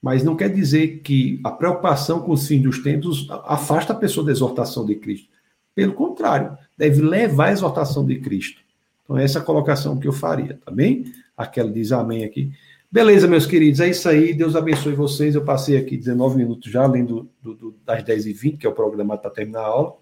Mas 0.00 0.22
não 0.22 0.36
quer 0.36 0.50
dizer 0.50 1.00
que 1.00 1.40
a 1.42 1.50
preocupação 1.50 2.20
com 2.20 2.32
os 2.32 2.46
fins 2.46 2.62
dos 2.62 2.82
tempos 2.82 3.26
afasta 3.44 3.94
a 3.94 3.96
pessoa 3.96 4.26
da 4.26 4.32
exortação 4.32 4.84
de 4.84 4.94
Cristo. 4.94 5.28
Pelo 5.74 5.94
contrário, 5.94 6.56
deve 6.76 7.00
levar 7.00 7.46
a 7.46 7.52
exortação 7.52 8.04
de 8.04 8.20
Cristo. 8.20 8.60
Então, 9.04 9.18
essa 9.18 9.38
é 9.38 9.42
a 9.42 9.44
colocação 9.44 9.98
que 9.98 10.06
eu 10.06 10.12
faria, 10.12 10.58
tá 10.64 10.70
bem? 10.70 11.04
Aquela 11.36 11.70
diz 11.70 11.92
amém 11.92 12.24
aqui. 12.24 12.52
Beleza, 12.90 13.26
meus 13.26 13.46
queridos, 13.46 13.80
é 13.80 13.88
isso 13.88 14.08
aí. 14.08 14.34
Deus 14.34 14.54
abençoe 14.54 14.94
vocês. 14.94 15.34
Eu 15.34 15.42
passei 15.44 15.78
aqui 15.78 15.96
19 15.96 16.36
minutos 16.36 16.70
já, 16.70 16.86
lendo 16.86 17.28
do, 17.40 17.54
do, 17.54 17.74
das 17.86 18.04
10h20, 18.04 18.58
que 18.58 18.66
é 18.66 18.68
o 18.68 18.74
programa 18.74 19.16
para 19.16 19.30
terminar 19.30 19.60
a 19.60 19.66
aula, 19.66 19.94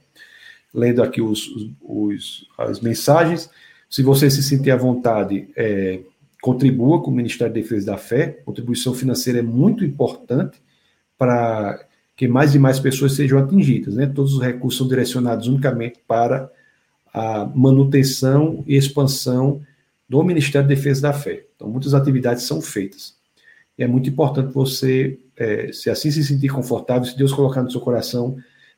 lendo 0.75 1.01
aqui 1.01 1.23
os, 1.23 1.49
os, 1.81 2.49
as 2.59 2.81
mensagens. 2.81 3.49
Se 3.89 4.03
você 4.03 4.29
se 4.29 4.43
sentir 4.43 4.73
à 4.73 4.77
vontade, 4.77 5.49
é, 5.57 6.01
contribua 6.43 7.01
com 7.01 7.13
o 7.13 7.15
Ministério 7.15 7.55
da 7.55 7.61
Defesa 7.61 7.93
da 7.93 7.97
Fé. 7.97 8.41
Contribuição 8.45 8.93
financeira 8.93 9.39
é 9.39 9.43
muito 9.43 9.85
importante 9.85 10.61
para 11.17 11.87
que 12.17 12.27
mais 12.27 12.55
e 12.55 12.59
mais 12.59 12.81
pessoas 12.81 13.13
sejam 13.13 13.39
atingidas. 13.39 13.95
Né? 13.95 14.07
Todos 14.07 14.35
os 14.35 14.43
recursos 14.43 14.77
são 14.77 14.89
direcionados 14.89 15.47
unicamente 15.47 16.01
para 16.09 16.51
a 17.13 17.45
manutenção 17.55 18.63
e 18.67 18.77
expansão 18.77 19.61
do 20.09 20.23
Ministério 20.23 20.67
da 20.69 20.75
Defesa 20.75 21.03
da 21.03 21.13
Fé. 21.13 21.45
Então, 21.55 21.69
muitas 21.69 21.95
atividades 21.95 22.45
são 22.45 22.61
feitas. 22.61 23.15
E 23.79 23.83
é 23.83 23.87
muito 23.87 24.11
importante 24.11 24.53
você, 24.53 25.19
é, 25.37 25.73
se 25.73 25.89
assim 25.89 26.11
se 26.11 26.23
sentir 26.25 26.49
confortável, 26.49 27.05
se 27.05 27.17
Deus 27.17 27.33
colocar 27.33 27.63
no 27.63 27.71
seu 27.71 27.81
coração, 27.81 28.37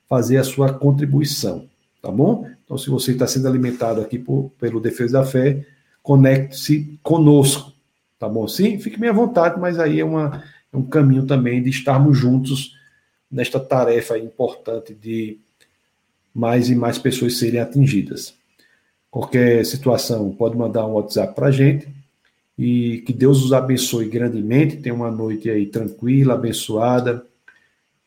fazer 0.08 0.36
a 0.36 0.44
sua 0.44 0.72
contribuição, 0.72 1.68
tá 2.00 2.10
bom? 2.10 2.48
Então, 2.64 2.76
se 2.76 2.90
você 2.90 3.12
está 3.12 3.26
sendo 3.26 3.48
alimentado 3.48 4.00
aqui 4.00 4.18
por, 4.18 4.50
pelo 4.58 4.80
Defesa 4.80 5.20
da 5.20 5.24
Fé, 5.24 5.66
conecte-se 6.02 6.98
conosco, 7.02 7.72
tá 8.18 8.28
bom? 8.28 8.46
Sim, 8.46 8.78
fique 8.78 8.98
bem 8.98 9.10
à 9.10 9.12
vontade, 9.12 9.58
mas 9.58 9.78
aí 9.78 10.00
é, 10.00 10.04
uma, 10.04 10.42
é 10.72 10.76
um 10.76 10.84
caminho 10.84 11.26
também 11.26 11.62
de 11.62 11.70
estarmos 11.70 12.16
juntos 12.16 12.76
nesta 13.30 13.58
tarefa 13.58 14.18
importante 14.18 14.94
de 14.94 15.40
mais 16.34 16.70
e 16.70 16.74
mais 16.74 16.98
pessoas 16.98 17.38
serem 17.38 17.60
atingidas. 17.60 18.34
Qualquer 19.10 19.64
situação, 19.66 20.30
pode 20.32 20.56
mandar 20.56 20.86
um 20.86 20.92
WhatsApp 20.92 21.34
para 21.34 21.48
a 21.48 21.50
gente 21.50 21.86
e 22.58 23.02
que 23.06 23.12
Deus 23.12 23.44
os 23.44 23.52
abençoe 23.52 24.08
grandemente. 24.08 24.76
Tenha 24.76 24.94
uma 24.94 25.10
noite 25.10 25.50
aí 25.50 25.66
tranquila, 25.66 26.34
abençoada, 26.34 27.26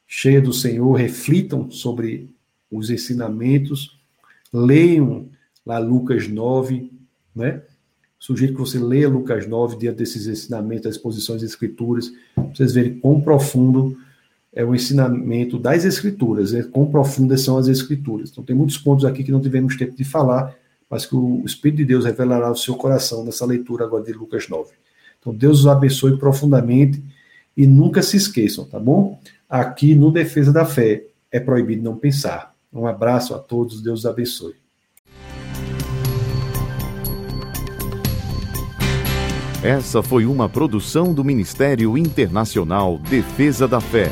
cheia 0.07 0.41
do 0.41 0.53
Senhor. 0.53 0.93
Reflitam 0.93 1.69
sobre 1.69 2.29
os 2.71 2.89
ensinamentos, 2.89 3.97
leiam 4.51 5.27
lá 5.65 5.77
Lucas 5.77 6.27
9, 6.27 6.91
né? 7.35 7.61
Sugiro 8.17 8.53
que 8.53 8.59
você 8.59 8.79
leia 8.79 9.07
Lucas 9.07 9.45
9 9.45 9.77
diante 9.77 9.97
desses 9.97 10.25
ensinamentos, 10.25 10.85
das 10.85 10.95
exposições 10.95 11.41
das 11.41 11.51
Escrituras, 11.51 12.11
para 12.33 12.45
vocês 12.45 12.73
verem 12.73 12.97
quão 12.99 13.21
profundo 13.21 13.95
é 14.55 14.63
o 14.63 14.73
ensinamento 14.73 15.59
das 15.59 15.83
Escrituras, 15.83 16.53
né? 16.53 16.63
quão 16.63 16.87
profundas 16.87 17.41
são 17.41 17.57
as 17.57 17.67
Escrituras. 17.67 18.31
Então, 18.31 18.43
tem 18.43 18.55
muitos 18.55 18.77
pontos 18.77 19.03
aqui 19.03 19.23
que 19.23 19.31
não 19.31 19.41
tivemos 19.41 19.75
tempo 19.75 19.95
de 19.95 20.05
falar, 20.05 20.55
mas 20.89 21.05
que 21.05 21.15
o 21.15 21.43
Espírito 21.45 21.77
de 21.79 21.85
Deus 21.85 22.05
revelará 22.05 22.47
ao 22.47 22.55
seu 22.55 22.75
coração 22.75 23.25
nessa 23.25 23.45
leitura 23.45 23.83
agora 23.83 24.05
de 24.05 24.13
Lucas 24.13 24.47
9. 24.47 24.71
Então, 25.19 25.35
Deus 25.35 25.59
os 25.59 25.67
abençoe 25.67 26.17
profundamente 26.17 27.03
e 27.57 27.67
nunca 27.67 28.01
se 28.01 28.15
esqueçam, 28.15 28.63
tá 28.65 28.79
bom? 28.79 29.19
Aqui 29.49 29.93
no 29.93 30.09
Defesa 30.09 30.53
da 30.53 30.65
Fé 30.65 31.03
é 31.31 31.39
proibido 31.39 31.83
não 31.83 31.97
pensar. 31.97 32.55
Um 32.71 32.87
abraço 32.87 33.33
a 33.35 33.39
todos, 33.39 33.81
Deus 33.81 33.99
os 33.99 34.05
abençoe. 34.05 34.55
Essa 39.65 40.03
foi 40.03 40.27
uma 40.27 40.47
produção 40.47 41.11
do 41.11 41.23
Ministério 41.23 41.97
Internacional 41.97 42.99
Defesa 42.99 43.67
da 43.67 43.81
Fé, 43.81 44.11